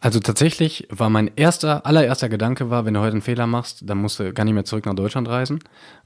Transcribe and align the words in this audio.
Also 0.00 0.20
tatsächlich 0.20 0.86
war 0.90 1.10
mein 1.10 1.30
erster, 1.34 1.84
allererster 1.84 2.28
Gedanke 2.28 2.70
war, 2.70 2.84
wenn 2.84 2.94
du 2.94 3.00
heute 3.00 3.12
einen 3.12 3.22
Fehler 3.22 3.48
machst, 3.48 3.80
dann 3.82 3.98
musst 3.98 4.20
du 4.20 4.32
gar 4.32 4.44
nicht 4.44 4.54
mehr 4.54 4.64
zurück 4.64 4.86
nach 4.86 4.94
Deutschland 4.94 5.28
reisen. 5.28 5.58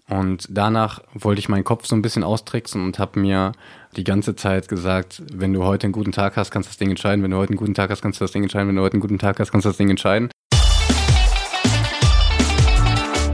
Und 0.08 0.46
danach 0.50 1.00
wollte 1.12 1.40
ich 1.40 1.48
meinen 1.48 1.64
Kopf 1.64 1.86
so 1.86 1.94
ein 1.94 2.02
bisschen 2.02 2.24
austricksen 2.24 2.82
und 2.84 2.98
habe 2.98 3.20
mir 3.20 3.52
die 3.96 4.04
ganze 4.04 4.34
Zeit 4.34 4.68
gesagt, 4.68 5.22
wenn 5.32 5.52
du 5.52 5.64
heute 5.64 5.84
einen 5.84 5.92
guten 5.92 6.12
Tag 6.12 6.36
hast, 6.36 6.50
kannst 6.50 6.68
du 6.68 6.70
das 6.70 6.78
Ding 6.78 6.90
entscheiden. 6.90 7.22
Wenn 7.22 7.30
du 7.30 7.36
heute 7.36 7.50
einen 7.50 7.58
guten 7.58 7.74
Tag 7.74 7.90
hast, 7.90 8.00
kannst 8.00 8.20
du 8.20 8.24
das 8.24 8.32
Ding 8.32 8.42
entscheiden. 8.42 8.68
Wenn 8.68 8.76
du 8.76 8.82
heute 8.82 8.94
einen 8.94 9.02
guten 9.02 9.18
Tag 9.18 9.38
hast, 9.38 9.52
kannst 9.52 9.66
du 9.66 9.68
das 9.68 9.76
Ding 9.76 9.90
entscheiden. 9.90 10.30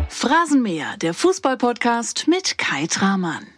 Phrasenmäher, 0.09 0.97
der 1.01 1.15
Fußballpodcast 1.15 2.27
mit 2.27 2.59
Kai 2.59 2.87
Tramann. 2.89 3.58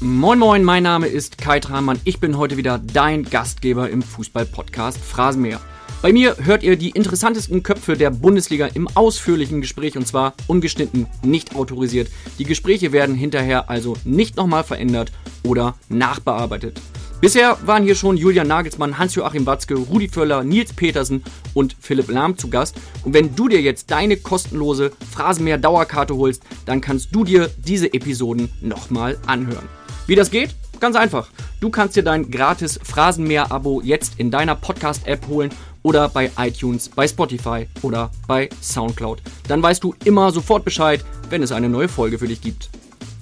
Moin 0.00 0.38
Moin, 0.38 0.62
mein 0.62 0.82
Name 0.82 1.06
ist 1.06 1.38
Kai 1.38 1.58
Tramann. 1.58 1.98
Ich 2.04 2.20
bin 2.20 2.36
heute 2.36 2.58
wieder 2.58 2.78
dein 2.78 3.22
Gastgeber 3.24 3.88
im 3.88 4.02
Fußball-Podcast 4.02 4.98
Phrasenmäher. 4.98 5.58
Bei 6.02 6.12
mir 6.12 6.36
hört 6.42 6.62
ihr 6.62 6.76
die 6.76 6.90
interessantesten 6.90 7.62
Köpfe 7.62 7.96
der 7.96 8.10
Bundesliga 8.10 8.66
im 8.66 8.88
ausführlichen 8.94 9.62
Gespräch 9.62 9.96
und 9.96 10.06
zwar 10.06 10.34
ungeschnitten, 10.48 11.06
nicht 11.22 11.56
autorisiert. 11.56 12.10
Die 12.38 12.44
Gespräche 12.44 12.92
werden 12.92 13.14
hinterher 13.14 13.70
also 13.70 13.96
nicht 14.04 14.36
nochmal 14.36 14.64
verändert 14.64 15.12
oder 15.44 15.76
nachbearbeitet. 15.88 16.78
Bisher 17.22 17.56
waren 17.64 17.82
hier 17.82 17.94
schon 17.94 18.18
Julian 18.18 18.48
Nagelsmann, 18.48 18.98
Hans-Joachim 18.98 19.46
Watzke, 19.46 19.76
Rudi 19.76 20.08
Völler, 20.08 20.44
Nils 20.44 20.74
Petersen 20.74 21.24
und 21.54 21.74
Philipp 21.80 22.10
Lahm 22.10 22.36
zu 22.36 22.50
Gast. 22.50 22.76
Und 23.02 23.14
wenn 23.14 23.34
du 23.34 23.48
dir 23.48 23.62
jetzt 23.62 23.90
deine 23.90 24.18
kostenlose 24.18 24.92
Phrasenmäher 25.10 25.56
Dauerkarte 25.56 26.14
holst, 26.14 26.42
dann 26.66 26.82
kannst 26.82 27.14
du 27.14 27.24
dir 27.24 27.50
diese 27.56 27.94
Episoden 27.94 28.50
nochmal 28.60 29.16
anhören. 29.26 29.66
Wie 30.06 30.14
das 30.14 30.30
geht? 30.30 30.54
Ganz 30.78 30.94
einfach. 30.94 31.28
Du 31.60 31.68
kannst 31.68 31.96
dir 31.96 32.04
dein 32.04 32.30
gratis 32.30 32.78
Phrasenmäher-Abo 32.80 33.80
jetzt 33.82 34.20
in 34.20 34.30
deiner 34.30 34.54
Podcast-App 34.54 35.26
holen 35.26 35.50
oder 35.82 36.08
bei 36.08 36.30
iTunes, 36.38 36.88
bei 36.88 37.08
Spotify 37.08 37.66
oder 37.82 38.12
bei 38.28 38.48
Soundcloud. 38.62 39.20
Dann 39.48 39.62
weißt 39.62 39.82
du 39.82 39.94
immer 40.04 40.30
sofort 40.30 40.64
Bescheid, 40.64 41.04
wenn 41.28 41.42
es 41.42 41.50
eine 41.50 41.68
neue 41.68 41.88
Folge 41.88 42.18
für 42.18 42.28
dich 42.28 42.40
gibt. 42.40 42.70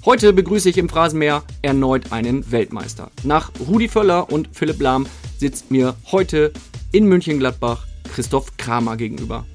Heute 0.05 0.31
begrüße 0.31 0.69
ich 0.69 0.77
im 0.77 0.87
Phrasenmäher 0.87 1.41
erneut 1.63 2.11
einen 2.11 2.51
Weltmeister. 2.51 3.09
Nach 3.23 3.51
Rudi 3.67 3.87
Völler 3.87 4.31
und 4.31 4.49
Philipp 4.51 4.79
Lahm 4.79 5.07
sitzt 5.39 5.71
mir 5.71 5.95
heute 6.11 6.53
in 6.91 7.07
München-Gladbach 7.07 7.87
Christoph 8.13 8.55
Kramer 8.57 8.95
gegenüber. 8.95 9.45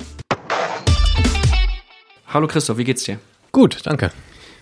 Hallo 2.27 2.49
Christoph, 2.49 2.79
wie 2.79 2.85
geht's 2.85 3.05
dir? 3.05 3.21
Gut, 3.53 3.79
danke. 3.85 4.11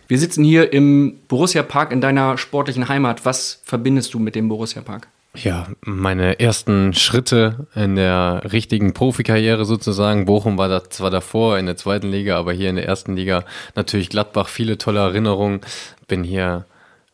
Wir 0.09 0.19
sitzen 0.19 0.43
hier 0.43 0.73
im 0.73 1.21
Borussia 1.29 1.63
Park 1.63 1.93
in 1.93 2.01
deiner 2.01 2.39
sportlichen 2.39 2.89
Heimat. 2.89 3.27
Was 3.27 3.61
verbindest 3.65 4.15
du 4.15 4.19
mit 4.19 4.35
dem 4.35 4.49
Borussia 4.49 4.81
Park? 4.81 5.09
Ja, 5.35 5.69
meine 5.83 6.41
ersten 6.41 6.95
Schritte 6.95 7.67
in 7.75 7.95
der 7.95 8.41
richtigen 8.51 8.95
Profikarriere 8.95 9.67
sozusagen. 9.67 10.25
Bochum 10.25 10.57
war 10.57 10.71
da 10.71 10.89
zwar 10.89 11.11
davor 11.11 11.59
in 11.59 11.67
der 11.67 11.77
zweiten 11.77 12.11
Liga, 12.11 12.39
aber 12.39 12.55
hier 12.55 12.71
in 12.71 12.77
der 12.77 12.87
ersten 12.87 13.17
Liga 13.17 13.45
natürlich 13.75 14.09
Gladbach 14.09 14.49
viele 14.49 14.79
tolle 14.79 15.01
Erinnerungen. 15.01 15.61
Bin 16.07 16.25
hier 16.25 16.65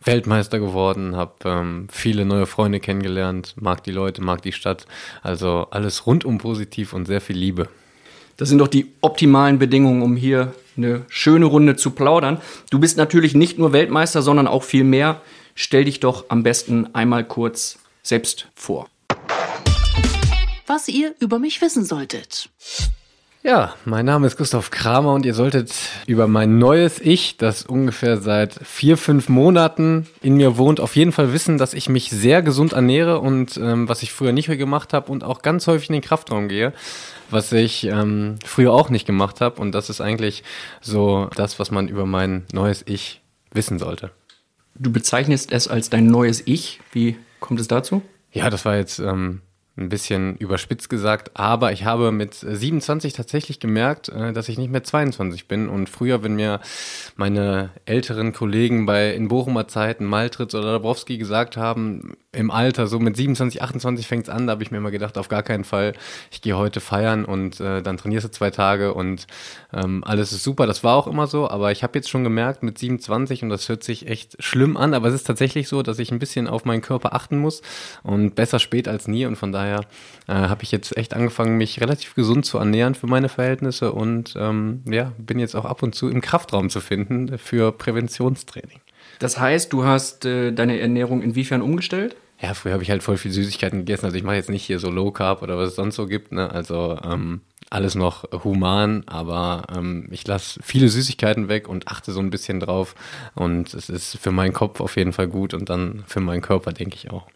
Weltmeister 0.01 0.61
geworden, 0.61 1.17
habe 1.17 1.33
ähm, 1.47 1.89
viele 1.91 2.25
neue 2.25 2.47
Freunde 2.47 2.79
kennengelernt, 2.79 3.55
mag 3.59 3.83
die 3.83 3.91
Leute, 3.91 4.23
mag 4.23 4.41
die 4.43 4.53
Stadt. 4.53 4.87
Also 5.21 5.67
alles 5.73 6.07
rundum 6.07 6.39
positiv 6.39 6.93
und 6.93 7.07
sehr 7.07 7.21
viel 7.21 7.37
Liebe. 7.37 7.69
Das 8.37 8.49
sind 8.49 8.59
doch 8.59 8.69
die 8.69 8.93
optimalen 9.01 9.59
Bedingungen, 9.59 10.03
um 10.03 10.17
hier 10.17 10.55
eine 10.77 11.05
schöne 11.09 11.47
Runde 11.47 11.77
zu 11.77 11.93
plaudern. 11.93 12.41
Du 12.71 12.79
bist 12.79 12.97
natürlich 12.97 13.35
nicht 13.35 13.59
nur 13.59 13.73
Weltmeister, 13.73 14.23
sondern 14.23 14.49
auch 14.49 14.65
viel 14.65 14.85
mehr. 14.85 15.21
Stell 15.55 15.85
dich 15.85 16.01
doch 16.01 16.25
am 16.29 16.43
besten 16.43 16.95
einmal 16.95 17.25
kurz 17.25 17.79
selbst 18.03 18.49
vor. 18.55 18.89
Was 20.67 20.89
ihr 20.89 21.15
über 21.21 21.39
mich 21.39 21.61
wissen 21.61 21.85
solltet. 21.85 22.49
Ja, 23.47 23.75
mein 23.85 24.07
Name 24.07 24.27
ist 24.27 24.39
Gustav 24.39 24.71
Kramer 24.71 25.13
und 25.13 25.27
ihr 25.27 25.35
solltet 25.35 25.71
über 26.07 26.27
mein 26.27 26.57
neues 26.57 26.99
Ich, 26.99 27.37
das 27.37 27.67
ungefähr 27.67 28.17
seit 28.17 28.59
vier, 28.65 28.97
fünf 28.97 29.29
Monaten 29.29 30.07
in 30.23 30.37
mir 30.37 30.57
wohnt, 30.57 30.81
auf 30.81 30.97
jeden 30.97 31.13
Fall 31.13 31.35
wissen, 31.35 31.59
dass 31.59 31.75
ich 31.75 31.91
mich 31.91 32.09
sehr 32.09 32.41
gesund 32.41 32.73
ernähre 32.73 33.21
und 33.21 33.59
ähm, 33.59 33.87
was 33.87 34.03
ich 34.03 34.15
früher 34.15 34.33
nicht 34.33 34.49
mehr 34.49 34.57
gemacht 34.57 34.95
habe 34.95 35.13
und 35.13 35.25
auch 35.25 35.43
ganz 35.43 35.67
häufig 35.67 35.91
in 35.91 35.93
den 35.93 36.01
Kraftraum 36.01 36.49
gehe, 36.49 36.73
was 37.29 37.53
ich 37.53 37.85
ähm, 37.85 38.37
früher 38.47 38.73
auch 38.73 38.89
nicht 38.89 39.07
gemacht 39.07 39.43
habe. 39.43 39.61
Und 39.61 39.73
das 39.73 39.91
ist 39.91 40.01
eigentlich 40.01 40.43
so 40.81 41.29
das, 41.37 41.59
was 41.59 41.71
man 41.71 41.87
über 41.87 42.07
mein 42.07 42.47
neues 42.51 42.83
Ich 42.87 43.21
wissen 43.53 43.79
sollte. 43.79 44.11
Du 44.75 44.91
bezeichnest 44.91 45.53
es 45.53 45.69
als 45.69 45.91
dein 45.91 46.07
neues 46.07 46.43
Ich. 46.47 46.81
Wie 46.93 47.19
kommt 47.41 47.61
es 47.61 47.69
dazu? 47.69 48.01
Ja, 48.33 48.49
das 48.49 48.65
war 48.65 48.79
jetzt 48.79 49.01
ähm, 49.01 49.43
ein 49.77 49.89
bisschen 49.89 50.37
überspitzt 50.37 50.89
gesagt, 50.89 51.33
aber 51.35 51.73
ich 51.73 51.85
habe 51.85 52.13
mit 52.13 52.35
27 52.35 53.13
tatsächlich 53.13 53.59
gemerkt, 53.59 54.09
äh, 54.09 54.33
dass 54.33 54.49
ich 54.49 54.57
nicht 54.57 54.71
mehr 54.71 54.85
22 54.85 55.49
bin. 55.49 55.69
Und 55.69 55.89
früher, 55.89 56.23
wenn 56.23 56.37
mir 56.37 56.61
meine 57.17 57.71
älteren 57.85 58.33
Kollegen 58.33 58.87
bei 58.87 59.13
in 59.13 59.29
Bochumer 59.29 59.67
Zeiten, 59.67 60.05
Maltritz 60.05 60.55
oder 60.55 60.73
Dabrowski 60.73 61.19
gesagt 61.19 61.57
haben, 61.57 62.17
im 62.35 62.51
Alter, 62.51 62.87
so 62.87 62.99
mit 62.99 63.17
27, 63.17 63.63
28 63.63 64.07
fängt 64.07 64.25
es 64.25 64.29
an, 64.29 64.47
da 64.47 64.53
habe 64.53 64.63
ich 64.63 64.71
mir 64.71 64.79
immer 64.79 64.91
gedacht, 64.91 65.19
auf 65.19 65.29
gar 65.29 65.43
keinen 65.43 65.65
Fall, 65.65 65.95
ich 66.31 66.43
gehe 66.43 66.57
heute 66.57 66.81
feiern 66.81 67.25
und 67.25 67.61
äh, 67.61 67.83
dann 67.83 67.97
trainierst 67.97 68.27
du 68.27 68.31
zwei 68.31 68.51
Tage 68.51 68.95
und 68.95 69.27
ähm, 69.73 70.05
alles 70.05 70.33
ist 70.33 70.43
super. 70.43 70.67
Das 70.67 70.85
war 70.85 70.97
auch 70.97 71.07
immer 71.07 71.27
so, 71.27 71.49
aber 71.49 71.73
ich 71.73 71.83
habe 71.83 71.99
jetzt 71.99 72.11
schon 72.11 72.25
gemerkt 72.25 72.63
mit 72.63 72.79
27 72.79 73.43
und 73.43 73.49
das 73.49 73.69
hört 73.69 73.83
sich 73.83 74.07
echt 74.09 74.43
schlimm 74.43 74.77
an, 74.77 74.95
aber 74.95 75.09
es 75.09 75.15
ist 75.15 75.27
tatsächlich 75.27 75.69
so, 75.69 75.83
dass 75.83 75.99
ich 75.99 76.13
ein 76.13 76.19
bisschen 76.19 76.49
auf 76.49 76.65
meinen 76.65 76.83
Körper 76.83 77.15
achten 77.15 77.39
muss 77.39 77.63
und 78.03 78.35
besser 78.35 78.59
spät 78.59 78.89
als 78.89 79.09
nie 79.09 79.27
und 79.27 79.37
von 79.37 79.53
daher 79.53 79.81
äh, 80.27 80.33
habe 80.33 80.63
ich 80.63 80.73
jetzt 80.73 80.97
echt 80.97 81.15
angefangen, 81.15 81.57
mich 81.57 81.81
relativ 81.81 82.15
gesund 82.15 82.47
zu 82.47 82.59
ernähren 82.59 82.95
für 82.95 83.07
meine 83.07 83.29
Verhältnisse 83.29 83.93
und 83.93 84.35
ähm, 84.37 84.83
ja, 84.89 85.13
bin 85.19 85.39
jetzt 85.39 85.55
auch 85.55 85.65
ab 85.65 85.83
und 85.83 85.95
zu 85.95 86.09
im 86.09 86.21
Kraftraum 86.21 86.71
zu 86.71 86.81
finden 86.81 87.39
für 87.39 87.73
Präventionstraining. 87.73 88.81
Das 89.19 89.39
heißt, 89.39 89.73
du 89.73 89.85
hast 89.85 90.25
äh, 90.25 90.53
deine 90.53 90.81
Ernährung 90.81 91.23
inwiefern 91.23 91.63
umgestellt? 91.63 92.17
Ja, 92.45 92.53
früher 92.53 92.75
habe 92.75 92.83
ich 92.83 92.91
halt 92.91 93.03
voll 93.03 93.17
viel 93.17 93.31
Süßigkeiten 93.31 93.79
gegessen. 93.81 94.05
Also 94.05 94.19
ich 94.19 94.23
mache 94.23 94.37
jetzt 94.37 94.51
nicht 94.51 94.65
hier 94.65 94.79
so 94.79 94.91
Low 94.91 95.11
Carb 95.11 95.41
oder 95.41 95.57
was 95.57 95.71
es 95.71 95.77
sonst 95.77 95.97
so 95.97 96.07
gibt. 96.07 96.31
Ne? 96.31 96.51
Also 96.51 96.99
ähm, 97.03 97.41
alles 97.71 97.95
noch 97.95 98.25
human, 98.45 99.03
aber 99.07 99.65
ähm, 99.75 100.09
ich 100.11 100.27
lasse 100.27 100.61
viele 100.63 100.91
Süßigkeiten 100.91 101.49
weg 101.49 101.71
und 101.71 101.89
achte 101.89 102.13
so 102.13 102.21
ein 102.21 102.29
bisschen 102.29 102.61
drauf. 102.61 102.97
Und 103.35 103.73
es 103.73 103.89
ist 103.89 104.19
für 104.19 104.31
meinen 104.31 104.53
Kopf 104.53 104.81
auf 104.83 104.97
jeden 104.99 105.15
Fall 105.15 105.27
gut 105.27 105.55
und 105.55 105.71
dann 105.71 106.05
für 106.07 106.21
meinen 106.21 106.43
Körper, 106.43 106.75
denke 106.75 106.97
ich 106.97 107.11
auch. 107.11 107.27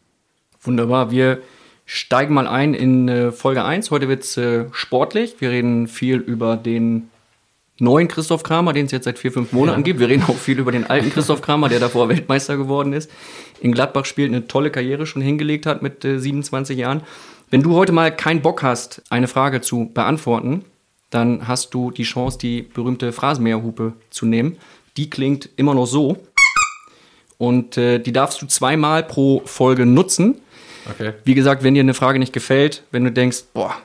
Wunderbar. 0.61 1.11
Wir 1.11 1.41
steigen 1.87 2.35
mal 2.35 2.47
ein 2.47 2.75
in 2.75 3.09
äh, 3.09 3.33
Folge 3.33 3.65
1. 3.65 3.91
Heute 3.91 4.09
wird 4.09 4.25
es 4.25 4.37
äh, 4.37 4.67
sportlich. 4.73 5.37
Wir 5.39 5.49
reden 5.49 5.89
viel 5.89 6.19
über 6.19 6.59
den 6.59 7.09
neuen 7.79 8.09
Christoph 8.09 8.43
Kramer, 8.43 8.73
den 8.73 8.87
es 8.87 8.93
jetzt 8.93 9.05
seit 9.05 9.19
vier, 9.19 9.33
fünf 9.33 9.53
Monaten 9.53 9.81
ja. 9.81 9.85
gibt. 9.85 10.01
Wir 10.01 10.09
reden 10.09 10.25
auch 10.25 10.37
viel 10.37 10.59
über 10.59 10.73
den 10.73 10.89
alten 10.89 11.11
Christoph 11.11 11.43
Kramer, 11.43 11.69
der 11.69 11.81
davor 11.81 12.09
Weltmeister 12.09 12.57
geworden 12.57 12.93
ist. 12.93 13.11
In 13.61 13.73
Gladbach 13.73 14.05
spielt, 14.05 14.31
eine 14.31 14.47
tolle 14.47 14.71
Karriere 14.71 15.07
schon 15.07 15.23
hingelegt 15.23 15.67
hat 15.67 15.83
mit 15.83 16.05
äh, 16.05 16.19
27 16.19 16.79
Jahren. 16.79 17.03
Wenn 17.51 17.63
du 17.63 17.75
heute 17.75 17.93
mal 17.93 18.15
keinen 18.15 18.43
Bock 18.43 18.63
hast, 18.63 19.03
eine 19.11 19.29
Frage 19.29 19.61
zu 19.61 19.91
beantworten, 19.93 20.65
dann 21.11 21.49
hast 21.49 21.73
du 21.73 21.91
die 21.91 22.03
Chance, 22.03 22.39
die 22.39 22.63
berühmte 22.63 23.13
Phrasenmäherhupe 23.13 23.95
zu 24.11 24.27
nehmen. 24.27 24.59
Die 24.97 25.09
klingt 25.09 25.49
immer 25.57 25.75
noch 25.75 25.87
so. 25.87 26.19
Und 27.39 27.79
äh, 27.79 28.01
die 28.01 28.13
darfst 28.13 28.43
du 28.43 28.47
zweimal 28.47 29.05
pro 29.05 29.43
Folge 29.47 29.87
nutzen. 29.87 30.41
Okay. 30.91 31.13
Wie 31.25 31.35
gesagt, 31.35 31.63
wenn 31.63 31.75
dir 31.75 31.81
eine 31.81 31.95
Frage 31.95 32.19
nicht 32.19 32.33
gefällt, 32.33 32.83
wenn 32.91 33.05
du 33.05 33.13
denkst, 33.13 33.45
boah, 33.55 33.77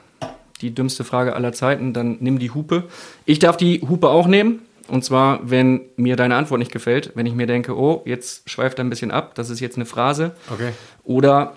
die 0.64 0.74
dümmste 0.74 1.04
Frage 1.04 1.36
aller 1.36 1.54
Zeiten, 1.54 1.94
dann 1.94 2.18
nimm 2.20 2.40
die 2.40 2.52
Hupe. 2.52 2.86
Ich 3.26 3.40
darf 3.40 3.58
die 3.58 3.82
Hupe 3.82 4.10
auch 4.10 4.28
nehmen. 4.28 4.62
Und 4.88 5.06
zwar, 5.06 5.40
wenn 5.50 5.82
mir 5.96 6.16
deine 6.16 6.36
Antwort 6.36 6.60
nicht 6.60 6.72
gefällt, 6.72 7.12
wenn 7.16 7.26
ich 7.26 7.34
mir 7.34 7.48
denke, 7.48 7.78
oh, 7.78 8.02
jetzt 8.06 8.50
schweift 8.50 8.80
er 8.80 8.86
ein 8.86 8.90
bisschen 8.90 9.12
ab, 9.12 9.36
das 9.36 9.50
ist 9.50 9.60
jetzt 9.60 9.78
eine 9.78 9.86
Phrase. 9.86 10.36
Okay. 10.52 10.72
Oder 11.04 11.56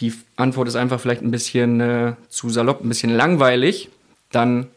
die 0.00 0.12
Antwort 0.36 0.68
ist 0.68 0.76
einfach 0.76 1.00
vielleicht 1.00 1.22
ein 1.22 1.30
bisschen 1.30 1.80
äh, 1.80 2.12
zu 2.28 2.50
salopp, 2.50 2.82
ein 2.82 2.88
bisschen 2.88 3.10
langweilig, 3.10 3.88
dann 4.30 4.68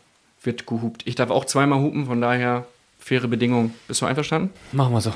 wird 0.41 0.65
gehupt. 0.65 1.03
Ich 1.05 1.15
darf 1.15 1.29
auch 1.29 1.45
zweimal 1.45 1.79
hupen, 1.79 2.07
von 2.07 2.21
daher 2.21 2.65
faire 2.97 3.27
Bedingungen. 3.27 3.75
Bist 3.87 4.01
du 4.01 4.07
einverstanden? 4.07 4.49
Machen 4.71 4.93
wir 4.93 5.01
so. 5.01 5.13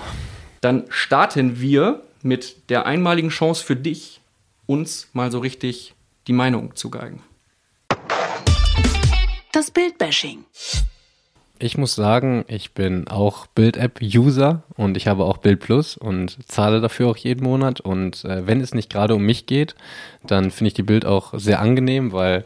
Dann 0.62 0.84
starten 0.90 1.60
wir 1.60 2.02
mit 2.22 2.70
der 2.70 2.86
einmaligen 2.86 3.30
Chance 3.30 3.64
für 3.64 3.76
dich, 3.76 4.22
uns 4.68 5.10
mal 5.14 5.32
so 5.32 5.40
richtig 5.40 5.96
die 6.28 6.34
Meinung 6.34 6.76
zu 6.76 6.90
geigen. 6.90 7.22
Das 9.56 9.72
Bildbashing. 9.72 10.44
Ich 11.60 11.78
muss 11.78 11.96
sagen, 11.96 12.44
ich 12.50 12.74
bin 12.74 13.08
auch 13.08 13.48
Bild-App-User 13.48 14.64
und 14.76 14.98
ich 14.98 15.08
habe 15.08 15.24
auch 15.24 15.38
Bild 15.38 15.62
Plus 15.62 15.96
und 15.96 16.38
zahle 16.52 16.82
dafür 16.82 17.08
auch 17.08 17.16
jeden 17.16 17.46
Monat. 17.46 17.80
Und 17.80 18.26
äh, 18.26 18.46
wenn 18.46 18.60
es 18.60 18.74
nicht 18.74 18.90
gerade 18.90 19.16
um 19.16 19.22
mich 19.22 19.46
geht, 19.46 19.76
dann 20.24 20.52
finde 20.52 20.68
ich 20.68 20.74
die 20.74 20.84
Bild 20.84 21.06
auch 21.06 21.34
sehr 21.38 21.62
angenehm, 21.62 22.12
weil 22.12 22.44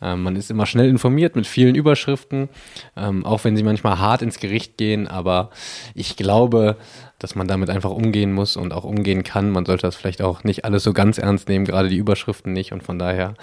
äh, 0.00 0.14
man 0.14 0.36
ist 0.36 0.52
immer 0.52 0.66
schnell 0.66 0.88
informiert 0.88 1.34
mit 1.34 1.48
vielen 1.48 1.74
Überschriften, 1.74 2.48
ähm, 2.96 3.26
auch 3.26 3.42
wenn 3.42 3.56
sie 3.56 3.64
manchmal 3.64 3.98
hart 3.98 4.22
ins 4.22 4.38
Gericht 4.38 4.76
gehen. 4.76 5.08
Aber 5.08 5.50
ich 5.96 6.14
glaube, 6.14 6.76
dass 7.18 7.34
man 7.34 7.48
damit 7.48 7.70
einfach 7.70 7.90
umgehen 7.90 8.32
muss 8.32 8.56
und 8.56 8.72
auch 8.72 8.84
umgehen 8.84 9.24
kann. 9.24 9.50
Man 9.50 9.66
sollte 9.66 9.82
das 9.82 9.96
vielleicht 9.96 10.22
auch 10.22 10.44
nicht 10.44 10.64
alles 10.64 10.84
so 10.84 10.92
ganz 10.92 11.18
ernst 11.18 11.48
nehmen, 11.48 11.64
gerade 11.64 11.88
die 11.88 11.96
Überschriften 11.96 12.52
nicht. 12.52 12.70
Und 12.70 12.84
von 12.84 13.00
daher 13.00 13.34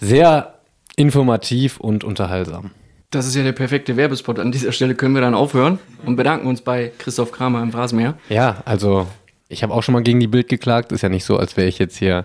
sehr 0.00 0.53
informativ 0.96 1.78
und 1.78 2.04
unterhaltsam. 2.04 2.70
Das 3.10 3.26
ist 3.26 3.36
ja 3.36 3.42
der 3.42 3.52
perfekte 3.52 3.96
Werbespot. 3.96 4.38
An 4.38 4.50
dieser 4.50 4.72
Stelle 4.72 4.94
können 4.94 5.14
wir 5.14 5.20
dann 5.20 5.34
aufhören 5.34 5.78
und 6.04 6.16
bedanken 6.16 6.48
uns 6.48 6.62
bei 6.62 6.90
Christoph 6.98 7.30
Kramer 7.30 7.62
im 7.62 7.70
Rasenmäher. 7.70 8.14
Ja, 8.28 8.62
also 8.64 9.06
ich 9.48 9.62
habe 9.62 9.72
auch 9.72 9.82
schon 9.82 9.92
mal 9.92 10.02
gegen 10.02 10.18
die 10.18 10.26
Bild 10.26 10.48
geklagt. 10.48 10.90
Ist 10.90 11.02
ja 11.02 11.08
nicht 11.08 11.24
so, 11.24 11.36
als 11.36 11.56
wäre 11.56 11.68
ich 11.68 11.78
jetzt 11.78 11.96
hier 11.96 12.24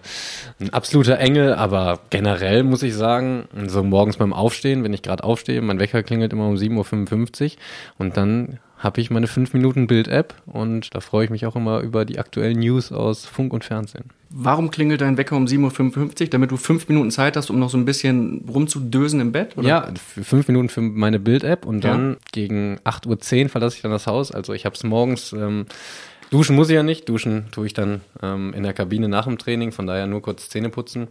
ein 0.59 0.71
absoluter 0.71 1.19
Engel, 1.19 1.53
aber 1.53 1.99
generell 2.09 2.63
muss 2.63 2.81
ich 2.81 2.95
sagen, 2.95 3.47
so 3.67 3.83
morgens 3.83 4.17
beim 4.17 4.33
Aufstehen, 4.33 4.83
wenn 4.83 4.93
ich 4.93 5.03
gerade 5.03 5.23
aufstehe, 5.23 5.61
mein 5.61 5.79
Wecker 5.79 6.01
klingelt 6.01 6.33
immer 6.33 6.47
um 6.47 6.55
7.55 6.55 7.43
Uhr 7.45 7.51
und 7.99 8.17
dann 8.17 8.59
habe 8.79 9.01
ich 9.01 9.11
meine 9.11 9.27
5 9.27 9.53
Minuten 9.53 9.87
Bild-App 9.87 10.33
und 10.45 10.95
da 10.95 11.01
freue 11.01 11.25
ich 11.25 11.29
mich 11.29 11.45
auch 11.45 11.55
immer 11.55 11.81
über 11.81 12.05
die 12.05 12.17
aktuellen 12.17 12.59
News 12.59 12.91
aus 12.91 13.25
Funk 13.25 13.53
und 13.53 13.65
Fernsehen. 13.65 14.05
Warum 14.29 14.71
klingelt 14.71 15.01
dein 15.01 15.17
Wecker 15.17 15.35
um 15.35 15.45
7.55 15.45 16.21
Uhr? 16.23 16.29
Damit 16.29 16.51
du 16.51 16.57
fünf 16.57 16.87
Minuten 16.87 17.11
Zeit 17.11 17.35
hast, 17.35 17.49
um 17.49 17.59
noch 17.59 17.69
so 17.69 17.77
ein 17.77 17.83
bisschen 17.83 18.45
rumzudösen 18.47 19.19
im 19.19 19.31
Bett? 19.33 19.57
Oder? 19.57 19.67
Ja, 19.67 19.93
fünf 20.23 20.47
Minuten 20.47 20.69
für 20.69 20.81
meine 20.81 21.19
Bild-App 21.19 21.65
und 21.65 21.83
dann 21.83 22.11
ja. 22.11 22.17
gegen 22.31 22.79
8.10 22.85 23.43
Uhr 23.43 23.49
verlasse 23.49 23.75
ich 23.75 23.81
dann 23.81 23.91
das 23.91 24.07
Haus. 24.07 24.31
Also 24.31 24.53
ich 24.53 24.65
habe 24.65 24.75
es 24.75 24.83
morgens, 24.83 25.33
ähm, 25.33 25.65
duschen 26.31 26.55
muss 26.55 26.69
ich 26.69 26.75
ja 26.75 26.83
nicht, 26.83 27.09
duschen 27.09 27.47
tue 27.51 27.65
ich 27.65 27.73
dann 27.73 27.99
ähm, 28.21 28.53
in 28.53 28.63
der 28.63 28.73
Kabine 28.73 29.09
nach 29.09 29.25
dem 29.25 29.37
Training, 29.37 29.73
von 29.73 29.87
daher 29.87 30.07
nur 30.07 30.21
kurz 30.21 30.47
Zähne 30.47 30.69
putzen, 30.69 31.07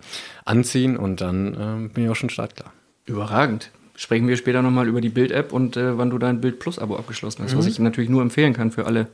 anziehen 0.46 0.96
und 0.96 1.20
dann 1.20 1.56
ähm, 1.60 1.90
bin 1.90 2.04
ich 2.04 2.10
auch 2.10 2.16
schon 2.16 2.30
startklar. 2.30 2.72
Überragend 3.04 3.70
sprechen 3.98 4.28
wir 4.28 4.36
später 4.36 4.62
nochmal 4.62 4.86
über 4.86 5.00
die 5.00 5.08
Bild-App 5.08 5.52
und 5.52 5.76
äh, 5.76 5.98
wann 5.98 6.08
du 6.08 6.18
dein 6.18 6.40
Bild 6.40 6.60
Plus-Abo 6.60 6.96
abgeschlossen 6.96 7.42
hast, 7.42 7.54
mhm. 7.54 7.58
was 7.58 7.66
ich 7.66 7.80
natürlich 7.80 8.08
nur 8.08 8.22
empfehlen 8.22 8.52
kann 8.52 8.70
für 8.70 8.86
alle, 8.86 9.08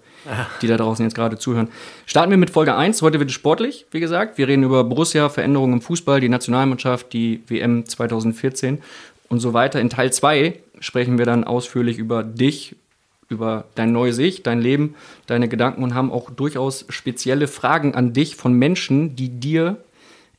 die 0.60 0.66
da 0.66 0.76
draußen 0.76 1.02
jetzt 1.02 1.14
gerade 1.14 1.38
zuhören. 1.38 1.69
Starten 2.04 2.31
wir 2.31 2.36
mit 2.36 2.50
Folge 2.50 2.76
1. 2.76 3.00
Heute 3.00 3.19
wird 3.19 3.31
es 3.31 3.34
sportlich, 3.34 3.86
wie 3.92 4.00
gesagt. 4.00 4.36
Wir 4.36 4.46
reden 4.46 4.62
über 4.62 4.84
Borussia, 4.84 5.31
Veränderungen 5.31 5.72
im 5.72 5.81
Fußball, 5.81 6.20
die 6.20 6.28
Nationalmannschaft, 6.28 7.14
die 7.14 7.42
WM 7.46 7.86
2014 7.86 8.82
und 9.31 9.40
so 9.40 9.54
weiter. 9.54 9.81
In 9.81 9.88
Teil 9.88 10.12
2 10.12 10.60
sprechen 10.81 11.16
wir 11.16 11.25
dann 11.25 11.44
ausführlich 11.44 11.96
über 11.96 12.22
dich, 12.22 12.76
über 13.30 13.64
dein 13.76 13.90
neues 13.90 14.19
Ich, 14.19 14.42
dein 14.42 14.60
Leben, 14.60 14.96
deine 15.26 15.48
Gedanken 15.48 15.82
und 15.82 15.94
haben 15.94 16.12
auch 16.12 16.28
durchaus 16.28 16.84
spezielle 16.90 17.48
Fragen 17.48 17.94
an 17.94 18.12
dich 18.12 18.37
von 18.37 18.52
Menschen, 18.52 19.16
die 19.16 19.30
dir 19.30 19.78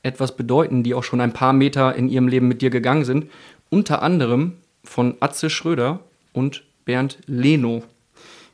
etwas 0.04 0.36
bedeuten, 0.36 0.84
die 0.84 0.94
auch 0.94 1.04
schon 1.04 1.20
ein 1.20 1.34
paar 1.34 1.52
Meter 1.52 1.96
in 1.96 2.10
ihrem 2.10 2.28
Leben 2.28 2.48
mit 2.48 2.62
dir 2.62 2.70
gegangen 2.70 3.06
sind 3.06 3.26
unter 3.70 4.02
anderem 4.02 4.54
von 4.84 5.16
Atze 5.20 5.50
Schröder 5.50 6.00
und 6.34 6.64
Bernd 6.86 7.18
Leno. 7.26 7.84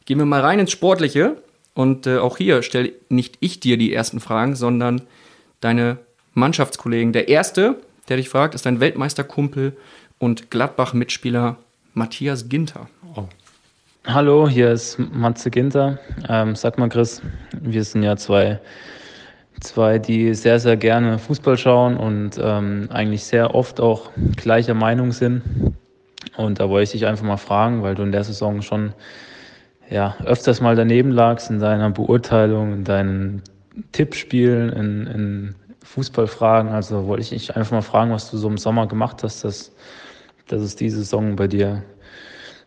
Gehen 0.05 0.17
wir 0.17 0.25
mal 0.25 0.41
rein 0.41 0.59
ins 0.59 0.71
Sportliche 0.71 1.37
und 1.73 2.07
äh, 2.07 2.17
auch 2.17 2.37
hier 2.37 2.63
stelle 2.63 2.93
nicht 3.09 3.37
ich 3.39 3.59
dir 3.59 3.77
die 3.77 3.93
ersten 3.93 4.19
Fragen, 4.19 4.55
sondern 4.55 5.01
deine 5.59 5.97
Mannschaftskollegen. 6.33 7.13
Der 7.13 7.27
erste, 7.27 7.77
der 8.09 8.17
dich 8.17 8.29
fragt, 8.29 8.55
ist 8.55 8.65
dein 8.65 8.79
Weltmeisterkumpel 8.79 9.75
und 10.17 10.49
Gladbach-Mitspieler 10.49 11.57
Matthias 11.93 12.49
Ginter. 12.49 12.87
Oh. 13.15 13.25
Hallo, 14.07 14.49
hier 14.49 14.71
ist 14.71 14.97
Matze 14.97 15.51
Ginter. 15.51 15.99
Ähm, 16.27 16.55
sag 16.55 16.77
mal, 16.79 16.89
Chris, 16.89 17.21
wir 17.59 17.83
sind 17.83 18.03
ja 18.03 18.17
zwei 18.17 18.59
zwei, 19.59 19.99
die 19.99 20.33
sehr, 20.33 20.59
sehr 20.59 20.77
gerne 20.77 21.19
Fußball 21.19 21.57
schauen 21.57 21.97
und 21.97 22.39
ähm, 22.41 22.87
eigentlich 22.91 23.23
sehr 23.25 23.53
oft 23.53 23.79
auch 23.79 24.11
gleicher 24.35 24.73
Meinung 24.73 25.11
sind. 25.11 25.43
Und 26.37 26.59
da 26.59 26.69
wollte 26.69 26.83
ich 26.83 26.91
dich 26.91 27.05
einfach 27.05 27.25
mal 27.25 27.37
fragen, 27.37 27.83
weil 27.83 27.95
du 27.95 28.03
in 28.03 28.11
der 28.11 28.23
Saison 28.23 28.61
schon 28.61 28.93
ja, 29.89 30.15
öfters 30.25 30.61
mal 30.61 30.75
daneben 30.75 31.11
lagst 31.11 31.49
in 31.49 31.59
deiner 31.59 31.89
Beurteilung, 31.89 32.73
in 32.73 32.83
deinen 32.85 33.41
Tippspielen, 33.91 34.69
in, 34.69 35.07
in 35.07 35.55
Fußballfragen. 35.83 36.71
Also 36.71 37.07
wollte 37.07 37.21
ich 37.21 37.29
dich 37.29 37.55
einfach 37.55 37.71
mal 37.71 37.81
fragen, 37.81 38.11
was 38.11 38.31
du 38.31 38.37
so 38.37 38.47
im 38.47 38.57
Sommer 38.57 38.87
gemacht 38.87 39.21
hast, 39.23 39.43
dass, 39.43 39.71
dass 40.47 40.61
es 40.61 40.75
diese 40.75 40.97
Saison 40.97 41.35
bei 41.35 41.47
dir 41.47 41.83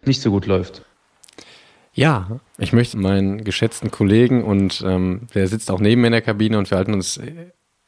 nicht 0.05 0.21
so 0.21 0.31
gut 0.31 0.47
läuft. 0.47 0.83
Ja, 1.95 2.41
ich 2.59 2.73
möchte 2.73 2.99
meinen 2.99 3.45
geschätzten 3.45 3.91
Kollegen 3.91 4.43
und 4.43 4.83
ähm, 4.85 5.29
der 5.33 5.47
sitzt 5.47 5.71
auch 5.71 5.79
neben 5.79 6.01
mir 6.01 6.09
in 6.09 6.13
der 6.13 6.23
Kabine 6.23 6.59
und 6.59 6.69
wir 6.71 6.77
halten 6.77 6.93
uns 6.93 7.21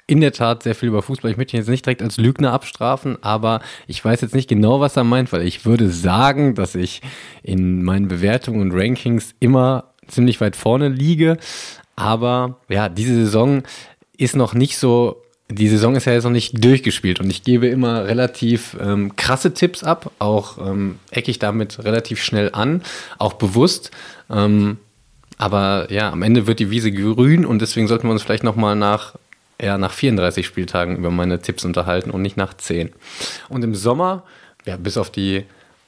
in 0.06 0.20
der 0.20 0.32
Tat 0.32 0.62
sehr 0.62 0.76
viel 0.76 0.88
über 0.88 1.02
Fußball. 1.02 1.30
Ich 1.30 1.36
möchte 1.36 1.56
ihn 1.56 1.60
jetzt 1.60 1.68
nicht 1.68 1.84
direkt 1.84 2.02
als 2.02 2.16
Lügner 2.16 2.52
abstrafen, 2.52 3.18
aber 3.22 3.60
ich 3.88 4.04
weiß 4.04 4.20
jetzt 4.20 4.34
nicht 4.34 4.48
genau, 4.48 4.78
was 4.78 4.96
er 4.96 5.02
meint, 5.02 5.32
weil 5.32 5.42
ich 5.42 5.64
würde 5.66 5.90
sagen, 5.90 6.54
dass 6.54 6.76
ich 6.76 7.02
in 7.42 7.82
meinen 7.82 8.06
Bewertungen 8.06 8.60
und 8.60 8.72
Rankings 8.72 9.34
immer 9.40 9.92
ziemlich 10.06 10.40
weit 10.40 10.54
vorne 10.54 10.88
liege. 10.88 11.38
Aber 11.96 12.60
ja, 12.68 12.88
diese 12.88 13.14
Saison 13.14 13.64
ist 14.16 14.36
noch 14.36 14.54
nicht 14.54 14.78
so 14.78 15.22
die 15.48 15.69
Saison 15.69 15.94
ist 15.94 16.06
ja 16.06 16.12
jetzt 16.12 16.25
noch 16.25 16.31
nicht 16.31 16.64
durchgespielt 16.64 17.20
und 17.20 17.31
ich 17.31 17.44
gebe 17.44 17.69
immer 17.69 18.06
relativ 18.06 18.76
ähm, 18.81 19.14
krasse 19.14 19.54
Tipps 19.54 19.84
ab, 19.84 20.10
auch 20.19 20.58
ähm, 20.58 20.98
ecke 21.10 21.31
ich 21.31 21.38
damit 21.38 21.84
relativ 21.84 22.22
schnell 22.22 22.50
an, 22.52 22.82
auch 23.19 23.34
bewusst. 23.34 23.93
Ähm, 24.28 24.78
aber 25.38 25.93
ja, 25.93 26.10
am 26.10 26.22
Ende 26.22 26.46
wird 26.46 26.58
die 26.58 26.70
Wiese 26.70 26.90
grün 26.90 27.44
und 27.44 27.60
deswegen 27.60 27.87
sollten 27.87 28.08
wir 28.08 28.12
uns 28.12 28.22
vielleicht 28.22 28.43
nochmal 28.43 28.75
nach, 28.75 29.14
ja, 29.60 29.78
nach 29.78 29.93
34 29.93 30.46
Spieltagen 30.46 30.96
über 30.96 31.10
meine 31.10 31.40
Tipps 31.40 31.64
unterhalten 31.64 32.10
und 32.10 32.22
nicht 32.22 32.37
nach 32.37 32.54
10. 32.54 32.90
Und 33.49 33.62
im 33.62 33.75
Sommer, 33.75 34.25
ja, 34.64 34.76
bis 34.76 34.96
auf 34.96 35.10
die 35.10 35.44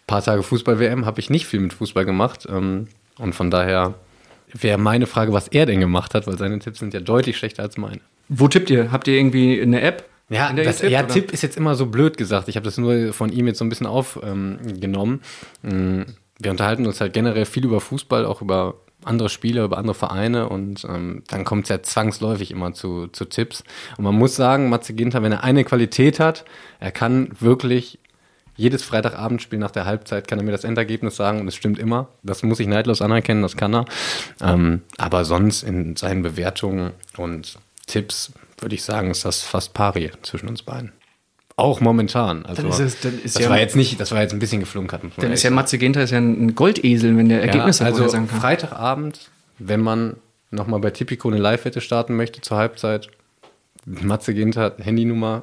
paar 0.07 0.23
Tage 0.23 0.43
Fußball-WM, 0.43 1.05
habe 1.05 1.19
ich 1.21 1.31
nicht 1.31 1.47
viel 1.47 1.61
mit 1.61 1.73
Fußball 1.73 2.05
gemacht. 2.05 2.47
Ähm, 2.49 2.89
und 3.19 3.35
von 3.35 3.51
daher 3.51 3.95
wäre 4.53 4.79
meine 4.79 5.07
Frage, 5.07 5.33
was 5.33 5.49
er 5.49 5.67
denn 5.67 5.81
gemacht 5.81 6.15
hat, 6.15 6.27
weil 6.27 6.39
seine 6.39 6.59
Tipps 6.61 6.79
sind 6.79 6.95
ja 6.95 7.01
deutlich 7.01 7.37
schlechter 7.37 7.63
als 7.63 7.77
meine. 7.77 8.01
Wo 8.29 8.49
tippt 8.49 8.71
ihr? 8.71 8.93
Habt 8.93 9.09
ihr 9.09 9.15
irgendwie 9.15 9.61
eine 9.61 9.81
App? 9.81 10.09
Ja, 10.29 10.53
das, 10.53 10.79
tippt, 10.79 10.93
ja 10.93 11.03
Tipp 11.05 11.33
ist 11.33 11.43
jetzt 11.43 11.57
immer 11.57 11.75
so 11.75 11.87
blöd 11.87 12.17
gesagt. 12.17 12.49
Ich 12.49 12.57
habe 12.57 12.65
das 12.65 12.77
nur 12.77 13.13
von 13.15 13.33
ihm 13.33 13.47
jetzt 13.47 13.59
so 13.59 13.65
ein 13.65 13.71
bisschen 13.71 13.87
aufgenommen. 13.87 15.21
Ähm, 15.65 16.05
wir 16.39 16.51
unterhalten 16.51 16.87
uns 16.87 17.01
halt 17.01 17.15
generell 17.15 17.47
viel 17.47 17.65
über 17.65 17.81
Fußball, 17.81 18.27
auch 18.27 18.43
über 18.43 18.75
andere 19.05 19.29
Spieler, 19.29 19.65
über 19.65 19.79
andere 19.79 19.95
Vereine 19.95 20.49
und 20.49 20.85
ähm, 20.85 21.23
dann 21.29 21.45
kommt 21.45 21.65
es 21.65 21.69
ja 21.71 21.83
zwangsläufig 21.83 22.51
immer 22.51 22.75
zu, 22.75 23.07
zu 23.07 23.25
Tipps. 23.25 23.65
Und 23.97 24.05
man 24.05 24.15
muss 24.15 24.37
sagen, 24.37 24.69
Matze 24.69 24.93
Ginter, 24.93 25.23
wenn 25.23 25.33
er 25.33 25.45
eine 25.45 25.65
Qualität 25.65 26.21
hat, 26.21 26.45
er 26.81 26.91
kann 26.91 27.31
wirklich 27.41 27.99
jedes 28.57 28.83
Freitagabendspiel 28.83 29.59
nach 29.59 29.71
der 29.71 29.87
Halbzeit 29.87 30.27
kann 30.27 30.41
er 30.41 30.45
mir 30.45 30.51
das 30.51 30.65
Endergebnis 30.65 31.15
sagen 31.15 31.41
und 31.41 31.47
es 31.47 31.55
stimmt 31.55 31.79
immer. 31.79 32.09
Das 32.25 32.43
muss 32.43 32.59
ich 32.59 32.67
neidlos 32.67 33.01
anerkennen, 33.01 33.41
das 33.41 33.57
kann 33.57 33.73
er. 33.73 33.85
Ähm, 34.43 34.83
aber 34.99 35.25
sonst 35.25 35.63
in 35.63 35.95
seinen 35.95 36.23
Bewertungen 36.23 36.91
und 37.17 37.57
Tipps 37.89 38.33
würde 38.61 38.75
ich 38.75 38.85
sagen, 38.85 39.11
ist 39.11 39.25
das 39.25 39.43
fast 39.43 39.75
pari 39.75 40.11
zwischen 40.23 40.49
uns 40.49 40.63
beiden. 40.63 40.93
Auch 41.57 41.81
momentan. 41.81 42.47
Also, 42.47 42.63
dann 42.63 42.71
ist 42.71 42.79
es, 42.79 43.01
dann 43.01 43.21
ist 43.21 43.35
das 43.35 43.43
ja, 43.43 43.51
war 43.51 43.59
jetzt 43.59 43.75
nicht, 43.75 43.99
das 43.99 44.13
war 44.13 44.21
jetzt 44.21 44.33
ein 44.33 44.39
bisschen 44.39 44.61
geflunkert. 44.61 45.03
Dann 45.17 45.33
ist 45.33 45.43
ja 45.43 45.51
Matze 45.51 45.77
Genter 45.77 46.03
ist 46.05 46.13
ja 46.13 46.19
ein 46.19 46.55
Goldesel, 46.55 47.17
wenn 47.17 47.29
der 47.29 47.43
Ergebnisse 47.43 47.83
ja, 47.83 47.91
also 47.91 48.07
sagen 48.07 48.29
kann. 48.29 48.41
Freitagabend, 48.41 49.29
wenn 49.59 49.81
man 49.81 50.17
nochmal 50.53 50.79
bei 50.79 50.91
Tipico 50.91 51.29
eine 51.29 51.39
Live-Wette 51.39 51.81
starten 51.81 52.15
möchte 52.15 52.41
zur 52.41 52.59
Halbzeit, 52.59 53.09
Matze 53.85 54.35
Ginter, 54.35 54.77
Handynummer, 54.79 55.43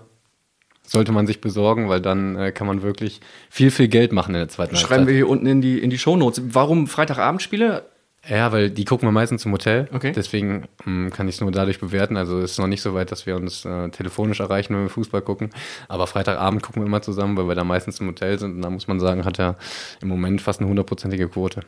sollte 0.84 1.12
man 1.12 1.28
sich 1.28 1.42
besorgen, 1.42 1.90
weil 1.90 2.00
dann 2.00 2.38
äh, 2.38 2.52
kann 2.52 2.68
man 2.68 2.82
wirklich 2.82 3.20
viel, 3.50 3.72
viel 3.72 3.88
Geld 3.88 4.14
machen 4.14 4.36
in 4.36 4.40
der 4.40 4.50
zweiten 4.50 4.76
Schreiben 4.76 4.92
Halbzeit. 4.92 5.08
wir 5.08 5.16
hier 5.16 5.28
unten 5.28 5.48
in 5.48 5.62
die, 5.62 5.80
in 5.80 5.90
die 5.90 5.98
Shownotes. 5.98 6.42
Warum 6.54 6.88
Freitagabendspiele? 6.88 7.84
Ja, 8.28 8.52
weil 8.52 8.72
die 8.72 8.86
gucken 8.86 9.08
wir 9.08 9.12
meistens 9.12 9.46
im 9.46 9.52
Hotel. 9.52 9.88
Okay. 9.94 10.12
Deswegen 10.16 10.68
ähm, 10.86 11.12
kann 11.14 11.28
ich 11.28 11.36
es 11.36 11.42
nur 11.42 11.52
dadurch 11.52 11.80
bewerten. 11.80 12.18
Also 12.18 12.40
es 12.40 12.52
ist 12.52 12.60
noch 12.60 12.68
nicht 12.68 12.82
so 12.82 12.94
weit, 12.94 13.12
dass 13.12 13.26
wir 13.26 13.36
uns 13.36 13.66
äh, 13.66 13.90
telefonisch 13.90 14.40
erreichen, 14.40 14.74
wenn 14.74 14.84
wir 14.84 14.90
Fußball 14.90 15.22
gucken. 15.22 15.52
Aber 15.88 16.08
Freitagabend 16.08 16.64
gucken 16.64 16.82
wir 16.82 16.88
immer 16.88 17.02
zusammen, 17.02 17.38
weil 17.38 17.48
wir 17.48 17.56
da 17.56 17.64
meistens 17.64 18.00
im 18.00 18.08
Hotel 18.08 18.40
sind. 18.40 18.56
Und 18.56 18.62
da 18.64 18.70
muss 18.70 18.88
man 18.88 19.00
sagen, 19.00 19.26
hat 19.26 19.40
er 19.40 19.58
im 20.02 20.08
Moment 20.08 20.42
fast 20.42 20.60
eine 20.60 20.70
hundertprozentige 20.70 21.30
Quote. 21.30 21.62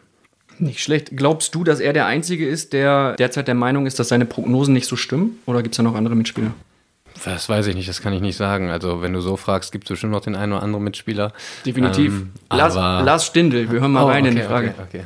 Nicht 0.59 0.81
schlecht. 0.81 1.15
Glaubst 1.15 1.53
du, 1.53 1.63
dass 1.63 1.79
er 1.79 1.93
der 1.93 2.07
Einzige 2.07 2.47
ist, 2.47 2.73
der 2.73 3.15
derzeit 3.15 3.47
der 3.47 3.55
Meinung 3.55 3.85
ist, 3.85 3.99
dass 3.99 4.07
seine 4.07 4.25
Prognosen 4.25 4.73
nicht 4.73 4.87
so 4.87 4.95
stimmen? 4.95 5.37
Oder 5.45 5.61
gibt 5.61 5.75
es 5.75 5.77
da 5.77 5.83
noch 5.83 5.95
andere 5.95 6.15
Mitspieler? 6.15 6.53
Das 7.23 7.49
weiß 7.49 7.67
ich 7.67 7.75
nicht, 7.75 7.89
das 7.89 8.01
kann 8.01 8.13
ich 8.13 8.21
nicht 8.21 8.37
sagen. 8.37 8.69
Also, 8.69 9.01
wenn 9.01 9.13
du 9.13 9.21
so 9.21 9.37
fragst, 9.37 9.71
gibt 9.71 9.85
es 9.85 9.89
bestimmt 9.89 10.13
noch 10.13 10.21
den 10.21 10.35
einen 10.35 10.53
oder 10.53 10.63
anderen 10.63 10.83
Mitspieler. 10.83 11.33
Definitiv. 11.65 12.13
Ähm, 12.13 12.31
Lars, 12.51 12.75
Lars 12.75 13.25
Stindl, 13.25 13.71
wir 13.71 13.81
hören 13.81 13.91
mal 13.91 14.03
oh, 14.03 14.07
rein 14.07 14.21
okay, 14.23 14.29
in 14.29 14.35
die 14.35 14.41
Frage. 14.41 14.73
Okay, 14.77 14.99
okay. 14.99 15.05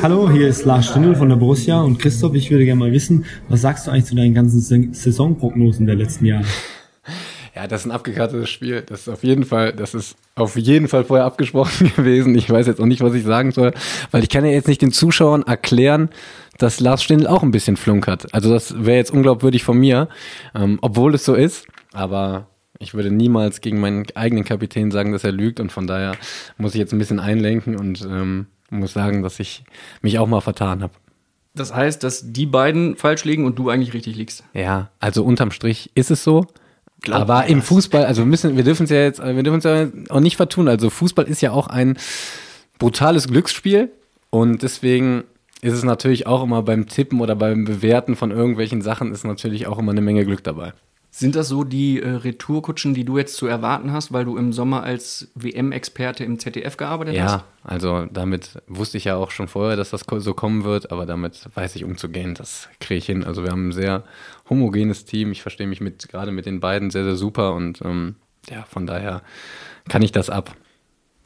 Hallo, 0.00 0.30
hier 0.30 0.46
ist 0.46 0.64
Lars 0.64 0.86
Stindl 0.86 1.16
von 1.16 1.28
der 1.28 1.34
Borussia 1.34 1.80
und 1.80 1.98
Christoph, 1.98 2.32
ich 2.34 2.48
würde 2.52 2.64
gerne 2.64 2.78
mal 2.78 2.92
wissen, 2.92 3.24
was 3.48 3.62
sagst 3.62 3.86
du 3.86 3.90
eigentlich 3.90 4.04
zu 4.04 4.14
deinen 4.14 4.32
ganzen 4.32 4.92
Saisonprognosen 4.94 5.86
der 5.86 5.96
letzten 5.96 6.24
Jahre? 6.24 6.44
Ja, 7.56 7.66
das 7.66 7.80
ist 7.80 7.86
ein 7.86 7.90
abgekartetes 7.90 8.48
Spiel. 8.48 8.82
Das 8.82 9.00
ist 9.00 9.08
auf 9.08 9.24
jeden 9.24 9.42
Fall, 9.42 9.72
das 9.72 9.94
ist 9.94 10.16
auf 10.36 10.56
jeden 10.56 10.86
Fall 10.86 11.02
vorher 11.02 11.26
abgesprochen 11.26 11.90
gewesen. 11.96 12.36
Ich 12.36 12.48
weiß 12.48 12.68
jetzt 12.68 12.80
auch 12.80 12.86
nicht, 12.86 13.00
was 13.00 13.14
ich 13.14 13.24
sagen 13.24 13.50
soll, 13.50 13.74
weil 14.12 14.22
ich 14.22 14.28
kann 14.28 14.44
ja 14.44 14.52
jetzt 14.52 14.68
nicht 14.68 14.80
den 14.80 14.92
Zuschauern 14.92 15.42
erklären, 15.42 16.10
dass 16.58 16.78
Lars 16.78 17.02
Stindl 17.02 17.26
auch 17.26 17.42
ein 17.42 17.50
bisschen 17.50 17.76
Flunk 17.76 18.06
hat. 18.06 18.32
Also 18.32 18.52
das 18.52 18.84
wäre 18.84 18.98
jetzt 18.98 19.10
unglaubwürdig 19.10 19.64
von 19.64 19.76
mir, 19.76 20.08
ähm, 20.54 20.78
obwohl 20.80 21.12
es 21.16 21.24
so 21.24 21.34
ist. 21.34 21.66
Aber 21.92 22.46
ich 22.78 22.94
würde 22.94 23.10
niemals 23.10 23.60
gegen 23.60 23.80
meinen 23.80 24.06
eigenen 24.14 24.44
Kapitän 24.44 24.92
sagen, 24.92 25.10
dass 25.10 25.24
er 25.24 25.32
lügt 25.32 25.58
und 25.58 25.72
von 25.72 25.88
daher 25.88 26.12
muss 26.56 26.74
ich 26.74 26.78
jetzt 26.78 26.92
ein 26.92 26.98
bisschen 27.00 27.18
einlenken 27.18 27.74
und 27.74 28.02
ähm, 28.02 28.46
muss 28.70 28.92
sagen, 28.92 29.22
dass 29.22 29.40
ich 29.40 29.64
mich 30.02 30.18
auch 30.18 30.26
mal 30.26 30.40
vertan 30.40 30.82
habe. 30.82 30.92
Das 31.54 31.74
heißt, 31.74 32.02
dass 32.04 32.32
die 32.32 32.46
beiden 32.46 32.96
falsch 32.96 33.24
liegen 33.24 33.44
und 33.44 33.58
du 33.58 33.68
eigentlich 33.68 33.94
richtig 33.94 34.16
liegst. 34.16 34.44
Ja, 34.52 34.90
also 35.00 35.24
unterm 35.24 35.50
Strich 35.50 35.90
ist 35.94 36.10
es 36.10 36.22
so. 36.22 36.46
Glaub 37.00 37.20
aber 37.20 37.46
im 37.46 37.62
Fußball, 37.62 38.04
also 38.04 38.22
wir 38.22 38.26
müssen, 38.26 38.56
wir 38.56 38.64
dürfen 38.64 38.84
es 38.84 38.90
ja 38.90 38.98
jetzt, 38.98 39.20
wir 39.22 39.42
dürfen 39.42 39.58
es 39.58 39.64
ja 39.64 39.88
auch 40.10 40.20
nicht 40.20 40.36
vertun. 40.36 40.68
Also 40.68 40.90
Fußball 40.90 41.26
ist 41.26 41.40
ja 41.40 41.52
auch 41.52 41.68
ein 41.68 41.96
brutales 42.78 43.28
Glücksspiel 43.28 43.90
und 44.30 44.62
deswegen 44.62 45.24
ist 45.60 45.74
es 45.74 45.84
natürlich 45.84 46.26
auch 46.26 46.42
immer 46.42 46.62
beim 46.62 46.86
Tippen 46.86 47.20
oder 47.20 47.34
beim 47.34 47.64
Bewerten 47.64 48.16
von 48.16 48.30
irgendwelchen 48.30 48.82
Sachen 48.82 49.12
ist 49.12 49.24
natürlich 49.24 49.66
auch 49.66 49.78
immer 49.78 49.92
eine 49.92 50.00
Menge 50.00 50.24
Glück 50.24 50.44
dabei. 50.44 50.72
Sind 51.10 51.34
das 51.36 51.48
so 51.48 51.64
die 51.64 52.00
äh, 52.00 52.08
Retourkutschen, 52.08 52.92
die 52.94 53.04
du 53.04 53.16
jetzt 53.18 53.36
zu 53.36 53.46
erwarten 53.46 53.92
hast, 53.92 54.12
weil 54.12 54.24
du 54.24 54.36
im 54.36 54.52
Sommer 54.52 54.82
als 54.82 55.28
WM-Experte 55.34 56.22
im 56.22 56.38
ZDF 56.38 56.76
gearbeitet 56.76 57.14
ja, 57.14 57.24
hast? 57.24 57.32
Ja, 57.32 57.44
also 57.64 58.06
damit 58.12 58.62
wusste 58.66 58.98
ich 58.98 59.04
ja 59.04 59.16
auch 59.16 59.30
schon 59.30 59.48
vorher, 59.48 59.76
dass 59.76 59.90
das 59.90 60.04
so 60.18 60.34
kommen 60.34 60.64
wird, 60.64 60.92
aber 60.92 61.06
damit 61.06 61.48
weiß 61.54 61.76
ich 61.76 61.84
umzugehen, 61.84 62.34
das 62.34 62.68
kriege 62.78 62.98
ich 62.98 63.06
hin. 63.06 63.24
Also 63.24 63.42
wir 63.42 63.50
haben 63.50 63.68
ein 63.68 63.72
sehr 63.72 64.04
homogenes 64.50 65.06
Team. 65.06 65.32
Ich 65.32 65.42
verstehe 65.42 65.66
mich 65.66 65.80
mit 65.80 66.08
gerade 66.08 66.30
mit 66.30 66.46
den 66.46 66.60
beiden 66.60 66.90
sehr, 66.90 67.04
sehr 67.04 67.16
super 67.16 67.54
und 67.54 67.80
ähm, 67.82 68.16
ja, 68.50 68.64
von 68.64 68.86
daher 68.86 69.22
kann 69.88 70.02
ich 70.02 70.12
das 70.12 70.30
ab. 70.30 70.54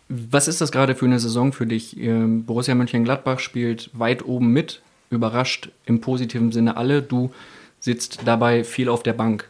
Was 0.08 0.46
ist 0.46 0.60
das 0.60 0.72
gerade 0.72 0.94
für 0.94 1.06
eine 1.06 1.18
Saison 1.18 1.52
für 1.52 1.66
dich? 1.66 1.98
Ähm, 1.98 2.44
Borussia 2.44 2.74
Mönchengladbach 2.74 3.40
spielt 3.40 3.90
weit 3.94 4.24
oben 4.24 4.52
mit, 4.52 4.82
überrascht 5.10 5.70
im 5.86 6.00
positiven 6.00 6.52
Sinne 6.52 6.76
alle. 6.76 7.02
Du 7.02 7.32
sitzt 7.80 8.20
dabei 8.24 8.62
viel 8.62 8.88
auf 8.88 9.02
der 9.02 9.14
Bank. 9.14 9.48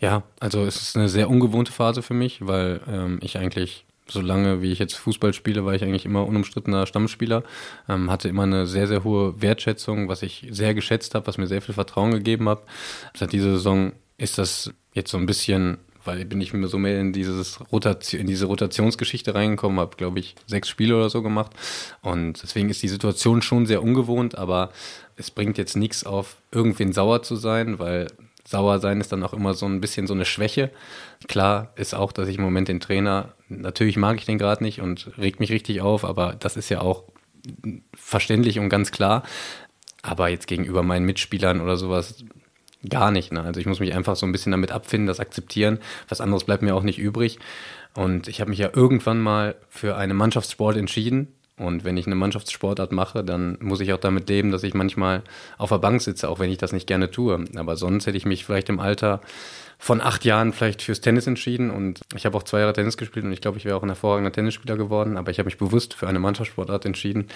Ja, 0.00 0.22
also 0.38 0.64
es 0.64 0.76
ist 0.76 0.96
eine 0.96 1.08
sehr 1.08 1.28
ungewohnte 1.28 1.72
Phase 1.72 2.02
für 2.02 2.14
mich, 2.14 2.46
weil 2.46 2.80
ähm, 2.88 3.18
ich 3.20 3.36
eigentlich, 3.36 3.84
so 4.06 4.20
lange 4.20 4.62
wie 4.62 4.72
ich 4.72 4.78
jetzt 4.78 4.94
Fußball 4.94 5.32
spiele, 5.34 5.64
war 5.64 5.74
ich 5.74 5.82
eigentlich 5.82 6.06
immer 6.06 6.24
unumstrittener 6.24 6.86
Stammspieler, 6.86 7.42
ähm, 7.88 8.10
hatte 8.10 8.28
immer 8.28 8.44
eine 8.44 8.66
sehr, 8.66 8.86
sehr 8.86 9.02
hohe 9.04 9.42
Wertschätzung, 9.42 10.08
was 10.08 10.22
ich 10.22 10.46
sehr 10.50 10.72
geschätzt 10.74 11.14
habe, 11.14 11.26
was 11.26 11.36
mir 11.36 11.48
sehr 11.48 11.62
viel 11.62 11.74
Vertrauen 11.74 12.12
gegeben 12.12 12.48
hat. 12.48 12.62
Seit 13.14 13.32
dieser 13.32 13.52
Saison 13.52 13.92
ist 14.16 14.38
das 14.38 14.72
jetzt 14.94 15.10
so 15.10 15.18
ein 15.18 15.26
bisschen 15.26 15.78
weil 16.04 16.24
bin 16.24 16.40
ich 16.40 16.54
mir 16.54 16.68
so 16.68 16.78
mehr 16.78 16.98
in 17.00 17.12
dieses 17.12 17.60
Rotation, 17.70 18.22
in 18.22 18.26
diese 18.26 18.46
Rotationsgeschichte 18.46 19.34
reingekommen, 19.34 19.78
habe 19.78 19.96
glaube 19.96 20.18
ich 20.18 20.36
sechs 20.46 20.68
Spiele 20.68 20.96
oder 20.96 21.10
so 21.10 21.22
gemacht 21.22 21.52
und 22.00 22.42
deswegen 22.42 22.70
ist 22.70 22.82
die 22.82 22.88
Situation 22.88 23.42
schon 23.42 23.66
sehr 23.66 23.82
ungewohnt, 23.82 24.38
aber 24.38 24.70
es 25.16 25.30
bringt 25.30 25.58
jetzt 25.58 25.76
nichts 25.76 26.04
auf 26.06 26.36
irgendwen 26.50 26.94
sauer 26.94 27.22
zu 27.22 27.36
sein, 27.36 27.78
weil 27.78 28.06
sauer 28.48 28.78
sein 28.80 29.00
ist 29.00 29.12
dann 29.12 29.22
auch 29.22 29.34
immer 29.34 29.52
so 29.52 29.66
ein 29.66 29.80
bisschen 29.80 30.06
so 30.06 30.14
eine 30.14 30.24
Schwäche. 30.24 30.70
Klar 31.26 31.72
ist 31.76 31.94
auch, 31.94 32.12
dass 32.12 32.28
ich 32.28 32.38
im 32.38 32.42
Moment 32.42 32.68
den 32.68 32.80
Trainer, 32.80 33.34
natürlich 33.48 33.98
mag 33.98 34.16
ich 34.16 34.24
den 34.24 34.38
gerade 34.38 34.64
nicht 34.64 34.80
und 34.80 35.10
regt 35.18 35.38
mich 35.38 35.52
richtig 35.52 35.82
auf, 35.82 36.04
aber 36.04 36.34
das 36.38 36.56
ist 36.56 36.70
ja 36.70 36.80
auch 36.80 37.04
verständlich 37.94 38.58
und 38.58 38.70
ganz 38.70 38.90
klar. 38.90 39.22
Aber 40.02 40.28
jetzt 40.28 40.46
gegenüber 40.46 40.82
meinen 40.82 41.04
Mitspielern 41.04 41.60
oder 41.60 41.76
sowas 41.76 42.24
gar 42.88 43.10
nicht. 43.10 43.32
Ne? 43.32 43.42
Also 43.42 43.60
ich 43.60 43.66
muss 43.66 43.80
mich 43.80 43.94
einfach 43.94 44.16
so 44.16 44.24
ein 44.24 44.32
bisschen 44.32 44.52
damit 44.52 44.72
abfinden, 44.72 45.06
das 45.06 45.20
akzeptieren. 45.20 45.78
Was 46.08 46.22
anderes 46.22 46.44
bleibt 46.44 46.62
mir 46.62 46.74
auch 46.74 46.82
nicht 46.82 46.98
übrig. 46.98 47.38
Und 47.94 48.28
ich 48.28 48.40
habe 48.40 48.50
mich 48.50 48.60
ja 48.60 48.70
irgendwann 48.72 49.20
mal 49.20 49.56
für 49.68 49.96
einen 49.96 50.16
Mannschaftssport 50.16 50.76
entschieden 50.76 51.34
und 51.58 51.84
wenn 51.84 51.96
ich 51.96 52.06
eine 52.06 52.14
Mannschaftssportart 52.14 52.92
mache, 52.92 53.24
dann 53.24 53.58
muss 53.60 53.80
ich 53.80 53.92
auch 53.92 53.98
damit 53.98 54.28
leben, 54.28 54.50
dass 54.50 54.62
ich 54.62 54.74
manchmal 54.74 55.22
auf 55.56 55.70
der 55.70 55.78
Bank 55.78 56.00
sitze, 56.02 56.28
auch 56.28 56.38
wenn 56.38 56.50
ich 56.50 56.58
das 56.58 56.72
nicht 56.72 56.86
gerne 56.86 57.10
tue. 57.10 57.44
Aber 57.56 57.76
sonst 57.76 58.06
hätte 58.06 58.16
ich 58.16 58.26
mich 58.26 58.44
vielleicht 58.44 58.68
im 58.68 58.80
Alter 58.80 59.20
von 59.78 60.00
acht 60.00 60.24
Jahren 60.24 60.52
vielleicht 60.52 60.82
fürs 60.82 61.00
Tennis 61.00 61.26
entschieden 61.26 61.70
und 61.70 62.00
ich 62.14 62.26
habe 62.26 62.36
auch 62.36 62.42
zwei 62.42 62.60
Jahre 62.60 62.72
Tennis 62.72 62.96
gespielt 62.96 63.24
und 63.24 63.32
ich 63.32 63.40
glaube, 63.40 63.58
ich 63.58 63.64
wäre 63.64 63.76
auch 63.76 63.82
ein 63.82 63.88
hervorragender 63.88 64.32
Tennisspieler 64.32 64.76
geworden, 64.76 65.16
aber 65.16 65.30
ich 65.30 65.38
habe 65.38 65.46
mich 65.46 65.56
bewusst 65.56 65.94
für 65.94 66.08
eine 66.08 66.18
Mannschaftssportart 66.18 66.84
entschieden 66.84 67.28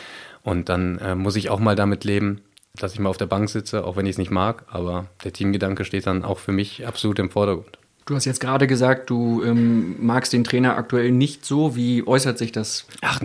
und 0.43 0.69
dann 0.69 0.99
äh, 0.99 1.15
muss 1.15 1.37
ich 1.37 1.51
auch 1.51 1.61
mal 1.61 1.77
damit 1.77 2.05
leben, 2.05 2.41
dass 2.75 2.95
ich 2.95 2.99
mal 2.99 3.11
auf 3.11 3.17
der 3.17 3.27
Bank 3.27 3.49
sitze, 3.49 3.85
auch 3.85 3.97
wenn 3.97 4.07
ich 4.07 4.13
es 4.13 4.19
nicht 4.19 4.33
mag, 4.33 4.65
aber 4.69 5.07
der 5.23 5.33
Teamgedanke 5.33 5.85
steht 5.85 6.07
dann 6.07 6.25
auch 6.25 6.39
für 6.39 6.53
mich 6.53 6.85
absolut 6.87 7.21
im 7.21 7.31
Vordergrund. 7.31 7.79
Du 8.05 8.15
hast 8.17 8.25
jetzt 8.25 8.41
gerade 8.41 8.67
gesagt, 8.67 9.11
du 9.11 9.43
ähm, 9.45 9.97
magst 10.05 10.33
den 10.33 10.45
Trainer 10.45 10.77
aktuell 10.77 11.13
nicht 11.13 11.45
so. 11.45 11.77
Wie 11.77 12.07
äußert 12.07 12.39
sich 12.39 12.53
das? 12.53 12.87
Ach, 13.01 13.21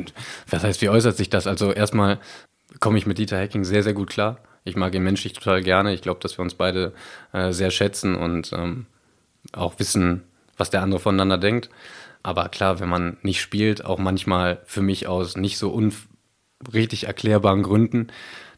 was 0.49 0.63
heißt, 0.63 0.81
wie 0.81 0.89
äußert 0.89 1.17
sich 1.17 1.29
das? 1.29 1.47
Also 1.47 1.71
erstmal 1.71 2.19
komme 2.79 2.97
ich 2.97 3.07
mit 3.07 3.17
Dieter 3.17 3.39
Hecking 3.39 3.63
sehr, 3.63 3.83
sehr 3.83 3.93
gut 3.93 4.09
klar. 4.09 4.39
Ich 4.63 4.75
mag 4.75 4.93
ihn 4.93 5.03
menschlich 5.03 5.33
total 5.33 5.63
gerne. 5.63 5.93
Ich 5.93 6.01
glaube, 6.01 6.19
dass 6.19 6.37
wir 6.37 6.43
uns 6.43 6.53
beide 6.53 6.93
äh, 7.31 7.51
sehr 7.53 7.71
schätzen 7.71 8.15
und 8.15 8.51
ähm, 8.53 8.85
auch 9.53 9.79
wissen, 9.79 10.23
was 10.57 10.69
der 10.69 10.81
andere 10.81 10.99
voneinander 10.99 11.37
denkt. 11.37 11.69
Aber 12.21 12.49
klar, 12.49 12.79
wenn 12.79 12.89
man 12.89 13.17
nicht 13.21 13.41
spielt, 13.41 13.85
auch 13.85 13.99
manchmal 13.99 14.61
für 14.65 14.81
mich 14.81 15.07
aus 15.07 15.37
nicht 15.37 15.57
so 15.57 15.69
richtig 16.73 17.05
erklärbaren 17.05 17.63
Gründen, 17.63 18.07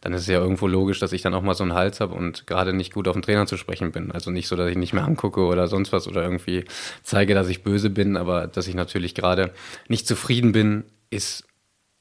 dann 0.02 0.14
ist 0.14 0.22
es 0.22 0.28
ja 0.28 0.40
irgendwo 0.40 0.68
logisch, 0.68 1.00
dass 1.00 1.12
ich 1.12 1.22
dann 1.22 1.34
auch 1.34 1.42
mal 1.42 1.56
so 1.56 1.64
einen 1.64 1.74
Hals 1.74 2.00
habe 2.00 2.16
und 2.16 2.48
gerade 2.48 2.74
nicht 2.74 2.94
gut 2.94 3.08
auf 3.08 3.16
den 3.16 3.22
Trainer 3.22 3.46
zu 3.48 3.58
sprechen 3.58 3.92
bin. 3.92 4.12
Also 4.12 4.32
nicht 4.32 4.48
so, 4.48 4.56
dass 4.56 4.70
ich 4.70 4.78
nicht 4.78 4.94
mehr 4.94 5.04
angucke 5.04 5.42
oder 5.42 5.68
sonst 5.68 5.92
was 5.92 6.08
oder 6.08 6.24
irgendwie 6.24 6.66
zeige, 7.04 7.34
dass 7.34 7.50
ich 7.50 7.64
böse 7.64 7.90
bin, 7.90 8.16
aber 8.18 8.48
dass 8.48 8.68
ich 8.68 8.76
natürlich 8.76 9.16
gerade 9.16 9.52
nicht 9.88 10.08
zufrieden 10.08 10.52
bin, 10.52 10.86
ist 11.10 11.46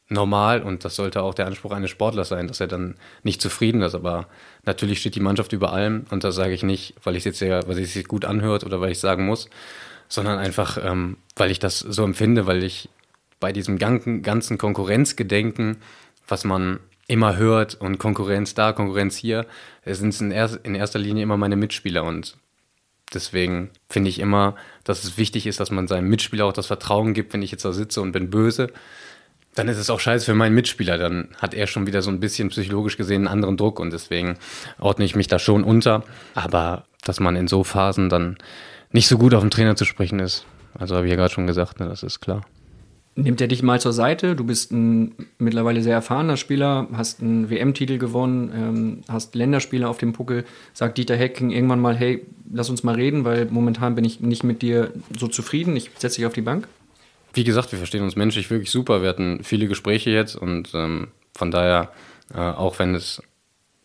normal 0.08 0.62
und 0.62 0.84
das 0.84 0.96
sollte 0.96 1.22
auch 1.22 1.34
der 1.34 1.46
Anspruch 1.46 1.72
eines 1.72 1.90
Sportlers 1.90 2.28
sein, 2.28 2.48
dass 2.48 2.60
er 2.60 2.66
dann 2.66 2.94
nicht 3.22 3.42
zufrieden 3.42 3.82
ist. 3.82 3.94
Aber 3.94 4.26
natürlich 4.64 5.00
steht 5.00 5.14
die 5.14 5.20
Mannschaft 5.20 5.52
über 5.52 5.72
allem 5.72 6.04
und 6.10 6.24
das 6.24 6.34
sage 6.34 6.54
ich 6.54 6.62
nicht, 6.62 6.94
weil 7.04 7.14
ich 7.14 7.20
es 7.20 7.24
jetzt 7.24 7.38
sehr, 7.38 7.66
weil 7.66 7.78
es 7.78 7.92
sich 7.92 8.06
gut 8.06 8.24
anhört 8.24 8.64
oder 8.64 8.80
weil 8.80 8.92
ich 8.92 9.00
sagen 9.00 9.26
muss, 9.26 9.50
sondern 10.08 10.38
einfach, 10.38 10.78
ähm, 10.82 11.18
weil 11.36 11.50
ich 11.50 11.58
das 11.58 11.80
so 11.80 12.04
empfinde, 12.04 12.46
weil 12.46 12.64
ich 12.64 12.88
bei 13.40 13.52
diesem 13.52 13.78
ganzen 13.78 14.58
Konkurrenzgedenken, 14.58 15.76
was 16.26 16.44
man 16.44 16.80
immer 17.08 17.36
hört 17.36 17.74
und 17.74 17.98
Konkurrenz 17.98 18.54
da, 18.54 18.72
Konkurrenz 18.72 19.16
hier, 19.16 19.46
sind 19.84 20.10
es 20.10 20.20
in, 20.20 20.30
er 20.30 20.50
in 20.62 20.74
erster 20.74 20.98
Linie 20.98 21.24
immer 21.24 21.36
meine 21.36 21.56
Mitspieler 21.56 22.04
und 22.04 22.36
deswegen 23.12 23.70
finde 23.88 24.10
ich 24.10 24.20
immer, 24.20 24.54
dass 24.84 25.02
es 25.02 25.16
wichtig 25.18 25.46
ist, 25.46 25.58
dass 25.58 25.70
man 25.70 25.88
seinem 25.88 26.08
Mitspieler 26.08 26.44
auch 26.44 26.52
das 26.52 26.66
Vertrauen 26.66 27.14
gibt, 27.14 27.32
wenn 27.32 27.42
ich 27.42 27.50
jetzt 27.50 27.64
da 27.64 27.72
sitze 27.72 28.02
und 28.02 28.12
bin 28.12 28.30
böse, 28.30 28.68
dann 29.54 29.68
ist 29.68 29.78
es 29.78 29.90
auch 29.90 29.98
scheiße 29.98 30.26
für 30.26 30.34
meinen 30.34 30.54
Mitspieler. 30.54 30.98
Dann 30.98 31.30
hat 31.38 31.54
er 31.54 31.66
schon 31.66 31.86
wieder 31.86 32.02
so 32.02 32.10
ein 32.10 32.20
bisschen 32.20 32.50
psychologisch 32.50 32.96
gesehen 32.96 33.22
einen 33.22 33.28
anderen 33.28 33.56
Druck 33.56 33.80
und 33.80 33.92
deswegen 33.92 34.36
ordne 34.78 35.04
ich 35.04 35.16
mich 35.16 35.26
da 35.26 35.38
schon 35.38 35.64
unter. 35.64 36.04
Aber 36.34 36.84
dass 37.02 37.18
man 37.18 37.34
in 37.34 37.48
so 37.48 37.64
Phasen 37.64 38.08
dann 38.08 38.36
nicht 38.92 39.08
so 39.08 39.18
gut 39.18 39.34
auf 39.34 39.42
den 39.42 39.50
Trainer 39.50 39.74
zu 39.74 39.86
sprechen 39.86 40.20
ist, 40.20 40.44
also 40.78 40.94
habe 40.94 41.06
ich 41.06 41.10
ja 41.10 41.16
gerade 41.16 41.32
schon 41.32 41.46
gesagt, 41.46 41.80
ne, 41.80 41.88
das 41.88 42.02
ist 42.02 42.20
klar 42.20 42.42
nimmt 43.18 43.40
er 43.40 43.48
dich 43.48 43.62
mal 43.62 43.80
zur 43.80 43.92
Seite. 43.92 44.36
Du 44.36 44.44
bist 44.44 44.72
ein 44.72 45.14
mittlerweile 45.38 45.82
sehr 45.82 45.94
erfahrener 45.94 46.36
Spieler, 46.36 46.86
hast 46.92 47.20
einen 47.20 47.50
WM-Titel 47.50 47.98
gewonnen, 47.98 48.52
ähm, 48.54 49.00
hast 49.08 49.34
Länderspiele 49.34 49.88
auf 49.88 49.98
dem 49.98 50.12
Puckel. 50.12 50.44
Sagt 50.72 50.98
Dieter 50.98 51.16
Hecking 51.16 51.50
irgendwann 51.50 51.80
mal, 51.80 51.96
hey, 51.96 52.24
lass 52.52 52.70
uns 52.70 52.84
mal 52.84 52.94
reden, 52.94 53.24
weil 53.24 53.46
momentan 53.46 53.96
bin 53.96 54.04
ich 54.04 54.20
nicht 54.20 54.44
mit 54.44 54.62
dir 54.62 54.92
so 55.18 55.26
zufrieden. 55.26 55.76
Ich 55.76 55.90
setze 55.98 56.16
dich 56.16 56.26
auf 56.26 56.32
die 56.32 56.42
Bank. 56.42 56.68
Wie 57.34 57.44
gesagt, 57.44 57.72
wir 57.72 57.78
verstehen 57.78 58.04
uns 58.04 58.16
menschlich 58.16 58.50
wirklich 58.50 58.70
super. 58.70 59.02
Wir 59.02 59.08
hatten 59.08 59.42
viele 59.42 59.66
Gespräche 59.66 60.10
jetzt 60.10 60.36
und 60.36 60.70
ähm, 60.74 61.08
von 61.34 61.50
daher, 61.50 61.90
äh, 62.32 62.38
auch 62.38 62.78
wenn 62.78 62.94
es 62.94 63.22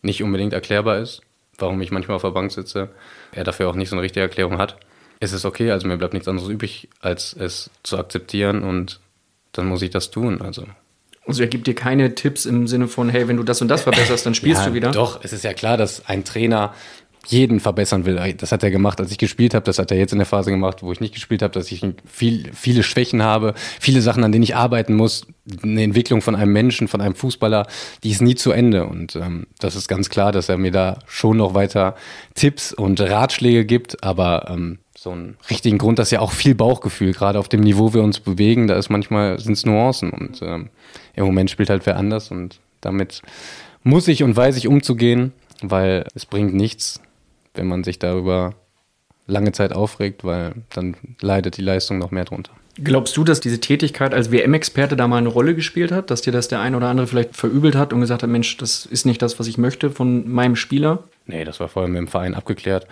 nicht 0.02 0.22
unbedingt 0.22 0.52
erklärbar 0.52 0.98
ist, 0.98 1.22
warum 1.58 1.80
ich 1.80 1.90
manchmal 1.90 2.16
auf 2.16 2.22
der 2.22 2.30
Bank 2.30 2.52
sitze, 2.52 2.90
er 3.32 3.44
dafür 3.44 3.68
auch 3.68 3.74
nicht 3.74 3.88
so 3.88 3.96
eine 3.96 4.02
richtige 4.02 4.22
Erklärung 4.22 4.58
hat, 4.58 4.76
ist 5.20 5.32
es 5.32 5.44
okay. 5.44 5.70
Also 5.70 5.88
mir 5.88 5.96
bleibt 5.96 6.14
nichts 6.14 6.28
anderes 6.28 6.48
übrig, 6.48 6.88
als 7.00 7.32
es 7.32 7.70
zu 7.82 7.98
akzeptieren 7.98 8.62
und 8.62 9.00
dann 9.58 9.66
muss 9.66 9.82
ich 9.82 9.90
das 9.90 10.10
tun. 10.10 10.40
Also. 10.40 10.64
Also 11.26 11.42
er 11.42 11.48
gibt 11.48 11.66
dir 11.66 11.74
keine 11.74 12.14
Tipps 12.14 12.44
im 12.44 12.66
Sinne 12.66 12.86
von, 12.86 13.08
hey, 13.08 13.28
wenn 13.28 13.38
du 13.38 13.42
das 13.42 13.62
und 13.62 13.68
das 13.68 13.82
verbesserst, 13.82 14.26
dann 14.26 14.34
spielst 14.34 14.62
ja, 14.62 14.68
du 14.68 14.74
wieder? 14.74 14.90
Doch, 14.90 15.20
es 15.22 15.32
ist 15.32 15.42
ja 15.42 15.54
klar, 15.54 15.76
dass 15.76 16.06
ein 16.06 16.24
Trainer 16.24 16.74
jeden 17.26 17.60
verbessern 17.60 18.04
will. 18.04 18.34
Das 18.36 18.52
hat 18.52 18.62
er 18.62 18.70
gemacht, 18.70 19.00
als 19.00 19.10
ich 19.10 19.18
gespielt 19.18 19.54
habe. 19.54 19.64
Das 19.64 19.78
hat 19.78 19.90
er 19.90 19.96
jetzt 19.96 20.12
in 20.12 20.18
der 20.18 20.26
Phase 20.26 20.50
gemacht, 20.50 20.82
wo 20.82 20.92
ich 20.92 21.00
nicht 21.00 21.14
gespielt 21.14 21.42
habe, 21.42 21.52
dass 21.52 21.70
ich 21.70 21.84
viel, 22.06 22.50
viele 22.52 22.82
Schwächen 22.82 23.22
habe, 23.22 23.54
viele 23.80 24.02
Sachen, 24.02 24.24
an 24.24 24.32
denen 24.32 24.44
ich 24.44 24.56
arbeiten 24.56 24.94
muss. 24.94 25.26
Eine 25.62 25.82
Entwicklung 25.82 26.22
von 26.22 26.34
einem 26.34 26.52
Menschen, 26.52 26.88
von 26.88 27.00
einem 27.00 27.14
Fußballer, 27.14 27.66
die 28.02 28.10
ist 28.10 28.22
nie 28.22 28.34
zu 28.34 28.52
Ende. 28.52 28.86
Und 28.86 29.16
ähm, 29.16 29.46
das 29.58 29.76
ist 29.76 29.88
ganz 29.88 30.10
klar, 30.10 30.32
dass 30.32 30.48
er 30.48 30.58
mir 30.58 30.70
da 30.70 30.98
schon 31.06 31.38
noch 31.38 31.54
weiter 31.54 31.94
Tipps 32.34 32.72
und 32.72 33.00
Ratschläge 33.00 33.64
gibt. 33.64 34.02
Aber 34.04 34.50
ähm, 34.50 34.78
so 35.04 35.10
einen 35.10 35.36
richtigen 35.48 35.78
Grund, 35.78 35.98
das 35.98 36.08
ist 36.08 36.12
ja 36.12 36.20
auch 36.20 36.32
viel 36.32 36.54
Bauchgefühl, 36.54 37.12
gerade 37.12 37.38
auf 37.38 37.48
dem 37.48 37.60
Niveau 37.60 37.94
wir 37.94 38.02
uns 38.02 38.18
bewegen, 38.18 38.66
da 38.66 38.76
ist 38.76 38.88
manchmal 38.88 39.38
sind 39.38 39.52
es 39.52 39.64
Nuancen 39.64 40.10
und 40.10 40.42
ähm, 40.42 40.70
im 41.14 41.26
Moment 41.26 41.50
spielt 41.50 41.70
halt 41.70 41.86
wer 41.86 41.96
anders 41.96 42.30
und 42.30 42.58
damit 42.80 43.22
muss 43.84 44.08
ich 44.08 44.22
und 44.22 44.34
weiß 44.34 44.56
ich 44.56 44.66
umzugehen, 44.66 45.32
weil 45.62 46.06
es 46.14 46.26
bringt 46.26 46.54
nichts, 46.54 47.00
wenn 47.54 47.68
man 47.68 47.84
sich 47.84 47.98
darüber 47.98 48.54
lange 49.26 49.52
Zeit 49.52 49.72
aufregt, 49.72 50.24
weil 50.24 50.54
dann 50.70 50.96
leidet 51.20 51.56
die 51.56 51.62
Leistung 51.62 51.98
noch 51.98 52.10
mehr 52.10 52.24
drunter. 52.24 52.52
Glaubst 52.82 53.16
du, 53.16 53.22
dass 53.22 53.40
diese 53.40 53.60
Tätigkeit 53.60 54.12
als 54.12 54.32
WM-Experte 54.32 54.96
da 54.96 55.06
mal 55.06 55.18
eine 55.18 55.28
Rolle 55.28 55.54
gespielt 55.54 55.92
hat, 55.92 56.10
dass 56.10 56.22
dir 56.22 56.32
das 56.32 56.48
der 56.48 56.60
ein 56.60 56.74
oder 56.74 56.88
andere 56.88 57.06
vielleicht 57.06 57.36
verübelt 57.36 57.76
hat 57.76 57.92
und 57.92 58.00
gesagt 58.00 58.24
hat, 58.24 58.30
Mensch, 58.30 58.56
das 58.56 58.84
ist 58.84 59.06
nicht 59.06 59.22
das, 59.22 59.38
was 59.38 59.46
ich 59.46 59.58
möchte 59.58 59.90
von 59.90 60.28
meinem 60.28 60.56
Spieler? 60.56 61.04
Nee, 61.26 61.44
das 61.44 61.60
war 61.60 61.68
vorher 61.68 61.88
mit 61.88 61.98
dem 61.98 62.08
Verein 62.08 62.34
abgeklärt. 62.34 62.88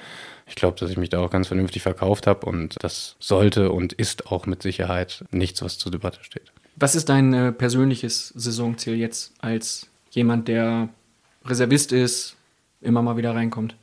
Ich 0.53 0.57
glaube, 0.57 0.79
dass 0.79 0.91
ich 0.91 0.99
mich 0.99 1.09
da 1.09 1.21
auch 1.21 1.31
ganz 1.31 1.49
vernünftig 1.49 1.81
verkauft 1.81 2.27
habe 2.27 2.45
und 2.45 2.77
das 2.81 3.17
sollte 3.19 3.73
und 3.73 3.95
ist 3.95 4.31
auch 4.31 4.45
mit 4.45 4.61
Sicherheit 4.61 5.25
nichts, 5.31 5.63
was 5.63 5.79
zur 5.79 5.91
Debatte 5.91 6.23
steht. 6.23 6.53
Was 6.77 6.95
ist 6.95 7.09
dein 7.09 7.33
äh, 7.33 7.53
persönliches 7.53 8.29
Saisonziel 8.37 8.97
jetzt 8.97 9.33
als 9.41 9.89
jemand, 10.11 10.49
der 10.49 10.91
Reservist 11.47 11.93
ist, 11.93 12.37
immer 12.83 13.01
mal 13.01 13.17
wieder 13.17 13.35
reinkommt? 13.35 13.77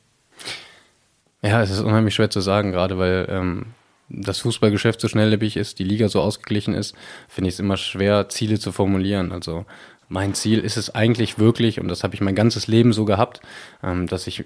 Ja, 1.42 1.60
es 1.60 1.70
ist 1.70 1.80
unheimlich 1.80 2.14
schwer 2.14 2.30
zu 2.30 2.40
sagen, 2.40 2.70
gerade 2.70 2.98
weil 2.98 3.26
ähm, 3.28 3.66
das 4.08 4.38
Fußballgeschäft 4.38 5.00
so 5.00 5.08
schnelllebig 5.08 5.56
ist, 5.56 5.80
die 5.80 5.84
Liga 5.84 6.08
so 6.08 6.20
ausgeglichen 6.20 6.74
ist, 6.74 6.94
finde 7.26 7.48
ich 7.48 7.54
es 7.54 7.60
immer 7.60 7.78
schwer, 7.78 8.28
Ziele 8.28 8.60
zu 8.60 8.70
formulieren. 8.70 9.32
Also 9.32 9.66
mein 10.08 10.34
Ziel 10.34 10.60
ist 10.60 10.76
es 10.76 10.94
eigentlich 10.94 11.40
wirklich, 11.40 11.80
und 11.80 11.88
das 11.88 12.04
habe 12.04 12.14
ich 12.14 12.20
mein 12.20 12.36
ganzes 12.36 12.68
Leben 12.68 12.92
so 12.92 13.04
gehabt, 13.04 13.40
ähm, 13.82 14.06
dass 14.06 14.28
ich 14.28 14.44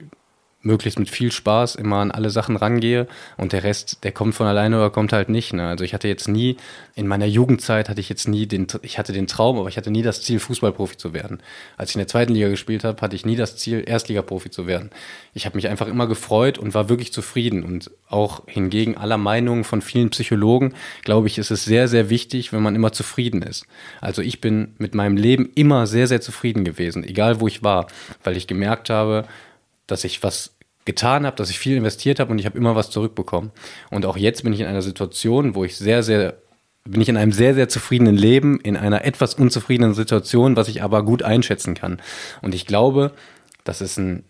möglichst 0.64 0.98
mit 0.98 1.10
viel 1.10 1.30
Spaß 1.30 1.74
immer 1.76 1.96
an 1.96 2.10
alle 2.10 2.30
Sachen 2.30 2.56
rangehe 2.56 3.06
und 3.36 3.52
der 3.52 3.64
Rest, 3.64 4.04
der 4.04 4.12
kommt 4.12 4.34
von 4.34 4.46
alleine 4.46 4.76
oder 4.76 4.90
kommt 4.90 5.12
halt 5.12 5.28
nicht. 5.28 5.52
Ne? 5.52 5.66
Also 5.66 5.84
ich 5.84 5.94
hatte 5.94 6.08
jetzt 6.08 6.28
nie, 6.28 6.56
in 6.94 7.06
meiner 7.06 7.26
Jugendzeit 7.26 7.88
hatte 7.88 8.00
ich 8.00 8.08
jetzt 8.08 8.28
nie 8.28 8.46
den, 8.46 8.66
ich 8.82 8.98
hatte 8.98 9.12
den 9.12 9.26
Traum, 9.26 9.58
aber 9.58 9.68
ich 9.68 9.76
hatte 9.76 9.90
nie 9.90 10.02
das 10.02 10.22
Ziel, 10.22 10.38
Fußballprofi 10.38 10.96
zu 10.96 11.12
werden. 11.12 11.40
Als 11.76 11.90
ich 11.90 11.96
in 11.96 12.00
der 12.00 12.08
zweiten 12.08 12.32
Liga 12.32 12.48
gespielt 12.48 12.84
habe, 12.84 13.00
hatte 13.00 13.16
ich 13.16 13.26
nie 13.26 13.36
das 13.36 13.56
Ziel, 13.56 13.84
Erstligaprofi 13.86 14.50
zu 14.50 14.66
werden. 14.66 14.90
Ich 15.34 15.46
habe 15.46 15.56
mich 15.56 15.68
einfach 15.68 15.88
immer 15.88 16.06
gefreut 16.06 16.58
und 16.58 16.74
war 16.74 16.88
wirklich 16.88 17.12
zufrieden 17.12 17.64
und 17.64 17.90
auch 18.08 18.42
hingegen 18.46 18.96
aller 18.96 19.18
Meinungen 19.18 19.64
von 19.64 19.82
vielen 19.82 20.10
Psychologen, 20.10 20.74
glaube 21.02 21.26
ich, 21.26 21.38
ist 21.38 21.50
es 21.50 21.64
sehr, 21.64 21.88
sehr 21.88 22.10
wichtig, 22.10 22.52
wenn 22.52 22.62
man 22.62 22.74
immer 22.74 22.92
zufrieden 22.92 23.42
ist. 23.42 23.66
Also 24.00 24.22
ich 24.22 24.40
bin 24.40 24.74
mit 24.78 24.94
meinem 24.94 25.16
Leben 25.16 25.50
immer 25.54 25.86
sehr, 25.86 26.06
sehr 26.06 26.20
zufrieden 26.20 26.64
gewesen, 26.64 27.04
egal 27.04 27.40
wo 27.40 27.48
ich 27.48 27.62
war, 27.62 27.88
weil 28.22 28.36
ich 28.36 28.46
gemerkt 28.46 28.90
habe, 28.90 29.26
dass 29.86 30.04
ich 30.04 30.22
was 30.22 30.54
getan 30.84 31.24
habe, 31.24 31.36
dass 31.36 31.50
ich 31.50 31.58
viel 31.58 31.76
investiert 31.76 32.20
habe 32.20 32.30
und 32.30 32.38
ich 32.38 32.46
habe 32.46 32.58
immer 32.58 32.74
was 32.74 32.90
zurückbekommen. 32.90 33.50
Und 33.90 34.04
auch 34.06 34.16
jetzt 34.16 34.42
bin 34.42 34.52
ich 34.52 34.60
in 34.60 34.66
einer 34.66 34.82
Situation, 34.82 35.54
wo 35.54 35.64
ich 35.64 35.76
sehr, 35.76 36.02
sehr, 36.02 36.36
bin 36.84 37.00
ich 37.00 37.08
in 37.08 37.16
einem 37.16 37.32
sehr, 37.32 37.54
sehr 37.54 37.68
zufriedenen 37.68 38.16
Leben, 38.16 38.60
in 38.60 38.76
einer 38.76 39.04
etwas 39.04 39.34
unzufriedenen 39.34 39.94
Situation, 39.94 40.56
was 40.56 40.68
ich 40.68 40.82
aber 40.82 41.02
gut 41.02 41.22
einschätzen 41.22 41.74
kann. 41.74 42.00
Und 42.42 42.54
ich 42.54 42.66
glaube, 42.66 43.12
dass 43.64 43.80
es 43.80 43.96
ein, 43.96 44.24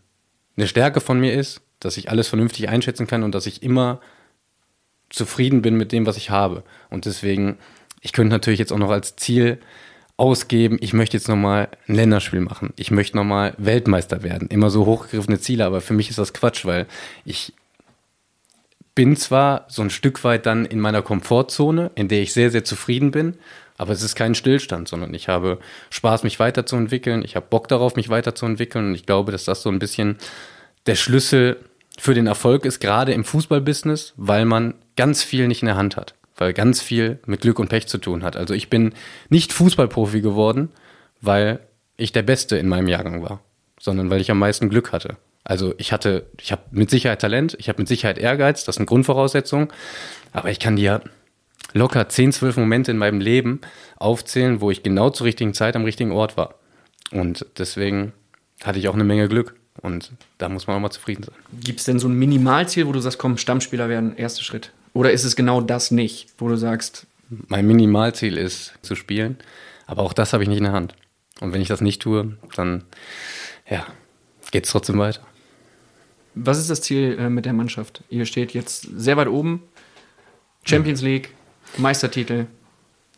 eine 0.57 0.69
Stärke 0.69 1.01
von 1.01 1.19
mir 1.19 1.33
ist, 1.33 1.61
dass 1.81 1.97
ich 1.97 2.11
alles 2.11 2.29
vernünftig 2.29 2.69
einschätzen 2.69 3.07
kann 3.07 3.25
und 3.25 3.35
dass 3.35 3.47
ich 3.47 3.63
immer 3.63 4.01
zufrieden 5.11 5.63
bin 5.63 5.77
mit 5.77 5.93
dem, 5.93 6.07
was 6.07 6.17
ich 6.17 6.31
habe. 6.31 6.63
Und 6.89 7.05
deswegen, 7.05 7.59
ich 8.01 8.13
könnte 8.13 8.31
natürlich 8.31 8.61
jetzt 8.61 8.73
auch 8.73 8.79
noch 8.79 8.91
als 8.91 9.17
Ziel 9.17 9.59
ausgeben, 10.17 10.79
ich 10.81 10.93
möchte 10.93 11.17
jetzt 11.17 11.29
nochmal 11.29 11.69
ein 11.89 11.95
Länderspiel 11.97 12.41
machen, 12.41 12.73
ich 12.77 12.91
möchte 12.91 13.17
nochmal 13.17 13.55
Weltmeister 13.59 14.23
werden. 14.23 14.49
Immer 14.49 14.71
so 14.71 14.87
hochgegriffene 14.87 15.41
Ziele, 15.41 15.65
aber 15.65 15.81
für 15.81 15.95
mich 15.95 16.11
ist 16.11 16.19
das 16.19 16.33
Quatsch, 16.33 16.65
weil 16.65 16.87
ich 17.25 17.53
bin 18.95 19.17
zwar 19.17 19.67
so 19.69 19.83
ein 19.83 19.91
Stück 19.91 20.23
weit 20.23 20.47
dann 20.47 20.67
in 20.67 20.79
meiner 20.79 21.03
Komfortzone, 21.03 21.91
in 21.97 22.07
der 22.07 22.23
ich 22.23 22.33
sehr, 22.33 22.51
sehr 22.53 22.65
zufrieden 22.65 23.11
bin, 23.11 23.37
aber 23.77 23.93
es 23.93 24.03
ist 24.03 24.15
kein 24.15 24.37
Stillstand, 24.37 24.87
sondern 24.87 25.15
ich 25.15 25.29
habe 25.29 25.59
Spaß, 25.91 26.23
mich 26.23 26.39
weiterzuentwickeln, 26.39 27.25
ich 27.25 27.35
habe 27.35 27.47
Bock 27.51 27.67
darauf, 27.67 27.97
mich 27.97 28.09
weiterzuentwickeln. 28.09 28.87
Und 28.87 28.95
ich 28.95 29.05
glaube, 29.05 29.33
dass 29.33 29.45
das 29.45 29.63
so 29.63 29.69
ein 29.69 29.81
bisschen 29.81 30.17
der 30.87 30.95
Schlüssel 30.95 31.57
für 31.99 32.15
den 32.15 32.29
Erfolg 32.29 32.65
ist, 32.67 32.81
gerade 32.81 33.13
im 33.13 33.25
Fußballbusiness, 33.25 34.15
weil 34.17 34.45
man 34.45 34.75
ganz 34.97 35.25
viel 35.25 35.49
nicht 35.49 35.63
in 35.63 35.67
der 35.67 35.77
Hand 35.77 35.97
hat 35.97 36.15
weil 36.37 36.53
ganz 36.53 36.83
viel 36.83 37.19
mit 37.27 37.43
Glück 37.43 37.59
und 37.59 37.69
Pech 37.69 37.87
zu 37.87 37.99
tun 37.99 38.23
hat. 38.23 38.37
Also 38.37 38.55
ich 38.55 38.71
bin 38.71 38.93
nicht 39.29 39.53
Fußballprofi 39.53 40.21
geworden, 40.21 40.71
weil 41.21 41.61
ich 41.97 42.13
der 42.13 42.23
Beste 42.23 42.57
in 42.57 42.69
meinem 42.69 42.89
Jahrgang 42.89 43.23
war, 43.23 43.41
sondern 43.79 44.11
weil 44.11 44.21
ich 44.21 44.31
am 44.31 44.39
meisten 44.39 44.69
Glück 44.69 44.93
hatte. 44.93 45.17
Also 45.45 45.75
ich 45.77 45.93
hatte, 45.93 46.27
ich 46.41 46.53
habe 46.53 46.63
mit 46.71 46.91
Sicherheit 46.91 47.21
Talent, 47.21 47.57
ich 47.61 47.69
habe 47.69 47.83
mit 47.83 47.89
Sicherheit 47.89 48.19
Ehrgeiz, 48.19 48.65
das 48.65 48.77
sind 48.77 48.87
Grundvoraussetzungen, 48.87 49.69
aber 50.33 50.51
ich 50.51 50.59
kann 50.59 50.77
dir 50.77 51.03
locker 51.75 52.09
10, 52.09 52.33
12 52.33 52.57
Momente 52.57 52.91
in 52.91 52.99
meinem 52.99 53.21
Leben 53.21 53.61
aufzählen, 53.97 54.61
wo 54.61 54.71
ich 54.71 54.83
genau 54.83 55.11
zur 55.11 55.27
richtigen 55.27 55.55
Zeit 55.55 55.77
am 55.77 55.85
richtigen 55.85 56.13
Ort 56.13 56.37
war. 56.37 56.55
Und 57.13 57.47
deswegen 57.59 58.13
hatte 58.63 58.79
ich 58.79 58.89
auch 58.89 58.95
eine 58.95 59.05
Menge 59.05 59.29
Glück. 59.29 59.55
Und 59.83 60.13
da 60.39 60.49
muss 60.49 60.67
man 60.67 60.77
auch 60.77 60.81
mal 60.81 60.91
zufrieden 60.91 61.25
sein. 61.25 61.35
Gibt 61.61 61.81
es 61.81 61.87
denn 61.87 61.99
so 61.99 62.09
ein 62.09 62.15
Minimalziel, 62.15 62.87
wo 62.87 62.93
du 62.93 63.01
sagst, 63.01 63.19
komm, 63.19 63.37
Stammspieler 63.37 63.89
werden, 63.89 64.17
erster 64.17 64.45
Schritt? 64.45 64.71
Oder 64.95 65.13
ist 65.13 65.25
es 65.25 65.37
genau 65.37 65.61
das 65.61 65.91
nicht, 65.91 66.29
wo 66.39 66.49
du 66.49 66.57
sagst? 66.57 67.07
Mein 67.29 67.67
Minimalziel 67.67 68.39
ist 68.39 68.73
zu 68.81 68.95
spielen, 68.95 69.37
aber 69.87 70.03
auch 70.03 70.13
das 70.13 70.33
habe 70.33 70.43
ich 70.43 70.49
nicht 70.49 70.59
in 70.59 70.65
der 70.65 70.73
Hand. 70.73 70.95
Und 71.41 71.53
wenn 71.53 71.61
ich 71.61 71.69
das 71.69 71.81
nicht 71.81 72.01
tue, 72.01 72.39
dann 72.57 72.85
ja, 73.69 73.85
geht 74.51 74.65
es 74.65 74.71
trotzdem 74.71 74.99
weiter. 74.99 75.21
Was 76.35 76.59
ist 76.59 76.71
das 76.71 76.81
Ziel 76.81 77.17
äh, 77.19 77.29
mit 77.29 77.45
der 77.45 77.53
Mannschaft? 77.53 78.03
Ihr 78.09 78.25
steht 78.25 78.55
jetzt 78.55 78.89
sehr 78.97 79.17
weit 79.17 79.29
oben. 79.29 79.63
Champions 80.65 81.03
League, 81.03 81.31
Meistertitel. 81.77 82.47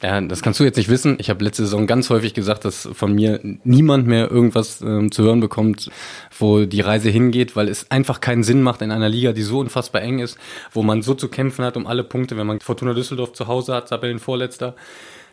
Ja, 0.07 0.21
das 0.21 0.41
kannst 0.41 0.61
du 0.61 0.65
jetzt 0.65 0.77
nicht 0.77 0.89
wissen. 0.89 1.17
Ich 1.19 1.31
habe 1.31 1.43
letzte 1.43 1.65
Saison 1.65 1.89
ganz 1.89 2.11
häufig 2.11 2.33
gesagt, 2.33 2.65
dass 2.65 2.89
von 2.93 3.13
mir 3.13 3.41
niemand 3.65 4.07
mehr 4.07 4.31
irgendwas 4.31 4.81
ähm, 4.81 5.11
zu 5.11 5.25
hören 5.25 5.41
bekommt, 5.41 5.91
wo 6.39 6.65
die 6.65 6.81
Reise 6.81 7.11
hingeht, 7.11 7.57
weil 7.57 7.69
es 7.69 7.91
einfach 7.91 8.21
keinen 8.21 8.45
Sinn 8.45 8.63
macht 8.63 8.83
in 8.83 8.93
einer 8.93 9.09
Liga, 9.09 9.33
die 9.33 9.43
so 9.43 9.59
unfassbar 9.59 10.03
eng 10.03 10.21
ist, 10.21 10.39
wo 10.71 10.85
man 10.85 11.03
so 11.03 11.15
zu 11.15 11.27
kämpfen 11.27 11.65
hat 11.65 11.77
um 11.77 11.89
alle 11.89 12.05
Punkte. 12.05 12.37
Wenn 12.37 12.47
man 12.47 12.61
Fortuna 12.61 12.95
Düsseldorf 12.95 13.33
zu 13.33 13.49
Hause 13.49 13.75
hat, 13.75 13.89
Tabellenvorletzter, 13.89 14.77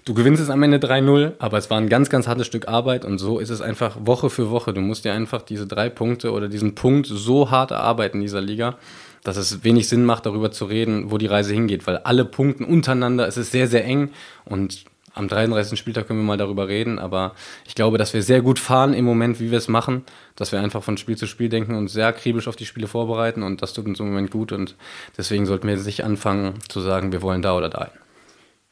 Du 0.06 0.14
gewinnst 0.14 0.44
es 0.44 0.50
am 0.50 0.62
Ende 0.62 0.80
3-0, 0.80 1.32
aber 1.40 1.58
es 1.58 1.70
war 1.70 1.78
ein 1.78 1.88
ganz, 1.88 2.10
ganz 2.10 2.28
hartes 2.28 2.46
Stück 2.46 2.68
Arbeit 2.68 3.06
und 3.06 3.20
so 3.20 3.40
ist 3.40 3.50
es 3.50 3.62
einfach 3.62 3.96
Woche 4.02 4.30
für 4.30 4.50
Woche. 4.50 4.74
Du 4.74 4.82
musst 4.82 5.06
dir 5.06 5.14
einfach 5.14 5.44
diese 5.44 5.66
drei 5.66 5.88
Punkte 5.88 6.34
oder 6.34 6.50
diesen 6.50 6.76
Punkt 6.76 7.08
so 7.08 7.52
hart 7.52 7.72
erarbeiten 7.72 8.18
in 8.18 8.24
dieser 8.24 8.42
Liga, 8.42 8.76
dass 9.24 9.38
es 9.38 9.64
wenig 9.64 9.88
Sinn 9.88 10.06
macht, 10.06 10.26
darüber 10.26 10.52
zu 10.52 10.66
reden, 10.66 11.12
wo 11.12 11.18
die 11.18 11.28
Reise 11.28 11.54
hingeht, 11.54 11.88
weil 11.88 11.98
alle 11.98 12.26
punkten 12.26 12.66
untereinander, 12.66 13.28
es 13.28 13.38
ist 13.38 13.52
sehr, 13.52 13.68
sehr 13.68 13.86
eng 13.86 14.10
und 14.46 14.86
am 15.16 15.28
33. 15.28 15.78
Spieltag 15.78 16.08
können 16.08 16.20
wir 16.20 16.26
mal 16.26 16.38
darüber 16.38 16.68
reden, 16.68 16.98
aber 16.98 17.34
ich 17.68 17.76
glaube, 17.76 18.00
dass 18.00 18.14
wir 18.14 18.24
sehr 18.24 18.42
gut 18.42 18.58
fahren 18.58 18.94
im 18.94 19.06
Moment, 19.06 19.40
wie 19.40 19.52
wir 19.52 19.60
es 19.60 19.68
machen, 19.68 20.04
dass 20.36 20.52
wir 20.52 20.60
einfach 20.60 20.82
von 20.82 20.98
Spiel 20.98 21.18
zu 21.18 21.28
Spiel 21.28 21.50
denken 21.50 21.76
und 21.76 21.88
sehr 21.88 22.08
akribisch 22.08 22.48
auf 22.48 22.56
die 22.56 22.66
Spiele 22.66 22.88
vorbereiten 22.88 23.44
und 23.44 23.62
das 23.62 23.74
tut 23.74 23.86
uns 23.86 24.00
im 24.00 24.08
Moment 24.08 24.32
gut 24.32 24.52
und 24.52 24.76
deswegen 25.18 25.46
sollten 25.46 25.68
wir 25.68 25.76
jetzt 25.76 25.86
nicht 25.86 26.04
anfangen 26.04 26.56
zu 26.68 26.82
sagen, 26.82 27.12
wir 27.12 27.22
wollen 27.22 27.44
da 27.44 27.56
oder 27.56 27.70
da. 27.70 27.92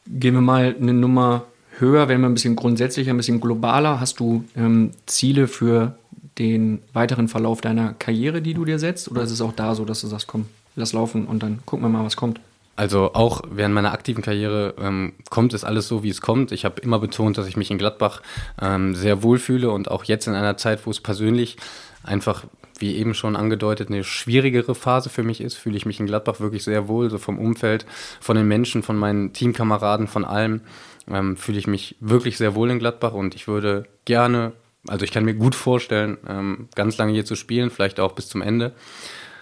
Gehen 0.07 0.33
wir 0.33 0.41
mal 0.41 0.75
eine 0.79 0.93
Nummer 0.93 1.45
höher, 1.77 2.09
werden 2.09 2.21
wir 2.21 2.29
ein 2.29 2.33
bisschen 2.33 2.55
grundsätzlicher, 2.55 3.11
ein 3.11 3.17
bisschen 3.17 3.39
globaler. 3.39 3.99
Hast 3.99 4.19
du 4.19 4.43
ähm, 4.55 4.91
Ziele 5.05 5.47
für 5.47 5.95
den 6.37 6.81
weiteren 6.93 7.27
Verlauf 7.27 7.61
deiner 7.61 7.93
Karriere, 7.93 8.41
die 8.41 8.53
du 8.53 8.65
dir 8.65 8.79
setzt? 8.79 9.09
Oder 9.11 9.23
ist 9.23 9.31
es 9.31 9.41
auch 9.41 9.53
da 9.53 9.75
so, 9.75 9.85
dass 9.85 10.01
du 10.01 10.07
sagst, 10.07 10.27
komm, 10.27 10.45
lass 10.75 10.93
laufen 10.93 11.25
und 11.25 11.43
dann 11.43 11.59
gucken 11.65 11.85
wir 11.85 11.89
mal, 11.89 12.05
was 12.05 12.15
kommt? 12.15 12.39
Also 12.75 13.13
auch 13.13 13.41
während 13.51 13.75
meiner 13.75 13.91
aktiven 13.91 14.23
Karriere 14.23 14.73
ähm, 14.79 15.13
kommt 15.29 15.53
es 15.53 15.63
alles 15.63 15.87
so, 15.87 16.03
wie 16.03 16.09
es 16.09 16.21
kommt. 16.21 16.51
Ich 16.51 16.65
habe 16.65 16.81
immer 16.81 16.99
betont, 16.99 17.37
dass 17.37 17.47
ich 17.47 17.57
mich 17.57 17.69
in 17.69 17.77
Gladbach 17.77 18.21
ähm, 18.61 18.95
sehr 18.95 19.23
wohlfühle 19.23 19.69
und 19.69 19.91
auch 19.91 20.05
jetzt 20.05 20.27
in 20.27 20.33
einer 20.33 20.57
Zeit, 20.57 20.85
wo 20.85 20.89
es 20.89 21.01
persönlich 21.01 21.57
einfach, 22.03 22.45
wie 22.79 22.95
eben 22.95 23.13
schon 23.13 23.35
angedeutet, 23.35 23.89
eine 23.89 24.03
schwierigere 24.03 24.73
Phase 24.73 25.09
für 25.09 25.21
mich 25.21 25.41
ist, 25.41 25.55
fühle 25.55 25.77
ich 25.77 25.85
mich 25.85 25.99
in 25.99 26.07
Gladbach 26.07 26.39
wirklich 26.39 26.63
sehr 26.63 26.87
wohl, 26.87 27.09
so 27.09 27.17
vom 27.17 27.37
Umfeld, 27.37 27.85
von 28.19 28.37
den 28.37 28.47
Menschen, 28.47 28.83
von 28.83 28.97
meinen 28.97 29.33
Teamkameraden, 29.33 30.07
von 30.07 30.25
allem 30.25 30.61
ähm, 31.07 31.35
fühle 31.35 31.59
ich 31.59 31.67
mich 31.67 31.97
wirklich 31.99 32.37
sehr 32.37 32.55
wohl 32.55 32.71
in 32.71 32.79
Gladbach 32.79 33.13
und 33.13 33.35
ich 33.35 33.47
würde 33.47 33.85
gerne 34.05 34.53
also 34.87 35.05
ich 35.05 35.11
kann 35.11 35.25
mir 35.25 35.35
gut 35.35 35.55
vorstellen, 35.55 36.17
ähm, 36.27 36.69
ganz 36.75 36.97
lange 36.97 37.13
hier 37.13 37.25
zu 37.25 37.35
spielen, 37.35 37.69
vielleicht 37.69 37.99
auch 37.99 38.13
bis 38.13 38.27
zum 38.27 38.41
Ende, 38.41 38.73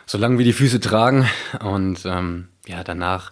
solange 0.06 0.38
wir 0.38 0.45
die 0.45 0.54
Füße 0.54 0.80
tragen. 0.80 1.28
Und 1.63 2.06
ähm, 2.06 2.49
ja, 2.67 2.84
danach 2.84 3.32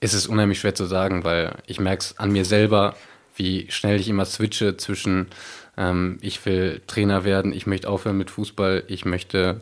ist 0.00 0.14
es 0.14 0.26
unheimlich 0.26 0.60
schwer 0.60 0.74
zu 0.74 0.86
sagen, 0.86 1.24
weil 1.24 1.56
ich 1.66 1.80
merke 1.80 2.00
es 2.00 2.18
an 2.18 2.32
mir 2.32 2.44
selber, 2.44 2.96
wie 3.34 3.70
schnell 3.70 4.00
ich 4.00 4.08
immer 4.08 4.24
switche 4.24 4.76
zwischen 4.76 5.28
ähm, 5.76 6.18
ich 6.20 6.44
will 6.46 6.82
Trainer 6.86 7.24
werden, 7.24 7.52
ich 7.52 7.66
möchte 7.66 7.88
aufhören 7.88 8.16
mit 8.16 8.30
Fußball, 8.30 8.84
ich 8.88 9.04
möchte 9.04 9.60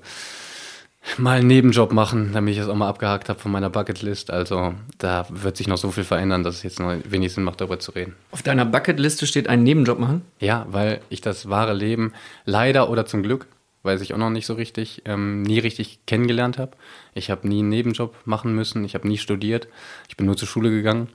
mal 1.18 1.38
einen 1.38 1.48
Nebenjob 1.48 1.92
machen, 1.92 2.30
damit 2.32 2.52
ich 2.52 2.60
das 2.60 2.68
auch 2.68 2.74
mal 2.74 2.88
abgehakt 2.88 3.28
habe 3.28 3.38
von 3.38 3.52
meiner 3.52 3.70
Bucketlist. 3.70 4.30
Also 4.30 4.74
da 4.98 5.26
wird 5.30 5.56
sich 5.56 5.68
noch 5.68 5.76
so 5.76 5.90
viel 5.90 6.04
verändern, 6.04 6.42
dass 6.42 6.56
es 6.56 6.62
jetzt 6.62 6.80
noch 6.80 6.94
wenig 7.04 7.32
Sinn 7.32 7.44
macht, 7.44 7.60
darüber 7.60 7.78
zu 7.78 7.92
reden. 7.92 8.14
Auf 8.30 8.42
deiner 8.42 8.64
Bucketliste 8.64 9.26
steht 9.26 9.48
einen 9.48 9.62
Nebenjob 9.62 9.98
machen? 9.98 10.22
Ja, 10.40 10.66
weil 10.70 11.00
ich 11.08 11.20
das 11.20 11.48
wahre 11.48 11.74
Leben 11.74 12.12
leider 12.44 12.88
oder 12.90 13.06
zum 13.06 13.22
Glück, 13.22 13.46
weiß 13.82 14.00
ich 14.00 14.14
auch 14.14 14.18
noch 14.18 14.30
nicht 14.30 14.46
so 14.46 14.54
richtig, 14.54 15.02
ähm, 15.04 15.42
nie 15.42 15.58
richtig 15.58 16.00
kennengelernt 16.06 16.58
habe. 16.58 16.72
Ich 17.14 17.30
habe 17.30 17.46
nie 17.46 17.60
einen 17.60 17.68
Nebenjob 17.68 18.14
machen 18.24 18.54
müssen, 18.54 18.84
ich 18.84 18.94
habe 18.94 19.06
nie 19.06 19.18
studiert, 19.18 19.68
ich 20.08 20.16
bin 20.16 20.26
nur 20.26 20.36
zur 20.36 20.48
Schule 20.48 20.70
gegangen 20.70 21.08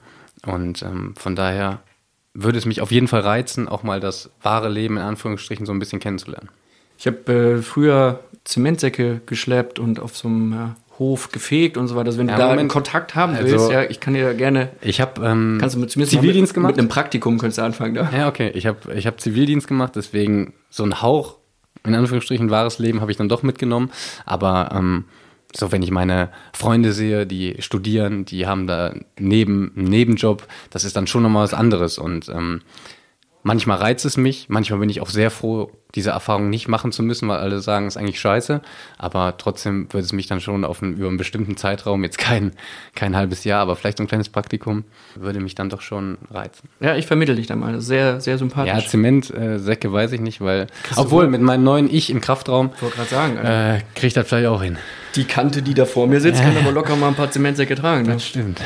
und 0.46 0.82
ähm, 0.82 1.14
von 1.16 1.34
daher 1.34 1.80
würde 2.32 2.58
es 2.58 2.66
mich 2.66 2.80
auf 2.80 2.92
jeden 2.92 3.08
Fall 3.08 3.20
reizen, 3.20 3.68
auch 3.68 3.82
mal 3.82 3.98
das 3.98 4.30
wahre 4.40 4.68
Leben 4.68 4.96
in 4.96 5.02
Anführungsstrichen 5.02 5.66
so 5.66 5.72
ein 5.72 5.80
bisschen 5.80 5.98
kennenzulernen. 5.98 6.48
Ich 7.00 7.06
habe 7.06 7.32
äh, 7.32 7.62
früher 7.62 8.20
Zementsäcke 8.44 9.22
geschleppt 9.24 9.78
und 9.78 10.00
auf 10.00 10.14
so 10.16 10.28
einem 10.28 10.52
äh, 10.52 10.98
Hof 10.98 11.32
gefegt 11.32 11.78
und 11.78 11.88
so 11.88 11.94
weiter. 11.96 12.08
Also 12.08 12.18
wenn 12.18 12.28
Ja, 12.28 12.34
du 12.34 12.38
da 12.40 12.44
Moment. 12.48 12.60
einen 12.60 12.68
Kontakt 12.68 13.14
haben 13.14 13.34
Also- 13.34 13.50
willst, 13.52 13.70
ja, 13.70 13.84
ich 13.84 14.00
kann 14.00 14.12
dir 14.12 14.34
gerne, 14.34 14.68
Ich 14.82 15.00
habe 15.00 15.24
ähm, 15.26 15.56
kannst 15.58 15.76
du 15.76 15.80
mit, 15.80 15.90
zumindest 15.90 16.12
Zivildienst 16.14 16.50
mit, 16.50 16.54
gemacht. 16.54 16.72
mit 16.72 16.78
einem 16.78 16.88
Praktikum 16.90 17.38
könntest 17.38 17.56
du 17.58 17.62
anfangen 17.62 17.94
da. 17.94 18.10
Ja, 18.14 18.28
okay. 18.28 18.50
Ich 18.54 18.66
habe 18.66 18.92
ich 18.94 19.06
hab 19.06 19.18
Zivildienst 19.18 19.66
gemacht, 19.66 19.92
deswegen 19.96 20.52
so 20.68 20.82
ein 20.84 21.00
Hauch, 21.00 21.38
in 21.86 21.94
Anführungsstrichen, 21.94 22.50
wahres 22.50 22.78
Leben 22.78 23.00
habe 23.00 23.10
ich 23.10 23.16
dann 23.16 23.30
doch 23.30 23.42
mitgenommen. 23.42 23.90
Aber 24.26 24.68
ähm, 24.74 25.04
so, 25.56 25.72
wenn 25.72 25.82
ich 25.82 25.90
meine 25.90 26.28
Freunde 26.52 26.92
sehe, 26.92 27.26
die 27.26 27.56
studieren, 27.60 28.26
die 28.26 28.46
haben 28.46 28.66
da 28.66 28.92
neben, 29.18 29.72
einen 29.74 29.86
Nebenjob, 29.88 30.46
das 30.68 30.84
ist 30.84 30.96
dann 30.96 31.06
schon 31.06 31.22
nochmal 31.22 31.44
was 31.44 31.54
anderes. 31.54 31.96
Und 31.96 32.28
ähm, 32.28 32.60
manchmal 33.42 33.78
reizt 33.78 34.04
es 34.04 34.16
mich, 34.16 34.46
manchmal 34.48 34.80
bin 34.80 34.88
ich 34.90 35.00
auch 35.00 35.08
sehr 35.10 35.30
froh, 35.30 35.70
diese 35.96 36.10
Erfahrung 36.10 36.50
nicht 36.50 36.68
machen 36.68 36.92
zu 36.92 37.02
müssen, 37.02 37.28
weil 37.28 37.38
alle 37.38 37.60
sagen, 37.60 37.86
es 37.88 37.96
ist 37.96 38.00
eigentlich 38.00 38.20
scheiße. 38.20 38.60
Aber 38.96 39.34
trotzdem 39.38 39.92
würde 39.92 40.04
es 40.04 40.12
mich 40.12 40.28
dann 40.28 40.40
schon 40.40 40.64
auf 40.64 40.82
einen, 40.82 40.92
über 40.96 41.08
einen 41.08 41.16
bestimmten 41.16 41.56
Zeitraum, 41.56 42.04
jetzt 42.04 42.16
kein, 42.18 42.52
kein 42.94 43.16
halbes 43.16 43.42
Jahr, 43.42 43.60
aber 43.60 43.74
vielleicht 43.74 43.98
so 43.98 44.04
ein 44.04 44.06
kleines 44.06 44.28
Praktikum, 44.28 44.84
würde 45.16 45.40
mich 45.40 45.56
dann 45.56 45.68
doch 45.68 45.80
schon 45.80 46.18
reizen. 46.30 46.68
Ja, 46.78 46.94
ich 46.94 47.06
vermittle 47.06 47.34
dich 47.34 47.48
da 47.48 47.56
mal. 47.56 47.72
Das 47.72 47.82
ist 47.82 47.88
Sehr, 47.88 48.20
sehr 48.20 48.34
Ja, 48.34 48.38
sympathisch. 48.38 48.88
Zementsäcke 48.88 49.40
äh, 49.54 49.58
Säcke 49.58 49.92
weiß 49.92 50.12
ich 50.12 50.20
nicht, 50.20 50.40
weil. 50.40 50.66
du 50.94 51.00
Obwohl, 51.00 51.24
wohl- 51.24 51.30
mit 51.30 51.40
meinem 51.40 51.64
neuen 51.64 51.92
Ich 51.92 52.10
im 52.10 52.20
Kraftraum 52.20 52.70
ich 52.76 52.82
wollte 52.82 52.96
gerade 52.96 53.08
sagen, 53.10 53.36
äh, 53.38 53.80
kriege 53.94 54.06
ich 54.06 54.14
das 54.14 54.28
vielleicht 54.28 54.46
auch 54.46 54.62
hin. 54.62 54.78
die 55.16 55.24
Kante, 55.24 55.60
die 55.62 55.74
da 55.74 55.86
vor 55.86 56.06
mir 56.06 56.20
sitzt, 56.20 56.40
kann 56.42 56.56
aber 56.56 56.70
locker 56.70 56.94
mal 56.94 57.08
ein 57.08 57.14
paar 57.16 57.30
Zementsäcke 57.32 57.74
tragen. 57.74 58.06
Ne? 58.06 58.20
stimmt. 58.20 58.60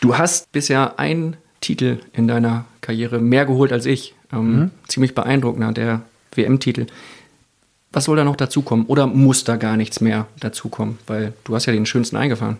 Du 0.00 0.16
hast 0.18 0.52
bisher 0.52 0.98
einen 1.00 1.36
Titel 1.64 1.98
in 2.12 2.28
deiner 2.28 2.66
Karriere 2.82 3.20
mehr 3.20 3.46
geholt 3.46 3.72
als 3.72 3.86
ich. 3.86 4.14
Ähm, 4.32 4.70
Ziemlich 4.86 5.14
beeindruckender, 5.14 5.72
der 5.72 6.02
WM-Titel. 6.34 6.86
Was 7.90 8.04
soll 8.04 8.16
da 8.16 8.24
noch 8.24 8.36
dazukommen? 8.36 8.86
Oder 8.86 9.06
muss 9.06 9.44
da 9.44 9.56
gar 9.56 9.76
nichts 9.76 10.00
mehr 10.00 10.26
dazukommen? 10.40 10.98
Weil 11.06 11.32
du 11.44 11.54
hast 11.54 11.64
ja 11.66 11.72
den 11.72 11.86
schönsten 11.86 12.16
eingefahren. 12.16 12.58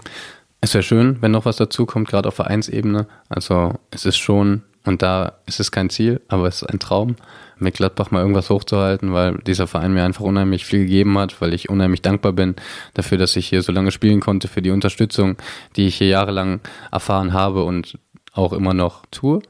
Es 0.62 0.72
wäre 0.72 0.82
schön, 0.82 1.18
wenn 1.20 1.32
noch 1.32 1.44
was 1.44 1.56
dazu 1.56 1.84
kommt, 1.84 2.08
gerade 2.08 2.28
auf 2.28 2.36
Vereinsebene. 2.36 3.06
Also 3.28 3.74
es 3.90 4.06
ist 4.06 4.16
schon, 4.16 4.62
und 4.84 5.02
da 5.02 5.34
ist 5.44 5.60
es 5.60 5.70
kein 5.70 5.90
Ziel, 5.90 6.22
aber 6.28 6.48
es 6.48 6.62
ist 6.62 6.70
ein 6.70 6.78
Traum, 6.78 7.16
mit 7.58 7.74
Gladbach 7.74 8.10
mal 8.10 8.20
irgendwas 8.20 8.48
hochzuhalten, 8.48 9.12
weil 9.12 9.36
dieser 9.46 9.66
Verein 9.66 9.92
mir 9.92 10.04
einfach 10.04 10.24
unheimlich 10.24 10.64
viel 10.64 10.80
gegeben 10.80 11.18
hat, 11.18 11.42
weil 11.42 11.52
ich 11.52 11.68
unheimlich 11.68 12.00
dankbar 12.00 12.32
bin 12.32 12.54
dafür, 12.94 13.18
dass 13.18 13.36
ich 13.36 13.48
hier 13.48 13.62
so 13.62 13.72
lange 13.72 13.90
spielen 13.90 14.20
konnte, 14.20 14.48
für 14.48 14.62
die 14.62 14.70
Unterstützung, 14.70 15.36
die 15.76 15.88
ich 15.88 15.96
hier 15.96 16.08
jahrelang 16.08 16.60
erfahren 16.90 17.34
habe 17.34 17.64
und 17.64 17.98
auch 18.34 18.52
immer 18.52 18.74
noch 18.74 19.06
tue. 19.10 19.40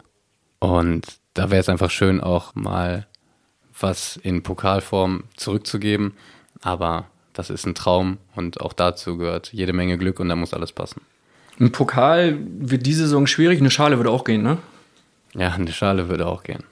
Und 0.60 1.06
da 1.34 1.50
wäre 1.50 1.60
es 1.60 1.68
einfach 1.68 1.90
schön, 1.90 2.20
auch 2.20 2.54
mal 2.54 3.06
was 3.78 4.16
in 4.16 4.42
Pokalform 4.42 5.24
zurückzugeben. 5.36 6.12
Aber 6.62 7.06
das 7.32 7.50
ist 7.50 7.66
ein 7.66 7.74
Traum 7.74 8.18
und 8.36 8.60
auch 8.60 8.72
dazu 8.72 9.18
gehört 9.18 9.52
jede 9.52 9.72
Menge 9.72 9.98
Glück 9.98 10.20
und 10.20 10.28
da 10.28 10.36
muss 10.36 10.54
alles 10.54 10.72
passen. 10.72 11.02
Ein 11.60 11.72
Pokal 11.72 12.38
wird 12.40 12.86
diese 12.86 13.02
Saison 13.02 13.26
schwierig, 13.26 13.60
eine 13.60 13.70
Schale 13.70 13.96
würde 13.98 14.10
auch 14.10 14.24
gehen, 14.24 14.42
ne? 14.42 14.58
Ja, 15.34 15.52
eine 15.52 15.72
Schale 15.72 16.08
würde 16.08 16.26
auch 16.26 16.42
gehen. 16.42 16.64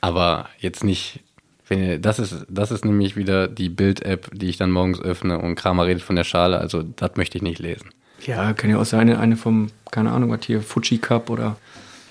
Aber 0.00 0.48
jetzt 0.58 0.84
nicht. 0.84 1.20
Wenn 1.68 2.02
das, 2.02 2.18
ist, 2.18 2.46
das 2.48 2.72
ist 2.72 2.84
nämlich 2.84 3.14
wieder 3.14 3.46
die 3.46 3.68
Bild-App, 3.68 4.30
die 4.32 4.48
ich 4.48 4.56
dann 4.56 4.72
morgens 4.72 5.00
öffne 5.00 5.38
und 5.38 5.54
Kramer 5.54 5.86
redet 5.86 6.02
von 6.02 6.16
der 6.16 6.24
Schale. 6.24 6.58
Also, 6.58 6.82
das 6.82 7.12
möchte 7.14 7.38
ich 7.38 7.42
nicht 7.42 7.60
lesen. 7.60 7.90
Ja, 8.26 8.52
kann 8.54 8.70
ja 8.70 8.78
auch 8.78 8.84
sein, 8.84 9.14
eine 9.14 9.36
vom, 9.36 9.68
keine 9.90 10.12
Ahnung, 10.12 10.30
was 10.30 10.40
hier, 10.44 10.62
Fuji 10.62 10.98
Cup 10.98 11.30
oder. 11.30 11.56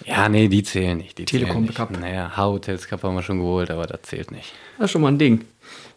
Ja, 0.05 0.29
nee, 0.29 0.47
die 0.47 0.63
zählen 0.63 0.97
nicht. 0.97 1.17
Die 1.17 1.25
Telekom 1.25 1.63
nicht. 1.63 1.75
Cup. 1.75 1.91
Naja, 1.99 2.35
Hotels 2.35 2.87
Cup 2.87 3.03
haben 3.03 3.15
wir 3.15 3.23
schon 3.23 3.39
geholt, 3.39 3.69
aber 3.69 3.85
das 3.85 4.01
zählt 4.03 4.31
nicht. 4.31 4.53
Das 4.77 4.85
ist 4.85 4.91
schon 4.91 5.01
mal 5.01 5.09
ein 5.09 5.19
Ding. 5.19 5.45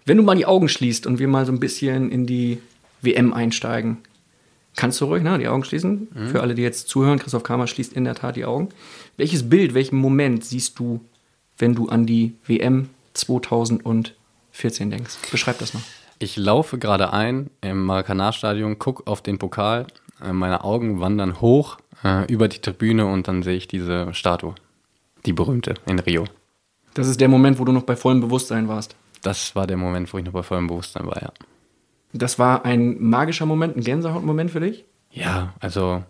Wenn 0.04 0.16
du 0.16 0.22
mal 0.22 0.34
die 0.34 0.46
Augen 0.46 0.68
schließt 0.68 1.06
und 1.06 1.18
wir 1.18 1.28
mal 1.28 1.46
so 1.46 1.52
ein 1.52 1.60
bisschen 1.60 2.10
in 2.10 2.26
die 2.26 2.58
WM 3.00 3.32
einsteigen, 3.32 3.98
kannst 4.76 5.00
du 5.00 5.04
ruhig 5.06 5.22
ne, 5.22 5.38
die 5.38 5.48
Augen 5.48 5.64
schließen? 5.64 6.08
Für 6.30 6.40
alle, 6.40 6.54
die 6.54 6.62
jetzt 6.62 6.88
zuhören, 6.88 7.18
Christoph 7.18 7.44
Kramer 7.44 7.66
schließt 7.66 7.92
in 7.92 8.04
der 8.04 8.14
Tat 8.14 8.36
die 8.36 8.44
Augen. 8.44 8.70
Welches 9.16 9.48
Bild, 9.48 9.74
welchen 9.74 9.96
Moment 9.96 10.44
siehst 10.44 10.78
du, 10.78 11.00
wenn 11.58 11.74
du 11.74 11.88
an 11.88 12.06
die 12.06 12.34
WM 12.46 12.88
2014 13.14 14.90
denkst? 14.90 15.18
Beschreib 15.30 15.58
das 15.58 15.74
mal. 15.74 15.82
Ich 16.18 16.36
laufe 16.36 16.78
gerade 16.78 17.12
ein 17.12 17.50
im 17.62 17.84
Maracanã-Stadion, 17.84 18.78
gucke 18.78 19.06
auf 19.06 19.22
den 19.22 19.38
Pokal, 19.38 19.86
meine 20.32 20.64
Augen 20.64 21.00
wandern 21.00 21.40
hoch 21.40 21.78
äh, 22.04 22.30
über 22.32 22.48
die 22.48 22.60
Tribüne 22.60 23.06
und 23.06 23.28
dann 23.28 23.42
sehe 23.42 23.56
ich 23.56 23.68
diese 23.68 24.12
Statue. 24.14 24.54
Die 25.26 25.32
berühmte 25.32 25.74
in 25.86 25.98
Rio. 25.98 26.24
Das 26.94 27.08
ist 27.08 27.20
der 27.20 27.28
Moment, 27.28 27.58
wo 27.58 27.64
du 27.64 27.72
noch 27.72 27.84
bei 27.84 27.96
vollem 27.96 28.20
Bewusstsein 28.20 28.68
warst. 28.68 28.96
Das 29.22 29.54
war 29.54 29.66
der 29.66 29.76
Moment, 29.76 30.12
wo 30.12 30.18
ich 30.18 30.24
noch 30.24 30.32
bei 30.32 30.42
vollem 30.42 30.66
Bewusstsein 30.66 31.06
war, 31.06 31.22
ja. 31.22 31.32
Das 32.12 32.38
war 32.38 32.64
ein 32.64 33.00
magischer 33.00 33.46
Moment, 33.46 33.76
ein 33.76 33.82
Gänsehautmoment 33.82 34.50
für 34.50 34.60
dich? 34.60 34.84
Ja, 35.10 35.54
also 35.60 36.02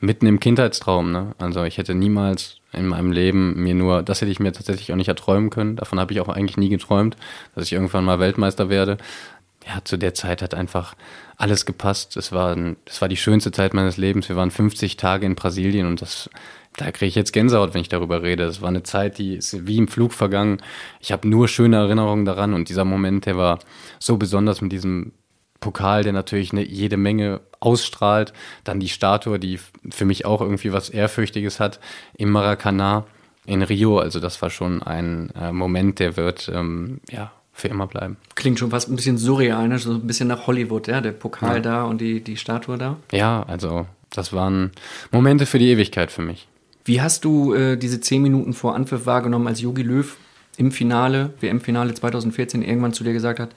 mitten 0.00 0.26
im 0.26 0.40
Kindheitstraum, 0.40 1.12
ne? 1.12 1.34
Also 1.38 1.64
ich 1.64 1.78
hätte 1.78 1.94
niemals 1.94 2.56
in 2.72 2.86
meinem 2.86 3.12
Leben 3.12 3.62
mir 3.62 3.74
nur, 3.74 4.02
das 4.02 4.20
hätte 4.20 4.30
ich 4.30 4.40
mir 4.40 4.52
tatsächlich 4.52 4.92
auch 4.92 4.96
nicht 4.96 5.08
erträumen 5.08 5.50
können. 5.50 5.76
Davon 5.76 6.00
habe 6.00 6.12
ich 6.12 6.20
auch 6.20 6.28
eigentlich 6.28 6.56
nie 6.56 6.70
geträumt, 6.70 7.16
dass 7.54 7.66
ich 7.66 7.72
irgendwann 7.72 8.04
mal 8.04 8.18
Weltmeister 8.18 8.70
werde. 8.70 8.96
Ja, 9.66 9.80
zu 9.84 9.96
der 9.96 10.14
Zeit 10.14 10.42
hat 10.42 10.54
einfach 10.54 10.94
alles 11.36 11.66
gepasst. 11.66 12.16
Es 12.16 12.32
war, 12.32 12.56
es 12.84 13.00
war 13.00 13.08
die 13.08 13.16
schönste 13.16 13.52
Zeit 13.52 13.74
meines 13.74 13.96
Lebens. 13.96 14.28
Wir 14.28 14.36
waren 14.36 14.50
50 14.50 14.96
Tage 14.96 15.26
in 15.26 15.34
Brasilien 15.34 15.86
und 15.86 16.02
das, 16.02 16.28
da 16.76 16.90
kriege 16.90 17.08
ich 17.08 17.14
jetzt 17.14 17.32
Gänsehaut, 17.32 17.74
wenn 17.74 17.80
ich 17.80 17.88
darüber 17.88 18.22
rede. 18.22 18.44
Das 18.44 18.60
war 18.60 18.68
eine 18.68 18.82
Zeit, 18.82 19.18
die 19.18 19.36
ist 19.36 19.66
wie 19.66 19.78
im 19.78 19.88
Flug 19.88 20.12
vergangen. 20.12 20.60
Ich 21.00 21.12
habe 21.12 21.28
nur 21.28 21.48
schöne 21.48 21.76
Erinnerungen 21.76 22.24
daran 22.24 22.54
und 22.54 22.68
dieser 22.68 22.84
Moment, 22.84 23.26
der 23.26 23.36
war 23.36 23.60
so 23.98 24.16
besonders 24.16 24.60
mit 24.60 24.72
diesem 24.72 25.12
Pokal, 25.60 26.02
der 26.02 26.12
natürlich 26.12 26.52
eine, 26.52 26.64
jede 26.64 26.96
Menge 26.96 27.40
ausstrahlt. 27.60 28.32
Dann 28.64 28.80
die 28.80 28.88
Statue, 28.88 29.38
die 29.38 29.60
für 29.90 30.04
mich 30.04 30.26
auch 30.26 30.40
irgendwie 30.40 30.72
was 30.72 30.90
Ehrfürchtiges 30.90 31.60
hat 31.60 31.78
im 32.14 32.30
Maracanã 32.30 33.04
in 33.46 33.62
Rio. 33.62 33.98
Also 33.98 34.18
das 34.18 34.42
war 34.42 34.50
schon 34.50 34.82
ein 34.82 35.30
äh, 35.40 35.52
Moment, 35.52 36.00
der 36.00 36.16
wird 36.16 36.50
ähm, 36.52 37.00
ja 37.10 37.30
für 37.52 37.68
immer 37.68 37.86
bleiben. 37.86 38.16
Klingt 38.34 38.58
schon 38.58 38.70
fast 38.70 38.88
ein 38.88 38.96
bisschen 38.96 39.18
surreal, 39.18 39.68
ne? 39.68 39.78
so 39.78 39.92
ein 39.92 40.06
bisschen 40.06 40.28
nach 40.28 40.46
Hollywood, 40.46 40.88
ja? 40.88 41.00
Der 41.00 41.12
Pokal 41.12 41.60
da 41.62 41.84
und 41.84 42.00
die, 42.00 42.22
die 42.22 42.36
Statue 42.36 42.78
da. 42.78 42.96
Ja, 43.12 43.42
also 43.42 43.86
das 44.10 44.32
waren 44.32 44.70
Momente 45.10 45.46
für 45.46 45.58
die 45.58 45.70
Ewigkeit 45.70 46.10
für 46.10 46.22
mich. 46.22 46.48
Wie 46.84 47.00
hast 47.00 47.24
du 47.24 47.54
äh, 47.54 47.76
diese 47.76 48.00
zehn 48.00 48.22
Minuten 48.22 48.54
vor 48.54 48.74
Anpfiff 48.74 49.06
wahrgenommen, 49.06 49.46
als 49.46 49.60
Jogi 49.60 49.82
Löw 49.82 50.16
im 50.56 50.72
Finale, 50.72 51.32
WM-Finale 51.40 51.94
2014, 51.94 52.62
irgendwann 52.62 52.92
zu 52.92 53.04
dir 53.04 53.12
gesagt 53.12 53.38
hat, 53.38 53.50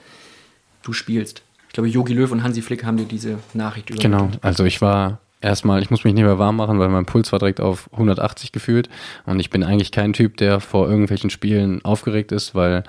du 0.84 0.94
spielst? 0.94 1.42
Ich 1.68 1.74
glaube, 1.74 1.90
Jogi 1.90 2.14
Löw 2.14 2.32
und 2.32 2.44
Hansi 2.44 2.62
Flick 2.62 2.86
haben 2.86 2.98
dir 2.98 3.06
diese 3.06 3.40
Nachricht 3.54 3.90
übermittelt. 3.90 4.32
Genau, 4.32 4.40
also 4.42 4.64
ich 4.64 4.82
war 4.82 5.20
erstmal, 5.42 5.82
ich 5.82 5.90
muss 5.90 6.04
mich 6.04 6.14
nicht 6.14 6.24
mehr 6.24 6.40
warm 6.40 6.56
machen, 6.56 6.80
weil 6.80 6.90
mein 6.90 7.06
Puls 7.06 7.32
war 7.32 7.40
direkt 7.40 7.60
auf 7.60 7.90
180 7.92 8.52
gefühlt 8.52 8.90
und 9.26 9.40
ich 9.40 9.50
bin 9.50 9.64
eigentlich 9.64 9.92
kein 9.92 10.14
Typ, 10.14 10.38
der 10.38 10.60
vor 10.60 10.88
irgendwelchen 10.88 11.30
Spielen 11.30 11.84
aufgeregt 11.84 12.32
ist, 12.32 12.56
weil 12.56 12.84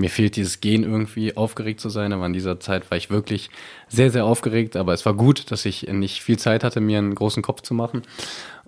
mir 0.00 0.10
fehlt 0.10 0.36
dieses 0.36 0.60
Gen 0.60 0.82
irgendwie, 0.82 1.36
aufgeregt 1.36 1.80
zu 1.80 1.88
sein, 1.88 2.12
aber 2.12 2.26
in 2.26 2.32
dieser 2.32 2.60
Zeit 2.60 2.90
war 2.90 2.98
ich 2.98 3.10
wirklich 3.10 3.50
sehr, 3.88 4.10
sehr 4.10 4.24
aufgeregt, 4.24 4.76
aber 4.76 4.92
es 4.92 5.06
war 5.06 5.14
gut, 5.14 5.50
dass 5.50 5.64
ich 5.64 5.82
nicht 5.88 6.22
viel 6.22 6.38
Zeit 6.38 6.64
hatte, 6.64 6.80
mir 6.80 6.98
einen 6.98 7.14
großen 7.14 7.42
Kopf 7.42 7.62
zu 7.62 7.74
machen. 7.74 8.02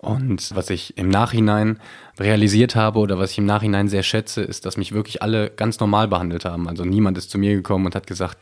Und 0.04 0.52
was 0.56 0.68
ich 0.68 0.98
im 0.98 1.08
Nachhinein 1.10 1.78
realisiert 2.18 2.74
habe 2.74 2.98
oder 2.98 3.20
was 3.20 3.30
ich 3.30 3.38
im 3.38 3.46
Nachhinein 3.46 3.86
sehr 3.86 4.02
schätze, 4.02 4.42
ist, 4.42 4.66
dass 4.66 4.76
mich 4.76 4.90
wirklich 4.90 5.22
alle 5.22 5.48
ganz 5.48 5.78
normal 5.78 6.08
behandelt 6.08 6.44
haben. 6.44 6.68
Also 6.68 6.84
niemand 6.84 7.16
ist 7.18 7.30
zu 7.30 7.38
mir 7.38 7.54
gekommen 7.54 7.86
und 7.86 7.94
hat 7.94 8.08
gesagt, 8.08 8.36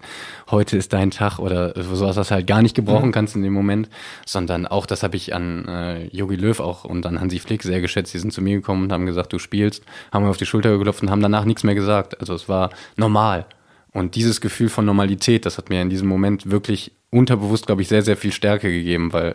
heute 0.51 0.79
ist 0.79 0.95
dein 0.95 1.11
Tag 1.11 1.39
oder 1.39 1.75
sowas, 1.75 2.17
was 2.17 2.29
du 2.29 2.35
halt 2.35 2.47
gar 2.47 2.63
nicht 2.63 2.75
gebrauchen 2.75 3.13
kannst 3.13 3.37
in 3.37 3.43
dem 3.43 3.53
Moment, 3.53 3.91
sondern 4.25 4.67
auch, 4.67 4.87
das 4.87 5.03
habe 5.03 5.17
ich 5.17 5.35
an 5.35 5.69
äh, 5.69 6.07
Jogi 6.07 6.37
Löw 6.37 6.59
auch 6.61 6.85
und 6.85 7.05
an 7.05 7.21
Hansi 7.21 7.39
Flick 7.39 7.63
sehr 7.63 7.83
geschätzt. 7.83 8.15
Die 8.15 8.19
sind 8.19 8.33
zu 8.33 8.41
mir 8.41 8.57
gekommen 8.57 8.85
und 8.85 8.93
haben 8.93 9.05
gesagt, 9.05 9.31
du 9.35 9.39
spielst, 9.39 9.85
haben 10.13 10.25
mir 10.25 10.31
auf 10.31 10.39
die 10.39 10.47
Schulter 10.47 10.71
geklopft 10.71 11.03
und 11.03 11.11
haben 11.11 11.21
danach 11.21 11.45
nichts 11.45 11.63
mehr 11.63 11.75
gesagt. 11.75 12.19
Also 12.21 12.33
es 12.33 12.49
war 12.49 12.71
normal. 12.97 13.45
Und 13.93 14.15
dieses 14.15 14.41
Gefühl 14.41 14.71
von 14.71 14.87
Normalität, 14.87 15.45
das 15.45 15.59
hat 15.59 15.69
mir 15.69 15.83
in 15.83 15.91
diesem 15.91 16.09
Moment 16.09 16.51
wirklich 16.51 16.93
unterbewusst, 17.11 17.67
glaube 17.67 17.83
ich, 17.83 17.89
sehr, 17.89 18.03
sehr 18.03 18.17
viel 18.17 18.33
Stärke 18.33 18.71
gegeben, 18.71 19.13
weil 19.13 19.35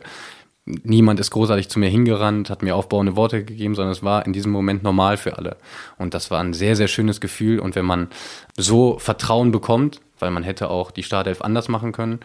niemand 0.65 1.19
ist 1.19 1.31
großartig 1.31 1.69
zu 1.69 1.79
mir 1.79 1.89
hingerannt, 1.89 2.49
hat 2.49 2.63
mir 2.63 2.75
aufbauende 2.75 3.15
Worte 3.15 3.43
gegeben, 3.43 3.75
sondern 3.75 3.91
es 3.91 4.03
war 4.03 4.25
in 4.25 4.33
diesem 4.33 4.51
Moment 4.51 4.83
normal 4.83 5.17
für 5.17 5.37
alle. 5.37 5.57
Und 5.97 6.13
das 6.13 6.31
war 6.31 6.39
ein 6.39 6.53
sehr, 6.53 6.75
sehr 6.75 6.87
schönes 6.87 7.21
Gefühl. 7.21 7.59
Und 7.59 7.75
wenn 7.75 7.85
man 7.85 8.09
so 8.57 8.97
Vertrauen 8.97 9.51
bekommt, 9.51 10.01
weil 10.19 10.31
man 10.31 10.43
hätte 10.43 10.69
auch 10.69 10.91
die 10.91 11.03
Startelf 11.03 11.41
anders 11.41 11.67
machen 11.67 11.91
können, 11.91 12.19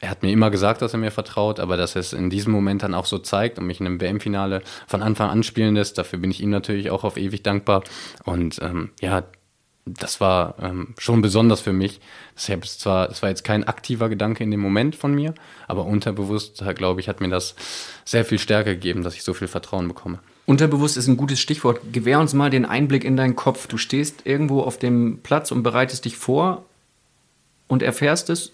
er 0.00 0.10
hat 0.10 0.22
mir 0.22 0.32
immer 0.32 0.50
gesagt, 0.50 0.82
dass 0.82 0.94
er 0.94 0.98
mir 0.98 1.10
vertraut, 1.10 1.60
aber 1.60 1.76
dass 1.76 1.94
er 1.94 2.00
es 2.00 2.12
in 2.12 2.30
diesem 2.30 2.52
Moment 2.52 2.82
dann 2.82 2.94
auch 2.94 3.04
so 3.04 3.18
zeigt 3.18 3.58
und 3.58 3.66
mich 3.66 3.78
in 3.78 3.86
einem 3.86 4.00
WM-Finale 4.00 4.62
von 4.86 5.02
Anfang 5.02 5.30
an 5.30 5.42
spielen 5.42 5.74
lässt, 5.74 5.98
dafür 5.98 6.18
bin 6.18 6.30
ich 6.30 6.40
ihm 6.40 6.50
natürlich 6.50 6.90
auch 6.90 7.04
auf 7.04 7.16
ewig 7.16 7.42
dankbar. 7.42 7.84
Und 8.24 8.58
ähm, 8.62 8.90
ja, 9.00 9.24
das 9.84 10.20
war 10.20 10.54
ähm, 10.60 10.94
schon 10.98 11.22
besonders 11.22 11.60
für 11.60 11.72
mich. 11.72 12.00
Deshalb 12.36 12.64
ist 12.64 12.80
zwar, 12.80 13.10
es 13.10 13.22
war 13.22 13.30
jetzt 13.30 13.42
kein 13.42 13.64
aktiver 13.64 14.08
Gedanke 14.08 14.44
in 14.44 14.50
dem 14.50 14.60
Moment 14.60 14.94
von 14.94 15.14
mir, 15.14 15.34
aber 15.66 15.86
unterbewusst, 15.86 16.62
glaube 16.76 17.00
ich, 17.00 17.08
hat 17.08 17.20
mir 17.20 17.28
das 17.28 17.56
sehr 18.04 18.24
viel 18.24 18.38
Stärke 18.38 18.74
gegeben, 18.74 19.02
dass 19.02 19.14
ich 19.14 19.24
so 19.24 19.34
viel 19.34 19.48
Vertrauen 19.48 19.88
bekomme. 19.88 20.20
Unterbewusst 20.46 20.96
ist 20.96 21.08
ein 21.08 21.16
gutes 21.16 21.40
Stichwort. 21.40 21.80
Gewähr 21.92 22.20
uns 22.20 22.34
mal 22.34 22.50
den 22.50 22.64
Einblick 22.64 23.04
in 23.04 23.16
deinen 23.16 23.36
Kopf. 23.36 23.66
Du 23.66 23.76
stehst 23.76 24.22
irgendwo 24.24 24.62
auf 24.62 24.78
dem 24.78 25.20
Platz 25.22 25.50
und 25.52 25.62
bereitest 25.62 26.04
dich 26.04 26.16
vor 26.16 26.64
und 27.68 27.82
erfährst 27.82 28.30
es 28.30 28.52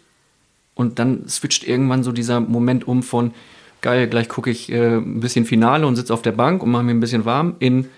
und 0.74 0.98
dann 0.98 1.28
switcht 1.28 1.64
irgendwann 1.64 2.04
so 2.04 2.12
dieser 2.12 2.40
Moment 2.40 2.86
um 2.86 3.02
von 3.02 3.32
geil, 3.80 4.06
gleich 4.06 4.28
gucke 4.28 4.50
ich 4.50 4.70
äh, 4.70 4.96
ein 4.96 5.20
bisschen 5.20 5.44
Finale 5.44 5.86
und 5.86 5.96
sitze 5.96 6.12
auf 6.12 6.22
der 6.22 6.32
Bank 6.32 6.62
und 6.62 6.70
mache 6.70 6.84
mir 6.84 6.92
ein 6.92 7.00
bisschen 7.00 7.24
warm 7.24 7.56
in 7.58 7.88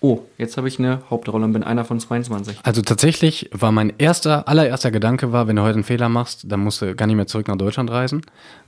oh, 0.00 0.20
jetzt 0.36 0.56
habe 0.56 0.68
ich 0.68 0.78
eine 0.78 1.02
Hauptrolle 1.10 1.44
und 1.44 1.52
bin 1.52 1.62
einer 1.62 1.84
von 1.84 1.98
22. 1.98 2.58
Also 2.62 2.82
tatsächlich 2.82 3.50
war 3.52 3.72
mein 3.72 3.92
erster, 3.98 4.46
allererster 4.48 4.90
Gedanke 4.90 5.32
war, 5.32 5.48
wenn 5.48 5.56
du 5.56 5.62
heute 5.62 5.74
einen 5.74 5.84
Fehler 5.84 6.08
machst, 6.08 6.50
dann 6.50 6.60
musst 6.60 6.82
du 6.82 6.94
gar 6.94 7.06
nicht 7.06 7.16
mehr 7.16 7.26
zurück 7.26 7.48
nach 7.48 7.56
Deutschland 7.56 7.90
reisen. 7.90 8.22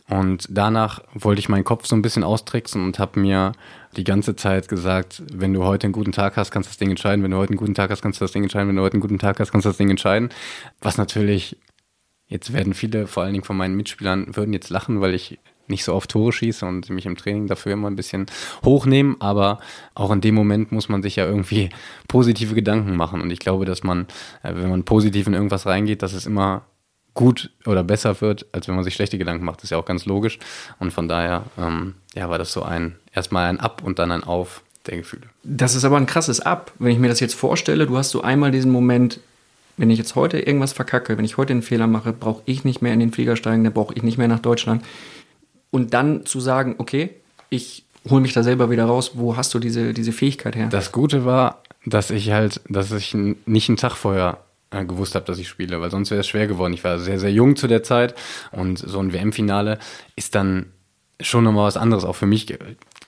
Und 0.08 0.46
danach 0.50 1.02
wollte 1.14 1.38
ich 1.38 1.48
meinen 1.48 1.62
Kopf 1.62 1.86
so 1.86 1.94
ein 1.94 2.02
bisschen 2.02 2.24
austricksen 2.24 2.84
und 2.84 2.98
habe 2.98 3.20
mir 3.20 3.52
die 3.96 4.02
ganze 4.02 4.34
Zeit 4.34 4.68
gesagt, 4.68 5.22
wenn 5.32 5.52
du 5.52 5.64
heute 5.64 5.84
einen 5.84 5.92
guten 5.92 6.12
Tag 6.12 6.36
hast, 6.36 6.50
kannst 6.50 6.68
du 6.68 6.70
das 6.72 6.78
Ding 6.78 6.90
entscheiden. 6.90 7.22
Wenn 7.22 7.30
du 7.30 7.36
heute 7.36 7.52
einen 7.52 7.58
guten 7.60 7.74
Tag 7.74 7.90
hast, 7.90 8.02
kannst 8.02 8.20
du 8.20 8.24
das 8.24 8.32
Ding 8.32 8.42
entscheiden. 8.42 8.68
Wenn 8.68 8.76
du 8.76 8.82
heute 8.82 8.94
einen 8.94 9.02
guten 9.02 9.18
Tag 9.18 9.38
hast, 9.38 9.52
kannst 9.52 9.64
du 9.64 9.68
das 9.70 9.76
Ding 9.76 9.88
entscheiden. 9.88 10.30
Was 10.80 10.98
natürlich, 10.98 11.56
jetzt 12.26 12.52
werden 12.52 12.74
viele, 12.74 13.06
vor 13.06 13.22
allen 13.22 13.34
Dingen 13.34 13.44
von 13.44 13.56
meinen 13.56 13.76
Mitspielern, 13.76 14.34
würden 14.34 14.52
jetzt 14.52 14.70
lachen, 14.70 15.00
weil 15.00 15.14
ich 15.14 15.38
nicht 15.70 15.84
so 15.84 15.94
oft 15.94 16.10
Tore 16.10 16.32
schieße 16.32 16.66
und 16.66 16.90
mich 16.90 17.06
im 17.06 17.16
Training 17.16 17.46
dafür 17.46 17.72
immer 17.72 17.88
ein 17.88 17.96
bisschen 17.96 18.26
hochnehmen, 18.64 19.16
aber 19.20 19.60
auch 19.94 20.10
in 20.10 20.20
dem 20.20 20.34
Moment 20.34 20.72
muss 20.72 20.88
man 20.88 21.02
sich 21.02 21.16
ja 21.16 21.24
irgendwie 21.24 21.70
positive 22.08 22.54
Gedanken 22.54 22.96
machen 22.96 23.20
und 23.20 23.30
ich 23.30 23.38
glaube, 23.38 23.64
dass 23.64 23.82
man, 23.82 24.06
äh, 24.42 24.54
wenn 24.54 24.70
man 24.70 24.84
positiv 24.84 25.26
in 25.26 25.34
irgendwas 25.34 25.66
reingeht, 25.66 26.02
dass 26.02 26.12
es 26.12 26.26
immer 26.26 26.62
gut 27.14 27.50
oder 27.66 27.82
besser 27.82 28.20
wird, 28.20 28.46
als 28.52 28.68
wenn 28.68 28.74
man 28.74 28.84
sich 28.84 28.94
schlechte 28.94 29.18
Gedanken 29.18 29.44
macht. 29.44 29.58
Das 29.58 29.64
ist 29.64 29.70
ja 29.70 29.78
auch 29.78 29.84
ganz 29.84 30.06
logisch 30.06 30.38
und 30.78 30.92
von 30.92 31.08
daher 31.08 31.44
ähm, 31.58 31.94
ja, 32.14 32.28
war 32.28 32.38
das 32.38 32.52
so 32.52 32.62
ein, 32.62 32.96
erstmal 33.12 33.46
ein 33.46 33.60
Ab 33.60 33.82
und 33.84 33.98
dann 33.98 34.12
ein 34.12 34.24
Auf 34.24 34.62
der 34.86 34.98
Gefühle. 34.98 35.22
Das 35.42 35.74
ist 35.74 35.84
aber 35.84 35.96
ein 35.96 36.06
krasses 36.06 36.40
Ab. 36.40 36.72
Wenn 36.78 36.92
ich 36.92 36.98
mir 36.98 37.08
das 37.08 37.20
jetzt 37.20 37.34
vorstelle, 37.34 37.86
du 37.86 37.96
hast 37.96 38.10
so 38.10 38.22
einmal 38.22 38.50
diesen 38.50 38.70
Moment, 38.70 39.20
wenn 39.76 39.90
ich 39.90 39.98
jetzt 39.98 40.14
heute 40.14 40.38
irgendwas 40.38 40.72
verkacke, 40.72 41.16
wenn 41.18 41.24
ich 41.24 41.36
heute 41.36 41.52
einen 41.52 41.62
Fehler 41.62 41.86
mache, 41.86 42.12
brauche 42.12 42.42
ich 42.46 42.64
nicht 42.64 42.82
mehr 42.82 42.92
in 42.92 43.00
den 43.00 43.12
Flieger 43.12 43.36
steigen, 43.36 43.64
dann 43.64 43.72
brauche 43.72 43.94
ich 43.94 44.02
nicht 44.02 44.18
mehr 44.18 44.28
nach 44.28 44.40
Deutschland 44.40 44.84
und 45.70 45.94
dann 45.94 46.26
zu 46.26 46.40
sagen, 46.40 46.76
okay, 46.78 47.10
ich 47.48 47.84
hole 48.08 48.20
mich 48.20 48.32
da 48.32 48.42
selber 48.42 48.70
wieder 48.70 48.84
raus, 48.84 49.12
wo 49.14 49.36
hast 49.36 49.52
du 49.54 49.58
diese, 49.58 49.92
diese 49.92 50.12
Fähigkeit 50.12 50.56
her? 50.56 50.68
Das 50.70 50.92
Gute 50.92 51.24
war, 51.24 51.62
dass 51.84 52.10
ich 52.10 52.30
halt, 52.30 52.60
dass 52.68 52.92
ich 52.92 53.14
nicht 53.14 53.68
einen 53.68 53.76
Tag 53.76 53.96
vorher 53.96 54.38
äh, 54.70 54.84
gewusst 54.84 55.14
habe, 55.14 55.24
dass 55.26 55.38
ich 55.38 55.48
spiele, 55.48 55.80
weil 55.80 55.90
sonst 55.90 56.10
wäre 56.10 56.20
es 56.20 56.28
schwer 56.28 56.46
geworden. 56.46 56.72
Ich 56.72 56.84
war 56.84 56.98
sehr, 56.98 57.18
sehr 57.18 57.32
jung 57.32 57.56
zu 57.56 57.66
der 57.66 57.82
Zeit 57.82 58.14
und 58.52 58.78
so 58.78 59.00
ein 59.00 59.12
WM-Finale 59.12 59.78
ist 60.16 60.34
dann 60.34 60.66
schon 61.20 61.44
nochmal 61.44 61.66
was 61.66 61.76
anderes, 61.76 62.04
auch 62.04 62.16
für 62.16 62.26
mich 62.26 62.46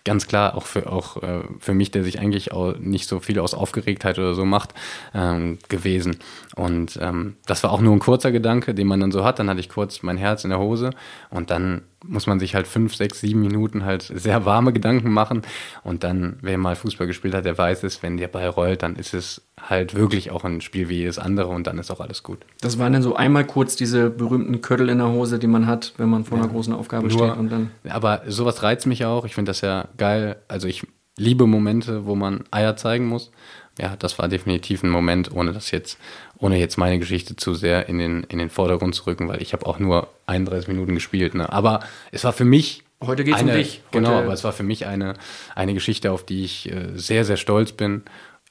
ganz 0.04 0.26
klar 0.26 0.54
auch 0.54 0.66
für, 0.66 0.90
auch, 0.90 1.22
äh, 1.22 1.42
für 1.58 1.74
mich, 1.74 1.90
der 1.90 2.04
sich 2.04 2.18
eigentlich 2.18 2.52
auch 2.52 2.76
nicht 2.78 3.08
so 3.08 3.20
viel 3.20 3.38
aus 3.38 3.54
Aufgeregtheit 3.54 4.18
oder 4.18 4.34
so 4.34 4.44
macht, 4.44 4.74
ähm, 5.14 5.58
gewesen. 5.68 6.16
Und 6.56 6.98
ähm, 7.00 7.36
das 7.46 7.62
war 7.62 7.72
auch 7.72 7.80
nur 7.80 7.92
ein 7.92 8.00
kurzer 8.00 8.32
Gedanke, 8.32 8.74
den 8.74 8.86
man 8.86 9.00
dann 9.00 9.12
so 9.12 9.24
hat. 9.24 9.38
Dann 9.38 9.48
hatte 9.48 9.60
ich 9.60 9.68
kurz 9.68 10.02
mein 10.02 10.16
Herz 10.16 10.44
in 10.44 10.50
der 10.50 10.58
Hose 10.58 10.90
und 11.30 11.50
dann 11.50 11.82
muss 12.04 12.26
man 12.26 12.40
sich 12.40 12.54
halt 12.54 12.66
fünf, 12.66 12.96
sechs, 12.96 13.20
sieben 13.20 13.40
Minuten 13.40 13.84
halt 13.84 14.02
sehr 14.02 14.44
warme 14.44 14.72
Gedanken 14.72 15.10
machen. 15.10 15.42
Und 15.84 16.04
dann, 16.04 16.38
wer 16.42 16.58
mal 16.58 16.76
Fußball 16.76 17.06
gespielt 17.06 17.34
hat, 17.34 17.44
der 17.44 17.56
weiß 17.56 17.84
es, 17.84 18.02
wenn 18.02 18.16
der 18.16 18.28
Ball 18.28 18.48
rollt, 18.48 18.82
dann 18.82 18.96
ist 18.96 19.14
es 19.14 19.42
halt 19.68 19.94
wirklich 19.94 20.30
auch 20.30 20.44
ein 20.44 20.60
Spiel 20.60 20.88
wie 20.88 20.96
jedes 20.96 21.18
andere 21.18 21.48
und 21.48 21.66
dann 21.66 21.78
ist 21.78 21.90
auch 21.90 22.00
alles 22.00 22.22
gut. 22.22 22.38
Das 22.60 22.78
waren 22.78 22.92
dann 22.92 23.02
so 23.02 23.14
einmal 23.16 23.46
kurz 23.46 23.76
diese 23.76 24.10
berühmten 24.10 24.60
Köttel 24.60 24.88
in 24.88 24.98
der 24.98 25.08
Hose, 25.08 25.38
die 25.38 25.46
man 25.46 25.66
hat, 25.66 25.92
wenn 25.96 26.08
man 26.08 26.24
vor 26.24 26.38
einer 26.38 26.48
großen 26.48 26.72
Aufgabe 26.72 27.08
Nur, 27.08 27.28
steht. 27.28 27.38
Und 27.38 27.50
dann 27.50 27.70
aber 27.88 28.22
sowas 28.26 28.62
reizt 28.62 28.86
mich 28.86 29.04
auch. 29.04 29.24
Ich 29.24 29.34
finde 29.34 29.50
das 29.50 29.60
ja 29.60 29.88
geil. 29.96 30.36
Also 30.48 30.68
ich 30.68 30.86
liebe 31.16 31.46
Momente, 31.46 32.06
wo 32.06 32.14
man 32.14 32.44
Eier 32.50 32.76
zeigen 32.76 33.06
muss. 33.06 33.30
Ja, 33.78 33.96
das 33.98 34.18
war 34.18 34.28
definitiv 34.28 34.82
ein 34.82 34.90
Moment, 34.90 35.32
ohne 35.32 35.52
das 35.52 35.70
jetzt, 35.70 35.98
ohne 36.36 36.58
jetzt 36.58 36.76
meine 36.76 36.98
Geschichte 36.98 37.36
zu 37.36 37.54
sehr 37.54 37.88
in 37.88 37.98
den, 37.98 38.24
in 38.24 38.38
den 38.38 38.50
Vordergrund 38.50 38.94
zu 38.94 39.06
rücken, 39.06 39.28
weil 39.28 39.40
ich 39.40 39.54
habe 39.54 39.64
auch 39.64 39.78
nur 39.78 40.08
31 40.26 40.68
Minuten 40.68 40.94
gespielt. 40.94 41.34
Ne? 41.34 41.50
Aber 41.50 41.80
es 42.10 42.24
war 42.24 42.32
für 42.32 42.44
mich 42.44 42.82
Heute 43.04 43.24
geht 43.24 43.34
es 43.34 43.42
um 43.42 43.48
dich. 43.48 43.82
Heute 43.86 44.04
genau, 44.04 44.18
aber 44.18 44.32
es 44.32 44.44
war 44.44 44.52
für 44.52 44.62
mich 44.62 44.86
eine, 44.86 45.14
eine 45.56 45.74
Geschichte, 45.74 46.12
auf 46.12 46.24
die 46.24 46.44
ich 46.44 46.70
äh, 46.70 46.90
sehr, 46.94 47.24
sehr 47.24 47.36
stolz 47.36 47.72
bin. 47.72 48.02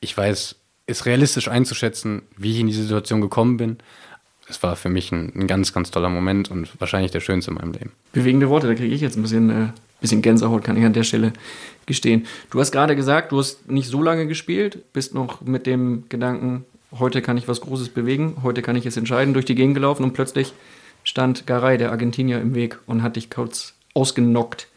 Ich 0.01 0.17
weiß, 0.17 0.55
ist 0.91 1.05
realistisch 1.05 1.47
einzuschätzen, 1.47 2.21
wie 2.37 2.51
ich 2.51 2.59
in 2.59 2.67
diese 2.67 2.83
Situation 2.83 3.21
gekommen 3.21 3.57
bin. 3.57 3.77
Es 4.47 4.61
war 4.61 4.75
für 4.75 4.89
mich 4.89 5.11
ein, 5.11 5.31
ein, 5.35 5.47
ganz, 5.47 5.73
ganz 5.73 5.91
toller 5.91 6.09
Moment 6.09 6.51
und 6.51 6.69
wahrscheinlich 6.79 7.11
der 7.11 7.21
schönste 7.21 7.51
in 7.51 7.55
meinem 7.55 7.71
Leben. 7.71 7.91
Bewegende 8.11 8.49
Worte, 8.49 8.67
da 8.67 8.75
kriege 8.75 8.93
ich 8.93 9.01
jetzt 9.01 9.17
ein 9.17 9.21
bisschen, 9.21 9.49
äh, 9.49 9.67
bisschen 10.01 10.21
Gänsehaut, 10.21 10.63
kann 10.63 10.77
ich 10.77 10.83
an 10.83 10.93
der 10.93 11.03
Stelle 11.03 11.31
gestehen. 11.85 12.27
Du 12.49 12.59
hast 12.59 12.71
gerade 12.71 12.95
gesagt, 12.95 13.31
du 13.31 13.39
hast 13.39 13.69
nicht 13.69 13.87
so 13.87 14.01
lange 14.01 14.27
gespielt, 14.27 14.91
bist 14.93 15.13
noch 15.13 15.41
mit 15.41 15.65
dem 15.65 16.03
Gedanken, 16.09 16.65
heute 16.97 17.21
kann 17.21 17.37
ich 17.37 17.47
was 17.47 17.61
Großes 17.61 17.89
bewegen, 17.89 18.37
heute 18.43 18.61
kann 18.61 18.75
ich 18.75 18.85
es 18.85 18.97
entscheiden, 18.97 19.33
durch 19.33 19.45
die 19.45 19.55
Gegend 19.55 19.75
gelaufen 19.75 20.03
und 20.03 20.13
plötzlich 20.13 20.53
stand 21.03 21.47
Garay, 21.47 21.77
der 21.77 21.91
Argentinier, 21.91 22.41
im 22.41 22.53
Weg 22.53 22.77
und 22.85 23.01
hat 23.03 23.15
dich 23.15 23.29
kurz 23.29 23.73
ausgenockt. 23.93 24.67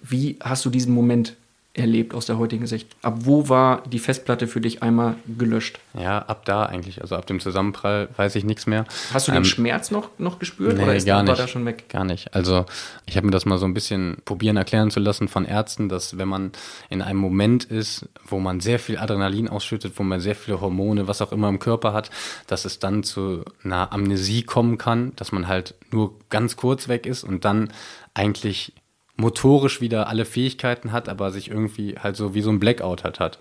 Wie 0.00 0.36
hast 0.40 0.64
du 0.64 0.70
diesen 0.70 0.94
Moment 0.94 1.36
erlebt 1.76 2.14
aus 2.14 2.26
der 2.26 2.38
heutigen 2.38 2.66
Sicht? 2.66 2.88
Ab 3.02 3.18
wo 3.20 3.48
war 3.48 3.82
die 3.86 3.98
Festplatte 3.98 4.46
für 4.46 4.60
dich 4.60 4.82
einmal 4.82 5.16
gelöscht? 5.26 5.78
Ja, 5.94 6.18
ab 6.18 6.44
da 6.44 6.64
eigentlich. 6.64 7.00
Also 7.02 7.16
ab 7.16 7.26
dem 7.26 7.40
Zusammenprall 7.40 8.08
weiß 8.16 8.34
ich 8.36 8.44
nichts 8.44 8.66
mehr. 8.66 8.84
Hast 9.12 9.28
du 9.28 9.32
den 9.32 9.38
ähm, 9.38 9.44
Schmerz 9.44 9.90
noch, 9.90 10.10
noch 10.18 10.38
gespürt 10.38 10.76
nee, 10.76 10.82
oder 10.82 10.94
ist 10.94 11.06
gar 11.06 11.22
nicht, 11.22 11.28
war 11.28 11.36
da 11.36 11.48
schon 11.48 11.64
weg? 11.64 11.88
Gar 11.88 12.04
nicht. 12.04 12.34
Also 12.34 12.66
ich 13.06 13.16
habe 13.16 13.26
mir 13.26 13.32
das 13.32 13.46
mal 13.46 13.58
so 13.58 13.66
ein 13.66 13.74
bisschen 13.74 14.18
probieren 14.24 14.56
erklären 14.56 14.90
zu 14.90 15.00
lassen 15.00 15.28
von 15.28 15.44
Ärzten, 15.44 15.88
dass 15.88 16.18
wenn 16.18 16.28
man 16.28 16.52
in 16.88 17.02
einem 17.02 17.18
Moment 17.18 17.64
ist, 17.64 18.08
wo 18.26 18.38
man 18.38 18.60
sehr 18.60 18.78
viel 18.78 18.98
Adrenalin 18.98 19.48
ausschüttet, 19.48 19.94
wo 19.96 20.02
man 20.02 20.20
sehr 20.20 20.34
viele 20.34 20.60
Hormone, 20.60 21.08
was 21.08 21.22
auch 21.22 21.32
immer 21.32 21.48
im 21.48 21.58
Körper 21.58 21.92
hat, 21.92 22.10
dass 22.46 22.64
es 22.64 22.78
dann 22.78 23.02
zu 23.02 23.44
einer 23.62 23.92
Amnesie 23.92 24.42
kommen 24.42 24.78
kann, 24.78 25.12
dass 25.16 25.32
man 25.32 25.48
halt 25.48 25.74
nur 25.90 26.14
ganz 26.30 26.56
kurz 26.56 26.88
weg 26.88 27.06
ist 27.06 27.24
und 27.24 27.44
dann 27.44 27.70
eigentlich 28.14 28.72
motorisch 29.16 29.80
wieder 29.80 30.08
alle 30.08 30.24
Fähigkeiten 30.24 30.92
hat, 30.92 31.08
aber 31.08 31.30
sich 31.30 31.50
irgendwie 31.50 31.96
halt 31.98 32.16
so 32.16 32.34
wie 32.34 32.42
so 32.42 32.50
ein 32.50 32.60
Blackout 32.60 33.04
hat 33.04 33.20
hat. 33.20 33.38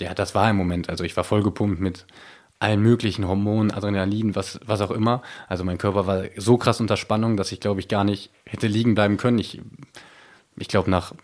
Ja, 0.00 0.14
das 0.14 0.34
war 0.34 0.48
im 0.50 0.56
Moment. 0.56 0.88
Also 0.88 1.04
ich 1.04 1.16
war 1.16 1.24
voll 1.24 1.42
gepumpt 1.42 1.80
mit 1.80 2.06
allen 2.58 2.80
möglichen 2.80 3.26
Hormonen, 3.26 3.70
Adrenalin, 3.70 4.34
was, 4.34 4.60
was 4.64 4.80
auch 4.80 4.90
immer. 4.90 5.22
Also 5.48 5.64
mein 5.64 5.78
Körper 5.78 6.06
war 6.06 6.24
so 6.36 6.58
krass 6.58 6.80
unter 6.80 6.96
Spannung, 6.96 7.36
dass 7.36 7.52
ich 7.52 7.60
glaube 7.60 7.80
ich 7.80 7.88
gar 7.88 8.04
nicht 8.04 8.30
hätte 8.44 8.66
liegen 8.66 8.94
bleiben 8.94 9.16
können. 9.16 9.38
Ich, 9.38 9.60
ich 10.56 10.68
glaube 10.68 10.90
nach 10.90 11.14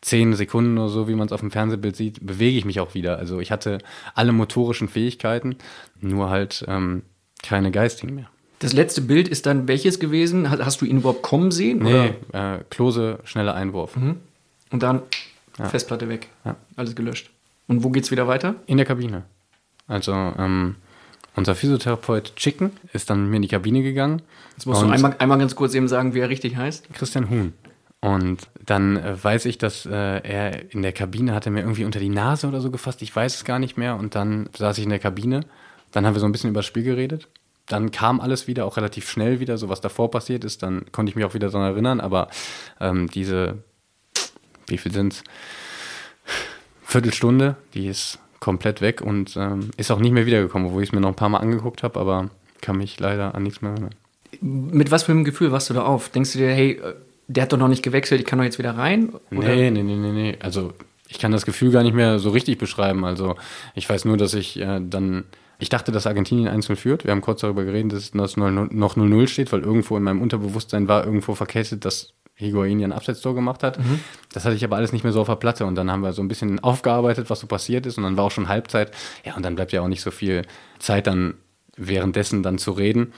zehn 0.00 0.34
Sekunden 0.34 0.78
oder 0.78 0.88
so, 0.88 1.08
wie 1.08 1.14
man 1.14 1.26
es 1.26 1.32
auf 1.32 1.40
dem 1.40 1.50
Fernsehbild 1.50 1.96
sieht, 1.96 2.24
bewege 2.24 2.56
ich 2.56 2.64
mich 2.64 2.78
auch 2.78 2.94
wieder. 2.94 3.18
Also 3.18 3.40
ich 3.40 3.50
hatte 3.50 3.78
alle 4.14 4.32
motorischen 4.32 4.88
Fähigkeiten, 4.88 5.56
nur 6.00 6.30
halt 6.30 6.64
ähm, 6.68 7.02
keine 7.42 7.72
geistigen 7.72 8.14
mehr. 8.14 8.30
Das 8.58 8.72
letzte 8.72 9.02
Bild 9.02 9.28
ist 9.28 9.46
dann 9.46 9.68
welches 9.68 10.00
gewesen? 10.00 10.50
Hast 10.50 10.80
du 10.80 10.84
ihn 10.84 10.98
überhaupt 10.98 11.22
kommen 11.22 11.50
sehen? 11.50 11.78
Nee, 11.78 12.14
äh, 12.32 12.58
Klose, 12.70 13.20
schneller 13.24 13.54
Einwurf. 13.54 13.96
Mhm. 13.96 14.16
Und 14.70 14.82
dann 14.82 15.02
ja. 15.58 15.66
Festplatte 15.66 16.08
weg. 16.08 16.28
Ja. 16.44 16.56
Alles 16.76 16.94
gelöscht. 16.96 17.30
Und 17.68 17.84
wo 17.84 17.90
geht's 17.90 18.10
wieder 18.10 18.26
weiter? 18.26 18.56
In 18.66 18.76
der 18.76 18.86
Kabine. 18.86 19.24
Also, 19.86 20.12
ähm, 20.12 20.76
unser 21.36 21.54
Physiotherapeut 21.54 22.34
Chicken 22.36 22.72
ist 22.92 23.10
dann 23.10 23.22
mit 23.22 23.30
mir 23.30 23.36
in 23.36 23.42
die 23.42 23.48
Kabine 23.48 23.82
gegangen. 23.82 24.22
Jetzt 24.56 24.66
musst 24.66 24.82
du 24.82 24.88
einmal, 24.88 25.14
einmal 25.18 25.38
ganz 25.38 25.54
kurz 25.54 25.74
eben 25.74 25.86
sagen, 25.86 26.14
wie 26.14 26.20
er 26.20 26.28
richtig 26.28 26.56
heißt. 26.56 26.92
Christian 26.94 27.30
Huhn. 27.30 27.52
Und 28.00 28.48
dann 28.64 28.96
äh, 28.96 29.22
weiß 29.22 29.44
ich, 29.46 29.58
dass 29.58 29.86
äh, 29.86 29.92
er 29.92 30.72
in 30.72 30.82
der 30.82 30.92
Kabine 30.92 31.34
hatte 31.34 31.50
mir 31.50 31.60
irgendwie 31.60 31.84
unter 31.84 32.00
die 32.00 32.08
Nase 32.08 32.48
oder 32.48 32.60
so 32.60 32.70
gefasst. 32.70 33.02
Ich 33.02 33.14
weiß 33.14 33.36
es 33.36 33.44
gar 33.44 33.58
nicht 33.58 33.76
mehr. 33.76 33.96
Und 33.96 34.14
dann 34.14 34.48
saß 34.56 34.78
ich 34.78 34.84
in 34.84 34.90
der 34.90 34.98
Kabine. 34.98 35.40
Dann 35.92 36.06
haben 36.06 36.14
wir 36.14 36.20
so 36.20 36.26
ein 36.26 36.32
bisschen 36.32 36.50
über 36.50 36.58
das 36.58 36.66
Spiel 36.66 36.84
geredet 36.84 37.28
dann 37.68 37.90
kam 37.90 38.20
alles 38.20 38.46
wieder, 38.46 38.64
auch 38.64 38.76
relativ 38.76 39.08
schnell 39.08 39.40
wieder, 39.40 39.58
so 39.58 39.68
was 39.68 39.80
davor 39.80 40.10
passiert 40.10 40.44
ist. 40.44 40.62
Dann 40.62 40.86
konnte 40.92 41.10
ich 41.10 41.16
mich 41.16 41.24
auch 41.24 41.34
wieder 41.34 41.50
daran 41.50 41.72
erinnern, 41.72 42.00
aber 42.00 42.28
ähm, 42.80 43.08
diese, 43.08 43.58
wie 44.66 44.78
viel 44.78 44.92
sind 44.92 45.12
es? 45.14 45.24
Viertelstunde, 46.84 47.56
die 47.74 47.86
ist 47.86 48.18
komplett 48.40 48.80
weg 48.80 49.02
und 49.02 49.36
ähm, 49.36 49.70
ist 49.76 49.90
auch 49.90 49.98
nicht 49.98 50.12
mehr 50.12 50.26
wiedergekommen, 50.26 50.72
wo 50.72 50.80
ich 50.80 50.88
es 50.88 50.92
mir 50.92 51.00
noch 51.00 51.10
ein 51.10 51.16
paar 51.16 51.28
Mal 51.28 51.38
angeguckt 51.38 51.82
habe, 51.82 52.00
aber 52.00 52.30
kann 52.60 52.78
mich 52.78 52.98
leider 52.98 53.34
an 53.34 53.42
nichts 53.42 53.60
mehr 53.60 53.72
erinnern. 53.72 53.94
Mit 54.40 54.90
was 54.90 55.04
für 55.04 55.12
einem 55.12 55.24
Gefühl 55.24 55.52
warst 55.52 55.68
du 55.68 55.74
da 55.74 55.84
auf? 55.84 56.08
Denkst 56.08 56.32
du 56.32 56.38
dir, 56.38 56.48
hey, 56.48 56.80
der 57.26 57.42
hat 57.42 57.52
doch 57.52 57.58
noch 57.58 57.68
nicht 57.68 57.82
gewechselt, 57.82 58.20
ich 58.20 58.26
kann 58.26 58.38
doch 58.38 58.44
jetzt 58.44 58.58
wieder 58.58 58.76
rein? 58.76 59.12
Oder? 59.30 59.48
Nee, 59.48 59.70
nee, 59.70 59.82
nee, 59.82 59.96
nee, 59.96 60.12
nee. 60.12 60.38
Also 60.40 60.72
ich 61.08 61.18
kann 61.18 61.32
das 61.32 61.46
Gefühl 61.46 61.70
gar 61.70 61.82
nicht 61.82 61.94
mehr 61.94 62.18
so 62.18 62.30
richtig 62.30 62.58
beschreiben. 62.58 63.04
Also 63.04 63.36
ich 63.74 63.88
weiß 63.88 64.04
nur, 64.04 64.16
dass 64.16 64.34
ich 64.34 64.58
äh, 64.58 64.80
dann 64.82 65.24
ich 65.58 65.68
dachte, 65.68 65.90
dass 65.90 66.06
Argentinien 66.06 66.48
einzeln 66.48 66.76
führt. 66.76 67.04
Wir 67.04 67.10
haben 67.10 67.20
kurz 67.20 67.40
darüber 67.40 67.64
geredet, 67.64 67.92
dass 67.92 68.04
es 68.04 68.14
noch 68.14 68.28
0-0 68.28 69.26
steht, 69.26 69.52
weil 69.52 69.60
irgendwo 69.60 69.96
in 69.96 70.04
meinem 70.04 70.22
Unterbewusstsein 70.22 70.86
war 70.86 71.04
irgendwo 71.04 71.34
verkettet, 71.34 71.84
dass 71.84 72.14
Higuain 72.34 72.78
ja 72.78 72.86
ein 72.86 72.92
Abseitstor 72.92 73.34
gemacht 73.34 73.64
hat. 73.64 73.78
Mhm. 73.78 73.98
Das 74.32 74.44
hatte 74.44 74.54
ich 74.54 74.62
aber 74.62 74.76
alles 74.76 74.92
nicht 74.92 75.02
mehr 75.02 75.12
so 75.12 75.20
auf 75.20 75.26
der 75.26 75.34
Platte. 75.34 75.66
Und 75.66 75.74
dann 75.74 75.90
haben 75.90 76.02
wir 76.02 76.12
so 76.12 76.22
ein 76.22 76.28
bisschen 76.28 76.60
aufgearbeitet, 76.60 77.28
was 77.28 77.40
so 77.40 77.48
passiert 77.48 77.86
ist. 77.86 77.98
Und 77.98 78.04
dann 78.04 78.16
war 78.16 78.24
auch 78.24 78.30
schon 78.30 78.46
Halbzeit. 78.46 78.92
Ja, 79.24 79.34
und 79.34 79.44
dann 79.44 79.56
bleibt 79.56 79.72
ja 79.72 79.82
auch 79.82 79.88
nicht 79.88 80.02
so 80.02 80.12
viel 80.12 80.42
Zeit 80.78 81.08
dann 81.08 81.34
währenddessen 81.76 82.44
dann 82.44 82.58
zu 82.58 82.70
reden. 82.70 83.12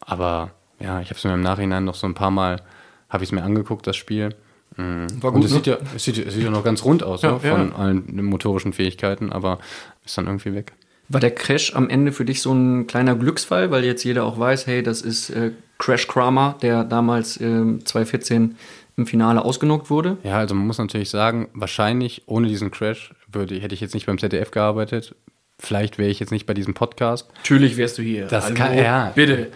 Aber 0.00 0.50
ja, 0.80 1.00
ich 1.00 1.08
habe 1.08 1.16
es 1.16 1.24
mir 1.24 1.32
im 1.32 1.40
Nachhinein 1.40 1.86
noch 1.86 1.94
so 1.94 2.06
ein 2.06 2.14
paar 2.14 2.30
Mal, 2.30 2.60
habe 3.08 3.24
ich 3.24 3.28
es 3.28 3.32
mir 3.32 3.42
angeguckt, 3.42 3.86
das 3.86 3.96
Spiel. 3.96 4.34
Mhm. 4.76 5.06
War 5.22 5.32
gut, 5.32 5.40
und 5.40 5.44
es, 5.46 5.52
ne? 5.52 5.56
sieht 5.56 5.66
ja, 5.66 5.78
es, 5.96 6.04
sieht, 6.04 6.18
es 6.18 6.34
sieht 6.34 6.42
ja 6.42 6.50
noch 6.50 6.64
ganz 6.64 6.84
rund 6.84 7.02
aus, 7.02 7.22
ja, 7.22 7.32
ne? 7.32 7.40
von 7.40 7.68
ja. 7.70 7.74
allen 7.76 8.24
motorischen 8.24 8.74
Fähigkeiten, 8.74 9.32
aber 9.32 9.58
ist 10.04 10.18
dann 10.18 10.26
irgendwie 10.26 10.54
weg. 10.54 10.74
War 11.08 11.20
der 11.20 11.34
Crash 11.34 11.74
am 11.74 11.88
Ende 11.90 12.12
für 12.12 12.24
dich 12.24 12.40
so 12.40 12.52
ein 12.52 12.86
kleiner 12.86 13.14
Glücksfall, 13.14 13.70
weil 13.70 13.84
jetzt 13.84 14.04
jeder 14.04 14.24
auch 14.24 14.38
weiß, 14.38 14.66
hey, 14.66 14.82
das 14.82 15.02
ist 15.02 15.30
äh, 15.30 15.52
Crash 15.78 16.06
Kramer, 16.06 16.56
der 16.62 16.84
damals 16.84 17.36
äh, 17.36 17.78
2014 17.84 18.56
im 18.96 19.06
Finale 19.06 19.44
ausgenockt 19.44 19.90
wurde? 19.90 20.18
Ja, 20.22 20.38
also 20.38 20.54
man 20.54 20.66
muss 20.66 20.78
natürlich 20.78 21.10
sagen, 21.10 21.48
wahrscheinlich 21.52 22.22
ohne 22.26 22.48
diesen 22.48 22.70
Crash 22.70 23.12
würde, 23.30 23.56
hätte 23.56 23.74
ich 23.74 23.80
jetzt 23.80 23.94
nicht 23.94 24.06
beim 24.06 24.18
ZDF 24.18 24.50
gearbeitet. 24.50 25.14
Vielleicht 25.58 25.98
wäre 25.98 26.10
ich 26.10 26.20
jetzt 26.20 26.30
nicht 26.30 26.46
bei 26.46 26.54
diesem 26.54 26.74
Podcast. 26.74 27.28
Natürlich 27.36 27.76
wärst 27.76 27.98
du 27.98 28.02
hier. 28.02 28.26
Das 28.26 28.46
Hallo, 28.46 28.54
kann, 28.54 28.76
ja. 28.76 29.12
Bitte. 29.14 29.48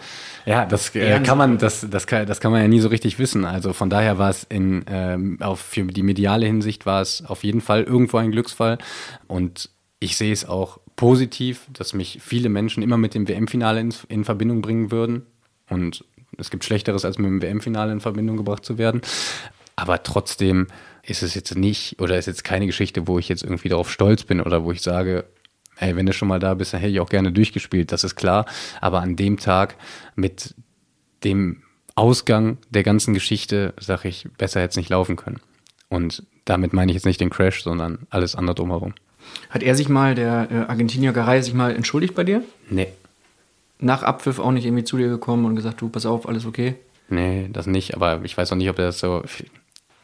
Ja, 0.45 0.65
das 0.65 0.95
äh, 0.95 1.19
kann 1.19 1.37
man, 1.37 1.57
das, 1.57 1.85
das, 1.89 2.07
kann, 2.07 2.25
das 2.25 2.39
kann 2.39 2.51
man 2.51 2.61
ja 2.61 2.67
nie 2.67 2.79
so 2.79 2.87
richtig 2.87 3.19
wissen. 3.19 3.45
Also 3.45 3.73
von 3.73 3.89
daher 3.89 4.17
war 4.17 4.29
es 4.29 4.45
in, 4.45 4.83
ähm, 4.87 5.37
auf, 5.41 5.59
für 5.59 5.83
die 5.83 6.03
mediale 6.03 6.45
Hinsicht 6.45 6.85
war 6.85 7.01
es 7.01 7.23
auf 7.25 7.43
jeden 7.43 7.61
Fall 7.61 7.83
irgendwo 7.83 8.17
ein 8.17 8.31
Glücksfall. 8.31 8.77
Und 9.27 9.69
ich 9.99 10.17
sehe 10.17 10.31
es 10.31 10.47
auch 10.47 10.79
positiv, 10.99 11.65
dass 11.71 11.93
mich 11.93 12.19
viele 12.21 12.49
Menschen 12.49 12.83
immer 12.83 12.97
mit 12.97 13.13
dem 13.13 13.25
WM-Finale 13.25 13.79
in, 13.79 13.93
in 14.09 14.25
Verbindung 14.25 14.59
bringen 14.59 14.91
würden. 14.91 15.25
Und 15.69 16.03
es 16.37 16.49
gibt 16.49 16.65
Schlechteres, 16.65 17.05
als 17.05 17.17
mit 17.17 17.27
dem 17.27 17.41
WM-Finale 17.41 17.93
in 17.93 18.01
Verbindung 18.01 18.35
gebracht 18.35 18.65
zu 18.65 18.77
werden. 18.77 18.99
Aber 19.77 20.03
trotzdem 20.03 20.67
ist 21.01 21.23
es 21.23 21.35
jetzt 21.35 21.55
nicht, 21.55 22.01
oder 22.01 22.17
ist 22.17 22.25
jetzt 22.25 22.43
keine 22.43 22.65
Geschichte, 22.65 23.07
wo 23.07 23.17
ich 23.17 23.29
jetzt 23.29 23.43
irgendwie 23.43 23.69
darauf 23.69 23.89
stolz 23.89 24.25
bin 24.25 24.41
oder 24.41 24.65
wo 24.65 24.73
ich 24.73 24.81
sage, 24.81 25.23
hey, 25.77 25.95
wenn 25.95 26.05
du 26.05 26.11
schon 26.11 26.27
mal 26.27 26.39
da 26.41 26.53
bist, 26.53 26.73
dann 26.73 26.81
hätte 26.81 26.91
ich 26.91 26.99
auch 26.99 27.09
gerne 27.09 27.31
durchgespielt, 27.31 27.93
das 27.93 28.03
ist 28.03 28.17
klar. 28.17 28.45
Aber 28.81 28.99
an 28.99 29.15
dem 29.15 29.37
Tag 29.37 29.77
mit 30.17 30.53
dem 31.23 31.63
Ausgang 31.95 32.57
der 32.71 32.83
ganzen 32.83 33.13
Geschichte, 33.13 33.73
sage 33.79 34.09
ich, 34.09 34.27
besser 34.37 34.59
hätte 34.59 34.71
es 34.71 34.75
nicht 34.75 34.89
laufen 34.89 35.15
können. 35.15 35.39
Und 35.87 36.23
damit 36.43 36.73
meine 36.73 36.91
ich 36.91 36.95
jetzt 36.95 37.05
nicht 37.05 37.21
den 37.21 37.29
Crash, 37.29 37.63
sondern 37.63 37.99
alles 38.09 38.35
andere 38.35 38.55
drumherum. 38.55 38.95
Hat 39.49 39.63
er 39.63 39.75
sich 39.75 39.89
mal, 39.89 40.15
der 40.15 40.47
äh, 40.51 40.55
Argentinier 40.69 41.11
Garay, 41.11 41.41
sich 41.41 41.53
mal 41.53 41.75
entschuldigt 41.75 42.15
bei 42.15 42.23
dir? 42.23 42.43
Nee. 42.69 42.87
Nach 43.79 44.03
Abpfiff 44.03 44.39
auch 44.39 44.51
nicht 44.51 44.65
irgendwie 44.65 44.83
zu 44.83 44.97
dir 44.97 45.07
gekommen 45.07 45.45
und 45.45 45.55
gesagt, 45.55 45.81
du, 45.81 45.89
pass 45.89 46.05
auf, 46.05 46.27
alles 46.27 46.45
okay? 46.45 46.75
Nee, 47.09 47.49
das 47.51 47.65
nicht, 47.65 47.95
aber 47.95 48.19
ich 48.23 48.37
weiß 48.37 48.51
auch 48.51 48.57
nicht, 48.57 48.69
ob 48.69 48.77
er 48.77 48.85
das 48.87 48.99
so, 48.99 49.23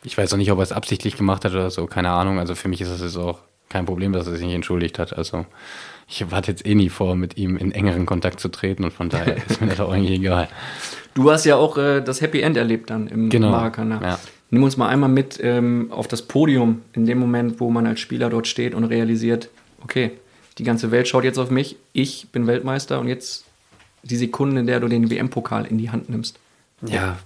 ich 0.04 0.18
weiß 0.18 0.34
auch 0.34 0.38
nicht, 0.38 0.52
ob 0.52 0.60
er 0.60 0.64
es 0.64 0.72
absichtlich 0.72 1.18
gemacht 1.18 1.46
hat 1.46 1.52
oder 1.52 1.70
so, 1.70 1.86
keine 1.86 2.10
Ahnung. 2.10 2.40
Also 2.40 2.56
für 2.56 2.68
mich 2.68 2.82
ist 2.82 2.92
das 2.92 3.02
jetzt 3.02 3.18
auch 3.18 3.40
kein 3.70 3.86
Problem, 3.86 4.14
dass 4.14 4.26
er 4.28 4.34
sich 4.36 4.46
nicht 4.46 4.56
entschuldigt 4.56 4.98
hat. 4.98 5.16
Also 5.16 5.46
ich 6.08 6.24
hatte 6.32 6.52
jetzt 6.52 6.66
eh 6.66 6.74
nie 6.74 6.90
vor, 6.90 7.16
mit 7.16 7.38
ihm 7.38 7.58
in 7.58 7.72
engeren 7.72 8.06
Kontakt 8.06 8.40
zu 8.40 8.50
treten 8.50 8.84
und 8.84 8.94
von 8.94 9.10
daher 9.10 9.38
ist 9.50 9.62
mir 9.62 9.68
das 9.68 9.80
auch 9.80 9.92
eigentlich 9.92 10.20
egal. 10.20 10.48
Du 11.14 11.30
hast 11.32 11.46
ja 11.46 11.56
auch 11.58 11.78
äh, 11.78 12.02
das 12.02 12.22
Happy 12.22 12.42
End 12.42 12.58
erlebt 12.58 12.90
dann 12.90 13.08
im 13.08 13.30
Genau, 13.30 13.52
Maracanã. 13.52 14.02
ja. 14.02 14.20
Nimm 14.56 14.64
uns 14.64 14.78
mal 14.78 14.88
einmal 14.88 15.10
mit 15.10 15.38
ähm, 15.44 15.88
auf 15.92 16.08
das 16.08 16.22
Podium, 16.22 16.82
in 16.94 17.06
dem 17.06 17.20
Moment, 17.20 17.60
wo 17.60 17.70
man 17.70 17.86
als 17.86 18.00
Spieler 18.00 18.30
dort 18.30 18.48
steht 18.48 18.74
und 18.74 18.86
realisiert, 18.86 19.50
okay, 19.84 20.12
die 20.58 20.64
ganze 20.64 20.92
Welt 20.92 21.10
schaut 21.10 21.26
jetzt 21.26 21.38
auf 21.38 21.50
mich, 21.50 21.76
ich 21.92 22.30
bin 22.32 22.48
Weltmeister 22.48 23.02
und 23.02 23.10
jetzt 23.10 23.44
die 24.04 24.16
Sekunde, 24.16 24.62
in 24.62 24.66
der 24.66 24.80
du 24.80 24.88
den 24.88 25.10
WM-Pokal 25.10 25.66
in 25.66 25.78
die 25.78 25.90
Hand 25.90 26.10
nimmst. 26.10 26.40
Ja, 26.88 27.18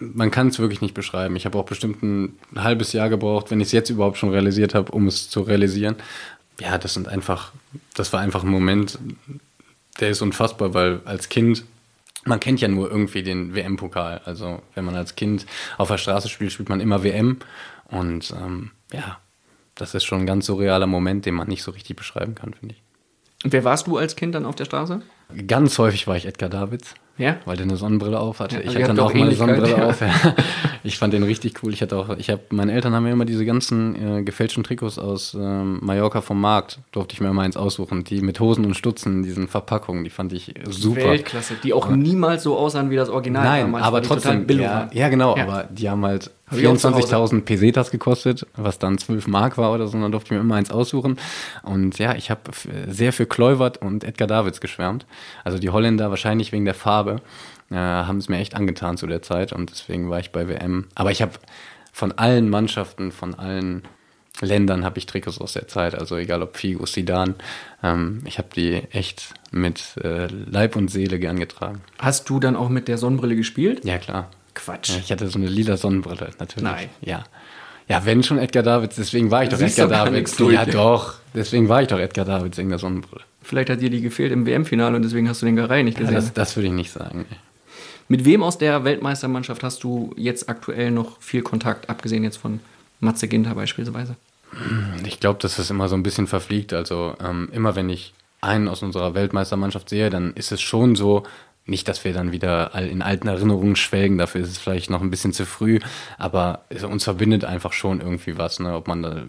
man 0.00 0.30
kann 0.30 0.48
es 0.48 0.58
wirklich 0.58 0.82
nicht 0.82 0.92
beschreiben. 0.92 1.34
Ich 1.36 1.46
habe 1.46 1.56
auch 1.56 1.64
bestimmt 1.64 2.02
ein 2.02 2.36
halbes 2.54 2.92
Jahr 2.92 3.08
gebraucht, 3.08 3.50
wenn 3.50 3.60
ich 3.60 3.68
es 3.68 3.72
jetzt 3.72 3.88
überhaupt 3.88 4.18
schon 4.18 4.28
realisiert 4.28 4.74
habe, 4.74 4.92
um 4.92 5.06
es 5.06 5.30
zu 5.30 5.40
realisieren. 5.40 5.96
Ja, 6.60 6.76
das 6.76 6.92
sind 6.92 7.08
einfach, 7.08 7.52
das 7.94 8.12
war 8.12 8.20
einfach 8.20 8.44
ein 8.44 8.50
Moment, 8.50 8.98
der 9.98 10.10
ist 10.10 10.20
unfassbar, 10.20 10.74
weil 10.74 11.00
als 11.06 11.30
Kind, 11.30 11.64
man 12.26 12.40
kennt 12.40 12.60
ja 12.60 12.68
nur 12.68 12.90
irgendwie 12.90 13.22
den 13.22 13.54
WM-Pokal. 13.54 14.20
Also 14.24 14.62
wenn 14.74 14.84
man 14.84 14.96
als 14.96 15.14
Kind 15.16 15.46
auf 15.78 15.88
der 15.88 15.98
Straße 15.98 16.28
spielt, 16.28 16.52
spielt 16.52 16.68
man 16.68 16.80
immer 16.80 17.02
WM. 17.02 17.38
Und 17.88 18.32
ähm, 18.32 18.72
ja, 18.92 19.18
das 19.74 19.94
ist 19.94 20.04
schon 20.04 20.20
ein 20.20 20.26
ganz 20.26 20.46
surrealer 20.46 20.86
Moment, 20.86 21.26
den 21.26 21.34
man 21.34 21.48
nicht 21.48 21.62
so 21.62 21.70
richtig 21.70 21.96
beschreiben 21.96 22.34
kann, 22.34 22.54
finde 22.54 22.74
ich. 22.74 22.82
Und 23.44 23.52
wer 23.52 23.64
warst 23.64 23.86
du 23.86 23.96
als 23.96 24.16
Kind 24.16 24.34
dann 24.34 24.46
auf 24.46 24.56
der 24.56 24.64
Straße? 24.64 25.02
Ganz 25.46 25.78
häufig 25.78 26.06
war 26.06 26.16
ich 26.16 26.26
Edgar 26.26 26.48
Davids. 26.48 26.94
Ja? 27.18 27.36
Weil 27.44 27.56
der 27.56 27.64
eine 27.64 27.76
Sonnenbrille 27.76 28.18
auf 28.18 28.40
hatte. 28.40 28.56
Ja, 28.56 28.60
ich 28.62 28.68
also 28.68 28.78
hatte 28.80 28.88
dann 28.88 28.98
auch 29.00 29.10
auch 29.10 29.14
mal 29.14 29.22
eine 29.22 29.32
Ähnlichkeit, 29.32 29.56
Sonnenbrille 29.56 29.78
ja. 29.78 29.88
auf. 29.88 30.00
Ich 30.86 30.98
fand 30.98 31.12
den 31.12 31.24
richtig 31.24 31.62
cool. 31.62 31.72
Ich 31.72 31.82
hatte 31.82 31.96
auch, 31.96 32.16
ich 32.16 32.30
habe, 32.30 32.42
meine 32.50 32.72
Eltern 32.72 32.94
haben 32.94 33.02
mir 33.02 33.10
immer 33.10 33.24
diese 33.24 33.44
ganzen 33.44 34.18
äh, 34.18 34.22
gefälschten 34.22 34.62
Trikots 34.62 35.00
aus 35.00 35.34
ähm, 35.34 35.80
Mallorca 35.82 36.20
vom 36.20 36.40
Markt, 36.40 36.78
durfte 36.92 37.14
ich 37.14 37.20
mir 37.20 37.32
mal 37.32 37.42
eins 37.42 37.56
aussuchen. 37.56 38.04
Die 38.04 38.20
mit 38.20 38.38
Hosen 38.38 38.64
und 38.64 38.74
Stutzen, 38.74 39.24
diesen 39.24 39.48
Verpackungen, 39.48 40.04
die 40.04 40.10
fand 40.10 40.32
ich 40.32 40.54
super. 40.68 41.06
Weltklasse, 41.06 41.54
die 41.62 41.72
auch 41.72 41.88
niemals 41.88 42.44
so 42.44 42.56
aussahen 42.56 42.90
wie 42.90 42.96
das 42.96 43.08
Original. 43.08 43.44
Nein, 43.44 43.74
aber 43.74 44.00
trotzdem, 44.00 44.48
ja, 44.48 44.88
ja 44.92 45.08
genau, 45.08 45.36
aber 45.36 45.64
die 45.70 45.90
haben 45.90 46.04
halt 46.04 46.30
Hab 46.48 46.58
ich 46.58 46.68
auch 46.68 46.76
zu 46.76 46.94
Hause. 46.94 47.14
24.000 47.14 47.40
Pesetas 47.42 47.90
gekostet, 47.90 48.46
was 48.56 48.78
dann 48.78 48.98
12 48.98 49.26
Mark 49.26 49.58
war 49.58 49.72
oder 49.72 49.88
so, 49.88 49.96
und 49.96 50.02
dann 50.02 50.12
durfte 50.12 50.28
ich 50.28 50.32
mir 50.32 50.40
immer 50.40 50.54
eins 50.54 50.70
aussuchen. 50.70 51.18
Und 51.62 51.98
ja, 51.98 52.14
ich 52.14 52.30
habe 52.30 52.42
sehr 52.86 53.12
für 53.12 53.26
Kluivert 53.26 53.78
und 53.78 54.04
Edgar 54.04 54.28
Davids 54.28 54.60
geschwärmt. 54.60 55.06
Also 55.44 55.58
die 55.58 55.70
Holländer 55.70 56.10
wahrscheinlich 56.10 56.52
wegen 56.52 56.64
der 56.64 56.74
Farbe 56.74 57.20
äh, 57.70 57.74
haben 57.74 58.18
es 58.18 58.28
mir 58.28 58.38
echt 58.38 58.54
angetan 58.54 58.96
zu 58.96 59.06
der 59.06 59.22
Zeit 59.22 59.52
und 59.52 59.70
deswegen 59.70 60.08
war 60.08 60.20
ich 60.20 60.30
bei 60.30 60.46
WM. 60.48 60.86
Aber 60.94 61.10
ich 61.10 61.20
habe 61.20 61.32
von 61.92 62.12
allen 62.12 62.48
Mannschaften, 62.48 63.10
von 63.10 63.34
allen 63.34 63.82
Ländern 64.40 64.84
habe 64.84 64.98
ich 64.98 65.06
Trikots 65.06 65.40
aus 65.40 65.54
der 65.54 65.66
Zeit, 65.66 65.94
also 65.94 66.16
egal 66.16 66.42
ob 66.42 66.56
Figo, 66.56 66.86
Sidan, 66.86 67.34
ähm, 67.82 68.20
ich 68.26 68.38
habe 68.38 68.48
die 68.54 68.82
echt 68.92 69.34
mit 69.50 69.96
äh, 70.04 70.26
Leib 70.26 70.76
und 70.76 70.90
Seele 70.90 71.18
gern 71.18 71.38
getragen. 71.38 71.80
Hast 71.98 72.28
du 72.28 72.38
dann 72.38 72.54
auch 72.54 72.68
mit 72.68 72.86
der 72.86 72.98
Sonnenbrille 72.98 73.34
gespielt? 73.34 73.84
Ja, 73.84 73.98
klar. 73.98 74.30
Quatsch. 74.56 74.90
Ja, 74.90 74.96
ich 74.98 75.12
hatte 75.12 75.28
so 75.28 75.38
eine 75.38 75.46
lila 75.46 75.76
Sonnenbrille, 75.76 76.30
natürlich. 76.38 76.64
Nein. 76.64 76.88
Ja. 77.00 77.24
Ja, 77.88 78.04
wenn 78.04 78.24
schon 78.24 78.38
Edgar 78.38 78.64
Davids, 78.64 78.96
deswegen 78.96 79.30
war 79.30 79.44
ich 79.44 79.48
doch 79.50 79.58
Siehst 79.58 79.78
Edgar 79.78 80.04
doch 80.06 80.12
Davids. 80.12 80.36
Ja, 80.38 80.64
doch. 80.64 81.14
Deswegen 81.34 81.68
war 81.68 81.82
ich 81.82 81.88
doch 81.88 81.98
Edgar 82.00 82.24
Davids 82.24 82.58
wegen 82.58 82.70
der 82.70 82.78
Sonnenbrille. 82.80 83.22
Vielleicht 83.42 83.70
hat 83.70 83.80
dir 83.80 83.90
die 83.90 84.00
gefehlt 84.00 84.32
im 84.32 84.44
WM-Finale 84.44 84.96
und 84.96 85.02
deswegen 85.02 85.28
hast 85.28 85.40
du 85.42 85.46
den 85.46 85.54
Garay 85.54 85.84
nicht 85.84 85.96
Ja, 85.98 86.00
gesehen. 86.06 86.16
das, 86.16 86.32
das 86.32 86.56
würde 86.56 86.66
ich 86.66 86.72
nicht 86.72 86.90
sagen. 86.90 87.26
nee. 87.30 87.36
Mit 88.08 88.24
wem 88.24 88.42
aus 88.42 88.56
der 88.58 88.84
Weltmeistermannschaft 88.84 89.62
hast 89.64 89.82
du 89.84 90.12
jetzt 90.16 90.48
aktuell 90.48 90.90
noch 90.92 91.20
viel 91.20 91.42
Kontakt, 91.42 91.88
abgesehen 91.90 92.22
jetzt 92.24 92.36
von 92.36 92.60
Matze 93.00 93.26
Ginter 93.28 93.54
beispielsweise? 93.54 94.16
Ich 95.04 95.18
glaube, 95.20 95.38
dass 95.40 95.56
das 95.56 95.70
immer 95.70 95.88
so 95.88 95.96
ein 95.96 96.02
bisschen 96.04 96.26
verfliegt. 96.28 96.72
Also 96.72 97.14
ähm, 97.24 97.48
immer 97.52 97.74
wenn 97.76 97.88
ich 97.90 98.14
einen 98.40 98.68
aus 98.68 98.82
unserer 98.82 99.14
Weltmeistermannschaft 99.14 99.88
sehe, 99.88 100.08
dann 100.10 100.32
ist 100.34 100.52
es 100.52 100.60
schon 100.60 100.94
so, 100.94 101.24
nicht, 101.66 101.88
dass 101.88 102.04
wir 102.04 102.12
dann 102.12 102.32
wieder 102.32 102.74
in 102.74 103.02
alten 103.02 103.28
Erinnerungen 103.28 103.76
schwelgen, 103.76 104.18
dafür 104.18 104.40
ist 104.40 104.50
es 104.50 104.58
vielleicht 104.58 104.90
noch 104.90 105.02
ein 105.02 105.10
bisschen 105.10 105.32
zu 105.32 105.44
früh, 105.44 105.80
aber 106.16 106.64
uns 106.88 107.04
verbindet 107.04 107.44
einfach 107.44 107.72
schon 107.72 108.00
irgendwie 108.00 108.38
was, 108.38 108.60
ne? 108.60 108.74
ob 108.74 108.88
man 108.88 109.02
da 109.02 109.24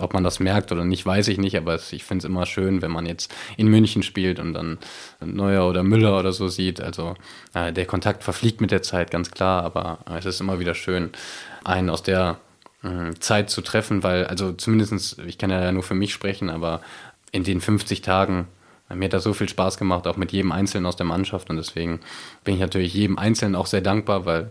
ob 0.00 0.14
man 0.14 0.24
das 0.24 0.40
merkt 0.40 0.72
oder 0.72 0.84
nicht, 0.84 1.04
weiß 1.04 1.28
ich 1.28 1.38
nicht, 1.38 1.56
aber 1.56 1.74
es, 1.74 1.92
ich 1.92 2.04
finde 2.04 2.22
es 2.22 2.24
immer 2.24 2.46
schön, 2.46 2.82
wenn 2.82 2.90
man 2.90 3.06
jetzt 3.06 3.34
in 3.56 3.68
München 3.68 4.02
spielt 4.02 4.38
und 4.38 4.54
dann 4.54 4.78
Neuer 5.20 5.68
oder 5.68 5.82
Müller 5.82 6.18
oder 6.18 6.32
so 6.32 6.48
sieht. 6.48 6.80
Also 6.80 7.14
äh, 7.54 7.72
der 7.72 7.86
Kontakt 7.86 8.22
verfliegt 8.22 8.60
mit 8.60 8.70
der 8.70 8.82
Zeit, 8.82 9.10
ganz 9.10 9.30
klar, 9.30 9.64
aber 9.64 9.98
äh, 10.08 10.18
es 10.18 10.26
ist 10.26 10.40
immer 10.40 10.60
wieder 10.60 10.74
schön, 10.74 11.10
einen 11.64 11.90
aus 11.90 12.02
der 12.02 12.38
mh, 12.82 13.14
Zeit 13.20 13.50
zu 13.50 13.60
treffen, 13.60 14.02
weil, 14.02 14.26
also 14.26 14.52
zumindestens, 14.52 15.16
ich 15.26 15.38
kann 15.38 15.50
ja 15.50 15.72
nur 15.72 15.82
für 15.82 15.94
mich 15.94 16.12
sprechen, 16.12 16.50
aber 16.50 16.80
in 17.32 17.44
den 17.44 17.60
50 17.60 18.02
Tagen, 18.02 18.40
äh, 18.42 18.57
mir 18.94 19.06
hat 19.06 19.12
das 19.12 19.24
so 19.24 19.34
viel 19.34 19.48
Spaß 19.48 19.78
gemacht, 19.78 20.06
auch 20.06 20.16
mit 20.16 20.32
jedem 20.32 20.52
Einzelnen 20.52 20.86
aus 20.86 20.96
der 20.96 21.06
Mannschaft 21.06 21.50
und 21.50 21.56
deswegen 21.56 22.00
bin 22.44 22.54
ich 22.54 22.60
natürlich 22.60 22.94
jedem 22.94 23.18
Einzelnen 23.18 23.54
auch 23.54 23.66
sehr 23.66 23.80
dankbar, 23.80 24.24
weil 24.24 24.50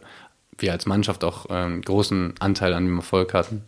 wir 0.57 0.71
als 0.71 0.85
Mannschaft 0.85 1.23
auch 1.23 1.47
einen 1.47 1.81
großen 1.81 2.35
Anteil 2.39 2.73
an 2.73 2.85
dem 2.85 2.97
Erfolg 2.97 3.33
hatten, 3.33 3.63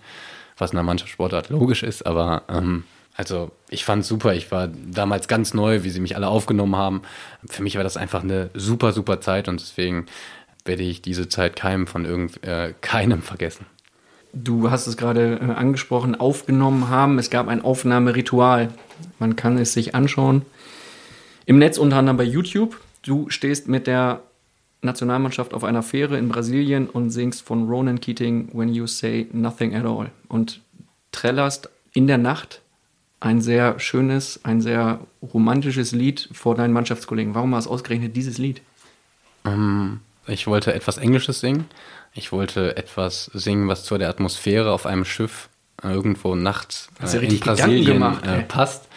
was 0.58 0.72
in 0.72 0.76
der 0.76 0.84
Mannschaftssportart 0.84 1.50
logisch 1.50 1.84
ist, 1.84 2.06
aber 2.06 2.44
ähm, 2.50 2.84
also 3.20 3.52
ich 3.68 3.84
fand 3.84 4.06
super, 4.06 4.34
ich 4.34 4.50
war 4.50 4.70
damals 4.70 5.28
ganz 5.28 5.54
neu, 5.54 5.84
wie 5.84 5.90
sie 5.90 6.00
mich 6.00 6.16
alle 6.16 6.30
aufgenommen 6.30 6.78
haben. 6.78 7.02
Für 7.46 7.64
mich 7.64 7.76
war 7.76 7.84
das 7.84 7.98
einfach 7.98 8.24
eine 8.24 8.50
super, 8.54 8.94
super 8.94 9.20
Zeit 9.20 9.50
und 9.50 9.60
deswegen 9.60 10.06
werde 10.64 10.84
ich 10.84 11.02
diese 11.02 11.28
Zeit 11.28 11.58
keinem 11.58 11.86
von 11.86 12.06
irgend, 12.06 12.42
äh, 12.46 12.74
keinem 12.80 13.22
vergessen. 13.22 13.66
Du 14.32 14.72
hast 14.72 14.88
es 14.88 14.96
gerade 14.96 15.40
äh, 15.42 15.52
angesprochen, 15.52 16.16
aufgenommen 16.16 16.88
haben. 16.88 17.20
Es 17.20 17.30
gab 17.30 17.50
ein 17.50 17.62
Aufnahmeritual. 17.62 18.70
Man 19.20 19.36
kann 19.36 19.58
es 19.58 19.74
sich 19.74 19.96
anschauen. 19.96 20.44
Im 21.46 21.58
Netz 21.58 21.78
unter 21.78 21.98
anderem 21.98 22.18
bei 22.18 22.24
YouTube. 22.24 22.80
Du 23.02 23.30
stehst 23.30 23.68
mit 23.68 23.88
der 23.88 24.22
Nationalmannschaft 24.82 25.54
auf 25.54 25.64
einer 25.64 25.84
Fähre 25.84 26.18
in 26.18 26.30
Brasilien 26.30 26.88
und 26.88 27.10
singst 27.10 27.42
von 27.42 27.68
Ronan 27.68 28.00
Keating 28.00 28.50
When 28.54 28.74
You 28.74 28.88
Say 28.88 29.28
Nothing 29.32 29.76
at 29.76 29.86
All. 29.86 30.12
Und 30.28 30.62
trällerst 31.12 31.70
in 31.94 32.08
der 32.08 32.18
Nacht 32.18 32.62
ein 33.20 33.42
sehr 33.42 33.80
schönes, 33.80 34.40
ein 34.44 34.62
sehr 34.62 35.00
romantisches 35.22 35.92
Lied 35.92 36.30
vor 36.32 36.56
deinen 36.56 36.74
Mannschaftskollegen. 36.74 37.36
Warum 37.36 37.52
war 37.52 37.60
es 37.60 37.68
ausgerechnet 37.68 38.16
dieses 38.16 38.38
Lied? 38.38 38.62
Ähm, 39.46 40.00
ich 40.28 40.48
wollte 40.48 40.74
etwas 40.74 40.98
Englisches 40.98 41.40
singen. 41.40 41.66
Ich 42.14 42.32
wollte 42.32 42.78
etwas 42.78 43.26
singen, 43.34 43.68
was 43.68 43.84
zu 43.84 43.98
der 43.98 44.10
Atmosphäre 44.10 44.72
auf 44.72 44.86
einem 44.86 45.06
Schiff 45.06 45.50
irgendwo 45.84 46.36
nachts 46.36 46.90
Hast 47.00 47.14
ja 47.14 47.22
äh, 47.22 47.26
in 47.26 47.40
Brasilien 47.40 47.86
gemacht, 47.86 48.26
äh, 48.26 48.44
passt. 48.44 48.88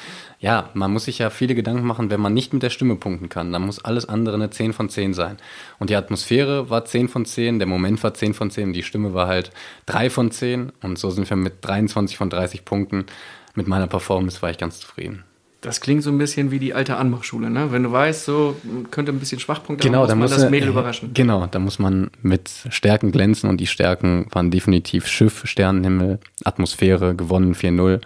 Ja, 0.42 0.70
man 0.74 0.92
muss 0.92 1.04
sich 1.04 1.18
ja 1.18 1.30
viele 1.30 1.54
Gedanken 1.54 1.86
machen, 1.86 2.10
wenn 2.10 2.20
man 2.20 2.34
nicht 2.34 2.52
mit 2.52 2.64
der 2.64 2.70
Stimme 2.70 2.96
punkten 2.96 3.28
kann. 3.28 3.52
Dann 3.52 3.62
muss 3.62 3.84
alles 3.84 4.08
andere 4.08 4.34
eine 4.34 4.50
10 4.50 4.72
von 4.72 4.88
10 4.88 5.14
sein. 5.14 5.36
Und 5.78 5.88
die 5.88 5.94
Atmosphäre 5.94 6.68
war 6.68 6.84
10 6.84 7.08
von 7.08 7.24
10, 7.24 7.60
der 7.60 7.68
Moment 7.68 8.02
war 8.02 8.12
10 8.12 8.34
von 8.34 8.50
10, 8.50 8.72
die 8.72 8.82
Stimme 8.82 9.14
war 9.14 9.28
halt 9.28 9.52
3 9.86 10.10
von 10.10 10.32
10. 10.32 10.72
Und 10.82 10.98
so 10.98 11.10
sind 11.10 11.30
wir 11.30 11.36
mit 11.36 11.64
23 11.64 12.16
von 12.16 12.28
30 12.28 12.64
Punkten. 12.64 13.06
Mit 13.54 13.68
meiner 13.68 13.86
Performance 13.86 14.42
war 14.42 14.50
ich 14.50 14.58
ganz 14.58 14.80
zufrieden. 14.80 15.22
Das 15.62 15.80
klingt 15.80 16.02
so 16.02 16.10
ein 16.10 16.18
bisschen 16.18 16.50
wie 16.50 16.58
die 16.58 16.74
alte 16.74 16.96
Anmachschule, 16.96 17.48
ne? 17.48 17.70
Wenn 17.70 17.84
du 17.84 17.92
weißt, 17.92 18.24
so 18.24 18.56
könnte 18.90 19.12
ein 19.12 19.20
bisschen 19.20 19.38
Schwachpunkte 19.38 19.86
Genau, 19.86 20.00
haben, 20.00 20.08
da 20.08 20.14
muss 20.16 20.30
man 20.30 20.36
muss 20.36 20.42
das 20.42 20.50
Mädel 20.50 20.68
überraschen. 20.70 21.10
Genau, 21.14 21.46
da 21.46 21.58
muss 21.60 21.78
man 21.78 22.10
mit 22.20 22.50
Stärken 22.68 23.12
glänzen 23.12 23.48
und 23.48 23.58
die 23.58 23.68
Stärken 23.68 24.26
waren 24.32 24.50
definitiv 24.50 25.06
Schiff, 25.06 25.42
Sternenhimmel, 25.44 26.18
Atmosphäre, 26.44 27.14
gewonnen 27.14 27.54
4-0. 27.54 28.00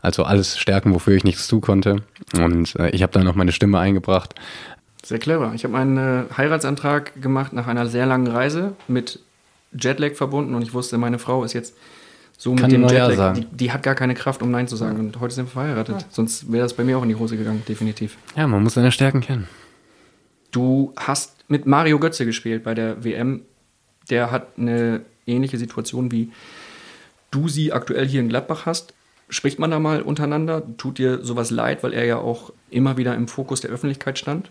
Also 0.00 0.24
alles 0.24 0.58
Stärken, 0.58 0.94
wofür 0.94 1.14
ich 1.14 1.22
nichts 1.22 1.46
zu 1.46 1.60
konnte. 1.60 1.96
Und 2.34 2.74
äh, 2.76 2.88
ich 2.90 3.02
habe 3.02 3.12
da 3.12 3.22
noch 3.22 3.34
meine 3.34 3.52
Stimme 3.52 3.78
eingebracht. 3.78 4.34
Sehr 5.04 5.18
clever. 5.18 5.52
Ich 5.54 5.64
habe 5.64 5.76
einen 5.76 5.98
äh, 5.98 6.24
Heiratsantrag 6.34 7.20
gemacht 7.20 7.52
nach 7.52 7.66
einer 7.66 7.86
sehr 7.86 8.06
langen 8.06 8.26
Reise 8.26 8.72
mit 8.88 9.20
Jetlag 9.78 10.14
verbunden 10.14 10.54
und 10.54 10.62
ich 10.62 10.72
wusste, 10.72 10.96
meine 10.96 11.18
Frau 11.18 11.44
ist 11.44 11.52
jetzt 11.52 11.74
so 12.36 12.54
Kann 12.54 12.62
mit 12.64 12.72
dem 12.72 12.82
Ja 12.82 13.08
Jetlag, 13.08 13.16
sagen. 13.16 13.40
die, 13.52 13.56
die 13.56 13.72
hat 13.72 13.82
gar 13.82 13.94
keine 13.94 14.14
Kraft, 14.14 14.42
um 14.42 14.50
Nein 14.50 14.68
zu 14.68 14.76
sagen. 14.76 14.98
Und 14.98 15.20
heute 15.20 15.34
sind 15.34 15.46
wir 15.46 15.50
verheiratet. 15.52 16.06
Sonst 16.10 16.50
wäre 16.50 16.62
das 16.64 16.74
bei 16.74 16.84
mir 16.84 16.98
auch 16.98 17.02
in 17.02 17.08
die 17.08 17.14
Hose 17.14 17.36
gegangen, 17.36 17.62
definitiv. 17.68 18.16
Ja, 18.36 18.46
man 18.46 18.62
muss 18.62 18.74
seine 18.74 18.92
Stärken 18.92 19.20
kennen. 19.20 19.48
Du 20.50 20.92
hast 20.96 21.36
mit 21.48 21.66
Mario 21.66 21.98
Götze 21.98 22.26
gespielt 22.26 22.64
bei 22.64 22.74
der 22.74 23.04
WM. 23.04 23.42
Der 24.10 24.30
hat 24.30 24.58
eine 24.58 25.02
ähnliche 25.26 25.58
Situation 25.58 26.10
wie 26.10 26.32
du 27.30 27.48
sie 27.48 27.72
aktuell 27.72 28.06
hier 28.06 28.20
in 28.20 28.28
Gladbach 28.28 28.66
hast. 28.66 28.94
Spricht 29.28 29.58
man 29.58 29.70
da 29.70 29.78
mal 29.78 30.02
untereinander? 30.02 30.62
Tut 30.76 30.98
dir 30.98 31.24
sowas 31.24 31.50
leid, 31.50 31.82
weil 31.82 31.94
er 31.94 32.04
ja 32.04 32.18
auch 32.18 32.52
immer 32.70 32.96
wieder 32.96 33.14
im 33.14 33.28
Fokus 33.28 33.60
der 33.62 33.70
Öffentlichkeit 33.70 34.18
stand? 34.18 34.50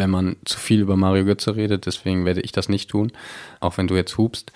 wenn 0.00 0.10
man 0.10 0.36
zu 0.46 0.58
viel 0.58 0.80
über 0.80 0.96
Mario 0.96 1.26
Götze 1.26 1.54
redet. 1.54 1.84
Deswegen 1.84 2.24
werde 2.24 2.40
ich 2.40 2.52
das 2.52 2.70
nicht 2.70 2.88
tun, 2.90 3.12
auch 3.60 3.76
wenn 3.76 3.86
du 3.86 3.94
jetzt 3.94 4.16
hupst, 4.16 4.50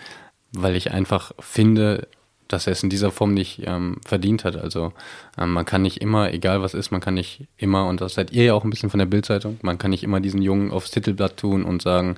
weil 0.52 0.74
ich 0.74 0.90
einfach 0.90 1.32
finde, 1.38 2.08
dass 2.48 2.66
er 2.66 2.72
es 2.72 2.82
in 2.82 2.88
dieser 2.88 3.10
Form 3.10 3.34
nicht 3.34 3.62
ähm, 3.66 3.98
verdient 4.06 4.44
hat. 4.44 4.56
Also 4.56 4.92
ähm, 5.38 5.52
man 5.52 5.66
kann 5.66 5.82
nicht 5.82 6.00
immer, 6.00 6.32
egal 6.32 6.62
was 6.62 6.72
ist, 6.72 6.90
man 6.90 7.02
kann 7.02 7.14
nicht 7.14 7.46
immer, 7.58 7.86
und 7.86 8.00
das 8.00 8.14
seid 8.14 8.32
ihr 8.32 8.44
ja 8.44 8.54
auch 8.54 8.64
ein 8.64 8.70
bisschen 8.70 8.90
von 8.90 8.98
der 8.98 9.06
Bildzeitung, 9.06 9.58
man 9.62 9.76
kann 9.76 9.90
nicht 9.90 10.02
immer 10.02 10.20
diesen 10.20 10.40
Jungen 10.40 10.70
aufs 10.72 10.90
Titelblatt 10.90 11.36
tun 11.36 11.62
und 11.62 11.82
sagen, 11.82 12.16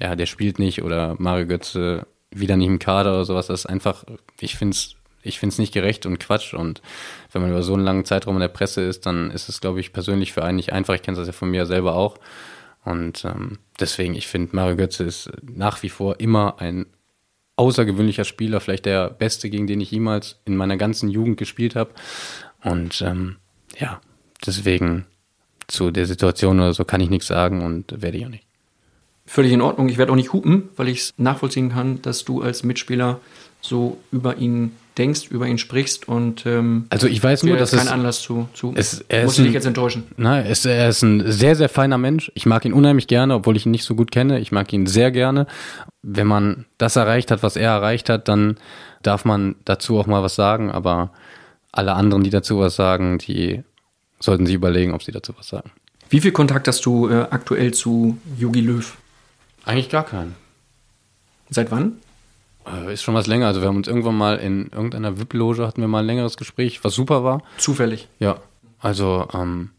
ja, 0.00 0.16
der 0.16 0.26
spielt 0.26 0.58
nicht 0.58 0.82
oder 0.82 1.16
Mario 1.18 1.46
Götze 1.46 2.06
wieder 2.30 2.56
nicht 2.56 2.68
im 2.68 2.78
Kader 2.78 3.12
oder 3.12 3.24
sowas. 3.24 3.48
Das 3.48 3.60
ist 3.60 3.66
einfach, 3.66 4.04
ich 4.40 4.56
finde 4.56 4.74
es 4.74 4.96
ich 5.22 5.38
find's 5.38 5.58
nicht 5.58 5.72
gerecht 5.72 6.06
und 6.06 6.18
Quatsch. 6.18 6.54
Und 6.54 6.82
wenn 7.32 7.42
man 7.42 7.50
über 7.50 7.62
so 7.62 7.74
einen 7.74 7.84
langen 7.84 8.04
Zeitraum 8.04 8.36
in 8.36 8.40
der 8.40 8.48
Presse 8.48 8.82
ist, 8.82 9.06
dann 9.06 9.30
ist 9.30 9.48
es, 9.48 9.60
glaube 9.60 9.80
ich, 9.80 9.92
persönlich 9.92 10.32
für 10.32 10.44
einen 10.44 10.56
nicht 10.56 10.72
einfach. 10.72 10.94
Ich 10.94 11.02
kenne 11.02 11.16
das 11.16 11.26
ja 11.26 11.32
von 11.32 11.50
mir 11.50 11.66
selber 11.66 11.94
auch. 11.94 12.18
Und 12.84 13.24
ähm, 13.24 13.58
deswegen, 13.80 14.14
ich 14.14 14.28
finde, 14.28 14.54
Mario 14.54 14.76
Götze 14.76 15.04
ist 15.04 15.30
nach 15.42 15.82
wie 15.82 15.88
vor 15.88 16.20
immer 16.20 16.60
ein 16.60 16.86
außergewöhnlicher 17.56 18.24
Spieler, 18.24 18.60
vielleicht 18.60 18.86
der 18.86 19.10
beste, 19.10 19.50
gegen 19.50 19.66
den 19.66 19.80
ich 19.80 19.90
jemals 19.90 20.40
in 20.44 20.56
meiner 20.56 20.76
ganzen 20.76 21.08
Jugend 21.08 21.36
gespielt 21.36 21.74
habe. 21.74 21.90
Und 22.62 23.02
ähm, 23.02 23.36
ja, 23.78 24.00
deswegen 24.46 25.06
zu 25.66 25.90
der 25.90 26.06
Situation 26.06 26.60
oder 26.60 26.72
so 26.72 26.84
kann 26.84 27.00
ich 27.00 27.10
nichts 27.10 27.26
sagen 27.26 27.62
und 27.62 28.00
werde 28.00 28.16
ich 28.16 28.24
auch 28.24 28.30
nicht. 28.30 28.46
Völlig 29.26 29.52
in 29.52 29.60
Ordnung. 29.60 29.90
Ich 29.90 29.98
werde 29.98 30.12
auch 30.12 30.16
nicht 30.16 30.32
hupen, 30.32 30.70
weil 30.76 30.88
ich 30.88 31.00
es 31.00 31.14
nachvollziehen 31.18 31.70
kann, 31.70 32.00
dass 32.00 32.24
du 32.24 32.40
als 32.40 32.62
Mitspieler 32.62 33.20
so 33.60 33.98
über 34.10 34.38
ihn 34.38 34.72
denkst, 34.98 35.28
über 35.30 35.46
ihn 35.46 35.58
sprichst 35.58 36.08
und 36.08 36.44
ähm, 36.46 36.86
Also 36.90 37.06
ich 37.06 37.22
weiß 37.22 37.44
nur, 37.44 37.56
dass 37.56 37.70
das 37.70 37.80
kein 37.80 37.86
es, 37.86 37.92
Anlass 37.92 38.20
zu, 38.22 38.48
zu 38.54 38.72
es- 38.76 39.04
er 39.08 39.24
muss 39.24 39.34
ist 39.34 39.38
ich 39.38 39.44
dich 39.46 39.54
jetzt 39.54 39.66
enttäuschen. 39.66 40.04
Na, 40.16 40.42
es, 40.42 40.64
er 40.64 40.88
ist 40.88 41.02
ein 41.02 41.30
sehr, 41.30 41.54
sehr 41.56 41.68
feiner 41.68 41.98
Mensch. 41.98 42.30
Ich 42.34 42.44
mag 42.46 42.64
ihn 42.64 42.72
unheimlich 42.72 43.06
gerne, 43.06 43.34
obwohl 43.34 43.56
ich 43.56 43.64
ihn 43.66 43.70
nicht 43.72 43.84
so 43.84 43.94
gut 43.94 44.10
kenne. 44.10 44.40
Ich 44.40 44.52
mag 44.52 44.72
ihn 44.72 44.86
sehr 44.86 45.10
gerne. 45.10 45.46
Wenn 46.02 46.26
man 46.26 46.64
das 46.78 46.96
erreicht 46.96 47.30
hat, 47.30 47.42
was 47.42 47.56
er 47.56 47.70
erreicht 47.70 48.08
hat, 48.08 48.28
dann 48.28 48.56
darf 49.02 49.24
man 49.24 49.54
dazu 49.64 49.98
auch 49.98 50.06
mal 50.06 50.22
was 50.22 50.34
sagen. 50.34 50.70
Aber 50.70 51.12
alle 51.72 51.92
anderen, 51.94 52.24
die 52.24 52.30
dazu 52.30 52.58
was 52.58 52.76
sagen, 52.76 53.18
die 53.18 53.62
sollten 54.20 54.46
sich 54.46 54.54
überlegen, 54.54 54.92
ob 54.94 55.02
sie 55.02 55.12
dazu 55.12 55.32
was 55.38 55.48
sagen. 55.48 55.70
Wie 56.10 56.20
viel 56.20 56.32
Kontakt 56.32 56.66
hast 56.68 56.84
du 56.86 57.08
äh, 57.08 57.26
aktuell 57.30 57.72
zu 57.74 58.16
Jogi 58.38 58.60
Löw? 58.62 58.96
Eigentlich 59.64 59.90
gar 59.90 60.04
keinen. 60.04 60.34
Seit 61.50 61.70
wann? 61.70 61.98
Äh, 62.72 62.92
Ist 62.92 63.02
schon 63.02 63.14
was 63.14 63.26
länger. 63.26 63.46
Also 63.46 63.60
wir 63.60 63.68
haben 63.68 63.76
uns 63.76 63.88
irgendwann 63.88 64.16
mal 64.16 64.36
in 64.36 64.68
irgendeiner 64.68 65.18
VIP-Loge 65.18 65.66
hatten 65.66 65.80
wir 65.80 65.88
mal 65.88 66.00
ein 66.00 66.06
längeres 66.06 66.36
Gespräch, 66.36 66.82
was 66.84 66.94
super 66.94 67.24
war. 67.24 67.42
Zufällig. 67.56 68.08
Ja, 68.18 68.38
also 68.80 69.26
ähm, 69.32 69.70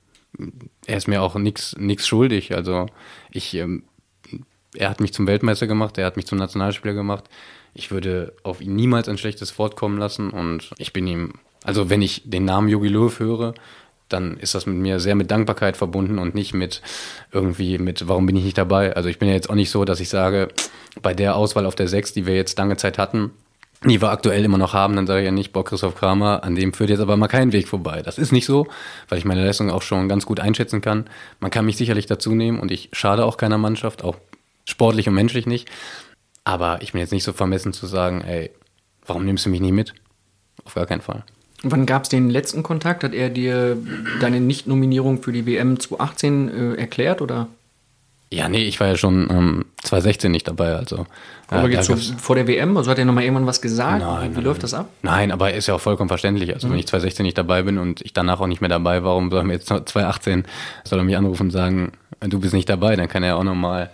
er 0.85 0.97
ist 0.97 1.07
mir 1.07 1.21
auch 1.21 1.35
nichts 1.35 1.75
nix 1.77 2.07
schuldig. 2.07 2.55
Also 2.55 2.87
ich, 3.31 3.53
ähm, 3.55 3.83
er 4.75 4.89
hat 4.89 5.01
mich 5.01 5.13
zum 5.13 5.27
Weltmeister 5.27 5.67
gemacht, 5.67 5.97
er 5.97 6.05
hat 6.05 6.15
mich 6.17 6.27
zum 6.27 6.37
Nationalspieler 6.37 6.93
gemacht. 6.93 7.25
Ich 7.73 7.91
würde 7.91 8.33
auf 8.43 8.61
ihn 8.61 8.75
niemals 8.75 9.07
ein 9.09 9.17
schlechtes 9.17 9.57
Wort 9.59 9.75
kommen 9.75 9.97
lassen 9.97 10.31
und 10.31 10.71
ich 10.77 10.91
bin 10.93 11.07
ihm, 11.07 11.33
also 11.63 11.89
wenn 11.89 12.01
ich 12.01 12.23
den 12.25 12.45
Namen 12.45 12.67
Jogi 12.67 12.87
Löw 12.87 13.19
höre, 13.19 13.53
dann 14.09 14.37
ist 14.37 14.55
das 14.55 14.65
mit 14.65 14.75
mir 14.75 14.99
sehr 14.99 15.15
mit 15.15 15.31
Dankbarkeit 15.31 15.77
verbunden 15.77 16.19
und 16.19 16.35
nicht 16.35 16.53
mit 16.53 16.81
irgendwie 17.31 17.77
mit, 17.77 18.07
warum 18.07 18.25
bin 18.25 18.35
ich 18.35 18.43
nicht 18.43 18.57
dabei? 18.57 18.95
Also 18.95 19.09
ich 19.09 19.19
bin 19.19 19.29
ja 19.29 19.35
jetzt 19.35 19.49
auch 19.49 19.55
nicht 19.55 19.71
so, 19.71 19.85
dass 19.85 19.99
ich 19.99 20.09
sage, 20.09 20.49
bei 21.01 21.13
der 21.13 21.35
Auswahl 21.35 21.65
auf 21.65 21.75
der 21.75 21.87
6, 21.87 22.13
die 22.13 22.25
wir 22.25 22.35
jetzt 22.35 22.57
lange 22.57 22.77
Zeit 22.77 22.97
hatten, 22.97 23.31
die 23.85 24.01
wir 24.01 24.11
aktuell 24.11 24.43
immer 24.43 24.57
noch 24.57 24.73
haben, 24.73 24.95
dann 24.95 25.07
sage 25.07 25.21
ich 25.21 25.25
ja 25.25 25.31
nicht, 25.31 25.53
boah, 25.53 25.63
Christoph 25.63 25.95
Kramer, 25.95 26.43
an 26.43 26.55
dem 26.55 26.73
führt 26.73 26.89
jetzt 26.89 26.99
aber 26.99 27.15
mal 27.15 27.27
kein 27.27 27.53
Weg 27.53 27.67
vorbei. 27.67 28.01
Das 28.01 28.17
ist 28.17 28.31
nicht 28.31 28.45
so, 28.45 28.67
weil 29.07 29.19
ich 29.19 29.25
meine 29.25 29.45
Leistung 29.45 29.69
auch 29.69 29.81
schon 29.81 30.09
ganz 30.09 30.25
gut 30.25 30.39
einschätzen 30.39 30.81
kann. 30.81 31.05
Man 31.39 31.51
kann 31.51 31.65
mich 31.65 31.77
sicherlich 31.77 32.05
dazu 32.05 32.35
nehmen 32.35 32.59
und 32.59 32.71
ich 32.71 32.89
schade 32.91 33.23
auch 33.23 33.37
keiner 33.37 33.57
Mannschaft, 33.57 34.03
auch 34.03 34.17
sportlich 34.65 35.07
und 35.07 35.15
menschlich 35.15 35.45
nicht. 35.45 35.69
Aber 36.43 36.81
ich 36.81 36.91
bin 36.91 36.99
jetzt 36.99 37.13
nicht 37.13 37.23
so 37.23 37.31
vermessen 37.31 37.71
zu 37.71 37.87
sagen, 37.87 38.21
ey, 38.21 38.51
warum 39.05 39.25
nimmst 39.25 39.45
du 39.45 39.49
mich 39.49 39.61
nie 39.61 39.71
mit? 39.71 39.93
Auf 40.65 40.73
gar 40.73 40.85
keinen 40.85 41.01
Fall. 41.01 41.23
Wann 41.63 41.85
gab 41.85 42.03
es 42.03 42.09
den 42.09 42.29
letzten 42.29 42.63
Kontakt? 42.63 43.03
Hat 43.03 43.13
er 43.13 43.29
dir 43.29 43.77
deine 44.21 44.39
Nicht-Nominierung 44.39 45.21
für 45.21 45.31
die 45.31 45.45
WM 45.45 45.79
2018 45.79 46.49
äh, 46.49 46.73
erklärt 46.75 47.21
oder? 47.21 47.47
Ja, 48.31 48.47
nee, 48.47 48.63
ich 48.63 48.79
war 48.79 48.87
ja 48.87 48.95
schon 48.95 49.27
ähm, 49.31 49.65
2016 49.81 50.31
nicht 50.31 50.47
dabei, 50.47 50.75
also. 50.75 51.07
Aber 51.47 51.67
äh, 51.67 51.73
jetzt 51.73 51.91
vor 52.19 52.35
der 52.35 52.45
WM? 52.47 52.77
Also 52.77 52.91
hat 52.91 52.99
er 52.99 53.05
nochmal 53.05 53.23
irgendwann 53.23 53.47
was 53.47 53.59
gesagt? 53.59 54.03
Nein, 54.03 54.31
Wie 54.31 54.35
nein, 54.35 54.43
läuft 54.43 54.61
das 54.61 54.75
ab? 54.75 54.89
Nein, 55.01 55.31
aber 55.31 55.51
ist 55.51 55.67
ja 55.67 55.73
auch 55.73 55.81
vollkommen 55.81 56.09
verständlich. 56.09 56.53
Also 56.53 56.69
wenn 56.69 56.77
ich 56.77 56.85
2016 56.85 57.23
nicht 57.23 57.37
dabei 57.39 57.63
bin 57.63 57.79
und 57.79 58.01
ich 58.01 58.13
danach 58.13 58.39
auch 58.39 58.47
nicht 58.47 58.61
mehr 58.61 58.69
dabei, 58.69 59.03
warum 59.03 59.31
soll 59.31 59.39
er 59.39 59.45
mir 59.45 59.53
jetzt 59.53 59.67
2018 59.67 60.45
soll 60.83 60.99
er 60.99 61.05
mich 61.05 61.17
anrufen 61.17 61.43
und 61.43 61.51
sagen, 61.51 61.93
du 62.19 62.39
bist 62.39 62.53
nicht 62.53 62.69
dabei, 62.69 62.95
dann 62.95 63.07
kann 63.07 63.23
er 63.23 63.35
auch 63.35 63.43
nochmal, 63.43 63.89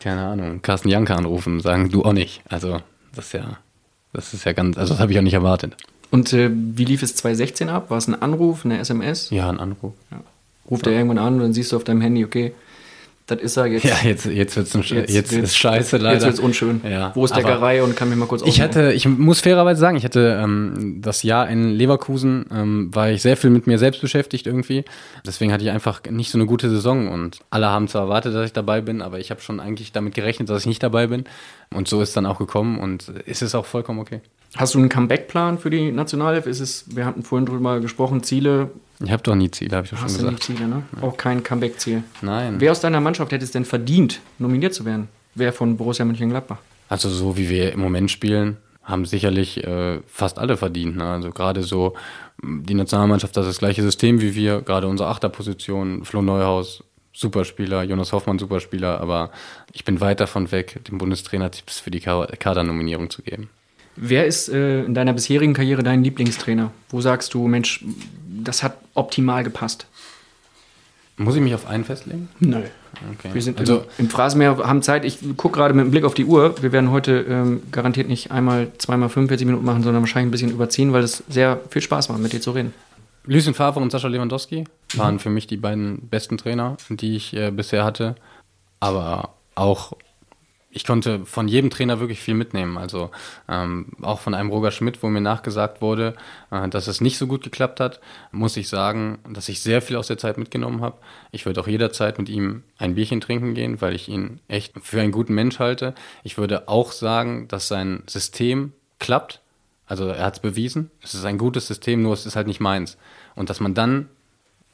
keine 0.00 0.26
Ahnung, 0.26 0.60
Carsten 0.60 0.90
Janke 0.90 1.16
anrufen 1.16 1.54
und 1.54 1.60
sagen, 1.60 1.88
du 1.88 2.04
auch 2.04 2.12
nicht. 2.12 2.42
Also 2.50 2.82
das 3.14 3.26
ist 3.26 3.32
ja, 3.32 3.56
das 4.12 4.34
ist 4.34 4.44
ja 4.44 4.52
ganz, 4.52 4.76
also 4.76 4.92
das 4.92 5.00
habe 5.00 5.12
ich 5.12 5.18
auch 5.18 5.22
nicht 5.22 5.34
erwartet. 5.34 5.78
Und 6.10 6.32
äh, 6.32 6.50
wie 6.52 6.84
lief 6.84 7.02
es 7.02 7.14
2016 7.16 7.68
ab? 7.68 7.90
War 7.90 7.98
es 7.98 8.06
ein 8.08 8.20
Anruf, 8.20 8.64
eine 8.64 8.78
SMS? 8.78 9.30
Ja, 9.30 9.48
ein 9.48 9.58
Anruf. 9.58 9.92
Ruft 10.70 10.86
er 10.86 10.92
irgendwann 10.92 11.18
an 11.18 11.34
und 11.34 11.40
dann 11.40 11.52
siehst 11.52 11.72
du 11.72 11.76
auf 11.76 11.84
deinem 11.84 12.00
Handy, 12.00 12.24
okay, 12.24 12.52
das 13.26 13.40
ist 13.40 13.56
er 13.56 13.66
jetzt. 13.66 13.84
Ja, 13.84 13.96
jetzt, 14.04 14.26
jetzt 14.26 14.56
wird's 14.56 14.74
ein, 14.74 14.82
Jetzt 14.82 15.10
jetzt, 15.10 15.32
ist 15.32 15.56
scheiße 15.56 15.96
leider. 15.96 16.14
Jetzt 16.14 16.24
wird's 16.26 16.40
unschön. 16.40 16.82
Ja, 16.84 17.12
Wo 17.14 17.24
ist 17.24 17.34
der 17.34 17.42
Garei 17.42 17.82
und 17.82 17.96
kann 17.96 18.10
mich 18.10 18.18
mal 18.18 18.26
kurz 18.26 18.42
Ich 18.42 18.48
ausruhen? 18.48 18.64
hatte, 18.64 18.92
ich 18.92 19.08
muss 19.08 19.40
fairerweise 19.40 19.80
sagen, 19.80 19.96
ich 19.96 20.04
hatte 20.04 20.38
ähm, 20.42 20.98
das 21.00 21.22
Jahr 21.22 21.48
in 21.48 21.70
Leverkusen, 21.70 22.44
ähm, 22.52 22.94
war 22.94 23.10
ich 23.10 23.22
sehr 23.22 23.38
viel 23.38 23.48
mit 23.48 23.66
mir 23.66 23.78
selbst 23.78 24.02
beschäftigt 24.02 24.46
irgendwie. 24.46 24.84
Deswegen 25.26 25.52
hatte 25.54 25.64
ich 25.64 25.70
einfach 25.70 26.02
nicht 26.10 26.30
so 26.30 26.36
eine 26.36 26.46
gute 26.46 26.68
Saison 26.68 27.08
und 27.08 27.38
alle 27.48 27.68
haben 27.68 27.88
zwar 27.88 28.02
erwartet, 28.02 28.34
dass 28.34 28.44
ich 28.44 28.52
dabei 28.52 28.82
bin, 28.82 29.00
aber 29.00 29.18
ich 29.18 29.30
habe 29.30 29.40
schon 29.40 29.58
eigentlich 29.58 29.92
damit 29.92 30.14
gerechnet, 30.14 30.50
dass 30.50 30.60
ich 30.60 30.66
nicht 30.66 30.82
dabei 30.82 31.06
bin. 31.06 31.24
Und 31.72 31.88
so 31.88 32.02
ist 32.02 32.14
dann 32.18 32.26
auch 32.26 32.38
gekommen 32.38 32.78
und 32.78 33.08
ist 33.24 33.40
es 33.40 33.54
auch 33.54 33.64
vollkommen 33.64 34.00
okay. 34.00 34.20
Hast 34.56 34.74
du 34.74 34.78
einen 34.78 34.88
Comeback-Plan 34.88 35.58
für 35.58 35.70
die 35.70 35.90
Nationalelf? 35.90 36.46
Ist 36.46 36.60
es, 36.60 36.84
wir 36.94 37.06
hatten 37.06 37.22
vorhin 37.22 37.46
drüber 37.46 37.80
gesprochen, 37.80 38.22
Ziele. 38.22 38.70
Ich 39.02 39.10
habe 39.10 39.22
doch 39.22 39.34
nie 39.34 39.50
Ziele, 39.50 39.76
habe 39.76 39.84
ich 39.84 39.90
doch 39.90 39.98
schon 39.98 40.04
Hast 40.06 40.20
du 40.20 40.24
gesagt. 40.24 40.44
Ziele, 40.44 40.68
ne? 40.68 40.82
Auch 41.00 41.16
kein 41.16 41.42
Comeback-Ziel. 41.42 42.04
Nein. 42.22 42.56
Wer 42.58 42.70
aus 42.70 42.80
deiner 42.80 43.00
Mannschaft 43.00 43.32
hätte 43.32 43.44
es 43.44 43.50
denn 43.50 43.64
verdient, 43.64 44.20
nominiert 44.38 44.72
zu 44.74 44.84
werden? 44.84 45.08
wer 45.34 45.52
von 45.52 45.76
Borussia 45.76 46.04
Mönchengladbach? 46.04 46.58
Also 46.88 47.08
so 47.08 47.36
wie 47.36 47.48
wir 47.48 47.72
im 47.72 47.80
Moment 47.80 48.10
spielen, 48.10 48.56
haben 48.82 49.04
sicherlich 49.04 49.64
äh, 49.64 50.00
fast 50.06 50.38
alle 50.38 50.56
verdient. 50.56 50.96
Ne? 50.96 51.04
Also 51.04 51.30
gerade 51.30 51.62
so 51.62 51.94
die 52.42 52.74
Nationalmannschaft 52.74 53.36
hat 53.36 53.46
das 53.46 53.58
gleiche 53.58 53.82
System 53.82 54.20
wie 54.20 54.34
wir, 54.34 54.60
gerade 54.60 54.86
unsere 54.86 55.08
Achterposition, 55.08 56.04
Flo 56.04 56.20
Neuhaus, 56.20 56.84
Superspieler, 57.12 57.84
Jonas 57.84 58.12
Hoffmann, 58.12 58.38
Superspieler, 58.38 59.00
aber 59.00 59.30
ich 59.72 59.84
bin 59.84 60.00
weit 60.00 60.20
davon 60.20 60.50
weg, 60.50 60.84
dem 60.88 60.98
Bundestrainer 60.98 61.50
Tipps 61.50 61.78
für 61.78 61.90
die 61.90 62.00
Kadernominierung 62.00 63.08
zu 63.08 63.22
geben. 63.22 63.50
Wer 63.96 64.26
ist 64.26 64.48
äh, 64.48 64.84
in 64.84 64.94
deiner 64.94 65.12
bisherigen 65.12 65.54
Karriere 65.54 65.82
dein 65.82 66.02
Lieblingstrainer? 66.02 66.70
Wo 66.88 67.00
sagst 67.00 67.34
du, 67.34 67.46
Mensch, 67.46 67.84
das 68.42 68.62
hat 68.62 68.76
optimal 68.94 69.44
gepasst? 69.44 69.86
Muss 71.16 71.36
ich 71.36 71.40
mich 71.40 71.54
auf 71.54 71.66
einen 71.66 71.84
festlegen? 71.84 72.28
Nö. 72.40 72.62
Okay. 73.12 73.30
Wir 73.32 73.42
sind 73.42 73.58
also, 73.60 73.84
im, 73.98 74.06
im 74.06 74.08
Phrasenmeer, 74.08 74.58
haben 74.58 74.82
Zeit. 74.82 75.04
Ich 75.04 75.18
gucke 75.36 75.58
gerade 75.58 75.74
mit 75.74 75.84
dem 75.84 75.90
Blick 75.90 76.04
auf 76.04 76.14
die 76.14 76.24
Uhr. 76.24 76.60
Wir 76.60 76.72
werden 76.72 76.90
heute 76.90 77.24
ähm, 77.28 77.62
garantiert 77.70 78.08
nicht 78.08 78.32
einmal, 78.32 78.72
zweimal 78.78 79.08
45 79.08 79.46
Minuten 79.46 79.64
machen, 79.64 79.82
sondern 79.84 80.02
wahrscheinlich 80.02 80.28
ein 80.28 80.32
bisschen 80.32 80.50
überziehen, 80.50 80.92
weil 80.92 81.04
es 81.04 81.22
sehr 81.28 81.60
viel 81.70 81.82
Spaß 81.82 82.08
macht, 82.08 82.20
mit 82.20 82.32
dir 82.32 82.40
zu 82.40 82.50
reden. 82.50 82.74
Lucien 83.26 83.54
Favre 83.54 83.80
und 83.80 83.90
Sascha 83.90 84.08
Lewandowski 84.08 84.64
waren 84.94 85.14
mhm. 85.14 85.18
für 85.20 85.30
mich 85.30 85.46
die 85.46 85.56
beiden 85.56 86.08
besten 86.08 86.36
Trainer, 86.36 86.76
die 86.90 87.16
ich 87.16 87.34
äh, 87.34 87.50
bisher 87.50 87.84
hatte. 87.84 88.16
Aber 88.80 89.30
auch 89.54 89.92
ich 90.74 90.84
konnte 90.84 91.24
von 91.24 91.46
jedem 91.46 91.70
Trainer 91.70 92.00
wirklich 92.00 92.18
viel 92.18 92.34
mitnehmen. 92.34 92.76
Also 92.78 93.12
ähm, 93.48 93.92
auch 94.02 94.18
von 94.18 94.34
einem 94.34 94.50
Roger 94.50 94.72
Schmidt, 94.72 95.02
wo 95.04 95.08
mir 95.08 95.20
nachgesagt 95.20 95.80
wurde, 95.80 96.16
äh, 96.50 96.68
dass 96.68 96.88
es 96.88 97.00
nicht 97.00 97.16
so 97.16 97.28
gut 97.28 97.44
geklappt 97.44 97.78
hat, 97.78 98.00
muss 98.32 98.56
ich 98.56 98.68
sagen, 98.68 99.18
dass 99.28 99.48
ich 99.48 99.60
sehr 99.60 99.80
viel 99.82 99.96
aus 99.96 100.08
der 100.08 100.18
Zeit 100.18 100.36
mitgenommen 100.36 100.80
habe. 100.80 100.98
Ich 101.30 101.46
würde 101.46 101.60
auch 101.60 101.68
jederzeit 101.68 102.18
mit 102.18 102.28
ihm 102.28 102.64
ein 102.76 102.96
Bierchen 102.96 103.20
trinken 103.20 103.54
gehen, 103.54 103.80
weil 103.80 103.94
ich 103.94 104.08
ihn 104.08 104.40
echt 104.48 104.74
für 104.82 105.00
einen 105.00 105.12
guten 105.12 105.34
Mensch 105.34 105.60
halte. 105.60 105.94
Ich 106.24 106.38
würde 106.38 106.68
auch 106.68 106.90
sagen, 106.90 107.46
dass 107.46 107.68
sein 107.68 108.02
System 108.08 108.72
klappt. 108.98 109.40
Also 109.86 110.08
er 110.08 110.24
hat 110.24 110.34
es 110.34 110.40
bewiesen. 110.40 110.90
Es 111.00 111.14
ist 111.14 111.24
ein 111.24 111.38
gutes 111.38 111.68
System, 111.68 112.02
nur 112.02 112.14
es 112.14 112.26
ist 112.26 112.34
halt 112.34 112.48
nicht 112.48 112.60
meins. 112.60 112.98
Und 113.36 113.48
dass 113.48 113.60
man 113.60 113.74
dann, 113.74 114.08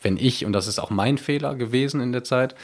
wenn 0.01 0.17
ich, 0.17 0.47
und 0.47 0.55
das 0.55 0.67
ist 0.67 0.79
auch 0.79 0.89
mein 0.89 1.19
Fehler 1.19 1.57
gewesen 1.57 2.01
in 2.01 2.13
der 2.13 2.25
Zeit, 2.25 2.55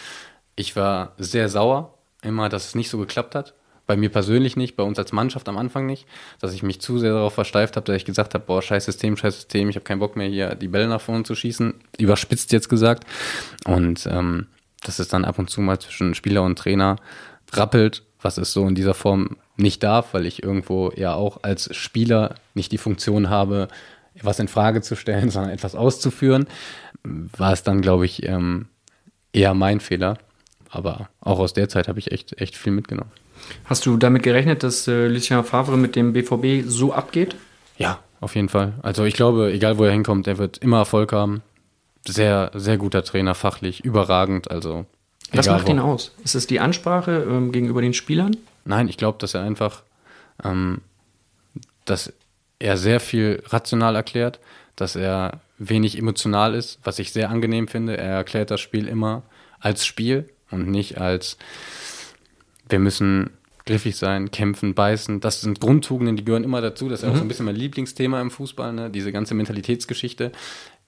ich 0.55 0.75
war 0.75 1.13
sehr 1.19 1.51
sauer 1.51 1.96
immer, 2.27 2.49
dass 2.49 2.69
es 2.69 2.75
nicht 2.75 2.91
so 2.91 2.99
geklappt 2.99 3.35
hat. 3.35 3.55
Bei 3.87 3.97
mir 3.97 4.11
persönlich 4.11 4.57
nicht, 4.57 4.75
bei 4.77 4.83
uns 4.83 4.99
als 4.99 5.13
Mannschaft 5.13 5.49
am 5.49 5.57
Anfang 5.57 5.87
nicht, 5.87 6.07
dass 6.41 6.53
ich 6.53 6.65
mich 6.65 6.81
zu 6.81 6.99
sehr 6.99 7.13
darauf 7.13 7.35
versteift 7.35 7.77
habe, 7.77 7.87
dass 7.87 7.97
ich 7.97 8.05
gesagt 8.05 8.35
habe, 8.35 8.45
boah, 8.45 8.61
scheiß 8.61 8.85
System, 8.85 9.17
scheiß 9.17 9.37
System, 9.37 9.69
ich 9.69 9.77
habe 9.77 9.85
keinen 9.85 10.01
Bock 10.01 10.17
mehr 10.17 10.29
hier 10.29 10.57
die 10.57 10.67
Bälle 10.67 10.89
nach 10.89 11.01
vorne 11.01 11.23
zu 11.23 11.37
schießen, 11.37 11.73
überspitzt 11.99 12.51
jetzt 12.51 12.69
gesagt. 12.69 13.05
Und 13.65 14.07
ähm, 14.11 14.49
dass 14.83 14.99
es 14.99 15.09
dann 15.09 15.25
ab 15.25 15.39
und 15.39 15.51
zu 15.51 15.61
mal 15.61 15.79
zwischen 15.79 16.15
Spieler 16.15 16.43
und 16.43 16.59
Trainer 16.59 16.97
rappelt, 17.53 18.03
was 18.21 18.39
es 18.39 18.53
so 18.53 18.67
in 18.67 18.75
dieser 18.75 18.95
Form 18.95 19.37
nicht 19.57 19.83
darf, 19.83 20.15
weil 20.15 20.27
ich 20.27 20.43
irgendwo 20.43 20.93
ja 20.97 21.15
auch 21.15 21.43
als 21.43 21.75
Spieler 21.75 22.35
nicht 22.55 22.73
die 22.73 22.79
Funktion 22.79 23.31
habe, 23.31 23.69
was 24.23 24.39
in 24.39 24.49
Frage 24.49 24.83
zu 24.83 24.97
stellen, 24.97 25.31
sondern 25.31 25.53
etwas 25.53 25.75
auszuführen, 25.75 26.47
war 27.05 27.53
es 27.53 27.63
dann, 27.63 27.83
glaube 27.83 28.05
ich, 28.05 28.25
ähm, 28.25 28.67
eher 29.33 29.55
mein 29.55 29.81
Fehler. 29.81 30.19
Aber 30.71 31.09
auch 31.21 31.39
aus 31.39 31.53
der 31.53 31.69
Zeit 31.69 31.89
habe 31.89 31.99
ich 31.99 32.13
echt, 32.13 32.41
echt 32.41 32.57
viel 32.57 32.73
mitgenommen. 32.73 33.11
Hast 33.65 33.87
du 33.87 33.97
damit 33.97 34.23
gerechnet, 34.23 34.63
dass 34.63 34.89
äh, 34.89 35.07
Lucien 35.09 35.45
Favre 35.45 35.77
mit 35.77 35.97
dem 35.97 36.13
BVB 36.13 36.67
so 36.67 36.93
abgeht? 36.93 37.37
Ja, 37.77 38.01
auf 38.21 38.35
jeden 38.35 38.49
Fall. 38.49 38.75
Also 38.83 39.05
ich 39.05 39.15
glaube, 39.15 39.53
egal 39.53 39.79
wo 39.79 39.85
er 39.85 39.93
hinkommt, 39.93 40.27
er 40.27 40.39
wird 40.39 40.59
immer 40.59 40.79
Erfolg 40.79 41.13
haben. 41.13 41.43
Sehr, 42.07 42.51
sehr 42.55 42.79
guter 42.79 43.03
Trainer, 43.03 43.35
fachlich, 43.35 43.85
überragend. 43.85 44.51
Also 44.51 44.87
was 45.33 45.47
macht 45.47 45.69
ihn 45.69 45.81
aus? 45.81 46.13
Ist 46.25 46.35
es 46.35 46.47
die 46.47 46.61
Ansprache 46.61 47.27
ähm, 47.29 47.53
gegenüber 47.53 47.83
den 47.83 47.95
Spielern? 47.95 48.37
Nein, 48.65 48.89
ich 48.89 48.97
glaube, 48.97 49.19
dass 49.19 49.35
er 49.35 49.43
einfach, 49.43 49.83
ähm, 50.45 50.81
dass 51.85 52.13
er 52.59 52.77
sehr 52.77 53.01
viel 53.01 53.43
rational 53.49 53.97
erklärt, 53.97 54.41
dass 54.77 54.97
er 54.97 55.41
wenig 55.59 55.99
emotional 55.99 56.55
ist, 56.55 56.79
was 56.85 56.99
ich 56.99 57.13
sehr 57.13 57.31
angenehm 57.31 57.69
finde. 57.69 57.97
Er 57.97 58.15
erklärt 58.15 58.51
das 58.51 58.61
Spiel 58.61 58.87
immer 58.89 59.23
als 59.59 59.85
Spiel 59.87 60.29
und 60.51 60.69
nicht 60.69 60.99
als 60.99 61.37
wir 62.69 62.79
müssen 62.79 63.31
griffig 63.65 63.97
sein, 63.97 64.31
kämpfen, 64.31 64.75
beißen. 64.75 65.21
Das 65.21 65.41
sind 65.41 65.61
Grundtugenden, 65.61 66.17
die 66.17 66.25
gehören 66.25 66.45
immer 66.45 66.61
dazu. 66.61 66.89
Das 66.89 67.01
ist 67.01 67.07
mhm. 67.07 67.13
auch 67.13 67.17
so 67.17 67.23
ein 67.23 67.29
bisschen 67.29 67.47
mein 67.47 67.57
Lieblingsthema 67.57 68.21
im 68.21 68.31
Fußball, 68.31 68.73
ne? 68.73 68.91
diese 68.91 69.13
ganze 69.13 69.35
Mentalitätsgeschichte. 69.35 70.33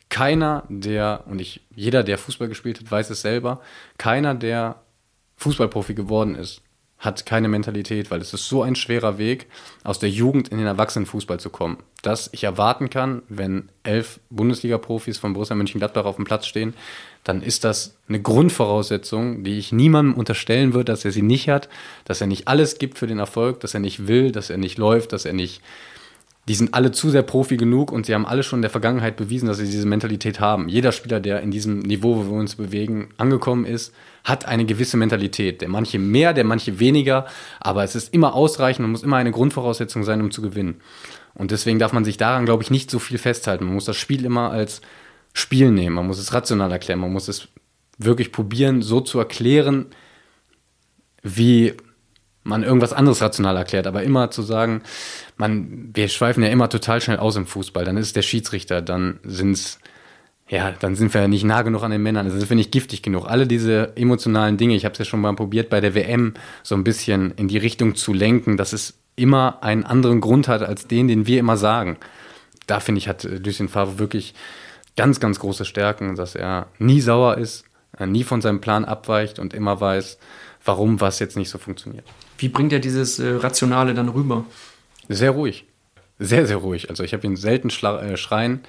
Keiner, 0.08 0.64
der, 0.68 1.24
und 1.26 1.40
ich, 1.40 1.60
jeder, 1.74 2.02
der 2.02 2.18
Fußball 2.18 2.48
gespielt 2.48 2.80
hat, 2.80 2.90
weiß 2.90 3.10
es 3.10 3.20
selber, 3.20 3.60
keiner, 3.98 4.34
der 4.34 4.80
Fußballprofi 5.36 5.94
geworden 5.94 6.34
ist, 6.34 6.62
hat 6.98 7.26
keine 7.26 7.48
Mentalität, 7.48 8.10
weil 8.10 8.20
es 8.20 8.34
ist 8.34 8.48
so 8.48 8.62
ein 8.62 8.74
schwerer 8.74 9.18
Weg, 9.18 9.46
aus 9.84 10.00
der 10.00 10.10
Jugend 10.10 10.48
in 10.48 10.58
den 10.58 10.66
Erwachsenenfußball 10.66 11.38
zu 11.38 11.48
kommen, 11.48 11.78
dass 12.02 12.28
ich 12.32 12.42
erwarten 12.42 12.90
kann, 12.90 13.22
wenn 13.28 13.68
elf 13.84 14.18
Bundesliga-Profis 14.30 15.18
von 15.18 15.32
Borussia 15.32 15.54
Mönchengladbach 15.54 16.04
auf 16.04 16.16
dem 16.16 16.24
Platz 16.24 16.46
stehen, 16.46 16.74
dann 17.22 17.42
ist 17.42 17.62
das 17.62 17.96
eine 18.08 18.20
Grundvoraussetzung, 18.20 19.44
die 19.44 19.58
ich 19.58 19.70
niemandem 19.70 20.14
unterstellen 20.18 20.72
würde, 20.72 20.92
dass 20.92 21.04
er 21.04 21.12
sie 21.12 21.22
nicht 21.22 21.48
hat, 21.48 21.68
dass 22.04 22.20
er 22.20 22.26
nicht 22.26 22.48
alles 22.48 22.78
gibt 22.78 22.98
für 22.98 23.06
den 23.06 23.20
Erfolg, 23.20 23.60
dass 23.60 23.74
er 23.74 23.80
nicht 23.80 24.08
will, 24.08 24.32
dass 24.32 24.50
er 24.50 24.58
nicht 24.58 24.78
läuft, 24.78 25.12
dass 25.12 25.24
er 25.24 25.34
nicht. 25.34 25.62
Die 26.48 26.54
sind 26.54 26.72
alle 26.72 26.92
zu 26.92 27.10
sehr 27.10 27.22
Profi 27.22 27.58
genug 27.58 27.92
und 27.92 28.06
sie 28.06 28.14
haben 28.14 28.24
alle 28.24 28.42
schon 28.42 28.58
in 28.58 28.62
der 28.62 28.70
Vergangenheit 28.70 29.16
bewiesen, 29.16 29.46
dass 29.46 29.58
sie 29.58 29.66
diese 29.66 29.86
Mentalität 29.86 30.40
haben. 30.40 30.68
Jeder 30.68 30.92
Spieler, 30.92 31.20
der 31.20 31.42
in 31.42 31.50
diesem 31.50 31.80
Niveau, 31.80 32.16
wo 32.16 32.30
wir 32.30 32.38
uns 32.38 32.56
bewegen, 32.56 33.10
angekommen 33.18 33.66
ist, 33.66 33.94
hat 34.24 34.46
eine 34.46 34.64
gewisse 34.64 34.96
Mentalität. 34.96 35.60
Der 35.60 35.68
manche 35.68 35.98
mehr, 35.98 36.32
der 36.32 36.44
manche 36.44 36.80
weniger, 36.80 37.26
aber 37.60 37.84
es 37.84 37.94
ist 37.94 38.14
immer 38.14 38.34
ausreichend 38.34 38.86
und 38.86 38.92
muss 38.92 39.02
immer 39.02 39.16
eine 39.16 39.30
Grundvoraussetzung 39.30 40.04
sein, 40.04 40.22
um 40.22 40.30
zu 40.30 40.40
gewinnen. 40.40 40.80
Und 41.34 41.50
deswegen 41.50 41.78
darf 41.78 41.92
man 41.92 42.06
sich 42.06 42.16
daran, 42.16 42.46
glaube 42.46 42.62
ich, 42.62 42.70
nicht 42.70 42.90
so 42.90 42.98
viel 42.98 43.18
festhalten. 43.18 43.66
Man 43.66 43.74
muss 43.74 43.84
das 43.84 43.98
Spiel 43.98 44.24
immer 44.24 44.50
als 44.50 44.80
Spiel 45.34 45.70
nehmen. 45.70 45.96
Man 45.96 46.06
muss 46.06 46.18
es 46.18 46.32
rational 46.32 46.72
erklären. 46.72 47.00
Man 47.00 47.12
muss 47.12 47.28
es 47.28 47.48
wirklich 47.98 48.32
probieren, 48.32 48.80
so 48.80 49.02
zu 49.02 49.18
erklären, 49.18 49.86
wie 51.22 51.74
man 52.48 52.62
irgendwas 52.62 52.92
anderes 52.92 53.20
rational 53.20 53.56
erklärt. 53.56 53.86
Aber 53.86 54.02
immer 54.02 54.30
zu 54.30 54.42
sagen, 54.42 54.82
man, 55.36 55.90
wir 55.94 56.08
schweifen 56.08 56.42
ja 56.42 56.48
immer 56.48 56.68
total 56.68 57.00
schnell 57.00 57.18
aus 57.18 57.36
im 57.36 57.46
Fußball. 57.46 57.84
Dann 57.84 57.96
ist 57.96 58.08
es 58.08 58.12
der 58.12 58.22
Schiedsrichter, 58.22 58.82
dann 58.82 59.20
sind 59.22 59.52
es 59.52 59.78
ja, 60.50 60.72
dann 60.72 60.96
sind 60.96 61.12
wir 61.12 61.20
ja 61.20 61.28
nicht 61.28 61.44
nah 61.44 61.60
genug 61.60 61.82
an 61.82 61.90
den 61.90 62.02
Männern, 62.02 62.26
dann 62.26 62.38
sind 62.38 62.48
wir 62.48 62.56
nicht 62.56 62.72
giftig 62.72 63.02
genug. 63.02 63.26
Alle 63.28 63.46
diese 63.46 63.94
emotionalen 63.96 64.56
Dinge, 64.56 64.74
ich 64.74 64.86
habe 64.86 64.94
es 64.94 64.98
ja 64.98 65.04
schon 65.04 65.20
mal 65.20 65.34
probiert, 65.34 65.68
bei 65.68 65.80
der 65.80 65.94
WM 65.94 66.32
so 66.62 66.74
ein 66.74 66.84
bisschen 66.84 67.32
in 67.32 67.48
die 67.48 67.58
Richtung 67.58 67.94
zu 67.96 68.14
lenken, 68.14 68.56
dass 68.56 68.72
es 68.72 68.94
immer 69.14 69.62
einen 69.62 69.84
anderen 69.84 70.22
Grund 70.22 70.48
hat 70.48 70.62
als 70.62 70.86
den, 70.86 71.06
den 71.06 71.26
wir 71.26 71.38
immer 71.38 71.58
sagen. 71.58 71.98
Da 72.66 72.80
finde 72.80 73.00
ich, 73.00 73.08
hat 73.08 73.24
Lucien 73.24 73.68
Favre 73.68 73.98
wirklich 73.98 74.34
ganz, 74.96 75.20
ganz 75.20 75.38
große 75.38 75.66
Stärken, 75.66 76.16
dass 76.16 76.34
er 76.34 76.68
nie 76.78 77.02
sauer 77.02 77.36
ist, 77.36 77.64
nie 78.04 78.24
von 78.24 78.40
seinem 78.40 78.60
Plan 78.60 78.86
abweicht 78.86 79.38
und 79.38 79.52
immer 79.52 79.80
weiß, 79.80 80.18
warum 80.64 81.00
was 81.00 81.18
jetzt 81.18 81.36
nicht 81.36 81.50
so 81.50 81.58
funktioniert. 81.58 82.04
Wie 82.38 82.48
bringt 82.48 82.72
er 82.72 82.78
dieses 82.78 83.18
äh, 83.18 83.30
Rationale 83.30 83.94
dann 83.94 84.08
rüber? 84.08 84.44
Sehr 85.08 85.32
ruhig. 85.32 85.64
Sehr, 86.20 86.46
sehr 86.46 86.56
ruhig. 86.56 86.90
Also 86.90 87.04
ich 87.04 87.12
habe 87.12 87.26
ihn 87.26 87.36
selten 87.36 87.68
äh, 87.68 88.16
schreien 88.16 88.60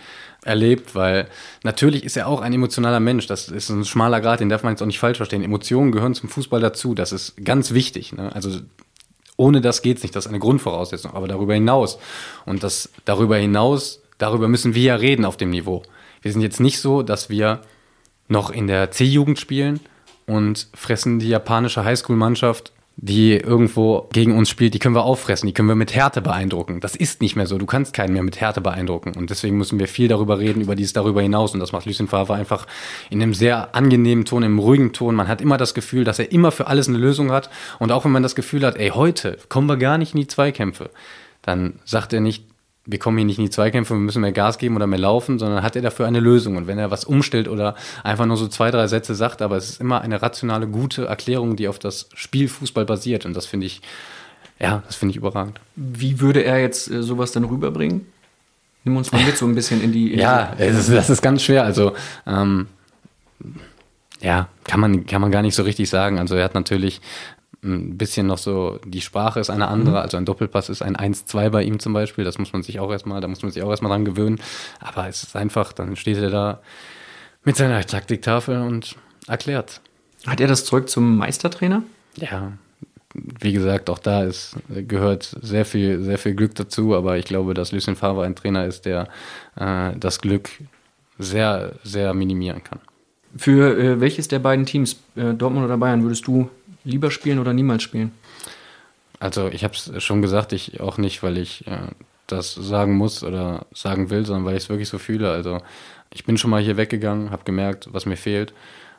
erlebt, 0.43 0.93
weil 0.95 1.27
natürlich 1.63 2.03
ist 2.03 2.15
er 2.15 2.27
auch 2.27 2.41
ein 2.41 2.53
emotionaler 2.53 2.99
Mensch. 2.99 3.27
Das 3.27 3.49
ist 3.49 3.69
ein 3.69 3.85
schmaler 3.85 4.21
Grad, 4.21 4.39
den 4.39 4.49
darf 4.49 4.63
man 4.63 4.73
jetzt 4.73 4.81
auch 4.81 4.87
nicht 4.87 4.99
falsch 4.99 5.17
verstehen. 5.17 5.43
Emotionen 5.43 5.91
gehören 5.91 6.13
zum 6.13 6.29
Fußball 6.29 6.61
dazu. 6.61 6.93
Das 6.93 7.11
ist 7.11 7.43
ganz 7.43 7.73
wichtig. 7.73 8.13
Ne? 8.13 8.33
Also 8.33 8.59
ohne 9.35 9.61
das 9.61 9.81
geht's 9.81 10.03
nicht. 10.03 10.15
Das 10.15 10.25
ist 10.25 10.29
eine 10.29 10.39
Grundvoraussetzung. 10.39 11.13
Aber 11.13 11.27
darüber 11.27 11.53
hinaus 11.53 11.97
und 12.45 12.63
das 12.63 12.89
darüber 13.05 13.37
hinaus, 13.37 14.01
darüber 14.17 14.47
müssen 14.47 14.75
wir 14.75 14.83
ja 14.83 14.95
reden 14.95 15.25
auf 15.25 15.37
dem 15.37 15.49
Niveau. 15.49 15.83
Wir 16.21 16.31
sind 16.31 16.41
jetzt 16.41 16.59
nicht 16.59 16.79
so, 16.79 17.01
dass 17.01 17.29
wir 17.29 17.61
noch 18.27 18.51
in 18.51 18.67
der 18.67 18.91
C-Jugend 18.91 19.39
spielen 19.39 19.79
und 20.27 20.67
fressen 20.75 21.19
die 21.19 21.29
japanische 21.29 21.83
Highschool-Mannschaft 21.83 22.71
die 23.01 23.37
irgendwo 23.37 24.09
gegen 24.11 24.37
uns 24.37 24.49
spielt, 24.49 24.73
die 24.73 24.79
können 24.79 24.95
wir 24.95 25.05
auffressen, 25.05 25.47
die 25.47 25.53
können 25.53 25.69
wir 25.69 25.75
mit 25.75 25.95
Härte 25.95 26.21
beeindrucken. 26.21 26.81
Das 26.81 26.97
ist 26.97 27.21
nicht 27.21 27.37
mehr 27.37 27.47
so. 27.47 27.57
Du 27.57 27.65
kannst 27.65 27.93
keinen 27.93 28.11
mehr 28.11 28.23
mit 28.23 28.41
Härte 28.41 28.59
beeindrucken. 28.59 29.13
Und 29.15 29.29
deswegen 29.29 29.57
müssen 29.57 29.79
wir 29.79 29.87
viel 29.87 30.09
darüber 30.09 30.39
reden, 30.39 30.59
über 30.61 30.75
dieses 30.75 30.91
darüber 30.91 31.21
hinaus. 31.21 31.53
Und 31.53 31.61
das 31.61 31.71
macht 31.71 31.85
Lucien 31.85 32.09
Favre 32.09 32.33
einfach 32.33 32.67
in 33.09 33.21
einem 33.21 33.33
sehr 33.33 33.73
angenehmen 33.73 34.25
Ton, 34.25 34.43
im 34.43 34.59
ruhigen 34.59 34.91
Ton. 34.91 35.15
Man 35.15 35.29
hat 35.29 35.39
immer 35.39 35.57
das 35.57 35.73
Gefühl, 35.73 36.03
dass 36.03 36.19
er 36.19 36.31
immer 36.33 36.51
für 36.51 36.67
alles 36.67 36.89
eine 36.89 36.97
Lösung 36.97 37.31
hat. 37.31 37.49
Und 37.79 37.93
auch 37.93 38.03
wenn 38.03 38.11
man 38.11 38.23
das 38.23 38.35
Gefühl 38.35 38.65
hat, 38.65 38.75
ey, 38.75 38.89
heute 38.89 39.37
kommen 39.47 39.67
wir 39.67 39.77
gar 39.77 39.97
nicht 39.97 40.13
in 40.13 40.19
die 40.19 40.27
Zweikämpfe, 40.27 40.89
dann 41.41 41.79
sagt 41.85 42.11
er 42.11 42.19
nicht, 42.19 42.48
wir 42.89 42.99
kommen 42.99 43.17
hier 43.17 43.25
nicht 43.25 43.37
in 43.37 43.45
die 43.45 43.49
Zweikämpfe, 43.49 43.93
wir 43.93 43.99
müssen 43.99 44.21
mehr 44.21 44.31
Gas 44.31 44.57
geben 44.57 44.75
oder 44.75 44.87
mehr 44.87 44.99
laufen, 44.99 45.37
sondern 45.37 45.61
hat 45.61 45.75
er 45.75 45.81
dafür 45.81 46.07
eine 46.07 46.19
Lösung. 46.19 46.57
Und 46.57 46.67
wenn 46.67 46.79
er 46.79 46.89
was 46.89 47.05
umstellt 47.05 47.47
oder 47.47 47.75
einfach 48.03 48.25
nur 48.25 48.37
so 48.37 48.47
zwei, 48.47 48.71
drei 48.71 48.87
Sätze 48.87 49.13
sagt, 49.15 49.41
aber 49.41 49.57
es 49.57 49.69
ist 49.69 49.81
immer 49.81 50.01
eine 50.01 50.21
rationale, 50.21 50.67
gute 50.67 51.05
Erklärung, 51.05 51.55
die 51.55 51.67
auf 51.67 51.77
das 51.77 52.09
Spiel 52.15 52.47
Fußball 52.47 52.85
basiert. 52.85 53.25
Und 53.25 53.35
das 53.35 53.45
finde 53.45 53.67
ich, 53.67 53.81
ja, 54.59 54.83
das 54.87 54.95
finde 54.95 55.11
ich 55.11 55.17
überragend. 55.17 55.59
Wie 55.75 56.19
würde 56.19 56.43
er 56.43 56.59
jetzt 56.59 56.89
äh, 56.89 57.03
sowas 57.03 57.31
dann 57.31 57.43
rüberbringen? 57.43 58.05
Nimm 58.83 58.97
uns 58.97 59.11
mal 59.11 59.23
mit 59.23 59.37
so 59.37 59.45
ein 59.45 59.55
bisschen 59.55 59.83
in 59.83 59.91
die. 59.91 60.13
In 60.13 60.19
ja, 60.21 60.55
die 60.55 60.65
das, 60.65 60.87
ist, 60.87 60.93
das 60.93 61.09
ist 61.09 61.21
ganz 61.21 61.43
schwer. 61.43 61.63
Also, 61.63 61.93
ähm, 62.25 62.67
ja, 64.21 64.47
kann 64.63 64.79
man, 64.79 65.05
kann 65.05 65.21
man 65.21 65.31
gar 65.31 65.41
nicht 65.41 65.55
so 65.55 65.63
richtig 65.63 65.89
sagen. 65.89 66.17
Also, 66.17 66.35
er 66.35 66.45
hat 66.45 66.55
natürlich 66.55 67.01
ein 67.63 67.97
bisschen 67.97 68.27
noch 68.27 68.37
so, 68.37 68.79
die 68.85 69.01
Sprache 69.01 69.39
ist 69.39 69.49
eine 69.49 69.67
andere, 69.67 69.95
Mhm. 69.97 70.01
also 70.01 70.17
ein 70.17 70.25
Doppelpass 70.25 70.69
ist 70.69 70.81
ein 70.81 70.95
1-2 70.95 71.49
bei 71.49 71.63
ihm 71.63 71.79
zum 71.79 71.93
Beispiel, 71.93 72.23
das 72.23 72.37
muss 72.37 72.53
man 72.53 72.63
sich 72.63 72.79
auch 72.79 72.91
erstmal, 72.91 73.19
da 73.21 73.27
muss 73.27 73.41
man 73.41 73.51
sich 73.51 73.61
auch 73.63 73.69
erstmal 73.69 73.91
dran 73.91 74.05
gewöhnen, 74.05 74.39
aber 74.79 75.07
es 75.07 75.23
ist 75.23 75.35
einfach, 75.35 75.73
dann 75.73 75.95
steht 75.95 76.17
er 76.17 76.29
da 76.29 76.59
mit 77.43 77.55
seiner 77.57 77.81
Taktiktafel 77.85 78.61
und 78.61 78.95
erklärt. 79.27 79.81
Hat 80.25 80.39
er 80.39 80.47
das 80.47 80.65
Zeug 80.65 80.89
zum 80.89 81.17
Meistertrainer? 81.17 81.83
Ja, 82.15 82.53
wie 83.13 83.53
gesagt, 83.53 83.89
auch 83.89 83.99
da 83.99 84.23
ist, 84.23 84.55
gehört 84.69 85.35
sehr 85.41 85.65
viel, 85.65 86.01
sehr 86.03 86.17
viel 86.19 86.35
Glück 86.35 86.55
dazu, 86.55 86.95
aber 86.95 87.17
ich 87.17 87.25
glaube, 87.25 87.53
dass 87.55 87.71
Lucien 87.71 87.95
Favre 87.95 88.23
ein 88.23 88.35
Trainer 88.35 88.65
ist, 88.65 88.85
der 88.85 89.07
äh, 89.55 89.91
das 89.99 90.21
Glück 90.21 90.49
sehr, 91.17 91.73
sehr 91.83 92.13
minimieren 92.13 92.63
kann. 92.63 92.79
Für 93.35 93.77
äh, 93.77 93.99
welches 93.99 94.27
der 94.27 94.39
beiden 94.39 94.65
Teams, 94.65 94.97
äh, 95.15 95.33
Dortmund 95.33 95.65
oder 95.65 95.77
Bayern, 95.77 96.03
würdest 96.03 96.27
du 96.27 96.49
lieber 96.89 97.11
spielen 97.11 97.39
oder 97.39 97.53
niemals 97.53 97.83
spielen? 97.83 98.11
Also 99.19 99.47
ich 99.49 99.63
habe 99.63 99.73
es 99.73 100.03
schon 100.03 100.21
gesagt, 100.21 100.53
ich 100.53 100.79
auch 100.79 100.97
nicht, 100.97 101.23
weil 101.23 101.37
ich 101.37 101.67
äh, 101.67 101.87
das 102.27 102.53
sagen 102.53 102.95
muss 102.95 103.23
oder 103.23 103.65
sagen 103.73 104.09
will, 104.09 104.25
sondern 104.25 104.45
weil 104.45 104.55
ich 104.55 104.63
es 104.63 104.69
wirklich 104.69 104.89
so 104.89 104.97
fühle. 104.97 105.31
Also 105.31 105.59
ich 106.13 106.25
bin 106.25 106.37
schon 106.37 106.51
mal 106.51 106.61
hier 106.61 106.77
weggegangen, 106.77 107.31
habe 107.31 107.43
gemerkt, 107.43 107.89
was 107.91 108.05
mir 108.05 108.17
fehlt. 108.17 108.53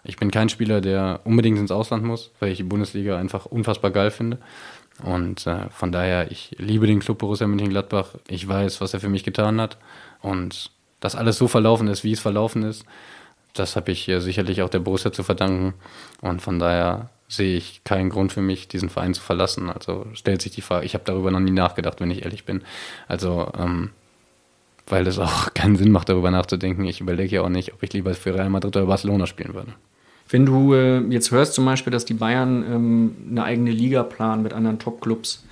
Ich 0.05 0.17
bin 0.17 0.31
kein 0.31 0.49
Spieler, 0.49 0.81
der 0.81 1.21
unbedingt 1.25 1.59
ins 1.59 1.71
Ausland 1.71 2.05
muss, 2.05 2.31
weil 2.41 2.51
ich 2.51 2.59
die 2.59 2.65
Bundesliga 2.65 3.19
einfach 3.19 3.47
unfassbar 3.47 3.91
geil 3.91 4.11
finde. 4.11 4.39
Und 5.03 5.47
äh, 5.47 5.69
von 5.71 5.93
daher, 5.93 6.31
ich 6.31 6.55
liebe 6.59 6.87
den 6.87 7.01
Club 7.01 7.19
Borussia 7.19 7.47
Mönchengladbach. 7.47 8.15
Ich 8.29 8.47
weiß, 8.47 8.81
was 8.81 8.95
er 8.95 9.01
für 9.01 9.09
mich 9.09 9.25
getan 9.25 9.61
hat. 9.61 9.79
Und 10.21 10.71
dass 11.01 11.17
alles 11.17 11.39
so 11.39 11.49
verlaufen 11.49 11.89
ist, 11.89 12.05
wie 12.05 12.13
es 12.13 12.21
verlaufen 12.21 12.63
ist, 12.63 12.85
das 13.55 13.75
habe 13.77 13.91
ich 13.91 14.05
sicherlich 14.19 14.63
auch 14.63 14.69
der 14.69 14.79
Borussia 14.79 15.13
zu 15.13 15.23
verdanken. 15.23 15.75
Und 16.21 16.41
von 16.43 16.59
daher 16.59 17.11
sehe 17.31 17.57
ich 17.57 17.83
keinen 17.85 18.11
Grund 18.11 18.33
für 18.33 18.43
mich, 18.43 18.67
diesen 18.67 18.89
Verein 18.89 19.15
zu 19.15 19.23
verlassen. 19.23 19.71
Also 19.71 20.07
stellt 20.15 20.43
sich 20.43 20.53
die 20.53 20.63
Frage, 20.63 20.85
ich 20.85 20.95
habe 20.95 21.05
darüber 21.07 21.31
noch 21.31 21.39
nie 21.41 21.53
nachgedacht, 21.53 22.01
wenn 22.01 22.11
ich 22.11 22.25
ehrlich 22.25 22.45
bin. 22.45 22.63
Also, 23.07 23.51
ähm, 23.57 23.91
weil 24.89 25.07
es 25.07 25.19
auch 25.19 25.55
keinen 25.55 25.77
Sinn 25.77 25.93
macht, 25.93 26.09
darüber 26.09 26.33
nachzudenken. 26.33 26.85
Ich 26.85 27.01
überlege 27.01 27.37
ja 27.37 27.43
auch 27.43 27.49
nicht, 27.49 27.73
ob 27.73 27.83
ich 27.85 27.93
lieber 27.93 28.15
für 28.15 28.35
Real 28.35 28.51
Madrid 28.51 28.77
oder 28.77 28.87
Barcelona 28.87 29.27
spielen 29.27 29.55
würde. 29.55 29.73
Wenn 30.29 30.45
du 30.45 30.75
äh, 30.75 31.01
jetzt 31.09 31.31
hörst 31.31 31.55
zum 31.55 31.65
Beispiel, 31.65 31.93
dass 31.93 32.05
die 32.05 32.15
Bayern 32.15 32.65
ähm, 32.69 33.17
eine 33.31 33.45
eigene 33.45 33.71
Liga 33.71 34.03
planen 34.03 34.43
mit 34.43 34.53
anderen 34.53 34.81
Top-Clubs, 34.81 35.45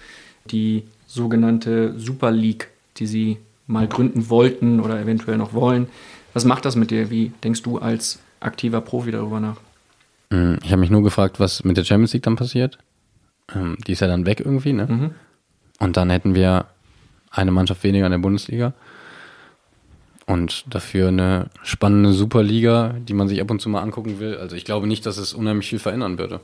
die 0.47 0.83
sogenannte 1.07 1.99
Super 1.99 2.33
League, 2.33 2.69
die 2.97 3.07
sie 3.07 3.39
mal 3.69 3.87
gründen 3.87 4.29
wollten 4.31 4.81
oder 4.81 5.01
eventuell 5.01 5.37
noch 5.37 5.53
wollen, 5.53 5.89
was 6.33 6.45
macht 6.45 6.65
das 6.65 6.75
mit 6.75 6.91
dir? 6.91 7.11
Wie 7.11 7.33
denkst 7.45 7.63
du 7.63 7.79
als 7.79 8.19
aktiver 8.41 8.81
Profi 8.81 9.11
darüber 9.13 9.41
nach? 9.41 9.57
Mm, 10.31 10.55
Ich 10.63 10.71
habe 10.71 10.81
mich 10.81 10.91
nur 10.91 11.03
gefragt, 11.03 11.41
was 11.41 11.65
mit 11.65 11.77
der 11.77 11.85
Champions 11.85 12.13
League 12.13 12.23
dann 12.23 12.37
passiert. 12.37 12.79
Ähm, 13.55 13.77
Die 13.87 13.93
ist 13.93 14.01
ja 14.01 14.07
dann 14.07 14.27
weg 14.27 14.41
irgendwie, 14.41 14.73
ne? 14.73 14.87
Mhm. 14.87 15.11
Und 15.81 15.97
dann 15.97 16.11
hätten 16.11 16.35
wir 16.35 16.67
eine 17.31 17.51
Mannschaft 17.51 17.83
weniger 17.85 18.07
in 18.07 18.13
der 18.13 18.19
Bundesliga. 18.19 18.73
Und 20.27 20.65
dafür 20.75 21.09
eine 21.09 21.49
spannende 21.63 22.13
Superliga, 22.13 22.95
die 23.01 23.15
man 23.15 23.29
sich 23.29 23.41
ab 23.41 23.51
und 23.51 23.61
zu 23.61 23.69
mal 23.71 23.81
angucken 23.81 24.19
will. 24.19 24.37
Also 24.37 24.57
ich 24.57 24.65
glaube 24.67 24.87
nicht, 24.87 25.07
dass 25.07 25.17
es 25.17 25.33
unheimlich 25.33 25.69
viel 25.69 25.79
verändern 25.79 26.19
würde. 26.19 26.41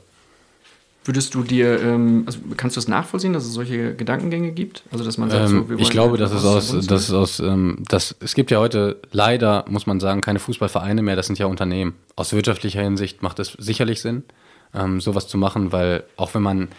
Würdest 1.05 1.35
du 1.35 1.43
dir, 1.43 1.79
ähm, 1.81 2.23
also 2.25 2.39
kannst 2.57 2.75
du 2.75 2.79
es 2.79 2.87
nachvollziehen, 2.87 3.31
dass 3.31 3.45
es 3.45 3.53
solche 3.53 3.93
Gedankengänge 3.95 4.51
gibt? 4.51 4.81
Also 4.91 5.05
dass 5.05 5.19
man 5.19 5.29
sagt, 5.29 5.49
so, 5.49 5.57
Ähm, 5.57 5.69
wir 5.69 5.79
ich 5.79 5.91
glaube, 5.91 6.17
halt 6.17 6.21
dass 6.21 6.31
es 6.31 6.43
aus, 6.43 6.87
dass 6.87 7.03
es 7.03 7.13
aus, 7.13 7.39
ähm, 7.39 7.77
das, 7.87 8.15
es 8.19 8.33
gibt 8.33 8.49
ja 8.49 8.59
heute 8.59 8.97
leider, 9.11 9.65
muss 9.69 9.85
man 9.85 9.99
sagen, 9.99 10.21
keine 10.21 10.39
Fußballvereine 10.39 11.03
mehr, 11.03 11.15
das 11.15 11.27
sind 11.27 11.37
ja 11.37 11.45
Unternehmen. 11.45 11.93
Aus 12.15 12.33
wirtschaftlicher 12.33 12.81
Hinsicht 12.81 13.21
macht 13.21 13.37
es 13.37 13.51
sicherlich 13.59 14.01
Sinn, 14.01 14.23
ähm, 14.73 14.99
sowas 14.99 15.27
zu 15.27 15.37
machen, 15.37 15.71
weil 15.71 16.03
auch 16.17 16.33
wenn 16.33 16.41
man 16.41 16.69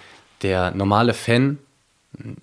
der 0.43 0.72
normale 0.72 1.14
Fan, 1.14 1.59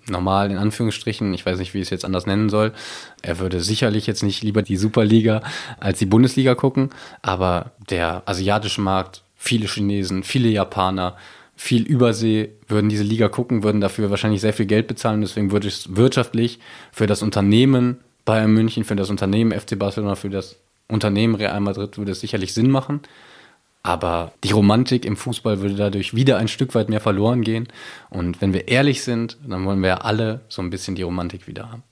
normal 0.08 0.50
in 0.50 0.56
Anführungsstrichen, 0.56 1.34
ich 1.34 1.44
weiß 1.44 1.58
nicht, 1.58 1.74
wie 1.74 1.78
ich 1.78 1.84
es 1.84 1.90
jetzt 1.90 2.06
anders 2.06 2.24
nennen 2.24 2.48
soll, 2.48 2.72
er 3.20 3.40
würde 3.40 3.60
sicherlich 3.60 4.06
jetzt 4.06 4.22
nicht 4.22 4.42
lieber 4.42 4.62
die 4.62 4.78
Superliga 4.78 5.42
als 5.80 5.98
die 5.98 6.06
Bundesliga 6.06 6.54
gucken, 6.54 6.90
aber 7.20 7.72
der 7.90 8.22
asiatische 8.24 8.80
Markt, 8.80 9.22
viele 9.36 9.66
Chinesen, 9.66 10.22
viele 10.22 10.48
Japaner, 10.48 11.16
viel 11.56 11.82
Übersee 11.82 12.50
würden 12.68 12.88
diese 12.88 13.04
Liga 13.04 13.28
gucken, 13.28 13.62
würden 13.62 13.80
dafür 13.80 14.10
wahrscheinlich 14.10 14.40
sehr 14.40 14.52
viel 14.52 14.66
Geld 14.66 14.86
bezahlen. 14.86 15.20
Deswegen 15.20 15.52
würde 15.52 15.68
es 15.68 15.96
wirtschaftlich 15.96 16.58
für 16.92 17.06
das 17.06 17.22
Unternehmen 17.22 17.98
Bayern 18.24 18.52
München, 18.52 18.84
für 18.84 18.96
das 18.96 19.10
Unternehmen 19.10 19.52
FC 19.52 19.78
Barcelona, 19.78 20.14
für 20.14 20.30
das 20.30 20.56
Unternehmen 20.88 21.34
Real 21.34 21.60
Madrid 21.60 21.98
würde 21.98 22.12
es 22.12 22.20
sicherlich 22.20 22.54
Sinn 22.54 22.70
machen. 22.70 23.00
Aber 23.82 24.32
die 24.42 24.52
Romantik 24.52 25.04
im 25.04 25.16
Fußball 25.16 25.60
würde 25.60 25.74
dadurch 25.74 26.14
wieder 26.14 26.38
ein 26.38 26.48
Stück 26.48 26.74
weit 26.74 26.88
mehr 26.88 27.00
verloren 27.00 27.42
gehen. 27.42 27.68
Und 28.08 28.40
wenn 28.40 28.54
wir 28.54 28.68
ehrlich 28.68 29.02
sind, 29.02 29.36
dann 29.46 29.66
wollen 29.66 29.80
wir 29.80 29.88
ja 29.88 29.96
alle 29.98 30.40
so 30.48 30.62
ein 30.62 30.70
bisschen 30.70 30.94
die 30.94 31.02
Romantik 31.02 31.46
wieder 31.46 31.70
haben. 31.70 31.82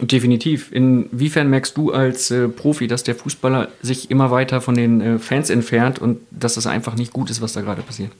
Definitiv. 0.00 0.72
Inwiefern 0.72 1.48
merkst 1.48 1.76
du 1.76 1.92
als 1.92 2.30
äh, 2.30 2.48
Profi, 2.48 2.88
dass 2.88 3.04
der 3.04 3.14
Fußballer 3.14 3.68
sich 3.80 4.10
immer 4.10 4.30
weiter 4.30 4.60
von 4.60 4.74
den 4.74 5.00
äh, 5.00 5.18
Fans 5.18 5.50
entfernt 5.50 6.00
und 6.00 6.20
dass 6.30 6.56
es 6.56 6.66
einfach 6.66 6.96
nicht 6.96 7.12
gut 7.12 7.30
ist, 7.30 7.40
was 7.40 7.52
da 7.52 7.60
gerade 7.60 7.82
passiert? 7.82 8.10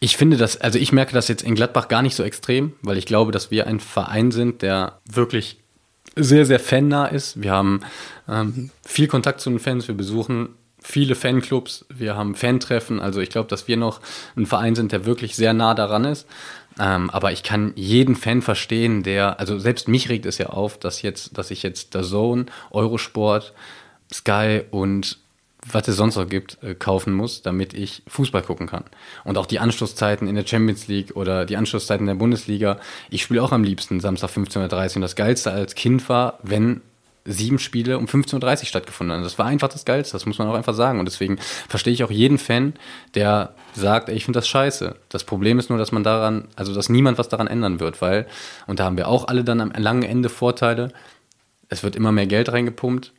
Ich 0.00 0.16
finde 0.16 0.36
das, 0.36 0.60
also 0.60 0.78
ich 0.78 0.92
merke 0.92 1.12
das 1.12 1.28
jetzt 1.28 1.42
in 1.42 1.54
Gladbach 1.54 1.88
gar 1.88 2.02
nicht 2.02 2.14
so 2.14 2.22
extrem, 2.22 2.74
weil 2.82 2.98
ich 2.98 3.06
glaube, 3.06 3.32
dass 3.32 3.50
wir 3.50 3.66
ein 3.66 3.80
Verein 3.80 4.30
sind, 4.30 4.62
der 4.62 4.98
wirklich 5.04 5.58
sehr, 6.14 6.46
sehr 6.46 6.60
fannah 6.60 7.06
ist. 7.06 7.42
Wir 7.42 7.52
haben 7.52 7.80
ähm, 8.28 8.70
viel 8.84 9.08
Kontakt 9.08 9.40
zu 9.40 9.50
den 9.50 9.58
Fans, 9.58 9.88
wir 9.88 9.94
besuchen 9.94 10.50
viele 10.80 11.14
Fanclubs, 11.14 11.84
wir 11.88 12.16
haben 12.16 12.34
Fantreffen. 12.34 13.00
Also 13.00 13.20
ich 13.20 13.30
glaube, 13.30 13.48
dass 13.48 13.68
wir 13.68 13.76
noch 13.76 14.00
ein 14.36 14.46
Verein 14.46 14.74
sind, 14.74 14.92
der 14.92 15.04
wirklich 15.04 15.36
sehr 15.36 15.52
nah 15.52 15.74
daran 15.74 16.04
ist. 16.04 16.26
Ähm, 16.78 17.10
aber 17.10 17.32
ich 17.32 17.42
kann 17.42 17.72
jeden 17.74 18.16
Fan 18.16 18.42
verstehen, 18.42 19.02
der, 19.02 19.40
also 19.40 19.58
selbst 19.58 19.88
mich 19.88 20.08
regt 20.08 20.26
es 20.26 20.38
ja 20.38 20.46
auf, 20.46 20.78
dass 20.78 21.02
jetzt, 21.02 21.36
dass 21.36 21.50
ich 21.50 21.62
jetzt 21.62 21.94
der 21.94 22.02
Zone, 22.02 22.46
Eurosport, 22.70 23.54
Sky 24.12 24.62
und 24.70 25.18
was 25.70 25.88
es 25.88 25.96
sonst 25.96 26.16
noch 26.16 26.28
gibt, 26.28 26.62
äh, 26.62 26.74
kaufen 26.74 27.12
muss, 27.12 27.42
damit 27.42 27.74
ich 27.74 28.02
Fußball 28.06 28.42
gucken 28.42 28.66
kann. 28.66 28.84
Und 29.24 29.38
auch 29.38 29.46
die 29.46 29.58
Anschlusszeiten 29.58 30.28
in 30.28 30.34
der 30.34 30.46
Champions 30.46 30.88
League 30.88 31.16
oder 31.16 31.44
die 31.44 31.56
Anschlusszeiten 31.56 32.06
der 32.06 32.14
Bundesliga. 32.14 32.78
Ich 33.10 33.22
spiele 33.22 33.42
auch 33.42 33.52
am 33.52 33.64
liebsten 33.64 34.00
Samstag 34.00 34.30
15.30 34.30 34.90
Uhr. 34.90 34.96
Und 34.96 35.02
das 35.02 35.16
Geilste 35.16 35.50
als 35.50 35.74
Kind 35.74 36.08
war, 36.08 36.38
wenn 36.42 36.82
sieben 37.26 37.58
Spiele 37.58 37.98
um 37.98 38.06
15.30 38.06 38.60
Uhr 38.60 38.66
stattgefunden 38.66 39.16
haben. 39.16 39.24
Das 39.24 39.38
war 39.38 39.46
einfach 39.46 39.68
das 39.68 39.84
Geilste, 39.84 40.12
das 40.12 40.26
muss 40.26 40.38
man 40.38 40.48
auch 40.48 40.54
einfach 40.54 40.74
sagen. 40.74 40.98
Und 40.98 41.06
deswegen 41.06 41.38
verstehe 41.68 41.92
ich 41.92 42.04
auch 42.04 42.10
jeden 42.10 42.38
Fan, 42.38 42.74
der 43.14 43.54
sagt, 43.74 44.08
ey, 44.08 44.14
ich 44.14 44.24
finde 44.24 44.38
das 44.38 44.48
scheiße. 44.48 44.94
Das 45.08 45.24
Problem 45.24 45.58
ist 45.58 45.68
nur, 45.68 45.78
dass 45.78 45.92
man 45.92 46.04
daran, 46.04 46.48
also 46.56 46.74
dass 46.74 46.88
niemand 46.88 47.18
was 47.18 47.28
daran 47.28 47.48
ändern 47.48 47.80
wird, 47.80 48.00
weil, 48.00 48.26
und 48.66 48.78
da 48.78 48.84
haben 48.84 48.96
wir 48.96 49.08
auch 49.08 49.28
alle 49.28 49.44
dann 49.44 49.60
am 49.60 49.70
langen 49.70 50.04
Ende 50.04 50.28
Vorteile, 50.28 50.92
es 51.68 51.82
wird 51.82 51.96
immer 51.96 52.12
mehr 52.12 52.26
Geld 52.26 52.52
reingepumpt. 52.52 53.12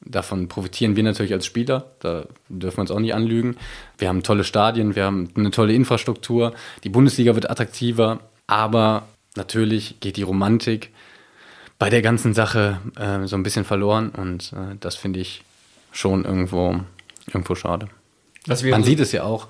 Davon 0.00 0.48
profitieren 0.48 0.96
wir 0.96 1.02
natürlich 1.02 1.32
als 1.32 1.44
Spieler, 1.44 1.90
da 1.98 2.24
dürfen 2.48 2.78
wir 2.78 2.82
uns 2.82 2.90
auch 2.90 3.00
nicht 3.00 3.14
anlügen. 3.14 3.56
Wir 3.98 4.08
haben 4.08 4.22
tolle 4.22 4.44
Stadien, 4.44 4.94
wir 4.94 5.04
haben 5.04 5.30
eine 5.36 5.50
tolle 5.50 5.74
Infrastruktur, 5.74 6.54
die 6.84 6.88
Bundesliga 6.88 7.34
wird 7.34 7.50
attraktiver, 7.50 8.20
aber 8.46 9.08
natürlich 9.34 9.98
geht 10.00 10.16
die 10.16 10.22
Romantik 10.22 10.90
bei 11.78 11.90
der 11.90 12.02
ganzen 12.02 12.32
Sache 12.32 12.80
äh, 12.96 13.26
so 13.26 13.36
ein 13.36 13.42
bisschen 13.42 13.64
verloren 13.64 14.10
und 14.10 14.52
äh, 14.52 14.76
das 14.80 14.96
finde 14.96 15.20
ich 15.20 15.42
schon 15.92 16.24
irgendwo, 16.24 16.80
irgendwo 17.26 17.54
schade. 17.54 17.88
Man 18.46 18.84
sieht 18.84 19.00
es 19.00 19.12
ja 19.12 19.24
auch, 19.24 19.48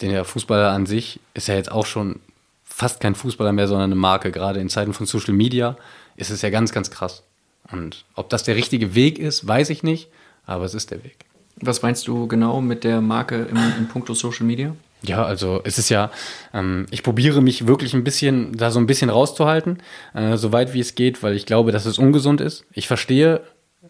der 0.00 0.24
Fußballer 0.24 0.70
an 0.70 0.86
sich 0.86 1.20
ist 1.34 1.48
ja 1.48 1.54
jetzt 1.54 1.72
auch 1.72 1.86
schon 1.86 2.20
fast 2.64 3.00
kein 3.00 3.14
Fußballer 3.14 3.52
mehr, 3.52 3.66
sondern 3.66 3.90
eine 3.90 4.00
Marke. 4.00 4.30
Gerade 4.30 4.60
in 4.60 4.68
Zeiten 4.68 4.92
von 4.92 5.06
Social 5.06 5.34
Media 5.34 5.76
ist 6.16 6.30
es 6.30 6.42
ja 6.42 6.50
ganz, 6.50 6.72
ganz 6.72 6.90
krass. 6.90 7.24
Und 7.70 8.04
ob 8.14 8.30
das 8.30 8.42
der 8.42 8.56
richtige 8.56 8.94
Weg 8.94 9.18
ist, 9.18 9.46
weiß 9.46 9.70
ich 9.70 9.82
nicht, 9.82 10.08
aber 10.46 10.64
es 10.64 10.74
ist 10.74 10.90
der 10.90 11.04
Weg. 11.04 11.26
Was 11.60 11.82
meinst 11.82 12.06
du 12.06 12.26
genau 12.28 12.60
mit 12.60 12.84
der 12.84 13.00
Marke 13.00 13.46
im, 13.50 13.58
im 13.78 13.88
Punkto 13.88 14.14
Social 14.14 14.46
Media? 14.46 14.74
Ja, 15.02 15.24
also 15.24 15.60
es 15.64 15.78
ist 15.78 15.90
ja, 15.90 16.10
ähm, 16.52 16.86
ich 16.90 17.02
probiere 17.02 17.40
mich 17.40 17.66
wirklich 17.66 17.94
ein 17.94 18.04
bisschen, 18.04 18.56
da 18.56 18.70
so 18.70 18.80
ein 18.80 18.86
bisschen 18.86 19.10
rauszuhalten, 19.10 19.78
äh, 20.14 20.36
so 20.36 20.52
weit 20.52 20.74
wie 20.74 20.80
es 20.80 20.94
geht, 20.94 21.22
weil 21.22 21.34
ich 21.34 21.46
glaube, 21.46 21.70
dass 21.70 21.86
es 21.86 21.98
ungesund 21.98 22.40
ist. 22.40 22.64
Ich 22.72 22.88
verstehe 22.88 23.42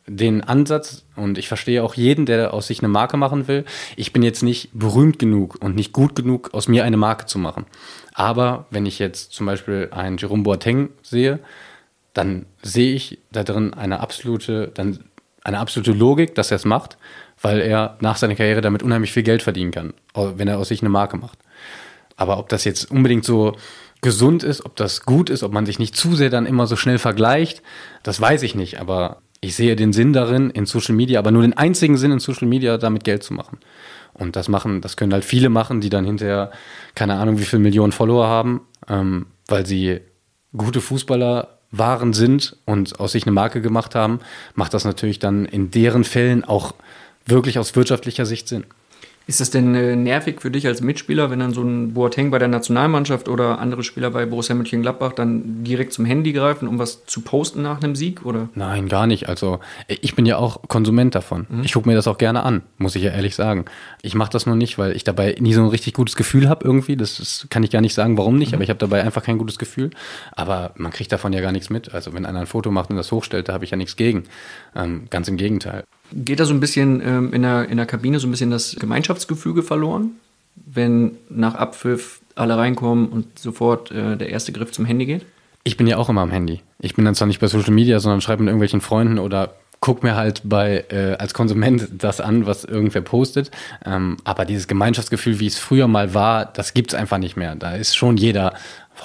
den 0.07 0.43
Ansatz 0.43 1.05
und 1.17 1.39
ich 1.39 1.49
verstehe 1.49 1.83
auch 1.83 1.95
jeden, 1.95 2.27
der 2.27 2.53
aus 2.53 2.67
sich 2.67 2.81
eine 2.81 2.89
Marke 2.89 3.17
machen 3.17 3.49
will. 3.49 3.65
Ich 3.97 4.13
bin 4.13 4.23
jetzt 4.23 4.43
nicht 4.43 4.71
berühmt 4.73 5.19
genug 5.19 5.57
und 5.61 5.77
nicht 5.77 5.93
gut 5.93 6.15
genug, 6.15 6.53
aus 6.53 6.69
mir 6.69 6.85
eine 6.85 6.97
Marke 6.97 7.27
zu 7.27 7.39
machen. 7.39 7.67
Aber 8.15 8.67
wenn 8.71 8.87
ich 8.87 8.99
jetzt 8.99 9.33
zum 9.33 9.47
Beispiel 9.47 9.89
einen 9.93 10.19
Jerome 10.19 10.43
Boateng 10.43 10.91
sehe, 11.03 11.41
dann 12.15 12.47
sehe 12.63 12.95
ich 12.95 13.19
da 13.33 13.45
drin 13.45 13.75
eine 13.75 14.01
absolute, 14.01 14.71
dann 14.75 15.05
eine 15.45 15.59
absolute 15.59 15.93
Logik, 15.93 16.35
dass 16.35 16.51
er 16.51 16.57
es 16.57 16.65
macht, 16.65 16.99
weil 17.41 17.61
er 17.61 17.97
nach 18.01 18.17
seiner 18.17 18.35
Karriere 18.35 18.61
damit 18.61 18.83
unheimlich 18.83 19.13
viel 19.13 19.23
Geld 19.23 19.43
verdienen 19.43 19.71
kann, 19.71 19.95
wenn 20.15 20.49
er 20.49 20.59
aus 20.59 20.69
sich 20.69 20.83
eine 20.83 20.89
Marke 20.89 21.17
macht. 21.17 21.39
Aber 22.17 22.39
ob 22.39 22.49
das 22.49 22.65
jetzt 22.65 22.91
unbedingt 22.91 23.25
so 23.25 23.57
gesund 24.01 24.43
ist, 24.43 24.65
ob 24.65 24.77
das 24.77 25.03
gut 25.03 25.31
ist, 25.31 25.43
ob 25.43 25.53
man 25.53 25.67
sich 25.67 25.79
nicht 25.79 25.97
zu 25.97 26.15
sehr 26.15 26.31
dann 26.31 26.47
immer 26.47 26.67
so 26.67 26.77
schnell 26.77 26.99
vergleicht, 26.99 27.63
das 28.03 28.21
weiß 28.21 28.43
ich 28.43 28.55
nicht. 28.55 28.81
Aber 28.81 29.23
ich 29.41 29.55
sehe 29.55 29.77
den 29.77 29.93
Sinn 29.93 30.13
darin, 30.13 30.51
in 30.51 30.67
Social 30.67 30.95
Media, 30.95 31.19
aber 31.19 31.31
nur 31.31 31.43
den 31.43 31.57
einzigen 31.57 31.97
Sinn 31.97 32.13
in 32.13 32.19
Social 32.19 32.49
Media, 32.49 32.77
damit 32.77 33.05
Geld 33.05 33.23
zu 33.23 33.35
machen. 33.35 33.59
Und 34.15 34.35
das 34.35 34.49
machen, 34.49 34.81
das 34.81 34.97
können 34.97 35.13
halt 35.13 35.25
viele 35.25 35.49
machen, 35.49 35.81
die 35.81 35.91
dann 35.91 36.05
hinterher 36.05 36.51
keine 36.95 37.15
Ahnung, 37.15 37.39
wie 37.39 37.45
viele 37.45 37.63
Millionen 37.63 37.93
Follower 37.93 38.27
haben, 38.27 38.63
ähm, 38.89 39.27
weil 39.47 39.65
sie 39.65 40.01
gute 40.57 40.81
Fußballer 40.81 41.58
waren, 41.71 42.13
sind 42.13 42.57
und 42.65 42.99
aus 43.01 43.13
sich 43.13 43.25
eine 43.25 43.33
Marke 43.33 43.61
gemacht 43.61 43.95
haben, 43.95 44.21
macht 44.55 44.75
das 44.75 44.85
natürlich 44.85 45.19
dann 45.19 45.45
in 45.45 45.71
deren 45.71 46.05
Fällen 46.05 46.45
auch 46.45 46.75
wirklich 47.27 47.59
aus 47.59 47.77
wirtschaftlicher 47.77 48.27
Sicht 48.27 48.49
Sinn. 48.49 48.65
Ist 49.29 49.43
das 49.43 49.51
denn 49.51 49.75
äh, 49.75 49.95
nervig 49.95 50.41
für 50.41 50.51
dich 50.51 50.67
als 50.67 50.81
Mitspieler, 50.81 51.31
wenn 51.31 51.41
dann 51.41 51.53
so 51.53 51.61
ein 51.61 51.93
Boateng 51.93 52.31
bei 52.31 52.39
der 52.39 52.49
Nationalmannschaft 52.49 53.29
oder 53.29 53.59
andere 53.59 53.85
Spieler 53.85 54.11
bei 54.11 54.25
Borussia 54.25 54.55
Mönchengladbach 54.55 55.13
dann 55.13 55.63
direkt 55.65 55.93
zum 55.93 56.07
Handy 56.07 56.33
greifen, 56.33 56.67
um 56.67 56.79
was 56.79 57.05
zu 57.05 57.21
posten 57.21 57.61
nach 57.61 57.83
einem 57.83 57.95
Sieg? 57.95 58.25
Oder? 58.25 58.49
Nein, 58.55 58.89
gar 58.89 59.07
nicht. 59.07 59.29
Also 59.29 59.61
ich 59.87 60.15
bin 60.15 60.25
ja 60.25 60.39
auch 60.39 60.63
Konsument 60.69 61.15
davon. 61.15 61.47
Mhm. 61.51 61.63
Ich 61.63 61.75
gucke 61.75 61.87
mir 61.87 61.95
das 61.95 62.09
auch 62.09 62.17
gerne 62.17 62.43
an, 62.43 62.63
muss 62.79 62.97
ich 62.97 63.03
ja 63.03 63.11
ehrlich 63.11 63.35
sagen. 63.35 63.67
Ich 64.01 64.15
mache 64.15 64.33
das 64.33 64.47
nur 64.47 64.57
nicht, 64.57 64.79
weil 64.79 64.97
ich 64.97 65.05
dabei 65.05 65.37
nie 65.39 65.53
so 65.53 65.61
ein 65.61 65.69
richtig 65.69 65.93
gutes 65.93 66.17
Gefühl 66.17 66.49
habe 66.49 66.65
irgendwie. 66.65 66.97
Das 66.97 67.21
ist, 67.21 67.51
kann 67.51 67.63
ich 67.63 67.71
gar 67.71 67.83
nicht 67.83 67.93
sagen, 67.93 68.17
warum 68.17 68.39
nicht, 68.39 68.53
mhm. 68.53 68.55
aber 68.55 68.65
ich 68.65 68.71
habe 68.71 68.79
dabei 68.79 69.03
einfach 69.05 69.23
kein 69.23 69.37
gutes 69.37 69.59
Gefühl. 69.59 69.91
Aber 70.33 70.73
man 70.77 70.91
kriegt 70.91 71.13
davon 71.13 71.35
ja 71.35 71.43
gar 71.43 71.53
nichts 71.53 71.69
mit. 71.69 71.93
Also 71.93 72.15
wenn 72.15 72.25
einer 72.25 72.41
ein 72.41 72.47
Foto 72.47 72.71
macht 72.71 72.89
und 72.89 72.97
das 72.97 73.13
hochstellt, 73.13 73.51
da 73.51 73.53
habe 73.53 73.67
ich 73.67 73.73
ja 73.73 73.77
nichts 73.77 73.97
gegen. 73.97 74.25
Ähm, 74.75 75.05
ganz 75.11 75.29
im 75.29 75.37
Gegenteil. 75.37 75.85
Geht 76.13 76.41
da 76.41 76.45
so 76.45 76.55
ein 76.55 76.61
bisschen 76.61 77.01
ähm, 77.05 77.33
in, 77.33 77.43
der, 77.43 77.69
in 77.69 77.77
der 77.77 77.87
Kabine 77.87 78.19
so 78.19 78.27
ein 78.27 78.31
bisschen 78.31 78.51
das 78.51 78.77
Gemeinschaftsgefüge 78.77 79.63
verloren, 79.63 80.13
wenn 80.55 81.13
nach 81.29 81.55
Abpfiff 81.55 82.21
alle 82.35 82.57
reinkommen 82.57 83.09
und 83.09 83.39
sofort 83.39 83.91
äh, 83.91 84.17
der 84.17 84.31
erste 84.31 84.53
Griff 84.53 84.73
zum 84.73 84.85
Handy 84.85 85.07
geht? 85.07 85.27
Ich 85.65 85.77
bin 85.77 85.87
ja 85.87 85.97
auch 85.99 86.09
immer 86.09 86.23
am 86.23 86.31
Handy. 86.31 86.61
Ich 86.79 86.95
bin 86.95 87.05
dann 87.05 87.15
zwar 87.15 87.27
nicht 87.27 87.41
bei 87.41 87.47
Social 87.47 87.75
Media, 87.75 88.01
sondern 88.01 88.21
schreibe 88.21 88.43
mit 88.43 88.49
irgendwelchen 88.49 88.81
Freunden 88.81 89.19
oder 89.19 89.55
guck 89.81 90.03
mir 90.03 90.17
halt 90.17 90.43
bei 90.45 90.85
äh, 90.91 91.17
als 91.19 91.35
Konsument 91.35 91.89
das 91.99 92.21
an, 92.21 92.47
was 92.47 92.65
irgendwer 92.65 93.03
postet. 93.03 93.51
Ähm, 93.85 94.17
aber 94.25 94.45
dieses 94.45 94.69
Gemeinschaftsgefühl, 94.69 95.41
wie 95.41 95.47
es 95.47 95.59
früher 95.59 95.89
mal 95.89 96.15
war, 96.15 96.47
das 96.47 96.75
gibt's 96.75 96.95
einfach 96.95 97.19
nicht 97.19 97.37
mehr. 97.37 97.55
Da 97.55 97.75
ist 97.75 97.97
schon 97.97 98.17
jeder 98.17 98.55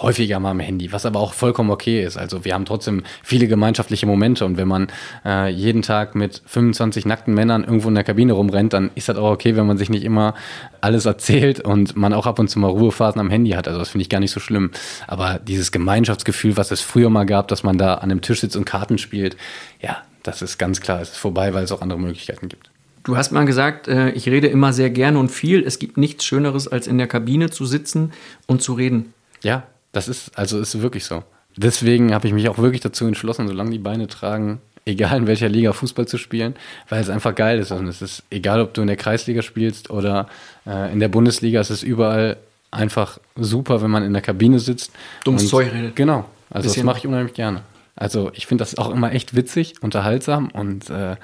häufiger 0.01 0.39
mal 0.39 0.51
am 0.51 0.59
Handy, 0.59 0.91
was 0.91 1.05
aber 1.05 1.19
auch 1.19 1.33
vollkommen 1.33 1.69
okay 1.69 2.03
ist. 2.03 2.17
Also 2.17 2.45
wir 2.45 2.53
haben 2.53 2.65
trotzdem 2.65 3.03
viele 3.23 3.47
gemeinschaftliche 3.47 4.05
Momente 4.05 4.45
und 4.45 4.57
wenn 4.57 4.67
man 4.67 4.87
äh, 5.25 5.49
jeden 5.49 5.81
Tag 5.81 6.15
mit 6.15 6.41
25 6.45 7.05
nackten 7.05 7.33
Männern 7.33 7.63
irgendwo 7.63 7.89
in 7.89 7.95
der 7.95 8.03
Kabine 8.03 8.33
rumrennt, 8.33 8.73
dann 8.73 8.91
ist 8.95 9.09
das 9.09 9.17
auch 9.17 9.31
okay, 9.31 9.55
wenn 9.55 9.67
man 9.67 9.77
sich 9.77 9.89
nicht 9.89 10.03
immer 10.03 10.33
alles 10.81 11.05
erzählt 11.05 11.59
und 11.59 11.95
man 11.95 12.13
auch 12.13 12.25
ab 12.25 12.39
und 12.39 12.49
zu 12.49 12.59
mal 12.59 12.69
Ruhephasen 12.69 13.19
am 13.19 13.29
Handy 13.29 13.51
hat. 13.51 13.67
Also 13.67 13.79
das 13.79 13.89
finde 13.89 14.03
ich 14.03 14.09
gar 14.09 14.19
nicht 14.19 14.31
so 14.31 14.39
schlimm. 14.39 14.71
Aber 15.07 15.39
dieses 15.39 15.71
Gemeinschaftsgefühl, 15.71 16.57
was 16.57 16.71
es 16.71 16.81
früher 16.81 17.09
mal 17.09 17.25
gab, 17.25 17.47
dass 17.47 17.63
man 17.63 17.77
da 17.77 17.95
an 17.95 18.11
einem 18.11 18.21
Tisch 18.21 18.41
sitzt 18.41 18.55
und 18.55 18.65
Karten 18.65 18.97
spielt, 18.97 19.37
ja, 19.81 19.97
das 20.23 20.41
ist 20.41 20.57
ganz 20.57 20.81
klar, 20.81 21.01
es 21.01 21.11
ist 21.11 21.17
vorbei, 21.17 21.53
weil 21.53 21.63
es 21.63 21.71
auch 21.71 21.81
andere 21.81 21.99
Möglichkeiten 21.99 22.49
gibt. 22.49 22.69
Du 23.03 23.17
hast 23.17 23.31
mal 23.31 23.45
gesagt, 23.45 23.89
äh, 23.89 24.11
ich 24.11 24.27
rede 24.29 24.47
immer 24.47 24.71
sehr 24.71 24.89
gerne 24.89 25.19
und 25.19 25.29
viel. 25.29 25.61
Es 25.63 25.77
gibt 25.77 25.97
nichts 25.97 26.23
Schöneres, 26.23 26.69
als 26.69 26.87
in 26.87 26.97
der 26.97 27.07
Kabine 27.07 27.49
zu 27.49 27.65
sitzen 27.65 28.13
und 28.47 28.61
zu 28.61 28.73
reden. 28.73 29.13
Ja, 29.41 29.63
das 29.93 30.09
ist, 30.09 30.37
also 30.37 30.59
ist 30.59 30.81
wirklich 30.81 31.05
so. 31.05 31.23
Deswegen 31.55 32.13
habe 32.13 32.27
ich 32.27 32.33
mich 32.33 32.49
auch 32.49 32.57
wirklich 32.57 32.81
dazu 32.81 33.05
entschlossen, 33.05 33.47
solange 33.47 33.71
die 33.71 33.79
Beine 33.79 34.07
tragen, 34.07 34.59
egal 34.85 35.19
in 35.19 35.27
welcher 35.27 35.47
Liga 35.47 35.71
Fußball 35.71 36.07
zu 36.07 36.17
spielen, 36.17 36.55
weil 36.89 36.99
es 36.99 37.09
einfach 37.09 37.33
geil 37.35 37.59
ist. 37.59 37.71
Und 37.71 37.87
es 37.87 38.01
ist 38.01 38.23
egal, 38.29 38.59
ob 38.59 38.73
du 38.73 38.81
in 38.81 38.87
der 38.87 38.97
Kreisliga 38.97 39.41
spielst 39.41 39.89
oder 39.89 40.27
äh, 40.65 40.91
in 40.91 40.99
der 40.99 41.07
Bundesliga, 41.07 41.61
es 41.61 41.69
ist 41.69 41.83
überall 41.83 42.37
einfach 42.71 43.19
super, 43.35 43.81
wenn 43.81 43.91
man 43.91 44.03
in 44.03 44.13
der 44.13 44.21
Kabine 44.21 44.59
sitzt. 44.59 44.91
Dummes 45.23 45.47
Zeug 45.47 45.71
redet. 45.71 45.95
Genau. 45.95 46.25
Also 46.49 46.67
Bisschen. 46.67 46.81
das 46.81 46.85
mache 46.85 46.97
ich 46.99 47.07
unheimlich 47.07 47.35
gerne. 47.35 47.61
Also 47.95 48.31
ich 48.33 48.47
finde 48.47 48.63
das 48.63 48.77
auch 48.77 48.89
immer 48.89 49.11
echt 49.11 49.35
witzig, 49.35 49.75
unterhaltsam 49.81 50.49
und 50.49 50.89
äh, 50.89 51.15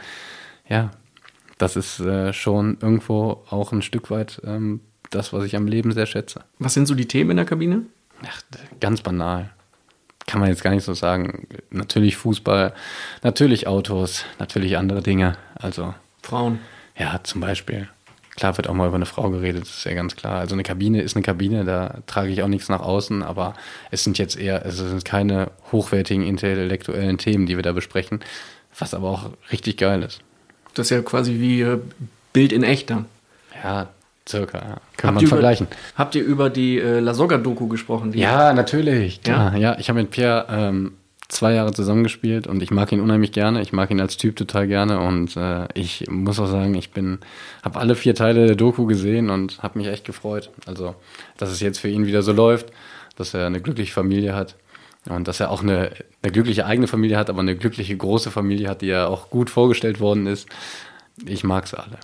ja, 0.70 0.92
das 1.58 1.76
ist 1.76 2.00
äh, 2.00 2.32
schon 2.34 2.78
irgendwo 2.80 3.44
auch 3.50 3.72
ein 3.72 3.82
Stück 3.82 4.12
weit 4.12 4.40
ähm, 4.46 4.82
das, 5.10 5.34
was 5.34 5.44
ich 5.44 5.56
am 5.56 5.68
Leben 5.68 5.92
sehr 5.92 6.06
schätze. 6.06 6.42
Was 6.60 6.76
sind 6.76 6.86
so 6.86 6.94
die 6.94 7.08
Themen 7.08 7.32
in 7.32 7.38
der 7.38 7.46
Kabine? 7.48 7.82
Ach, 8.28 8.42
ganz 8.80 9.02
banal. 9.02 9.50
Kann 10.28 10.40
man 10.40 10.50
jetzt 10.50 10.64
gar 10.64 10.72
nicht 10.72 10.84
so 10.84 10.94
sagen. 10.94 11.48
Natürlich 11.72 12.18
Fußball, 12.18 12.74
natürlich 13.24 13.68
Autos, 13.68 14.26
natürlich 14.38 14.78
andere 14.78 15.02
Dinge. 15.02 15.38
Also. 15.56 15.94
Frauen. 16.22 16.60
Ja, 16.98 17.20
zum 17.24 17.42
Beispiel. 17.42 17.90
Klar 18.36 18.56
wird 18.56 18.70
auch 18.70 18.74
mal 18.74 18.88
über 18.88 18.96
eine 18.96 19.06
Frau 19.06 19.30
geredet, 19.32 19.64
das 19.64 19.70
ist 19.70 19.84
ja 19.84 19.94
ganz 19.94 20.16
klar. 20.16 20.40
Also 20.40 20.56
eine 20.56 20.64
Kabine 20.64 21.02
ist 21.02 21.16
eine 21.16 21.24
Kabine, 21.24 21.66
da 21.66 21.98
trage 22.08 22.30
ich 22.30 22.42
auch 22.42 22.48
nichts 22.48 22.70
nach 22.70 22.80
außen, 22.80 23.22
aber 23.22 23.54
es 23.92 24.04
sind 24.04 24.18
jetzt 24.18 24.38
eher, 24.38 24.66
es 24.66 24.78
sind 24.78 25.04
keine 25.04 25.52
hochwertigen 25.72 26.26
intellektuellen 26.26 27.18
Themen, 27.18 27.48
die 27.48 27.58
wir 27.58 27.64
da 27.64 27.74
besprechen, 27.74 28.22
was 28.78 28.94
aber 28.94 29.10
auch 29.10 29.30
richtig 29.52 29.78
geil 29.78 30.04
ist. 30.04 30.22
Das 30.74 30.86
ist 30.86 30.92
ja 30.92 31.02
quasi 31.02 31.40
wie 31.40 31.62
äh, 31.62 31.80
Bild 32.32 32.54
in 32.54 32.64
echt 32.64 32.90
dann. 32.92 33.08
Ja, 33.62 33.90
Circa, 34.30 34.60
ja. 34.60 34.78
Kann 34.96 35.16
man 35.16 35.26
vergleichen. 35.26 35.66
Über, 35.66 35.76
habt 35.96 36.14
ihr 36.14 36.24
über 36.24 36.52
die 36.52 36.78
äh, 36.78 37.00
La 37.00 37.16
Soga-Doku 37.16 37.68
gesprochen? 37.68 38.14
ja, 38.14 38.54
natürlich. 38.54 39.24
Klar. 39.24 39.54
Ja, 39.54 39.72
ja 39.72 39.80
ich 39.80 39.90
habe 39.90 40.02
mit 40.02 40.12
Pierre 40.12 40.46
ähm, 40.52 40.92
zwei 41.30 41.54
Jahre 41.54 41.74
zusammengespielt 41.74 42.46
und 42.46 42.62
ich 42.62 42.70
mag 42.70 42.92
ihn 42.92 43.00
unheimlich 43.00 43.32
gerne. 43.32 43.60
Ich 43.64 43.74
mag 43.74 43.90
ihn 43.90 44.00
als 44.00 44.18
Typ 44.18 44.36
total 44.36 44.68
gerne 44.68 45.00
und 45.00 45.36
äh, 45.36 45.68
ich 45.74 46.06
muss 46.10 46.40
auch 46.40 46.46
sagen, 46.46 46.76
ich 46.76 46.92
bin, 46.92 47.18
habe 47.64 47.80
alle 47.80 47.96
vier 47.96 48.14
Teile 48.14 48.46
der 48.46 48.56
Doku 48.56 48.86
gesehen 48.86 49.32
und 49.32 49.64
habe 49.64 49.80
mich 49.80 49.88
echt 49.88 50.06
gefreut. 50.06 50.52
Also, 50.68 50.94
dass 51.38 51.50
es 51.50 51.60
jetzt 51.60 51.80
für 51.80 51.90
ihn 51.90 52.06
wieder 52.06 52.22
so 52.22 52.32
läuft, 52.32 52.68
dass 53.16 53.34
er 53.34 53.48
eine 53.48 53.62
glückliche 53.62 53.94
Familie 53.94 54.36
hat 54.36 54.56
und 55.08 55.28
dass 55.28 55.40
er 55.40 55.50
auch 55.50 55.64
eine, 55.64 55.90
eine 56.22 56.32
glückliche 56.32 56.68
eigene 56.68 56.86
Familie 56.86 57.18
hat, 57.18 57.32
aber 57.32 57.40
eine 57.40 57.56
glückliche 57.56 57.98
große 57.98 58.30
Familie 58.30 58.70
hat, 58.70 58.82
die 58.84 58.88
ja 58.88 59.08
auch 59.08 59.32
gut 59.32 59.50
vorgestellt 59.50 60.00
worden 60.00 60.28
ist. 60.28 60.48
Ich 61.26 61.44
mag 61.44 61.66
es 61.66 61.74
alle. 61.74 61.98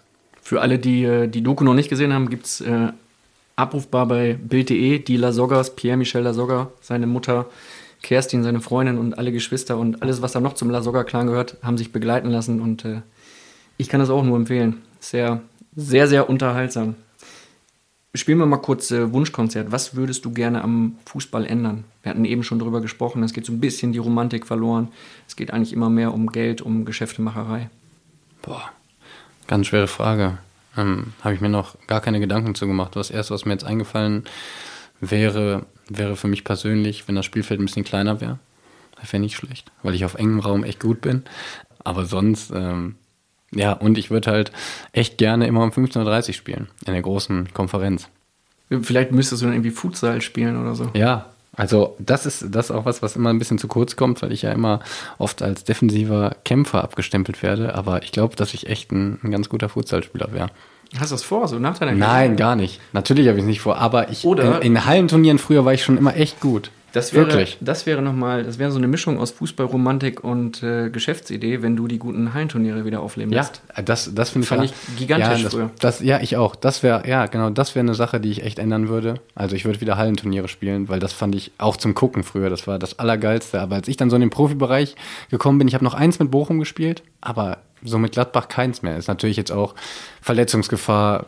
Für 0.45 0.61
alle, 0.61 0.77
die 0.77 1.03
äh, 1.03 1.27
die 1.27 1.41
Doku 1.41 1.63
noch 1.63 1.73
nicht 1.73 1.89
gesehen 1.89 2.13
haben, 2.13 2.29
gibt 2.29 2.45
es 2.45 2.61
äh, 2.61 2.89
abrufbar 3.55 4.05
bei 4.05 4.33
Bild.de 4.35 4.99
die 4.99 5.17
Lasoggas, 5.17 5.75
Pierre-Michel 5.75 6.21
Lasogga, 6.21 6.69
seine 6.81 7.07
Mutter, 7.07 7.47
Kerstin, 8.03 8.43
seine 8.43 8.61
Freundin 8.61 8.99
und 8.99 9.17
alle 9.17 9.31
Geschwister 9.31 9.75
und 9.79 10.03
alles, 10.03 10.21
was 10.21 10.33
da 10.33 10.39
noch 10.39 10.53
zum 10.53 10.69
Lasogga-Clan 10.69 11.25
gehört, 11.25 11.57
haben 11.63 11.79
sich 11.79 11.91
begleiten 11.91 12.29
lassen 12.29 12.61
und 12.61 12.85
äh, 12.85 13.01
ich 13.77 13.89
kann 13.89 13.99
das 13.99 14.11
auch 14.11 14.23
nur 14.23 14.37
empfehlen. 14.37 14.83
Sehr, 14.99 15.41
sehr, 15.75 16.07
sehr 16.07 16.29
unterhaltsam. 16.29 16.93
Spielen 18.13 18.37
wir 18.37 18.45
mal 18.45 18.57
kurz 18.57 18.91
äh, 18.91 19.11
Wunschkonzert. 19.11 19.71
Was 19.71 19.95
würdest 19.95 20.25
du 20.25 20.31
gerne 20.31 20.63
am 20.63 20.97
Fußball 21.07 21.43
ändern? 21.47 21.85
Wir 22.03 22.11
hatten 22.11 22.23
eben 22.23 22.43
schon 22.43 22.59
darüber 22.59 22.81
gesprochen, 22.81 23.23
es 23.23 23.33
geht 23.33 23.47
so 23.47 23.51
ein 23.51 23.59
bisschen 23.59 23.93
die 23.93 23.99
Romantik 23.99 24.45
verloren. 24.45 24.89
Es 25.27 25.35
geht 25.35 25.49
eigentlich 25.49 25.73
immer 25.73 25.89
mehr 25.89 26.13
um 26.13 26.27
Geld, 26.27 26.61
um 26.61 26.85
Geschäftemacherei. 26.85 27.71
Boah, 28.43 28.69
Ganz 29.47 29.67
schwere 29.67 29.87
Frage. 29.87 30.37
Ähm, 30.77 31.13
Habe 31.21 31.35
ich 31.35 31.41
mir 31.41 31.49
noch 31.49 31.75
gar 31.87 32.01
keine 32.01 32.19
Gedanken 32.19 32.55
zu 32.55 32.67
gemacht. 32.67 32.95
Das 32.95 33.11
erste, 33.11 33.33
was 33.33 33.45
mir 33.45 33.53
jetzt 33.53 33.63
eingefallen 33.63 34.25
wäre, 34.99 35.65
wäre 35.87 36.15
für 36.15 36.27
mich 36.27 36.43
persönlich, 36.43 37.07
wenn 37.07 37.15
das 37.15 37.25
Spielfeld 37.25 37.59
ein 37.59 37.65
bisschen 37.65 37.83
kleiner 37.83 38.21
wäre. 38.21 38.39
Das 38.99 39.11
wäre 39.13 39.21
nicht 39.21 39.35
schlecht, 39.35 39.71
weil 39.83 39.93
ich 39.93 40.05
auf 40.05 40.15
engem 40.15 40.39
Raum 40.39 40.63
echt 40.63 40.79
gut 40.79 41.01
bin. 41.01 41.23
Aber 41.83 42.05
sonst, 42.05 42.51
ähm, 42.51 42.95
ja, 43.51 43.73
und 43.73 43.97
ich 43.97 44.09
würde 44.09 44.31
halt 44.31 44.51
echt 44.91 45.17
gerne 45.17 45.47
immer 45.47 45.63
um 45.63 45.69
15.30 45.69 46.27
Uhr 46.27 46.33
spielen, 46.33 46.67
in 46.85 46.93
der 46.93 47.01
großen 47.01 47.53
Konferenz. 47.53 48.09
Vielleicht 48.81 49.11
müsstest 49.11 49.41
du 49.41 49.45
dann 49.45 49.53
irgendwie 49.53 49.71
Futsal 49.71 50.21
spielen 50.21 50.59
oder 50.59 50.73
so. 50.73 50.89
Ja, 50.95 51.29
also 51.55 51.95
das 51.99 52.25
ist 52.25 52.47
das 52.49 52.69
ist 52.69 52.71
auch 52.71 52.85
was, 52.85 53.01
was 53.01 53.15
immer 53.15 53.29
ein 53.29 53.39
bisschen 53.39 53.57
zu 53.57 53.67
kurz 53.67 53.95
kommt, 53.95 54.21
weil 54.21 54.31
ich 54.31 54.41
ja 54.41 54.51
immer 54.51 54.79
oft 55.17 55.41
als 55.41 55.63
defensiver 55.63 56.35
Kämpfer 56.43 56.83
abgestempelt 56.83 57.41
werde. 57.43 57.75
Aber 57.75 58.03
ich 58.03 58.11
glaube, 58.11 58.35
dass 58.35 58.53
ich 58.53 58.67
echt 58.67 58.91
ein, 58.91 59.19
ein 59.23 59.31
ganz 59.31 59.49
guter 59.49 59.69
Futsalspieler 59.69 60.29
wäre. 60.31 60.49
Hast 60.99 61.11
du 61.11 61.15
das 61.15 61.23
vor, 61.23 61.47
so 61.47 61.59
nach 61.59 61.77
deiner? 61.77 61.93
Nein, 61.93 62.35
gar 62.35 62.55
nicht. 62.55 62.79
Natürlich 62.93 63.27
habe 63.27 63.37
ich 63.37 63.43
es 63.43 63.47
nicht 63.47 63.61
vor. 63.61 63.77
Aber 63.77 64.09
ich 64.09 64.25
Oder 64.25 64.61
in, 64.61 64.75
in 64.75 64.85
Hallenturnieren 64.85 65.39
früher 65.39 65.65
war 65.65 65.73
ich 65.73 65.83
schon 65.83 65.97
immer 65.97 66.15
echt 66.15 66.39
gut. 66.39 66.71
Das 66.95 67.11
wäre, 67.11 67.27
Wirklich? 67.27 67.57
Das 67.59 67.85
wäre 67.85 68.01
nochmal, 68.01 68.45
das 68.45 68.57
wäre 68.57 68.71
so 68.71 68.77
eine 68.77 68.87
Mischung 68.87 69.19
aus 69.19 69.31
Fußballromantik 69.31 70.23
und 70.23 70.63
äh, 70.63 70.89
Geschäftsidee, 70.89 71.61
wenn 71.61 71.75
du 71.75 71.89
die 71.89 71.99
guten 71.99 72.33
Hallenturniere 72.33 72.85
wieder 72.85 73.01
aufleben 73.01 73.33
lässt. 73.33 73.61
Ja, 73.75 73.83
das, 73.83 74.15
das 74.15 74.29
finde 74.29 74.47
ich, 74.63 74.71
ich 74.71 74.95
gigantisch 74.99 75.39
ja, 75.39 75.43
das, 75.43 75.53
früher. 75.53 75.71
Das, 75.81 75.99
ja, 75.99 76.21
ich 76.21 76.37
auch. 76.37 76.55
Das 76.55 76.83
wäre, 76.83 77.05
ja, 77.05 77.25
genau, 77.25 77.49
das 77.49 77.75
wäre 77.75 77.83
eine 77.83 77.95
Sache, 77.95 78.21
die 78.21 78.31
ich 78.31 78.43
echt 78.43 78.59
ändern 78.59 78.87
würde. 78.87 79.15
Also 79.35 79.57
ich 79.57 79.65
würde 79.65 79.81
wieder 79.81 79.97
Hallenturniere 79.97 80.47
spielen, 80.47 80.87
weil 80.87 81.01
das 81.01 81.11
fand 81.11 81.35
ich 81.35 81.51
auch 81.57 81.75
zum 81.75 81.95
Gucken 81.95 82.23
früher, 82.23 82.49
das 82.49 82.65
war 82.65 82.79
das 82.79 82.97
Allergeilste. 82.97 83.59
Aber 83.59 83.75
als 83.75 83.89
ich 83.89 83.97
dann 83.97 84.09
so 84.09 84.15
in 84.15 84.21
den 84.21 84.29
Profibereich 84.29 84.95
gekommen 85.29 85.57
bin, 85.57 85.67
ich 85.67 85.73
habe 85.73 85.83
noch 85.83 85.95
eins 85.95 86.19
mit 86.19 86.31
Bochum 86.31 86.59
gespielt, 86.59 87.03
aber 87.19 87.57
so 87.83 87.97
mit 87.97 88.13
Gladbach 88.13 88.47
keins 88.47 88.83
mehr. 88.83 88.95
Ist 88.95 89.09
natürlich 89.09 89.35
jetzt 89.35 89.51
auch 89.51 89.75
Verletzungsgefahr, 90.21 91.25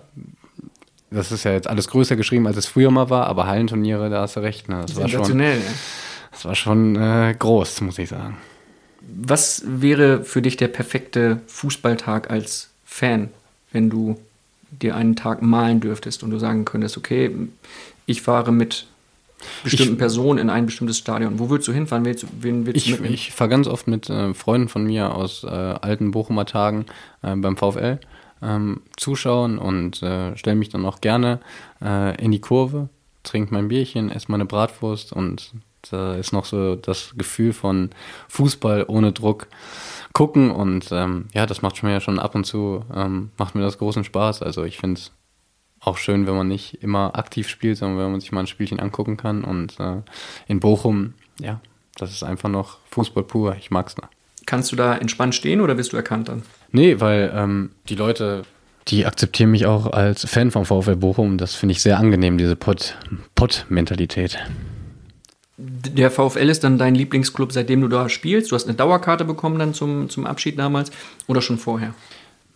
das 1.10 1.32
ist 1.32 1.44
ja 1.44 1.52
jetzt 1.52 1.68
alles 1.68 1.88
größer 1.88 2.16
geschrieben, 2.16 2.48
als 2.48 2.58
es 2.58 2.66
früher 2.66 2.92
mal 2.92 3.10
war, 3.10 3.28
aber 3.28 3.48
Hallenturniere, 3.48 4.10
da 4.10 4.22
hast 4.22 4.36
du 4.36 4.42
recht. 4.42 4.68
Ne? 4.70 4.84
Das, 4.86 4.96
war 4.96 5.08
schon, 5.08 5.40
das 6.32 6.46
war 6.46 6.56
schon 6.56 6.96
äh, 6.96 7.36
groß, 7.38 7.82
muss 7.82 7.98
ich 7.98 8.10
sagen. 8.10 8.38
Was 9.02 9.64
wäre 9.66 10.24
für 10.24 10.42
dich 10.42 10.58
der 10.58 10.68
perfekte 10.68 11.42
Fußballtag 11.48 12.30
als 12.30 12.70
Fan, 12.86 13.30
wenn 13.72 13.90
du 13.90 14.20
dir 14.70 14.96
einen 14.96 15.16
Tag 15.16 15.42
malen 15.42 15.80
dürftest 15.80 16.24
und 16.24 16.32
du 16.32 16.40
sagen 16.40 16.66
könntest, 16.66 16.98
okay, 16.98 17.32
ich 18.06 18.22
fahre 18.22 18.52
mit 18.52 18.86
bestimmten 19.64 19.94
ich, 19.94 20.00
Personen 20.00 20.40
in 20.40 20.50
ein 20.50 20.66
bestimmtes 20.66 20.98
Stadion. 20.98 21.40
Wo 21.40 21.50
würdest 21.50 21.68
du 21.68 21.74
hinfahren? 21.74 22.06
Wen, 22.06 22.16
wen 22.42 22.66
willst 22.66 22.88
ich, 22.88 23.00
Ich 23.02 23.32
fahre 23.32 23.50
ganz 23.50 23.68
oft 23.68 23.88
mit 23.88 24.10
äh, 24.10 24.34
Freunden 24.34 24.68
von 24.68 24.86
mir 24.86 25.14
aus 25.14 25.44
äh, 25.44 25.48
alten 25.48 26.12
Bochumer 26.12 26.46
Tagen 26.46 26.86
äh, 27.22 27.36
beim 27.36 27.56
VfL 27.56 28.00
ähm, 28.42 28.82
zuschauen 28.96 29.58
und 29.58 30.02
äh, 30.04 30.36
stelle 30.38 30.56
mich 30.56 30.70
dann 30.70 30.86
auch 30.86 31.02
gerne 31.02 31.40
äh, 31.82 32.22
in 32.24 32.32
die 32.32 32.42
Kurve, 32.42 32.90
trinke 33.24 33.54
mein 33.54 33.68
Bierchen, 33.68 34.12
esse 34.12 34.32
meine 34.32 34.46
Bratwurst 34.46 35.14
und 35.14 35.52
da 35.90 36.16
ist 36.16 36.34
noch 36.34 36.46
so 36.46 36.76
das 36.76 37.14
Gefühl 37.18 37.54
von 37.54 37.92
Fußball 38.28 38.86
ohne 38.88 39.12
Druck 39.12 39.48
gucken 40.14 40.52
und 40.52 40.90
ähm, 40.92 41.28
ja, 41.34 41.46
das 41.46 41.62
macht 41.62 41.82
mir 41.84 41.92
ja 41.92 42.02
schon 42.02 42.20
ab 42.20 42.36
und 42.36 42.46
zu, 42.46 42.84
ähm, 42.94 43.32
macht 43.38 43.56
mir 43.56 43.62
das 43.62 43.78
großen 43.78 44.04
Spaß. 44.04 44.42
Also 44.42 44.64
ich 44.64 44.78
finde 44.78 45.00
es 45.00 45.12
auch 45.80 45.98
schön, 45.98 46.28
wenn 46.28 46.36
man 46.36 46.48
nicht 46.48 46.82
immer 46.84 47.16
aktiv 47.16 47.48
spielt, 47.48 47.78
sondern 47.78 48.00
wenn 48.00 48.12
man 48.12 48.20
sich 48.20 48.32
mal 48.32 48.42
ein 48.42 48.48
Spielchen 48.48 48.80
angucken 48.80 49.16
kann 49.16 49.44
und 49.44 49.80
äh, 49.80 50.02
in 50.48 50.60
Bochum, 50.60 51.14
ja, 51.40 51.62
das 51.96 52.12
ist 52.12 52.24
einfach 52.24 52.50
noch 52.50 52.80
Fußball 52.92 53.24
pur. 53.24 53.56
Ich 53.58 53.72
mag's 53.72 53.98
noch. 53.98 54.10
Kannst 54.46 54.72
du 54.72 54.76
da 54.76 54.96
entspannt 54.96 55.36
stehen 55.36 55.62
oder 55.62 55.76
bist 55.76 55.94
du 55.94 55.98
erkannt 55.98 56.30
dann? 56.30 56.44
Nee, 56.72 57.00
weil 57.00 57.32
ähm, 57.34 57.72
die 57.90 57.96
Leute, 57.96 58.44
die 58.88 59.06
akzeptieren 59.06 59.52
mich 59.52 59.66
auch 59.66 59.88
als 59.88 60.26
Fan 60.26 60.52
vom 60.52 60.66
VfL 60.66 60.96
Bochum. 60.96 61.38
Das 61.38 61.56
finde 61.56 61.74
ich 61.74 61.82
sehr 61.82 61.98
angenehm, 61.98 62.38
diese 62.38 62.56
Pott-Mentalität. 62.56 64.40
Der 65.58 66.12
VfL 66.12 66.50
ist 66.50 66.64
dann 66.64 66.78
dein 66.78 66.94
Lieblingsclub, 66.94 67.52
seitdem 67.52 67.82
du 67.82 67.88
da 67.88 68.10
spielst. 68.10 68.52
Du 68.52 68.56
hast 68.56 68.68
eine 68.68 68.76
Dauerkarte 68.76 69.26
bekommen 69.26 69.58
dann 69.58 69.74
zum, 69.74 70.08
zum 70.10 70.28
Abschied 70.28 70.60
damals 70.60 70.92
oder 71.26 71.42
schon 71.42 71.58
vorher? 71.58 71.96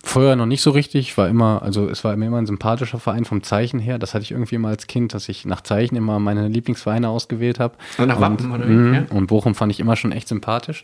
Vorher 0.03 0.35
noch 0.35 0.47
nicht 0.47 0.61
so 0.61 0.71
richtig, 0.71 1.15
war 1.17 1.29
immer, 1.29 1.61
also 1.61 1.87
es 1.87 2.03
war 2.03 2.15
mir 2.15 2.25
immer 2.25 2.39
ein 2.39 2.47
sympathischer 2.47 2.99
Verein 2.99 3.23
vom 3.23 3.43
Zeichen 3.43 3.79
her. 3.79 3.99
Das 3.99 4.13
hatte 4.13 4.23
ich 4.23 4.31
irgendwie 4.31 4.55
immer 4.55 4.69
als 4.69 4.87
Kind, 4.87 5.13
dass 5.13 5.29
ich 5.29 5.45
nach 5.45 5.61
Zeichen 5.61 5.95
immer 5.95 6.17
meine 6.17 6.47
Lieblingsvereine 6.47 7.07
ausgewählt 7.07 7.59
habe. 7.59 7.75
Und 7.99 8.07
nach 8.07 8.19
Wappen, 8.19 8.51
oder? 8.51 8.65
Mh, 8.65 8.97
ja. 8.97 9.05
Und 9.15 9.27
Bochum 9.27 9.53
fand 9.53 9.71
ich 9.71 9.79
immer 9.79 9.95
schon 9.95 10.11
echt 10.11 10.27
sympathisch. 10.27 10.83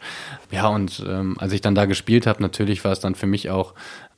Ja, 0.52 0.68
und 0.68 1.04
ähm, 1.08 1.36
als 1.40 1.52
ich 1.54 1.62
dann 1.62 1.74
da 1.74 1.86
gespielt 1.86 2.28
habe, 2.28 2.44
natürlich 2.44 2.86
war 2.86 2.92
es 2.92 3.00
dann 3.00 3.16
für 3.16 3.28
mich 3.28 3.50
auch 3.50 3.74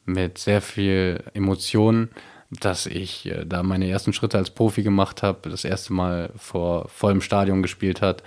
mit 0.06 0.38
sehr 0.38 0.62
viel 0.62 1.24
Emotionen, 1.34 2.10
dass 2.52 2.86
ich 2.86 3.26
äh, 3.28 3.46
da 3.46 3.64
meine 3.64 3.90
ersten 3.90 4.12
Schritte 4.12 4.38
als 4.38 4.50
Profi 4.50 4.84
gemacht 4.84 5.24
habe, 5.24 5.50
das 5.50 5.64
erste 5.64 5.94
Mal 5.94 6.32
vor 6.36 6.90
vollem 6.90 7.22
Stadion 7.22 7.62
gespielt 7.62 8.02
hat. 8.02 8.22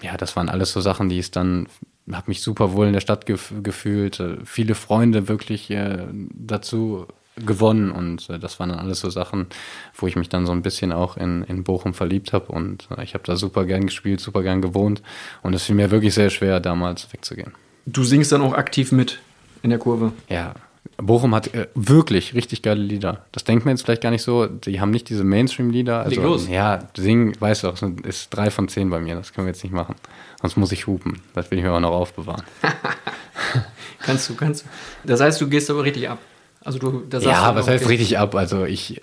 Ja, 0.00 0.16
das 0.16 0.36
waren 0.36 0.48
alles 0.48 0.72
so 0.72 0.80
Sachen, 0.80 1.08
die 1.08 1.18
es 1.18 1.30
dann 1.30 1.68
habe 2.12 2.28
mich 2.28 2.42
super 2.42 2.72
wohl 2.72 2.86
in 2.86 2.92
der 2.92 3.00
Stadt 3.00 3.26
gef 3.26 3.52
gefühlt, 3.62 4.20
äh, 4.20 4.36
viele 4.44 4.74
Freunde 4.74 5.28
wirklich 5.28 5.70
äh, 5.70 6.06
dazu 6.34 7.06
gewonnen 7.44 7.90
und 7.90 8.30
äh, 8.30 8.38
das 8.38 8.58
waren 8.60 8.70
dann 8.70 8.78
alles 8.78 9.00
so 9.00 9.10
Sachen, 9.10 9.46
wo 9.94 10.06
ich 10.06 10.16
mich 10.16 10.28
dann 10.28 10.46
so 10.46 10.52
ein 10.52 10.62
bisschen 10.62 10.92
auch 10.92 11.16
in, 11.16 11.42
in 11.44 11.64
Bochum 11.64 11.94
verliebt 11.94 12.32
habe 12.32 12.52
und 12.52 12.88
äh, 12.96 13.02
ich 13.02 13.14
habe 13.14 13.24
da 13.24 13.36
super 13.36 13.64
gern 13.64 13.86
gespielt, 13.86 14.20
super 14.20 14.42
gern 14.42 14.62
gewohnt 14.62 15.02
und 15.42 15.54
es 15.54 15.64
fiel 15.64 15.74
mir 15.74 15.90
wirklich 15.90 16.14
sehr 16.14 16.30
schwer, 16.30 16.60
damals 16.60 17.12
wegzugehen. 17.12 17.52
Du 17.84 18.04
singst 18.04 18.32
dann 18.32 18.42
auch 18.42 18.54
aktiv 18.54 18.90
mit 18.92 19.20
in 19.62 19.70
der 19.70 19.78
Kurve? 19.78 20.12
Ja, 20.28 20.54
Bochum 20.96 21.34
hat 21.34 21.52
äh, 21.54 21.68
wirklich 21.74 22.34
richtig 22.34 22.62
geile 22.62 22.82
Lieder. 22.82 23.26
Das 23.32 23.44
denkt 23.44 23.64
man 23.64 23.74
jetzt 23.74 23.84
vielleicht 23.84 24.02
gar 24.02 24.10
nicht 24.10 24.22
so. 24.22 24.46
Die 24.46 24.80
haben 24.80 24.90
nicht 24.90 25.08
diese 25.08 25.24
Mainstream-Lieder. 25.24 26.04
Also, 26.04 26.22
los. 26.22 26.48
Ja, 26.48 26.88
singen, 26.96 27.34
weißt 27.38 27.64
du 27.64 27.68
auch, 27.68 27.82
ist 28.04 28.30
drei 28.30 28.50
von 28.50 28.68
zehn 28.68 28.90
bei 28.90 29.00
mir. 29.00 29.14
Das 29.14 29.32
können 29.32 29.46
wir 29.46 29.52
jetzt 29.52 29.62
nicht 29.62 29.72
machen. 29.72 29.94
Sonst 30.40 30.56
muss 30.56 30.72
ich 30.72 30.86
hupen. 30.86 31.22
Das 31.34 31.50
will 31.50 31.58
ich 31.58 31.64
mir 31.64 31.70
aber 31.70 31.80
noch 31.80 31.92
aufbewahren. 31.92 32.44
kannst 34.00 34.28
du, 34.28 34.34
kannst 34.34 34.64
du. 34.64 34.68
Das 35.08 35.20
heißt, 35.20 35.40
du 35.40 35.48
gehst 35.48 35.70
aber 35.70 35.84
richtig 35.84 36.08
ab. 36.08 36.18
Also 36.62 36.78
du, 36.78 37.04
da 37.08 37.18
ja, 37.18 37.54
was 37.54 37.68
heißt 37.68 37.88
richtig 37.88 38.18
ab? 38.18 38.34
Also 38.34 38.64
ich, 38.64 39.00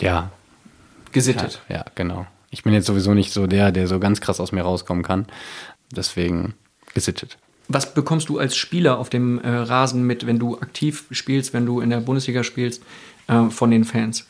ja. 0.00 0.30
Gesittet. 1.12 1.62
Ja, 1.68 1.76
ja, 1.76 1.84
genau. 1.94 2.26
Ich 2.50 2.62
bin 2.62 2.72
jetzt 2.72 2.86
sowieso 2.86 3.14
nicht 3.14 3.32
so 3.32 3.46
der, 3.46 3.72
der 3.72 3.86
so 3.86 3.98
ganz 3.98 4.20
krass 4.20 4.40
aus 4.40 4.52
mir 4.52 4.62
rauskommen 4.62 5.02
kann. 5.02 5.26
Deswegen 5.94 6.54
gesittet. 6.94 7.38
Was 7.68 7.94
bekommst 7.94 8.28
du 8.28 8.38
als 8.38 8.56
Spieler 8.56 8.98
auf 8.98 9.08
dem 9.08 9.40
äh, 9.40 9.48
Rasen 9.48 10.02
mit, 10.02 10.26
wenn 10.26 10.38
du 10.38 10.58
aktiv 10.58 11.04
spielst, 11.10 11.52
wenn 11.52 11.66
du 11.66 11.80
in 11.80 11.90
der 11.90 12.00
Bundesliga 12.00 12.44
spielst, 12.44 12.82
äh, 13.28 13.50
von 13.50 13.70
den 13.70 13.84
Fans? 13.84 14.26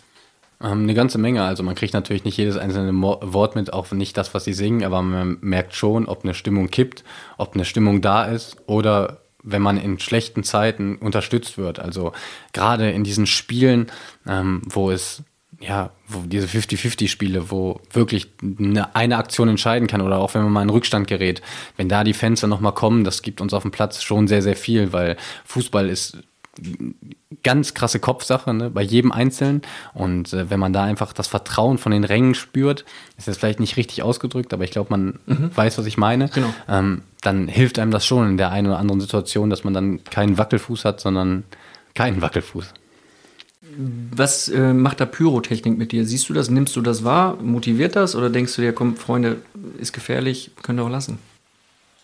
Ähm, 0.63 0.83
eine 0.83 0.95
ganze 0.95 1.19
Menge. 1.19 1.43
Also 1.43 1.63
man 1.63 1.75
kriegt 1.75 1.95
natürlich 1.95 2.25
nicht 2.25 2.37
jedes 2.37 2.57
einzelne 2.57 2.93
Mo 2.93 3.19
Wort 3.23 3.57
mit, 3.57 3.73
auch 3.73 3.91
nicht 3.93 4.17
das, 4.17 4.35
was 4.35 4.45
sie 4.45 4.53
singen, 4.55 4.85
aber 4.85 5.03
man 5.03 5.39
merkt 5.41 5.75
schon, 5.75 6.07
ob 6.07 6.25
eine 6.25 6.35
Stimmung 6.35 6.71
kippt, 6.71 7.05
ob 7.37 7.55
eine 7.55 7.65
Stimmung 7.65 8.01
da 8.01 8.25
ist 8.25 8.57
oder 8.67 9.19
wenn 9.43 9.63
man 9.63 9.77
in 9.79 9.99
schlechten 10.01 10.43
Zeiten 10.43 10.97
unterstützt 10.97 11.57
wird. 11.57 11.79
Also 11.79 12.13
gerade 12.53 12.91
in 12.91 13.05
diesen 13.05 13.27
Spielen, 13.27 13.87
ähm, 14.27 14.63
wo 14.65 14.91
es 14.91 15.23
ja, 15.61 15.91
wo 16.07 16.21
diese 16.21 16.47
50-50-Spiele, 16.47 17.51
wo 17.51 17.81
wirklich 17.91 18.29
eine, 18.43 18.95
eine 18.95 19.17
Aktion 19.17 19.49
entscheiden 19.49 19.89
kann 19.89 20.03
oder 20.03 20.19
auch 20.19 20.35
wenn 20.35 20.43
man 20.43 20.53
mal 20.53 20.63
in 20.63 20.71
Rückstand 20.71 21.07
gerät, 21.07 21.41
wenn 21.77 21.89
da 21.89 22.05
die 22.05 22.13
Fans 22.13 22.41
dann 22.41 22.51
nochmal 22.51 22.75
kommen, 22.75 23.05
das 23.05 23.23
gibt 23.23 23.41
uns 23.41 23.55
auf 23.55 23.63
dem 23.63 23.71
Platz 23.71 24.03
schon 24.03 24.29
sehr, 24.29 24.43
sehr 24.43 24.57
viel, 24.57 24.93
weil 24.93 25.17
Fußball 25.47 25.89
ist 25.89 26.19
ganz 27.43 27.75
krasse 27.75 28.01
Kopfsache 28.01 28.53
ne, 28.55 28.71
bei 28.71 28.83
jedem 28.83 29.13
Einzelnen. 29.13 29.63
Und 29.95 30.33
äh, 30.33 30.51
wenn 30.51 30.61
man 30.61 30.73
da 30.73 30.85
einfach 30.85 31.13
das 31.13 31.27
Vertrauen 31.27 31.79
von 31.79 31.93
den 31.93 32.05
Rängen 32.05 32.35
spürt, 32.35 32.85
ist 33.19 33.29
das 33.29 33.37
vielleicht 33.37 33.61
nicht 33.61 33.77
richtig 33.77 34.03
ausgedrückt, 34.03 34.53
aber 34.53 34.65
ich 34.65 34.71
glaube, 34.71 34.91
man 34.91 35.19
mhm. 35.27 35.51
weiß, 35.55 35.79
was 35.79 35.87
ich 35.87 35.97
meine. 35.97 36.29
Genau. 36.29 36.53
Ähm, 36.69 37.03
dann 37.23 37.49
hilft 37.49 37.79
einem 37.79 37.91
das 37.91 38.07
schon 38.07 38.29
in 38.29 38.37
der 38.37 38.51
einen 38.51 38.69
oder 38.69 38.79
anderen 38.79 39.01
Situation, 39.01 39.51
dass 39.51 39.65
man 39.65 39.75
dann 39.75 40.05
keinen 40.05 40.39
Wackelfuß 40.39 40.85
hat, 40.85 41.01
sondern 41.01 41.45
keinen 41.95 42.23
Wackelfuß. 42.23 42.73
Was 44.11 44.49
äh, 44.49 44.73
macht 44.73 45.01
da 45.01 45.07
Pyrotechnik 45.07 45.77
mit 45.77 45.93
dir? 45.93 46.07
Siehst 46.07 46.29
du 46.29 46.33
das, 46.33 46.51
nimmst 46.51 46.77
du 46.77 46.81
das 46.81 47.05
wahr? 47.05 47.37
Motiviert 47.43 47.97
das? 47.97 48.15
Oder 48.15 48.31
denkst 48.31 48.55
du 48.57 48.63
dir, 48.63 48.73
komm, 48.73 48.97
Freunde, 48.97 49.39
ist 49.79 49.93
gefährlich, 49.93 50.53
könnt 50.63 50.81
ihr 50.81 50.85
auch 50.85 50.91
lassen? 50.91 51.19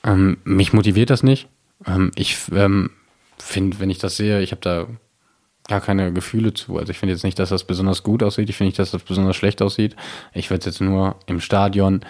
Ähm, 0.05 0.39
mich 0.45 0.73
motiviert 0.73 1.11
das 1.11 1.23
nicht. 1.23 1.49
Ähm, 1.87 2.11
ich 2.15 2.37
ähm, 2.53 2.91
finde, 3.39 3.81
wenn 3.81 3.91
ich 3.91 3.99
das 3.99 4.17
sehe, 4.17 4.41
ich 4.41 4.51
habe 4.51 4.61
da 4.61 4.87
gar 5.69 5.81
keine 5.81 6.13
Gefühle 6.13 6.55
zu. 6.55 6.79
Also 6.79 6.91
ich 6.91 6.99
finde 6.99 7.15
jetzt 7.15 7.25
nicht, 7.25 7.39
dass 7.39 7.51
das 7.51 7.65
besonders 7.65 8.03
gut 8.03 8.23
aussieht. 8.23 8.51
Ich 8.51 8.57
finde 8.57 8.69
nicht, 8.69 8.79
dass 8.79 8.91
das 8.91 9.03
besonders 9.03 9.37
schlecht 9.37 9.63
aussieht. 9.63 9.97
Ich 10.35 10.51
würde 10.51 10.61
es 10.61 10.67
jetzt 10.67 10.81
nur 10.81 11.17
im 11.27 11.41
Stadion 11.41 12.01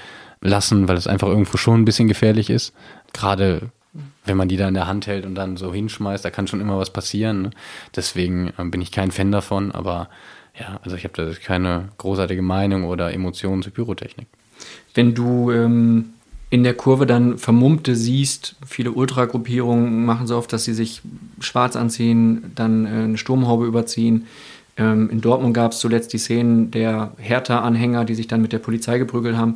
lassen, 0.40 0.88
weil 0.88 0.96
es 0.96 1.06
einfach 1.06 1.28
irgendwo 1.28 1.56
schon 1.56 1.82
ein 1.82 1.84
bisschen 1.84 2.08
gefährlich 2.08 2.50
ist. 2.50 2.74
Gerade 3.12 3.70
wenn 4.24 4.36
man 4.36 4.48
die 4.48 4.56
da 4.56 4.68
in 4.68 4.74
der 4.74 4.86
Hand 4.86 5.06
hält 5.06 5.26
und 5.26 5.34
dann 5.34 5.56
so 5.56 5.72
hinschmeißt, 5.72 6.24
da 6.24 6.30
kann 6.30 6.46
schon 6.46 6.60
immer 6.60 6.78
was 6.78 6.92
passieren. 6.92 7.42
Ne? 7.42 7.50
Deswegen 7.94 8.52
ähm, 8.58 8.70
bin 8.70 8.80
ich 8.80 8.90
kein 8.90 9.10
Fan 9.10 9.32
davon, 9.32 9.72
aber 9.72 10.08
ja, 10.58 10.80
also 10.82 10.96
ich 10.96 11.04
habe 11.04 11.14
da 11.14 11.32
keine 11.34 11.88
großartige 11.98 12.42
Meinung 12.42 12.84
oder 12.84 13.12
Emotionen 13.12 13.62
zur 13.62 13.72
Pyrotechnik. 13.72 14.28
Wenn 14.94 15.14
du 15.14 15.50
ähm, 15.50 16.14
in 16.52 16.64
der 16.64 16.74
Kurve 16.74 17.06
dann 17.06 17.38
Vermummte 17.38 17.96
siehst, 17.96 18.56
viele 18.66 18.92
Ultragruppierungen 18.92 20.04
machen 20.04 20.26
so 20.26 20.36
oft, 20.36 20.52
dass 20.52 20.64
sie 20.64 20.74
sich 20.74 21.00
schwarz 21.40 21.76
anziehen, 21.76 22.52
dann 22.54 22.84
äh, 22.84 22.88
eine 22.90 23.16
Sturmhaube 23.16 23.64
überziehen. 23.64 24.26
Ähm, 24.76 25.08
in 25.08 25.22
Dortmund 25.22 25.54
gab 25.54 25.72
es 25.72 25.78
zuletzt 25.78 26.12
die 26.12 26.18
Szenen 26.18 26.70
der 26.70 27.12
Hertha-Anhänger, 27.16 28.04
die 28.04 28.14
sich 28.14 28.28
dann 28.28 28.42
mit 28.42 28.52
der 28.52 28.58
Polizei 28.58 28.98
geprügelt 28.98 29.34
haben. 29.34 29.54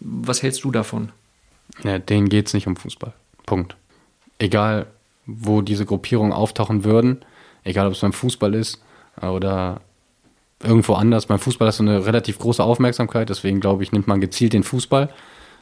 Was 0.00 0.42
hältst 0.42 0.62
du 0.64 0.70
davon? 0.70 1.08
Ja, 1.82 1.98
denen 1.98 2.28
geht 2.28 2.48
es 2.48 2.52
nicht 2.52 2.66
um 2.66 2.76
Fußball. 2.76 3.14
Punkt. 3.46 3.74
Egal, 4.38 4.84
wo 5.24 5.62
diese 5.62 5.86
Gruppierungen 5.86 6.34
auftauchen 6.34 6.84
würden, 6.84 7.24
egal 7.64 7.86
ob 7.86 7.94
es 7.94 8.00
beim 8.00 8.12
Fußball 8.12 8.52
ist 8.52 8.82
oder 9.22 9.80
irgendwo 10.62 10.92
anders. 10.92 11.24
Beim 11.24 11.38
Fußball 11.38 11.68
hast 11.68 11.78
du 11.78 11.84
eine 11.84 12.04
relativ 12.04 12.38
große 12.38 12.62
Aufmerksamkeit, 12.62 13.30
deswegen 13.30 13.60
glaube 13.60 13.82
ich, 13.82 13.92
nimmt 13.92 14.08
man 14.08 14.20
gezielt 14.20 14.52
den 14.52 14.62
Fußball. 14.62 15.08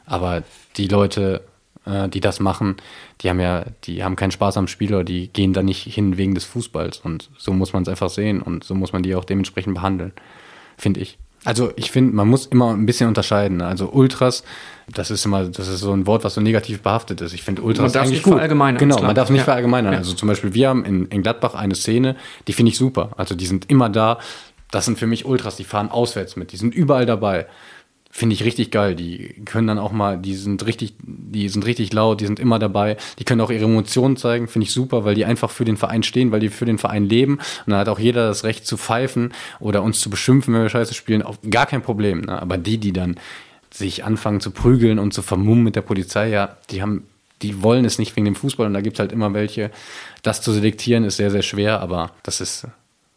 Aber 0.05 0.43
die 0.77 0.87
Leute, 0.87 1.41
äh, 1.85 2.09
die 2.09 2.19
das 2.19 2.39
machen, 2.39 2.77
die 3.21 3.29
haben 3.29 3.39
ja, 3.39 3.65
die 3.83 4.03
haben 4.03 4.15
keinen 4.15 4.31
Spaß 4.31 4.57
am 4.57 4.67
Spiel 4.67 4.93
oder 4.93 5.03
die 5.03 5.27
gehen 5.27 5.53
da 5.53 5.63
nicht 5.63 5.83
hin 5.83 6.17
wegen 6.17 6.35
des 6.35 6.45
Fußballs. 6.45 6.99
Und 6.99 7.29
so 7.37 7.53
muss 7.53 7.73
man 7.73 7.83
es 7.83 7.89
einfach 7.89 8.09
sehen 8.09 8.41
und 8.41 8.63
so 8.63 8.75
muss 8.75 8.93
man 8.93 9.03
die 9.03 9.15
auch 9.15 9.25
dementsprechend 9.25 9.75
behandeln, 9.75 10.13
finde 10.77 10.99
ich. 10.99 11.17
Also 11.45 11.73
ich 11.75 11.91
finde, 11.91 12.15
man 12.15 12.27
muss 12.29 12.45
immer 12.45 12.73
ein 12.73 12.85
bisschen 12.85 13.09
unterscheiden. 13.09 13.61
Also 13.61 13.89
Ultras, 13.89 14.43
das 14.93 15.11
ist 15.11 15.25
immer, 15.25 15.45
das 15.45 15.67
ist 15.67 15.81
so 15.81 15.91
ein 15.91 16.07
Wort, 16.07 16.23
was 16.23 16.35
so 16.35 16.41
negativ 16.41 16.81
behaftet 16.81 17.19
ist. 17.19 17.33
Ich 17.33 17.43
finde 17.43 17.61
Ultras 17.63 17.83
man 17.83 17.91
darf 17.91 18.03
eigentlich 18.03 18.11
nicht 18.13 18.23
gut. 18.23 18.33
verallgemeinern. 18.33 18.79
Genau, 18.79 19.01
man 19.01 19.15
darf 19.15 19.29
nicht 19.29 19.39
ja. 19.39 19.43
verallgemeinern. 19.43 19.93
Also 19.93 20.13
zum 20.13 20.29
Beispiel, 20.29 20.53
wir 20.53 20.69
haben 20.69 20.85
in, 20.85 21.07
in 21.07 21.21
Gladbach 21.21 21.53
eine 21.53 21.75
Szene, 21.75 22.15
die 22.47 22.53
finde 22.53 22.71
ich 22.71 22.77
super. 22.77 23.11
Also 23.17 23.35
die 23.35 23.45
sind 23.45 23.69
immer 23.69 23.89
da. 23.89 24.19
Das 24.71 24.85
sind 24.85 24.97
für 24.97 25.05
mich 25.05 25.25
Ultras, 25.25 25.57
die 25.57 25.65
fahren 25.65 25.91
auswärts 25.91 26.35
mit, 26.35 26.51
die 26.51 26.57
sind 26.57 26.73
überall 26.73 27.05
dabei 27.05 27.45
finde 28.15 28.35
ich 28.35 28.43
richtig 28.43 28.69
geil. 28.69 28.93
Die 28.93 29.41
können 29.43 29.65
dann 29.65 29.79
auch 29.79 29.91
mal, 29.91 30.19
die 30.19 30.35
sind 30.35 30.63
richtig, 30.67 30.93
die 31.01 31.49
sind 31.49 31.65
richtig 31.65 31.91
laut, 31.93 32.21
die 32.21 32.27
sind 32.27 32.39
immer 32.39 32.59
dabei. 32.59 32.95
Die 33.17 33.23
können 33.23 33.41
auch 33.41 33.49
ihre 33.49 33.65
Emotionen 33.65 34.17
zeigen, 34.17 34.47
finde 34.47 34.67
ich 34.67 34.71
super, 34.71 35.03
weil 35.03 35.15
die 35.15 35.25
einfach 35.25 35.49
für 35.49 35.65
den 35.65 35.77
Verein 35.77 36.03
stehen, 36.03 36.31
weil 36.31 36.39
die 36.39 36.49
für 36.49 36.65
den 36.65 36.77
Verein 36.77 37.05
leben. 37.09 37.39
Und 37.65 37.71
dann 37.71 37.79
hat 37.79 37.89
auch 37.89 37.97
jeder 37.97 38.27
das 38.27 38.43
Recht 38.43 38.67
zu 38.67 38.77
pfeifen 38.77 39.33
oder 39.59 39.81
uns 39.81 39.99
zu 39.99 40.11
beschimpfen, 40.11 40.53
wenn 40.53 40.61
wir 40.61 40.69
Scheiße 40.69 40.93
spielen. 40.93 41.23
Auch 41.23 41.37
gar 41.49 41.65
kein 41.65 41.81
Problem. 41.81 42.21
Ne? 42.21 42.39
Aber 42.39 42.59
die, 42.59 42.77
die 42.77 42.93
dann 42.93 43.15
sich 43.71 44.03
anfangen 44.03 44.41
zu 44.41 44.51
prügeln 44.51 44.99
und 44.99 45.15
zu 45.15 45.23
vermummen 45.23 45.63
mit 45.63 45.75
der 45.75 45.81
Polizei, 45.81 46.29
ja, 46.29 46.57
die 46.69 46.83
haben, 46.83 47.07
die 47.41 47.63
wollen 47.63 47.83
es 47.83 47.97
nicht 47.97 48.15
wegen 48.15 48.25
dem 48.25 48.35
Fußball 48.35 48.67
und 48.67 48.75
da 48.75 48.81
gibt 48.81 48.97
es 48.97 48.99
halt 48.99 49.11
immer 49.11 49.33
welche. 49.33 49.71
Das 50.21 50.43
zu 50.43 50.51
selektieren 50.51 51.03
ist 51.03 51.17
sehr, 51.17 51.31
sehr 51.31 51.41
schwer, 51.41 51.81
aber 51.81 52.11
das 52.21 52.41
ist 52.41 52.67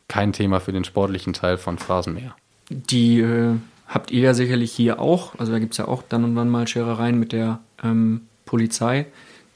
kein 0.09 0.33
Thema 0.33 0.59
für 0.59 0.73
den 0.73 0.85
sportlichen 0.85 1.35
Teil 1.35 1.59
von 1.59 1.77
Phrasenmäher. 1.77 2.35
Die 2.71 3.21
äh 3.21 3.57
habt 3.87 4.11
ihr 4.11 4.21
ja 4.21 4.35
sicherlich 4.35 4.73
hier 4.73 5.01
auch. 5.01 5.39
Also 5.39 5.53
da 5.53 5.59
gibt 5.59 5.73
es 5.73 5.79
ja 5.79 5.89
auch 5.89 6.03
dann 6.09 6.25
und 6.25 6.37
wann 6.37 6.51
mal 6.51 6.67
Scherereien 6.67 7.19
mit 7.19 7.33
der 7.33 7.61
ähm, 7.83 8.23
Polizei. 8.45 9.07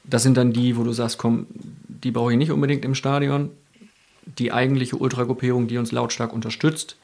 Das 0.03 0.23
sind 0.23 0.37
dann 0.37 0.53
die, 0.53 0.77
wo 0.77 0.83
du 0.83 0.93
sagst, 0.93 1.17
komm, 1.17 1.47
die 1.87 2.11
brauche 2.11 2.31
ich 2.31 2.37
nicht 2.37 2.51
unbedingt 2.51 2.85
im 2.85 2.95
Stadion. 2.95 3.51
die 4.37 4.51
eigentliche 4.51 4.97
Ultragruppierung, 4.97 5.67
die 5.67 5.77
uns 5.77 5.91
lautstark 5.91 6.33
unterstützt, 6.33 6.95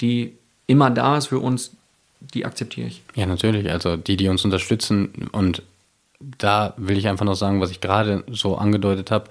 die 0.00 0.34
immer 0.66 0.90
da 0.90 1.16
ist 1.16 1.26
für 1.26 1.38
uns, 1.38 1.72
die 2.20 2.44
akzeptiere 2.44 2.88
ich. 2.88 3.02
Ja, 3.14 3.26
natürlich. 3.26 3.70
Also 3.70 3.96
die, 3.96 4.16
die 4.16 4.28
uns 4.28 4.44
unterstützen 4.44 5.28
und 5.32 5.62
da 6.20 6.74
will 6.76 6.96
ich 6.96 7.08
einfach 7.08 7.26
noch 7.26 7.34
sagen, 7.34 7.60
was 7.60 7.70
ich 7.70 7.80
gerade 7.80 8.24
so 8.30 8.56
angedeutet 8.56 9.10
habe. 9.10 9.28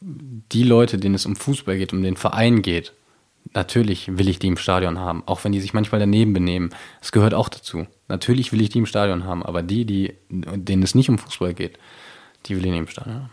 Die 0.00 0.62
Leute, 0.62 0.98
denen 0.98 1.14
es 1.14 1.26
um 1.26 1.36
Fußball 1.36 1.76
geht, 1.76 1.92
um 1.92 2.02
den 2.02 2.16
Verein 2.16 2.62
geht, 2.62 2.92
natürlich 3.54 4.18
will 4.18 4.28
ich 4.28 4.38
die 4.38 4.48
im 4.48 4.56
Stadion 4.56 4.98
haben, 4.98 5.22
auch 5.26 5.44
wenn 5.44 5.52
die 5.52 5.60
sich 5.60 5.74
manchmal 5.74 6.00
daneben 6.00 6.32
benehmen. 6.32 6.70
Das 7.00 7.12
gehört 7.12 7.34
auch 7.34 7.48
dazu. 7.48 7.86
Natürlich 8.08 8.52
will 8.52 8.60
ich 8.60 8.70
die 8.70 8.78
im 8.78 8.86
Stadion 8.86 9.24
haben, 9.24 9.42
aber 9.42 9.62
die, 9.62 9.84
die, 9.84 10.14
denen 10.30 10.82
es 10.82 10.94
nicht 10.94 11.08
um 11.08 11.18
Fußball 11.18 11.54
geht, 11.54 11.78
die 12.46 12.56
will 12.56 12.64
ich 12.64 12.70
nicht 12.70 12.80
im 12.80 12.88
Stadion 12.88 13.16
haben. 13.16 13.30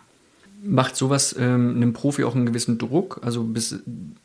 Macht 0.68 0.95
sowas 0.95 1.36
ähm, 1.38 1.76
einem 1.76 1.93
Profi 1.93 2.24
auch 2.24 2.34
einen 2.34 2.47
gewissen 2.47 2.80
Druck? 2.80 3.20
Also 3.24 3.43
bist, 3.43 3.82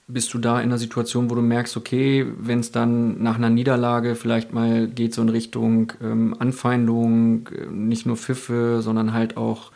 bist 0.09 0.33
du 0.33 0.39
da 0.39 0.59
in 0.59 0.71
einer 0.71 0.79
Situation, 0.79 1.29
wo 1.29 1.35
du 1.35 1.43
merkst, 1.43 1.77
okay, 1.77 2.27
wenn 2.39 2.61
es 2.61 2.73
dann 2.73 3.23
nach 3.23 3.37
einer 3.37 3.51
Niederlage 3.51 4.15
vielleicht 4.15 4.55
mal 4.55 4.89
geht 4.89 5.13
so 5.13 5.21
in 5.21 5.29
Richtung 5.29 5.93
ähm, 6.03 6.35
Anfeindung, 6.39 7.49
äh, 7.49 7.67
nicht 7.71 8.07
nur 8.07 8.17
Pfiffe, 8.17 8.81
sondern 8.81 9.13
halt 9.13 9.37
auch 9.37 9.71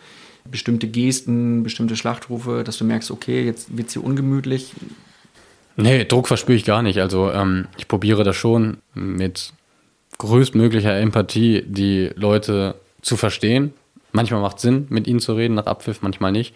bestimmte 0.51 0.89
Gesten, 0.89 1.63
bestimmte 1.63 1.97
Schlachtrufe, 1.97 2.65
dass 2.65 2.79
du 2.79 2.85
merkst, 2.85 3.11
okay, 3.11 3.45
jetzt 3.45 3.77
wird 3.77 3.89
es 3.89 3.95
hier 3.95 4.05
ungemütlich. 4.05 4.73
Nee, 5.77 6.05
Druck 6.05 6.29
verspüre 6.29 6.57
ich 6.57 6.65
gar 6.65 6.83
nicht. 6.83 7.01
Also 7.01 7.31
ähm, 7.31 7.67
ich 7.77 7.89
probiere 7.89 8.25
das 8.25 8.37
schon 8.37 8.79
mit 8.95 9.53
größtmöglicher 10.19 10.97
Empathie 10.97 11.63
die 11.67 12.11
Leute 12.15 12.77
zu 13.03 13.17
verstehen 13.17 13.73
Manchmal 14.15 14.41
macht 14.41 14.57
es 14.57 14.63
Sinn, 14.63 14.87
mit 14.91 15.09
ihnen 15.09 15.19
zu 15.19 15.35
reden 15.35 15.55
nach 15.55 15.67
Abpfiff, 15.67 16.01
manchmal 16.01 16.31
nicht. 16.31 16.55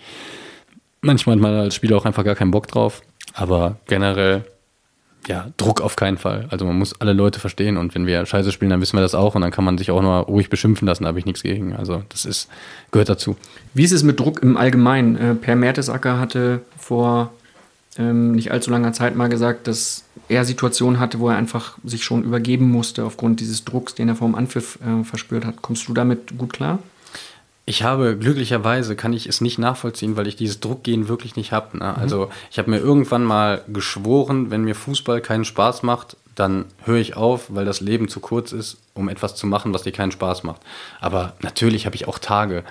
Manchmal 1.01 1.35
hat 1.35 1.43
man 1.43 1.55
als 1.55 1.75
Spieler 1.75 1.97
auch 1.97 2.05
einfach 2.05 2.25
gar 2.25 2.37
keinen 2.37 2.53
Bock 2.53 2.69
drauf. 2.69 3.03
Aber 3.35 3.79
generell, 3.89 4.45
ja, 5.27 5.49
Druck 5.57 5.81
auf 5.81 5.97
keinen 5.97 6.19
Fall. 6.19 6.47
Also 6.51 6.65
man 6.65 6.79
muss 6.79 7.01
alle 7.01 7.15
Leute 7.15 7.41
verstehen 7.41 7.77
und 7.77 7.97
wenn 7.97 8.07
wir 8.07 8.25
Scheiße 8.25 8.53
spielen, 8.53 8.71
dann 8.71 8.81
wissen 8.81 8.97
wir 8.97 9.01
das 9.01 9.17
auch 9.17 9.35
und 9.35 9.43
dann 9.43 9.51
kann 9.51 9.65
man 9.65 9.77
sich 9.77 9.91
auch 9.91 10.01
nur 10.01 10.19
ruhig 10.19 10.51
beschimpfen 10.51 10.87
lassen, 10.87 11.03
da 11.03 11.09
habe 11.09 11.19
ich 11.19 11.27
nichts 11.27 11.43
gegen. 11.43 11.75
Also 11.75 12.05
das 12.11 12.25
ist, 12.25 12.49
gehört 12.93 13.09
dazu. 13.09 13.37
Wie 13.75 13.83
ist 13.83 13.93
es 13.93 14.05
mit 14.05 14.21
Druck 14.21 14.41
im 14.41 14.57
Allgemeinen? 14.57 15.17
Äh, 15.17 15.35
per 15.35 15.57
Mertesacker 15.57 16.21
hatte 16.21 16.61
vor 16.79 17.33
ähm, 17.99 18.33
nicht 18.33 18.53
allzu 18.53 18.71
langer 18.71 18.93
Zeit 18.93 19.17
mal 19.17 19.29
gesagt, 19.29 19.67
dass 19.67 20.05
er 20.29 20.45
Situationen 20.45 21.01
hatte, 21.01 21.19
wo 21.19 21.29
er 21.29 21.37
einfach 21.37 21.79
sich 21.85 22.05
schon 22.05 22.23
übergeben 22.23 22.71
musste 22.71 23.05
aufgrund 23.05 23.41
dieses 23.41 23.65
Drucks, 23.65 23.95
den 23.95 24.09
er 24.09 24.17
vor 24.17 24.29
dem 24.29 24.35
Anpfiff 24.35 24.79
äh, 24.81 25.05
verspürt 25.05 25.45
hat. 25.45 25.63
Kommst 25.63 25.89
du 25.89 25.95
damit 25.95 26.39
gut 26.39 26.53
klar? 26.53 26.79
Ich 27.65 27.83
habe 27.83 28.17
glücklicherweise 28.17 28.97
kann 28.97 29.13
ich 29.13 29.27
es 29.27 29.43
nicht 29.43 29.59
nachvollziehen, 29.59 30.17
weil 30.17 30.27
ich 30.27 30.37
dieses 30.37 30.61
Druckgehen 30.61 31.09
wirklich 31.09 31.37
nicht 31.37 31.53
habe. 31.53 31.77
Ne? 31.77 31.93
Mhm. 31.95 32.01
Also 32.01 32.31
ich 32.51 32.59
habe 32.59 32.71
mir 32.71 32.79
irgendwann 32.79 33.25
mal 33.25 33.63
geschworen, 33.69 34.51
wenn 34.51 34.65
mir 34.65 34.75
Fußball 34.75 35.21
keinen 35.21 35.45
Spaß 35.45 35.83
macht, 35.83 36.17
dann 36.35 36.67
höre 36.85 36.97
ich 36.97 37.17
auf, 37.17 37.47
weil 37.49 37.65
das 37.65 37.81
Leben 37.81 38.09
zu 38.09 38.21
kurz 38.21 38.53
ist, 38.53 38.79
um 38.95 39.09
etwas 39.09 39.35
zu 39.35 39.47
machen, 39.47 39.75
was 39.75 39.83
dir 39.83 39.93
keinen 39.93 40.13
Spaß 40.13 40.45
macht. 40.45 40.63
Aber 41.01 41.35
natürlich 41.43 41.85
habe 41.85 41.97
ich 41.97 42.09
auch 42.09 42.19
Tage, 42.19 42.65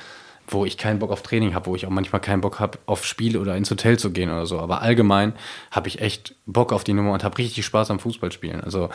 wo 0.47 0.65
ich 0.65 0.77
keinen 0.77 0.99
Bock 0.99 1.11
auf 1.11 1.21
Training 1.21 1.53
habe, 1.53 1.67
wo 1.67 1.75
ich 1.75 1.85
auch 1.85 1.91
manchmal 1.91 2.21
keinen 2.21 2.41
Bock 2.41 2.59
habe, 2.59 2.79
auf 2.85 3.05
Spiele 3.05 3.39
oder 3.39 3.55
ins 3.55 3.69
Hotel 3.69 3.99
zu 3.99 4.11
gehen 4.11 4.29
oder 4.29 4.45
so. 4.45 4.59
Aber 4.59 4.81
allgemein 4.81 5.33
habe 5.71 5.87
ich 5.87 6.01
echt 6.01 6.35
Bock 6.45 6.71
auf 6.71 6.83
die 6.83 6.93
Nummer 6.93 7.13
und 7.13 7.23
habe 7.23 7.37
richtig 7.37 7.65
Spaß 7.65 7.91
am 7.91 7.99
Fußballspielen. 7.99 8.61
Also 8.61 8.89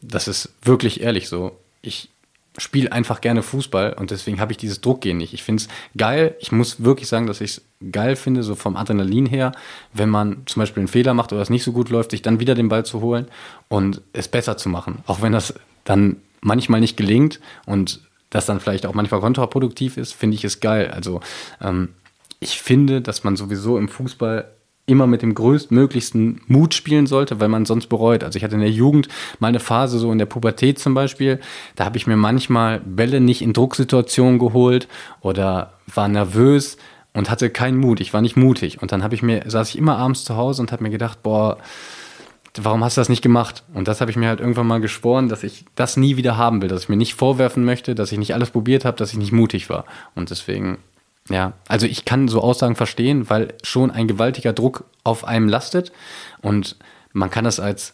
das 0.00 0.28
ist 0.28 0.52
wirklich 0.62 1.02
ehrlich 1.02 1.28
so. 1.28 1.58
Ich 1.82 2.08
spiele 2.56 2.90
einfach 2.90 3.20
gerne 3.20 3.42
Fußball 3.42 3.92
und 3.92 4.10
deswegen 4.10 4.40
habe 4.40 4.52
ich 4.52 4.58
dieses 4.58 4.80
Druckgehen 4.80 5.18
nicht. 5.18 5.32
Ich 5.32 5.42
finde 5.42 5.62
es 5.62 5.68
geil. 5.96 6.34
Ich 6.40 6.50
muss 6.50 6.82
wirklich 6.82 7.08
sagen, 7.08 7.26
dass 7.26 7.40
ich 7.40 7.50
es 7.52 7.62
geil 7.92 8.16
finde, 8.16 8.42
so 8.42 8.54
vom 8.54 8.76
Adrenalin 8.76 9.26
her, 9.26 9.52
wenn 9.92 10.08
man 10.08 10.42
zum 10.46 10.60
Beispiel 10.60 10.80
einen 10.80 10.88
Fehler 10.88 11.14
macht 11.14 11.32
oder 11.32 11.42
es 11.42 11.50
nicht 11.50 11.62
so 11.62 11.72
gut 11.72 11.90
läuft, 11.90 12.10
sich 12.10 12.22
dann 12.22 12.40
wieder 12.40 12.54
den 12.54 12.68
Ball 12.68 12.84
zu 12.84 13.00
holen 13.00 13.28
und 13.68 14.02
es 14.12 14.26
besser 14.26 14.56
zu 14.56 14.68
machen. 14.68 15.02
Auch 15.06 15.22
wenn 15.22 15.32
das 15.32 15.54
dann 15.84 16.16
manchmal 16.40 16.80
nicht 16.80 16.96
gelingt 16.96 17.40
und 17.66 18.07
das 18.30 18.46
dann 18.46 18.60
vielleicht 18.60 18.86
auch 18.86 18.94
manchmal 18.94 19.20
kontraproduktiv 19.20 19.96
ist, 19.96 20.12
finde 20.12 20.36
ich 20.36 20.44
es 20.44 20.60
geil. 20.60 20.90
Also 20.90 21.20
ähm, 21.60 21.90
ich 22.40 22.60
finde, 22.60 23.00
dass 23.00 23.24
man 23.24 23.36
sowieso 23.36 23.78
im 23.78 23.88
Fußball 23.88 24.50
immer 24.88 25.06
mit 25.06 25.20
dem 25.20 25.34
größtmöglichsten 25.34 26.40
Mut 26.46 26.72
spielen 26.72 27.06
sollte, 27.06 27.40
weil 27.40 27.48
man 27.48 27.66
sonst 27.66 27.88
bereut. 27.88 28.24
Also 28.24 28.38
ich 28.38 28.44
hatte 28.44 28.54
in 28.54 28.62
der 28.62 28.70
Jugend 28.70 29.08
mal 29.38 29.48
eine 29.48 29.60
Phase, 29.60 29.98
so 29.98 30.10
in 30.10 30.18
der 30.18 30.26
Pubertät 30.26 30.78
zum 30.78 30.94
Beispiel, 30.94 31.40
da 31.76 31.84
habe 31.84 31.98
ich 31.98 32.06
mir 32.06 32.16
manchmal 32.16 32.80
Bälle 32.80 33.20
nicht 33.20 33.42
in 33.42 33.52
Drucksituationen 33.52 34.38
geholt 34.38 34.88
oder 35.20 35.74
war 35.94 36.08
nervös 36.08 36.78
und 37.12 37.28
hatte 37.30 37.50
keinen 37.50 37.78
Mut. 37.78 38.00
Ich 38.00 38.14
war 38.14 38.22
nicht 38.22 38.36
mutig. 38.36 38.80
Und 38.80 38.90
dann 38.90 39.02
habe 39.02 39.14
ich 39.14 39.22
mir, 39.22 39.42
saß 39.46 39.68
ich 39.70 39.78
immer 39.78 39.98
abends 39.98 40.24
zu 40.24 40.36
Hause 40.36 40.62
und 40.62 40.72
habe 40.72 40.82
mir 40.82 40.90
gedacht, 40.90 41.22
boah, 41.22 41.58
warum 42.64 42.84
hast 42.84 42.96
du 42.96 43.00
das 43.00 43.08
nicht 43.08 43.22
gemacht? 43.22 43.64
Und 43.74 43.88
das 43.88 44.00
habe 44.00 44.10
ich 44.10 44.16
mir 44.16 44.28
halt 44.28 44.40
irgendwann 44.40 44.66
mal 44.66 44.80
geschworen, 44.80 45.28
dass 45.28 45.42
ich 45.42 45.64
das 45.74 45.96
nie 45.96 46.16
wieder 46.16 46.36
haben 46.36 46.62
will, 46.62 46.68
dass 46.68 46.84
ich 46.84 46.88
mir 46.88 46.96
nicht 46.96 47.14
vorwerfen 47.14 47.64
möchte, 47.64 47.94
dass 47.94 48.12
ich 48.12 48.18
nicht 48.18 48.34
alles 48.34 48.50
probiert 48.50 48.84
habe, 48.84 48.96
dass 48.96 49.12
ich 49.12 49.18
nicht 49.18 49.32
mutig 49.32 49.68
war. 49.68 49.84
Und 50.14 50.30
deswegen 50.30 50.78
ja, 51.30 51.52
also 51.68 51.86
ich 51.86 52.04
kann 52.04 52.28
so 52.28 52.40
Aussagen 52.40 52.74
verstehen, 52.74 53.28
weil 53.28 53.54
schon 53.62 53.90
ein 53.90 54.08
gewaltiger 54.08 54.52
Druck 54.52 54.84
auf 55.04 55.24
einem 55.24 55.48
lastet 55.48 55.92
und 56.40 56.76
man 57.12 57.30
kann 57.30 57.44
das 57.44 57.60
als 57.60 57.92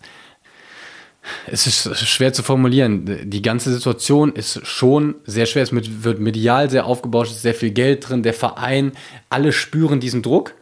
es 1.47 1.67
ist 1.67 2.07
schwer 2.07 2.35
zu 2.35 2.43
formulieren. 2.43 3.31
Die 3.31 3.41
ganze 3.41 3.73
Situation 3.73 4.35
ist 4.35 4.67
schon 4.67 5.15
sehr 5.25 5.47
schwer. 5.47 5.62
Es 5.62 5.73
wird 5.73 6.21
medial 6.21 6.69
sehr 6.69 6.85
aufgebaut, 6.85 7.29
es 7.29 7.37
ist 7.37 7.43
sehr 7.43 7.55
viel 7.55 7.71
Geld 7.71 8.09
drin, 8.09 8.23
der 8.23 8.35
Verein, 8.35 8.93
alle 9.31 9.53
spüren 9.53 10.01
diesen 10.01 10.21
Druck. 10.21 10.53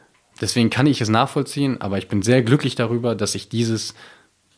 Deswegen 0.42 0.70
kann 0.70 0.86
ich 0.88 1.00
es 1.00 1.08
nachvollziehen, 1.08 1.80
aber 1.80 1.98
ich 1.98 2.08
bin 2.08 2.20
sehr 2.20 2.42
glücklich 2.42 2.74
darüber, 2.74 3.14
dass 3.14 3.36
ich 3.36 3.48
dieses 3.48 3.94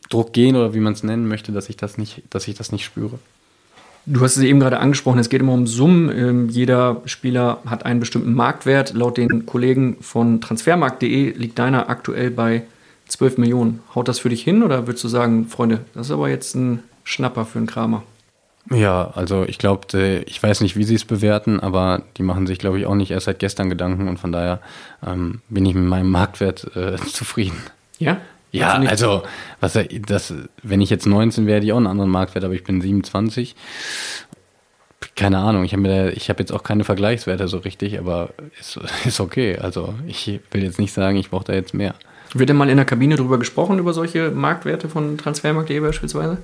Druck 0.09 0.33
gehen 0.33 0.55
oder 0.55 0.73
wie 0.73 0.79
man 0.79 0.93
es 0.93 1.03
nennen 1.03 1.27
möchte, 1.27 1.51
dass 1.51 1.69
ich 1.69 1.77
das 1.77 1.99
nicht, 1.99 2.23
dass 2.31 2.47
ich 2.47 2.55
das 2.55 2.71
nicht 2.71 2.83
spüre. 2.83 3.19
Du 4.07 4.21
hast 4.21 4.35
es 4.35 4.43
eben 4.43 4.59
gerade 4.59 4.79
angesprochen, 4.79 5.19
es 5.19 5.29
geht 5.29 5.41
immer 5.41 5.53
um 5.53 5.67
Summen. 5.67 6.09
Ähm, 6.09 6.49
jeder 6.49 7.01
Spieler 7.05 7.59
hat 7.67 7.85
einen 7.85 7.99
bestimmten 7.99 8.33
Marktwert. 8.33 8.93
Laut 8.93 9.17
den 9.17 9.45
Kollegen 9.45 9.97
von 10.01 10.41
transfermarkt.de 10.41 11.31
liegt 11.31 11.59
deiner 11.59 11.87
aktuell 11.89 12.31
bei 12.31 12.63
12 13.07 13.37
Millionen. 13.37 13.81
Haut 13.93 14.07
das 14.07 14.19
für 14.19 14.29
dich 14.29 14.43
hin 14.43 14.63
oder 14.63 14.87
würdest 14.87 15.03
du 15.03 15.07
sagen, 15.07 15.47
Freunde, 15.47 15.81
das 15.93 16.07
ist 16.07 16.11
aber 16.11 16.29
jetzt 16.29 16.55
ein 16.55 16.83
Schnapper 17.03 17.45
für 17.45 17.59
einen 17.59 17.67
Kramer? 17.67 18.03
Ja, 18.71 19.11
also 19.13 19.43
ich 19.43 19.59
glaube, 19.59 20.23
ich 20.25 20.41
weiß 20.41 20.61
nicht, 20.61 20.75
wie 20.75 20.83
sie 20.83 20.95
es 20.95 21.05
bewerten, 21.05 21.59
aber 21.59 22.01
die 22.17 22.23
machen 22.23 22.47
sich, 22.47 22.57
glaube 22.57 22.79
ich, 22.79 22.85
auch 22.87 22.95
nicht 22.95 23.11
erst 23.11 23.27
seit 23.27 23.39
gestern 23.39 23.69
Gedanken 23.69 24.07
und 24.07 24.17
von 24.17 24.31
daher 24.31 24.59
ähm, 25.05 25.41
bin 25.49 25.65
ich 25.65 25.75
mit 25.75 25.85
meinem 25.85 26.09
Marktwert 26.09 26.75
äh, 26.75 26.95
zufrieden. 27.07 27.61
Ja? 27.99 28.17
Ja, 28.51 28.73
also, 28.73 29.23
was, 29.59 29.77
das, 30.07 30.33
wenn 30.63 30.79
ich 30.79 30.89
jetzt 30.89 31.05
19 31.05 31.45
wäre, 31.45 31.57
hätte 31.57 31.65
ich 31.65 31.73
auch 31.73 31.77
einen 31.77 31.87
anderen 31.87 32.09
Marktwert, 32.09 32.45
aber 32.45 32.53
ich 32.53 32.63
bin 32.63 32.79
27. 32.79 33.55
Keine 35.15 35.39
Ahnung, 35.39 35.65
ich 35.65 35.73
habe 35.73 36.13
hab 36.15 36.39
jetzt 36.39 36.51
auch 36.53 36.63
keine 36.63 36.85
Vergleichswerte 36.85 37.47
so 37.49 37.57
richtig, 37.57 37.99
aber 37.99 38.29
ist, 38.59 38.79
ist 39.05 39.19
okay. 39.19 39.57
Also, 39.57 39.93
ich 40.07 40.39
will 40.51 40.63
jetzt 40.63 40.79
nicht 40.79 40.93
sagen, 40.93 41.17
ich 41.17 41.29
brauche 41.29 41.43
da 41.43 41.53
jetzt 41.53 41.73
mehr. 41.73 41.95
Wird 42.33 42.49
denn 42.49 42.57
mal 42.57 42.69
in 42.69 42.77
der 42.77 42.85
Kabine 42.85 43.17
drüber 43.17 43.39
gesprochen, 43.39 43.77
über 43.77 43.93
solche 43.93 44.31
Marktwerte 44.31 44.89
von 44.89 45.17
Transfermarkt.de 45.17 45.79
beispielsweise? 45.81 46.37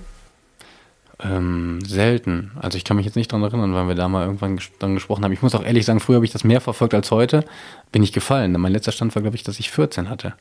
Ähm, 1.24 1.80
selten. 1.86 2.52
Also 2.60 2.78
ich 2.78 2.84
kann 2.84 2.98
mich 2.98 3.06
jetzt 3.06 3.16
nicht 3.16 3.32
daran 3.32 3.44
erinnern, 3.44 3.74
weil 3.74 3.88
wir 3.88 3.96
da 3.96 4.08
mal 4.08 4.26
irgendwann 4.26 4.56
ges 4.56 4.72
dann 4.80 4.96
gesprochen 4.96 5.24
haben. 5.24 5.32
Ich 5.32 5.42
muss 5.42 5.54
auch 5.54 5.64
ehrlich 5.64 5.86
sagen, 5.86 6.00
früher 6.00 6.16
habe 6.16 6.26
ich 6.26 6.32
das 6.32 6.44
mehr 6.44 6.62
verfolgt 6.62 6.94
als 6.94 7.12
heute. 7.12 7.46
Bin 7.92 8.02
ich 8.02 8.12
gefallen. 8.12 8.52
Mein 8.54 8.72
letzter 8.72 8.92
Stand 8.92 9.14
war, 9.14 9.22
glaube 9.22 9.36
ich, 9.36 9.44
dass 9.44 9.60
ich 9.60 9.70
14 9.70 10.10
hatte. 10.10 10.34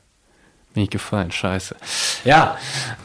Bin 0.73 0.85
ich 0.85 0.91
gefallen, 0.91 1.33
scheiße. 1.33 1.75
Ja, 2.25 2.57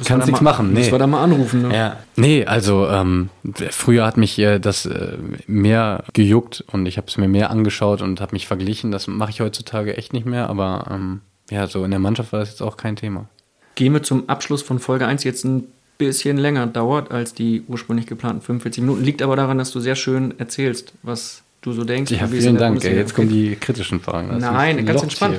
kannst 0.06 0.28
nichts 0.28 0.42
machen. 0.42 0.72
Nee. 0.72 0.82
Muss 0.82 0.92
wir 0.92 1.00
da 1.00 1.08
mal 1.08 1.24
anrufen. 1.24 1.64
Ne? 1.64 1.76
Ja. 1.76 1.98
Nee, 2.16 2.46
also 2.46 2.88
ähm, 2.88 3.32
früher 3.72 4.06
hat 4.06 4.18
mich 4.18 4.38
äh, 4.38 4.60
das 4.60 4.86
äh, 4.86 5.18
mehr 5.48 6.04
gejuckt 6.14 6.64
und 6.72 6.86
ich 6.86 6.98
habe 6.98 7.08
es 7.08 7.18
mir 7.18 7.28
mehr 7.28 7.50
angeschaut 7.50 8.04
und 8.04 8.22
habe 8.22 8.34
mich 8.34 8.46
verglichen. 8.46 8.92
Das 8.92 9.08
mache 9.08 9.32
ich 9.32 9.42
heutzutage 9.42 9.98
echt 9.98 10.14
nicht 10.14 10.28
mehr, 10.28 10.48
aber 10.48 10.86
ähm, 10.92 11.22
ja, 11.50 11.66
so 11.66 11.84
in 11.84 11.90
der 11.90 12.00
Mannschaft 12.00 12.34
war 12.34 12.40
das 12.40 12.50
jetzt 12.50 12.62
auch 12.62 12.78
kein 12.78 12.96
Thema. 12.98 13.30
Gehen 13.74 13.94
wir 13.94 14.04
zum 14.04 14.30
Abschluss 14.30 14.62
von 14.62 14.78
Folge 14.78 15.08
1 15.08 15.24
jetzt 15.24 15.44
ein 15.44 15.68
bisschen 15.98 16.38
länger 16.38 16.68
dauert 16.68 17.12
als 17.12 17.34
die 17.34 17.64
ursprünglich 17.68 18.08
geplanten 18.08 18.42
45 18.42 18.82
Minuten. 18.82 19.04
Liegt 19.04 19.22
aber 19.22 19.36
daran, 19.36 19.58
dass 19.58 19.72
du 19.72 19.80
sehr 19.80 19.96
schön 19.96 20.38
erzählst, 20.40 20.94
was 21.04 21.44
du 21.62 21.74
so 21.74 21.84
denkst. 21.84 22.12
Ja, 22.12 22.28
vielen 22.28 22.58
Dank. 22.58 22.84
Ey, 22.84 22.96
jetzt 22.96 23.14
kommen 23.14 23.30
die 23.30 23.56
kritischen 23.56 24.00
Fragen. 24.00 24.30
Das 24.30 24.40
Nein, 24.40 24.86
ganz 24.86 25.04
entspannt. 25.04 25.38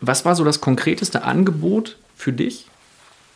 Was 0.00 0.24
war 0.24 0.34
so 0.34 0.44
das 0.44 0.60
konkreteste 0.60 1.24
Angebot 1.24 1.96
für 2.16 2.32
dich, 2.32 2.66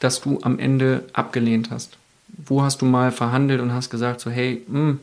das 0.00 0.20
du 0.20 0.38
am 0.42 0.58
Ende 0.58 1.04
abgelehnt 1.12 1.70
hast? 1.70 1.96
Wo 2.28 2.62
hast 2.62 2.82
du 2.82 2.86
mal 2.86 3.12
verhandelt 3.12 3.60
und 3.60 3.72
hast 3.72 3.90
gesagt, 3.90 4.20
so, 4.20 4.30
hey, 4.30 4.62
hm, 4.68 5.00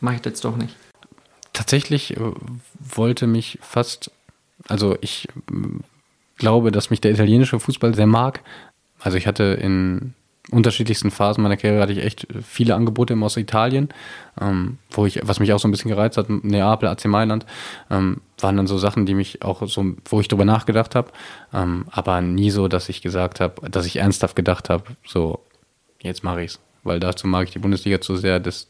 mach 0.00 0.14
ich 0.14 0.24
jetzt 0.24 0.44
doch 0.44 0.56
nicht? 0.56 0.74
Tatsächlich 1.52 2.16
äh, 2.16 2.20
wollte 2.78 3.26
mich 3.26 3.58
fast, 3.60 4.10
also 4.68 4.96
ich 5.00 5.28
äh, 5.50 5.52
glaube, 6.36 6.70
dass 6.70 6.90
mich 6.90 7.00
der 7.00 7.10
italienische 7.10 7.60
Fußball 7.60 7.94
sehr 7.94 8.06
mag. 8.06 8.40
Also 9.00 9.18
ich 9.18 9.26
hatte 9.26 9.58
in 9.60 10.14
unterschiedlichsten 10.50 11.10
Phasen 11.10 11.42
meiner 11.42 11.56
Karriere 11.56 11.82
hatte 11.82 11.92
ich 11.92 12.04
echt 12.04 12.26
viele 12.42 12.74
Angebote 12.74 13.16
aus 13.20 13.36
Italien, 13.36 13.88
ähm, 14.40 14.78
wo 14.90 15.06
ich, 15.06 15.20
was 15.22 15.40
mich 15.40 15.52
auch 15.52 15.58
so 15.58 15.68
ein 15.68 15.70
bisschen 15.70 15.90
gereizt 15.90 16.16
hat, 16.16 16.28
Neapel, 16.28 16.88
AC 16.88 17.06
Mailand. 17.06 17.46
Ähm, 17.90 18.20
waren 18.38 18.56
dann 18.56 18.66
so 18.66 18.78
Sachen, 18.78 19.06
die 19.06 19.14
mich 19.14 19.42
auch 19.42 19.66
so, 19.66 19.84
wo 20.06 20.20
ich 20.20 20.28
drüber 20.28 20.44
nachgedacht 20.44 20.94
habe, 20.94 21.12
ähm, 21.52 21.84
aber 21.90 22.20
nie 22.20 22.50
so, 22.50 22.68
dass 22.68 22.88
ich 22.88 23.02
gesagt 23.02 23.40
habe, 23.40 23.68
dass 23.68 23.86
ich 23.86 23.96
ernsthaft 23.96 24.34
gedacht 24.34 24.70
habe, 24.70 24.84
so, 25.06 25.40
jetzt 26.00 26.24
mache 26.24 26.42
ich's. 26.42 26.58
Weil 26.82 26.98
dazu 26.98 27.26
mag 27.26 27.44
ich 27.44 27.52
die 27.52 27.58
Bundesliga 27.58 28.00
zu 28.00 28.16
sehr. 28.16 28.40
Das, 28.40 28.66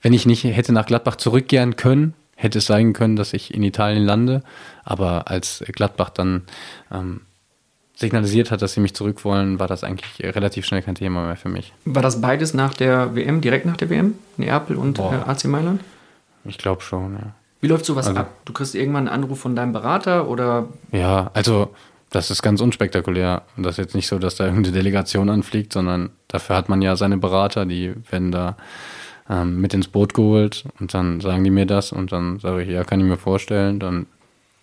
wenn 0.00 0.12
ich 0.12 0.24
nicht 0.24 0.44
hätte 0.44 0.72
nach 0.72 0.86
Gladbach 0.86 1.16
zurückkehren 1.16 1.76
können, 1.76 2.14
hätte 2.34 2.58
es 2.58 2.66
sein 2.66 2.94
können, 2.94 3.16
dass 3.16 3.34
ich 3.34 3.52
in 3.52 3.62
Italien 3.62 4.04
lande. 4.04 4.42
Aber 4.84 5.30
als 5.30 5.62
Gladbach 5.72 6.08
dann 6.08 6.44
ähm, 6.90 7.20
signalisiert 8.00 8.50
hat, 8.50 8.62
dass 8.62 8.72
sie 8.72 8.80
mich 8.80 8.94
zurück 8.94 9.24
wollen, 9.24 9.58
war 9.58 9.68
das 9.68 9.84
eigentlich 9.84 10.34
relativ 10.34 10.64
schnell 10.66 10.82
kein 10.82 10.94
Thema 10.94 11.26
mehr 11.26 11.36
für 11.36 11.48
mich. 11.50 11.72
War 11.84 12.02
das 12.02 12.20
beides 12.20 12.54
nach 12.54 12.74
der 12.74 13.14
WM, 13.14 13.40
direkt 13.40 13.66
nach 13.66 13.76
der 13.76 13.90
WM? 13.90 14.14
Neapel 14.38 14.76
und 14.76 14.98
äh, 14.98 15.02
AC 15.02 15.44
Mailand? 15.44 15.82
Ich 16.44 16.56
glaube 16.58 16.80
schon, 16.82 17.12
ja. 17.14 17.32
Wie 17.60 17.66
läuft 17.68 17.84
sowas 17.84 18.06
Also- 18.08 18.20
ab? 18.20 18.30
Du 18.46 18.52
kriegst 18.54 18.74
irgendwann 18.74 19.06
einen 19.06 19.22
Anruf 19.22 19.38
von 19.40 19.54
deinem 19.54 19.72
Berater 19.72 20.28
oder 20.28 20.66
Ja, 20.92 21.30
also 21.34 21.74
das 22.08 22.30
ist 22.30 22.42
ganz 22.42 22.60
unspektakulär. 22.62 23.42
Und 23.56 23.64
das 23.64 23.74
ist 23.74 23.78
jetzt 23.78 23.94
nicht 23.94 24.08
so, 24.08 24.18
dass 24.18 24.34
da 24.36 24.46
irgendeine 24.46 24.74
Delegation 24.76 25.28
anfliegt, 25.28 25.72
sondern 25.74 26.10
dafür 26.26 26.56
hat 26.56 26.68
man 26.70 26.80
ja 26.82 26.96
seine 26.96 27.18
Berater, 27.18 27.66
die 27.66 27.92
werden 28.10 28.32
da 28.32 28.56
ähm, 29.28 29.60
mit 29.60 29.74
ins 29.74 29.88
Boot 29.88 30.14
geholt 30.14 30.64
und 30.80 30.92
dann 30.94 31.20
sagen 31.20 31.44
die 31.44 31.50
mir 31.50 31.66
das 31.66 31.92
und 31.92 32.10
dann 32.12 32.40
sage 32.40 32.62
ich, 32.62 32.70
ja, 32.70 32.82
kann 32.82 32.98
ich 32.98 33.06
mir 33.06 33.18
vorstellen. 33.18 33.78
Dann 33.78 34.06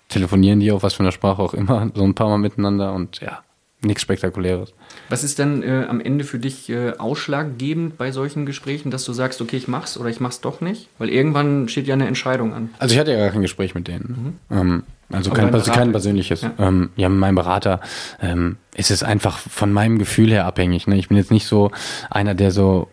telefonieren 0.10 0.60
die 0.60 0.72
auf 0.72 0.84
was 0.84 0.94
für 0.94 1.04
einer 1.04 1.12
Sprache 1.12 1.42
auch 1.42 1.54
immer, 1.54 1.92
so 1.94 2.04
ein 2.04 2.16
paar 2.16 2.30
Mal 2.30 2.38
miteinander 2.38 2.94
und 2.94 3.20
ja, 3.20 3.44
nichts 3.82 4.02
Spektakuläres. 4.02 4.74
was 5.10 5.24
ist 5.24 5.40
denn 5.40 5.62
äh, 5.64 5.86
am 5.88 6.00
Ende 6.00 6.24
für 6.24 6.40
dich 6.40 6.70
äh, 6.70 6.94
ausschlaggebend 6.98 7.98
bei 7.98 8.12
solchen 8.12 8.46
Gesprächen, 8.46 8.90
dass 8.90 9.06
du 9.06 9.14
sagst, 9.14 9.42
okay, 9.42 9.58
ich 9.58 9.68
mach's 9.68 9.98
oder 9.98 10.10
ich 10.10 10.20
mach's 10.20 10.42
doch 10.42 10.62
nicht? 10.62 10.90
Weil 10.98 11.10
irgendwann 11.10 11.70
steht 11.70 11.88
ja 11.88 11.94
eine 11.94 12.08
Entscheidung 12.08 12.54
an. 12.54 12.70
Also 12.80 12.94
ich 12.94 13.00
hatte 13.00 13.12
ja 13.12 13.20
gar 13.20 13.30
kein 13.30 13.42
Gespräch 13.42 13.76
mit 13.76 13.88
denen. 13.88 14.40
Ähm, 14.50 14.84
also 15.10 15.32
kein, 15.32 15.52
kein 15.52 15.92
persönliches. 15.92 16.42
Ja. 16.42 16.54
Ähm, 16.58 16.90
ja, 16.96 17.08
mit 17.08 17.20
meinem 17.20 17.36
Berater 17.36 17.80
ähm, 18.22 18.58
ist 18.76 18.92
es 18.92 19.04
einfach 19.04 19.38
von 19.38 19.72
meinem 19.72 20.00
Gefühl 20.00 20.32
her 20.32 20.46
abhängig. 20.46 20.88
Ne? 20.88 20.98
Ich 20.98 21.08
bin 21.08 21.18
jetzt 21.18 21.32
nicht 21.32 21.48
so 21.48 21.72
einer, 22.10 22.36
der 22.36 22.52
so 22.52 22.90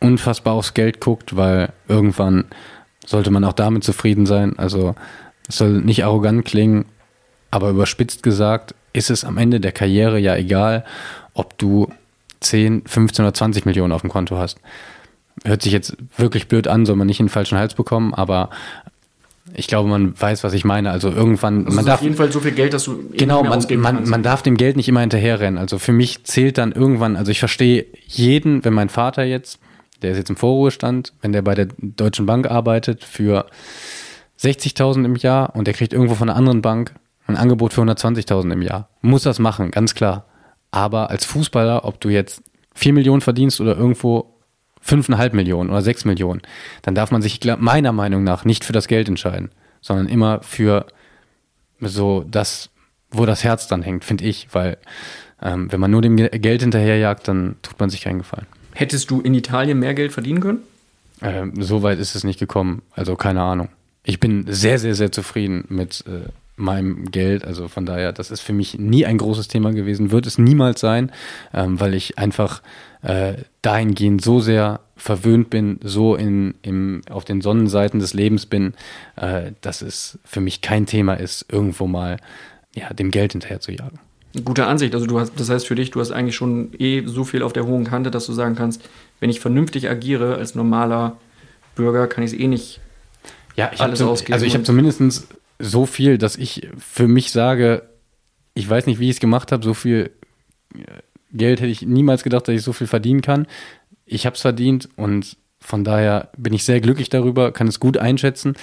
unfassbar 0.00 0.54
aufs 0.54 0.74
Geld 0.74 1.00
guckt, 1.00 1.36
weil 1.36 1.72
irgendwann 1.86 2.46
sollte 3.06 3.30
man 3.30 3.44
auch 3.44 3.52
damit 3.52 3.84
zufrieden 3.84 4.26
sein. 4.26 4.58
Also 4.58 4.94
es 5.48 5.58
soll 5.58 5.80
nicht 5.80 6.04
arrogant 6.04 6.44
klingen, 6.44 6.86
aber 7.50 7.70
überspitzt 7.70 8.22
gesagt 8.22 8.74
ist 8.92 9.10
es 9.10 9.24
am 9.24 9.38
Ende 9.38 9.60
der 9.60 9.72
Karriere 9.72 10.18
ja 10.18 10.36
egal, 10.36 10.84
ob 11.34 11.58
du 11.58 11.88
10, 12.40 12.84
15 12.86 13.24
oder 13.24 13.34
20 13.34 13.66
Millionen 13.66 13.92
auf 13.92 14.02
dem 14.02 14.10
Konto 14.10 14.38
hast. 14.38 14.58
Hört 15.44 15.62
sich 15.62 15.72
jetzt 15.72 15.96
wirklich 16.16 16.46
blöd 16.46 16.68
an, 16.68 16.86
soll 16.86 16.96
man 16.96 17.06
nicht 17.06 17.18
in 17.20 17.26
den 17.26 17.32
falschen 17.32 17.58
Hals 17.58 17.74
bekommen, 17.74 18.14
aber 18.14 18.50
ich 19.52 19.66
glaube, 19.66 19.88
man 19.88 20.18
weiß, 20.18 20.44
was 20.44 20.52
ich 20.54 20.64
meine. 20.64 20.90
Also 20.90 21.10
irgendwann, 21.10 21.64
Das 21.64 21.74
man 21.74 21.84
ist 21.84 21.88
darf 21.88 21.98
auf 22.00 22.04
jeden 22.04 22.16
Fall 22.16 22.32
so 22.32 22.40
viel 22.40 22.52
Geld, 22.52 22.72
dass 22.72 22.84
du 22.84 23.04
Genau, 23.12 23.42
man, 23.42 23.62
man, 23.76 24.08
man 24.08 24.22
darf 24.22 24.42
dem 24.42 24.56
Geld 24.56 24.76
nicht 24.76 24.88
immer 24.88 25.00
hinterherrennen. 25.00 25.58
Also 25.58 25.78
für 25.78 25.92
mich 25.92 26.24
zählt 26.24 26.56
dann 26.56 26.72
irgendwann, 26.72 27.16
also 27.16 27.30
ich 27.30 27.40
verstehe 27.40 27.86
jeden, 28.06 28.64
wenn 28.64 28.72
mein 28.72 28.88
Vater 28.88 29.24
jetzt, 29.24 29.58
der 30.02 30.12
ist 30.12 30.18
jetzt 30.18 30.30
im 30.30 30.36
Vorruhestand, 30.36 31.12
wenn 31.20 31.32
der 31.32 31.42
bei 31.42 31.54
der 31.54 31.68
Deutschen 31.78 32.26
Bank 32.26 32.50
arbeitet 32.50 33.04
für 33.04 33.46
60.000 34.44 35.04
im 35.04 35.16
Jahr 35.16 35.54
und 35.56 35.66
der 35.66 35.74
kriegt 35.74 35.92
irgendwo 35.92 36.14
von 36.14 36.28
einer 36.28 36.36
anderen 36.38 36.62
Bank 36.62 36.94
ein 37.26 37.36
Angebot 37.36 37.72
für 37.72 37.80
120.000 37.82 38.52
im 38.52 38.62
Jahr. 38.62 38.88
Muss 39.00 39.22
das 39.22 39.38
machen, 39.38 39.70
ganz 39.70 39.94
klar. 39.94 40.26
Aber 40.70 41.10
als 41.10 41.24
Fußballer, 41.24 41.84
ob 41.84 42.00
du 42.00 42.08
jetzt 42.10 42.42
4 42.74 42.92
Millionen 42.92 43.20
verdienst 43.20 43.60
oder 43.60 43.76
irgendwo 43.76 44.34
5,5 44.86 45.34
Millionen 45.34 45.70
oder 45.70 45.80
6 45.80 46.04
Millionen, 46.04 46.42
dann 46.82 46.94
darf 46.94 47.10
man 47.10 47.22
sich 47.22 47.40
meiner 47.58 47.92
Meinung 47.92 48.24
nach 48.24 48.44
nicht 48.44 48.64
für 48.64 48.72
das 48.74 48.88
Geld 48.88 49.08
entscheiden, 49.08 49.50
sondern 49.80 50.08
immer 50.08 50.42
für 50.42 50.86
so 51.80 52.24
das, 52.30 52.70
wo 53.10 53.24
das 53.26 53.44
Herz 53.44 53.68
dann 53.68 53.82
hängt, 53.82 54.04
finde 54.04 54.24
ich, 54.24 54.48
weil 54.52 54.76
ähm, 55.42 55.70
wenn 55.72 55.80
man 55.80 55.90
nur 55.90 56.02
dem 56.02 56.16
Ge- 56.16 56.38
Geld 56.38 56.62
hinterherjagt, 56.62 57.28
dann 57.28 57.56
tut 57.62 57.78
man 57.80 57.90
sich 57.90 58.02
keinen 58.02 58.18
Gefallen. 58.18 58.46
Hättest 58.72 59.10
du 59.10 59.20
in 59.20 59.34
Italien 59.34 59.78
mehr 59.78 59.94
Geld 59.94 60.12
verdienen 60.12 60.40
können? 60.40 60.58
Ähm, 61.22 61.52
so 61.62 61.82
weit 61.82 61.98
ist 61.98 62.14
es 62.14 62.24
nicht 62.24 62.38
gekommen, 62.40 62.82
also 62.92 63.16
keine 63.16 63.42
Ahnung. 63.42 63.68
Ich 64.04 64.20
bin 64.20 64.44
sehr, 64.48 64.78
sehr, 64.78 64.94
sehr 64.94 65.10
zufrieden 65.10 65.64
mit 65.68 66.04
äh, 66.06 66.28
meinem 66.56 67.10
Geld, 67.10 67.44
also 67.44 67.68
von 67.68 67.86
daher, 67.86 68.12
das 68.12 68.30
ist 68.30 68.40
für 68.40 68.52
mich 68.52 68.78
nie 68.78 69.06
ein 69.06 69.18
großes 69.18 69.48
Thema 69.48 69.72
gewesen, 69.72 70.12
wird 70.12 70.26
es 70.26 70.38
niemals 70.38 70.80
sein, 70.80 71.10
ähm, 71.52 71.80
weil 71.80 71.94
ich 71.94 72.18
einfach 72.18 72.62
äh, 73.02 73.34
dahingehend 73.62 74.22
so 74.22 74.40
sehr 74.40 74.80
verwöhnt 74.96 75.50
bin, 75.50 75.80
so 75.82 76.14
in, 76.14 76.54
im, 76.62 77.02
auf 77.10 77.24
den 77.24 77.40
Sonnenseiten 77.40 77.98
des 77.98 78.14
Lebens 78.14 78.46
bin, 78.46 78.74
äh, 79.16 79.52
dass 79.62 79.82
es 79.82 80.18
für 80.24 80.40
mich 80.40 80.60
kein 80.60 80.86
Thema 80.86 81.14
ist, 81.14 81.46
irgendwo 81.50 81.86
mal 81.86 82.18
ja, 82.74 82.92
dem 82.92 83.10
Geld 83.10 83.32
hinterher 83.32 83.60
zu 83.60 83.72
jagen. 83.72 83.98
Gute 84.44 84.66
Ansicht. 84.66 84.94
Also 84.94 85.06
du 85.06 85.20
hast, 85.20 85.38
das 85.38 85.48
heißt 85.48 85.66
für 85.66 85.76
dich, 85.76 85.92
du 85.92 86.00
hast 86.00 86.10
eigentlich 86.10 86.34
schon 86.34 86.70
eh 86.78 87.04
so 87.06 87.24
viel 87.24 87.42
auf 87.42 87.52
der 87.52 87.66
hohen 87.66 87.84
Kante, 87.84 88.10
dass 88.10 88.26
du 88.26 88.32
sagen 88.32 88.56
kannst, 88.56 88.82
wenn 89.20 89.30
ich 89.30 89.40
vernünftig 89.40 89.88
agiere 89.88 90.36
als 90.36 90.54
normaler 90.54 91.16
Bürger, 91.76 92.06
kann 92.06 92.24
ich 92.24 92.32
es 92.32 92.38
eh 92.38 92.48
nicht. 92.48 92.80
Ja, 93.56 93.70
ich 93.72 93.80
alles 93.80 94.00
habe 94.00 94.10
ausgeben 94.10 94.34
also 94.34 94.46
ich 94.46 94.54
habe 94.54 94.64
zumindest 94.64 95.28
so 95.58 95.86
viel, 95.86 96.18
dass 96.18 96.36
ich 96.36 96.68
für 96.78 97.08
mich 97.08 97.30
sage, 97.30 97.82
ich 98.54 98.68
weiß 98.68 98.86
nicht, 98.86 98.98
wie 98.98 99.08
ich 99.08 99.16
es 99.16 99.20
gemacht 99.20 99.52
habe, 99.52 99.64
so 99.64 99.74
viel 99.74 100.10
äh, 100.74 100.80
Geld 101.32 101.60
hätte 101.60 101.70
ich 101.70 101.82
niemals 101.82 102.22
gedacht, 102.22 102.48
dass 102.48 102.54
ich 102.54 102.62
so 102.62 102.72
viel 102.72 102.86
verdienen 102.86 103.20
kann. 103.20 103.46
Ich 104.06 104.26
habe 104.26 104.36
es 104.36 104.42
verdient 104.42 104.88
und 104.96 105.36
von 105.60 105.82
daher 105.82 106.30
bin 106.36 106.52
ich 106.52 106.64
sehr 106.64 106.80
glücklich 106.80 107.08
darüber, 107.08 107.52
kann 107.52 107.68
es 107.68 107.80
gut 107.80 107.96
einschätzen. 107.96 108.54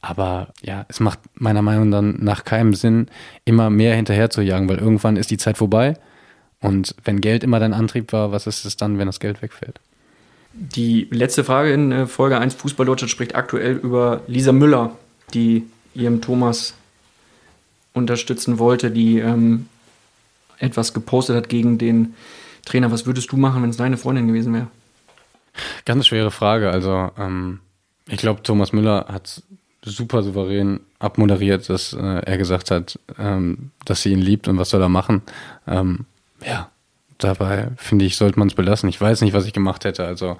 Aber 0.00 0.52
ja, 0.62 0.86
es 0.88 1.00
macht 1.00 1.18
meiner 1.34 1.62
Meinung 1.62 1.88
nach 1.88 2.02
nach 2.02 2.44
keinem 2.44 2.74
Sinn, 2.74 3.06
immer 3.44 3.68
mehr 3.68 3.94
hinterher 3.96 4.30
zu 4.30 4.40
jagen, 4.42 4.68
weil 4.68 4.78
irgendwann 4.78 5.16
ist 5.16 5.30
die 5.30 5.36
Zeit 5.36 5.58
vorbei. 5.58 5.94
Und 6.60 6.94
wenn 7.04 7.20
Geld 7.20 7.42
immer 7.42 7.58
dein 7.58 7.74
Antrieb 7.74 8.12
war, 8.12 8.32
was 8.32 8.46
ist 8.46 8.64
es 8.64 8.76
dann, 8.76 8.98
wenn 8.98 9.06
das 9.06 9.20
Geld 9.20 9.42
wegfällt? 9.42 9.80
Die 10.52 11.06
letzte 11.10 11.44
Frage 11.44 11.72
in 11.72 11.92
äh, 11.92 12.06
Folge 12.06 12.38
1 12.38 12.54
Fußball 12.54 12.86
Deutschland 12.86 13.10
spricht 13.10 13.34
aktuell 13.34 13.76
über 13.76 14.22
Lisa 14.26 14.52
Müller, 14.52 14.96
die 15.32 15.64
ihrem 15.94 16.20
Thomas 16.20 16.74
unterstützen 17.92 18.58
wollte, 18.58 18.90
die 18.90 19.18
ähm, 19.18 19.68
etwas 20.58 20.92
gepostet 20.92 21.36
hat 21.36 21.48
gegen 21.48 21.78
den 21.78 22.14
Trainer. 22.64 22.90
Was 22.90 23.06
würdest 23.06 23.30
du 23.32 23.36
machen, 23.36 23.62
wenn 23.62 23.70
es 23.70 23.76
deine 23.76 23.96
Freundin 23.96 24.26
gewesen 24.26 24.52
wäre? 24.54 24.68
Ganz 25.84 26.06
schwere 26.06 26.30
Frage. 26.30 26.70
Also, 26.70 27.10
ähm, 27.18 27.60
ich 28.08 28.18
glaube, 28.18 28.42
Thomas 28.42 28.72
Müller 28.72 29.06
hat 29.08 29.42
super 29.82 30.22
souverän 30.22 30.80
abmoderiert, 30.98 31.68
dass 31.68 31.92
äh, 31.92 31.98
er 31.98 32.38
gesagt 32.38 32.70
hat, 32.70 32.98
ähm, 33.18 33.70
dass 33.84 34.02
sie 34.02 34.12
ihn 34.12 34.20
liebt 34.20 34.48
und 34.48 34.58
was 34.58 34.70
soll 34.70 34.82
er 34.82 34.88
machen. 34.88 35.22
Ähm, 35.66 36.06
ja, 36.44 36.70
dabei 37.24 37.68
finde 37.76 38.04
ich, 38.04 38.16
sollte 38.16 38.38
man 38.38 38.48
es 38.48 38.54
belassen. 38.54 38.88
Ich 38.88 39.00
weiß 39.00 39.20
nicht, 39.22 39.32
was 39.32 39.46
ich 39.46 39.52
gemacht 39.52 39.84
hätte. 39.84 40.04
Also, 40.06 40.36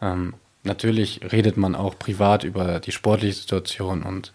ähm, 0.00 0.34
natürlich 0.62 1.20
redet 1.32 1.56
man 1.56 1.74
auch 1.74 1.98
privat 1.98 2.44
über 2.44 2.80
die 2.80 2.92
sportliche 2.92 3.34
Situation 3.34 4.02
und 4.02 4.32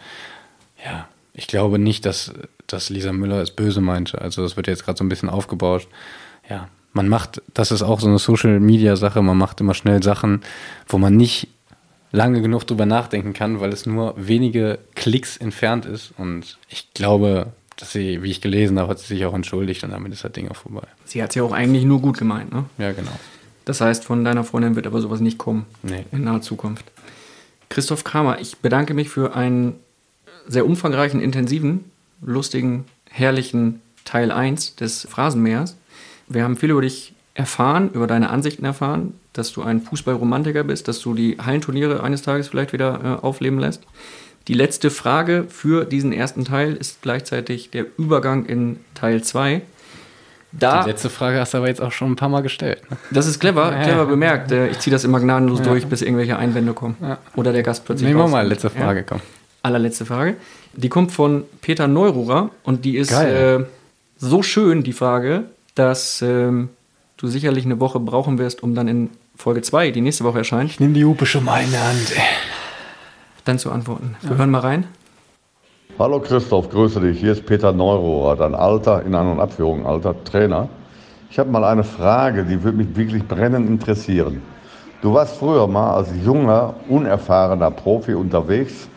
ja, 0.83 1.07
ich 1.33 1.47
glaube 1.47 1.79
nicht, 1.79 2.05
dass, 2.05 2.33
dass 2.67 2.89
Lisa 2.89 3.11
Müller 3.11 3.41
es 3.41 3.51
böse 3.51 3.81
meinte. 3.81 4.21
Also, 4.21 4.41
das 4.41 4.57
wird 4.57 4.67
jetzt 4.67 4.85
gerade 4.85 4.97
so 4.97 5.03
ein 5.03 5.09
bisschen 5.09 5.29
aufgebauscht. 5.29 5.89
Ja, 6.49 6.69
man 6.93 7.07
macht, 7.07 7.41
das 7.53 7.71
ist 7.71 7.83
auch 7.83 7.99
so 7.99 8.07
eine 8.07 8.19
Social-Media-Sache, 8.19 9.21
man 9.21 9.37
macht 9.37 9.61
immer 9.61 9.73
schnell 9.73 10.01
Sachen, 10.01 10.41
wo 10.87 10.97
man 10.97 11.15
nicht 11.15 11.47
lange 12.11 12.41
genug 12.41 12.65
drüber 12.65 12.85
nachdenken 12.85 13.33
kann, 13.33 13.59
weil 13.59 13.71
es 13.71 13.85
nur 13.85 14.15
wenige 14.17 14.79
Klicks 14.95 15.37
entfernt 15.37 15.85
ist. 15.85 16.11
Und 16.17 16.57
ich 16.69 16.93
glaube, 16.93 17.53
dass 17.79 17.91
sie, 17.93 18.21
wie 18.23 18.29
ich 18.31 18.41
gelesen 18.41 18.77
habe, 18.79 18.89
hat 18.89 18.99
sie 18.99 19.07
sich 19.07 19.25
auch 19.25 19.33
entschuldigt 19.33 19.83
und 19.83 19.91
damit 19.91 20.11
ist 20.13 20.23
das 20.23 20.31
Ding 20.33 20.49
auch 20.49 20.55
vorbei. 20.55 20.83
Sie 21.05 21.23
hat 21.23 21.29
es 21.29 21.35
ja 21.35 21.43
auch 21.43 21.53
eigentlich 21.53 21.85
nur 21.85 22.01
gut 22.01 22.17
gemeint, 22.17 22.51
ne? 22.53 22.65
Ja, 22.77 22.91
genau. 22.91 23.11
Das 23.65 23.81
heißt, 23.81 24.03
von 24.03 24.23
deiner 24.25 24.43
Freundin 24.43 24.75
wird 24.75 24.87
aber 24.87 24.99
sowas 25.01 25.19
nicht 25.19 25.37
kommen 25.37 25.65
Nee. 25.83 26.05
in 26.11 26.23
naher 26.23 26.41
Zukunft. 26.41 26.85
Christoph 27.69 28.03
Kramer, 28.03 28.39
ich 28.41 28.57
bedanke 28.57 28.93
mich 28.93 29.09
für 29.09 29.35
einen 29.35 29.75
sehr 30.47 30.65
umfangreichen, 30.65 31.21
intensiven, 31.21 31.85
lustigen, 32.21 32.85
herrlichen 33.09 33.81
Teil 34.05 34.31
1 34.31 34.75
des 34.75 35.07
Phrasenmeers. 35.09 35.77
Wir 36.27 36.43
haben 36.43 36.57
viel 36.57 36.71
über 36.71 36.81
dich 36.81 37.13
erfahren, 37.35 37.91
über 37.93 38.07
deine 38.07 38.29
Ansichten 38.31 38.65
erfahren, 38.65 39.13
dass 39.33 39.53
du 39.53 39.61
ein 39.61 39.81
Fußballromantiker 39.81 40.63
bist, 40.63 40.87
dass 40.87 40.99
du 40.99 41.13
die 41.13 41.37
Hallenturniere 41.39 42.03
eines 42.03 42.23
Tages 42.23 42.47
vielleicht 42.49 42.73
wieder 42.73 43.19
äh, 43.21 43.25
aufleben 43.25 43.59
lässt. 43.59 43.83
Die 44.49 44.55
letzte 44.55 44.89
Frage 44.89 45.45
für 45.47 45.85
diesen 45.85 46.11
ersten 46.11 46.43
Teil 46.43 46.73
ist 46.73 47.03
gleichzeitig 47.03 47.69
der 47.69 47.85
Übergang 47.99 48.47
in 48.47 48.77
Teil 48.95 49.21
2. 49.21 49.61
Da, 50.51 50.81
Die 50.81 50.89
letzte 50.89 51.11
Frage 51.11 51.39
hast 51.39 51.53
du 51.53 51.59
aber 51.59 51.67
jetzt 51.67 51.79
auch 51.79 51.91
schon 51.91 52.11
ein 52.13 52.15
paar 52.15 52.29
Mal 52.29 52.41
gestellt. 52.41 52.81
Ne? 52.89 52.97
das 53.11 53.27
ist 53.27 53.39
clever, 53.39 53.71
clever 53.83 54.07
bemerkt. 54.07 54.51
Äh, 54.51 54.69
Ich 54.69 54.79
ziehe 54.79 54.91
das 54.91 55.03
immer 55.03 55.19
gnadenlos 55.19 55.61
durch, 55.61 55.85
bis 55.85 56.01
irgendwelche 56.01 56.35
Einwände 56.37 56.73
kommen. 56.73 56.95
Oder 57.35 57.53
der 57.53 57.61
Gast 57.61 57.85
plötzlich. 57.85 58.07
Nehmen 58.07 58.19
wir 58.19 58.27
mal, 58.27 58.47
letzte 58.47 58.71
Ja. 58.75 58.83
Frage, 58.83 59.03
komm. 59.07 59.21
Allerletzte 59.61 60.07
Frage. 60.07 60.35
Die 60.73 60.89
kommt 60.89 61.11
von 61.11 61.43
Peter 61.61 61.87
Neururer 61.87 62.49
und 62.63 62.85
die 62.85 62.97
ist 62.97 63.11
äh, 63.11 63.63
so 64.17 64.41
schön, 64.41 64.81
die 64.81 64.93
Frage, 64.93 65.43
dass 65.75 66.23
ähm, 66.23 66.69
du 67.17 67.27
sicherlich 67.27 67.65
eine 67.65 67.79
Woche 67.79 67.99
brauchen 67.99 68.39
wirst, 68.39 68.63
um 68.63 68.73
dann 68.73 68.87
in 68.87 69.11
Folge 69.35 69.61
2, 69.61 69.91
die 69.91 70.01
nächste 70.01 70.23
Woche 70.23 70.39
erscheint, 70.39 70.79
Nimm 70.79 70.95
die 70.95 71.05
Hupe 71.05 71.27
schon 71.27 71.43
mal 71.45 71.63
in 71.63 71.69
der 71.69 71.87
Hand. 71.87 72.13
Dann 73.49 73.59
zu 73.59 73.71
antworten. 73.71 74.15
Wir 74.21 74.37
hören 74.37 74.51
mal 74.51 74.59
rein. 74.59 74.85
Hallo 75.97 76.19
Christoph, 76.19 76.69
grüße 76.69 77.01
dich. 77.01 77.19
Hier 77.19 77.31
ist 77.33 77.45
Peter 77.45 77.73
Neurohrer, 77.73 78.35
dein 78.35 78.55
alter, 78.55 79.03
in 79.03 79.15
An- 79.15 79.31
und 79.31 79.39
Abführung 79.39 79.85
alter 79.85 80.23
Trainer. 80.23 80.69
Ich 81.31 81.39
habe 81.39 81.49
mal 81.49 81.63
eine 81.63 81.83
Frage, 81.83 82.45
die 82.45 82.63
würde 82.63 82.77
mich 82.77 82.95
wirklich 82.95 83.27
brennend 83.27 83.67
interessieren. 83.67 84.41
Du 85.01 85.13
warst 85.13 85.37
früher 85.37 85.67
mal 85.67 85.95
als 85.95 86.09
junger, 86.23 86.75
unerfahrener 86.89 87.71
Profi 87.71 88.13
unterwegs 88.13 88.87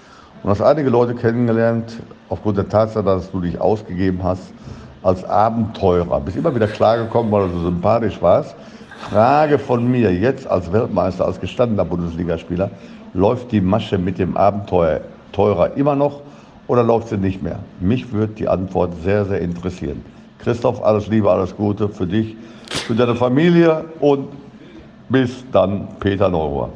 und 0.42 0.50
hast 0.50 0.60
einige 0.60 0.90
Leute 0.90 1.14
kennengelernt, 1.14 1.96
aufgrund 2.28 2.58
der 2.58 2.68
Tatsache, 2.68 3.04
dass 3.04 3.30
du 3.30 3.40
dich 3.40 3.60
ausgegeben 3.60 4.22
hast 4.22 4.52
als 5.02 5.24
Abenteurer. 5.24 6.20
Bist 6.20 6.36
immer 6.36 6.54
wieder 6.54 6.68
klargekommen, 6.68 7.32
weil 7.32 7.48
du 7.48 7.58
so 7.58 7.64
sympathisch 7.64 8.20
warst. 8.20 8.54
Frage 9.10 9.58
von 9.58 9.90
mir 9.90 10.12
jetzt 10.12 10.46
als 10.46 10.72
Weltmeister, 10.72 11.26
als 11.26 11.40
gestandener 11.40 11.84
Bundesligaspieler, 11.84 12.70
läuft 13.14 13.52
die 13.52 13.60
Masche 13.60 13.98
mit 13.98 14.18
dem 14.18 14.36
Abenteurer 14.36 15.76
immer 15.76 15.94
noch 15.94 16.22
oder 16.66 16.82
läuft 16.82 17.08
sie 17.08 17.18
nicht 17.18 17.42
mehr? 17.42 17.58
Mich 17.80 18.12
würde 18.12 18.32
die 18.34 18.48
Antwort 18.48 18.92
sehr, 19.02 19.24
sehr 19.24 19.40
interessieren. 19.40 20.04
Christoph, 20.38 20.82
alles 20.82 21.06
Liebe, 21.08 21.30
alles 21.30 21.54
Gute 21.56 21.88
für 21.88 22.06
dich, 22.06 22.36
für 22.70 22.94
deine 22.94 23.14
Familie 23.14 23.84
und 24.00 24.28
bis 25.08 25.44
dann, 25.52 25.88
Peter 26.00 26.28
Neurohr. 26.28 26.72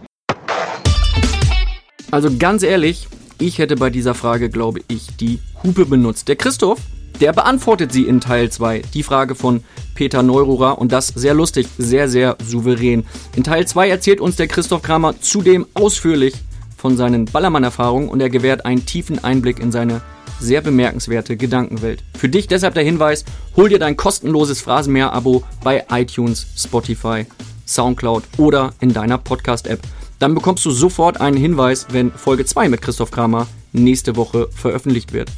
Also 2.10 2.28
ganz 2.38 2.62
ehrlich, 2.62 3.08
ich 3.38 3.58
hätte 3.58 3.76
bei 3.76 3.90
dieser 3.90 4.14
Frage, 4.14 4.48
glaube 4.50 4.80
ich, 4.88 5.16
die 5.16 5.40
Hupe 5.62 5.86
benutzt. 5.86 6.28
Der 6.28 6.36
Christoph, 6.36 6.78
der 7.20 7.32
beantwortet 7.32 7.92
sie 7.92 8.04
in 8.04 8.20
Teil 8.20 8.50
2, 8.50 8.82
die 8.94 9.02
Frage 9.02 9.34
von 9.34 9.62
Peter 9.94 10.22
Neururer 10.22 10.78
und 10.78 10.92
das 10.92 11.08
sehr 11.08 11.34
lustig, 11.34 11.66
sehr, 11.78 12.08
sehr 12.08 12.36
souverän. 12.44 13.04
In 13.34 13.44
Teil 13.44 13.66
2 13.66 13.88
erzählt 13.88 14.20
uns 14.20 14.36
der 14.36 14.48
Christoph 14.48 14.82
Kramer 14.82 15.20
zudem 15.20 15.66
ausführlich 15.74 16.34
von 16.76 16.96
seinen 16.96 17.24
Ballermann-Erfahrungen 17.24 18.08
und 18.08 18.20
er 18.20 18.30
gewährt 18.30 18.64
einen 18.66 18.86
tiefen 18.86 19.22
Einblick 19.24 19.58
in 19.58 19.72
seine 19.72 20.02
sehr 20.38 20.60
bemerkenswerte 20.60 21.36
Gedankenwelt. 21.36 22.04
Für 22.16 22.28
dich 22.28 22.46
deshalb 22.46 22.74
der 22.74 22.84
Hinweis, 22.84 23.24
hol 23.56 23.68
dir 23.68 23.78
dein 23.78 23.96
kostenloses 23.96 24.60
Phrasenmäher-Abo 24.60 25.42
bei 25.64 25.86
iTunes, 25.90 26.46
Spotify, 26.56 27.24
Soundcloud 27.66 28.24
oder 28.36 28.74
in 28.80 28.92
deiner 28.92 29.18
Podcast-App. 29.18 29.80
Dann 30.18 30.34
bekommst 30.34 30.64
du 30.64 30.70
sofort 30.70 31.20
einen 31.20 31.36
Hinweis, 31.36 31.86
wenn 31.90 32.12
Folge 32.12 32.44
2 32.44 32.68
mit 32.68 32.82
Christoph 32.82 33.10
Kramer 33.10 33.46
nächste 33.72 34.16
Woche 34.16 34.48
veröffentlicht 34.50 35.12
wird. 35.12 35.30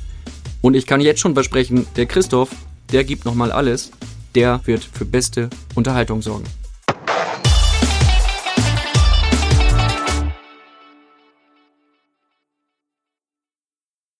Und 0.61 0.75
ich 0.75 0.87
kann 0.87 1.01
jetzt 1.01 1.21
schon 1.21 1.35
versprechen, 1.35 1.87
der 1.97 2.07
Christoph, 2.07 2.51
der 2.93 3.05
gibt 3.05 3.25
nochmal 3.25 3.53
alles, 3.53 3.91
der 4.35 4.61
wird 4.65 4.83
für 4.85 5.05
beste 5.05 5.51
Unterhaltung 5.75 6.23
sorgen. 6.23 6.45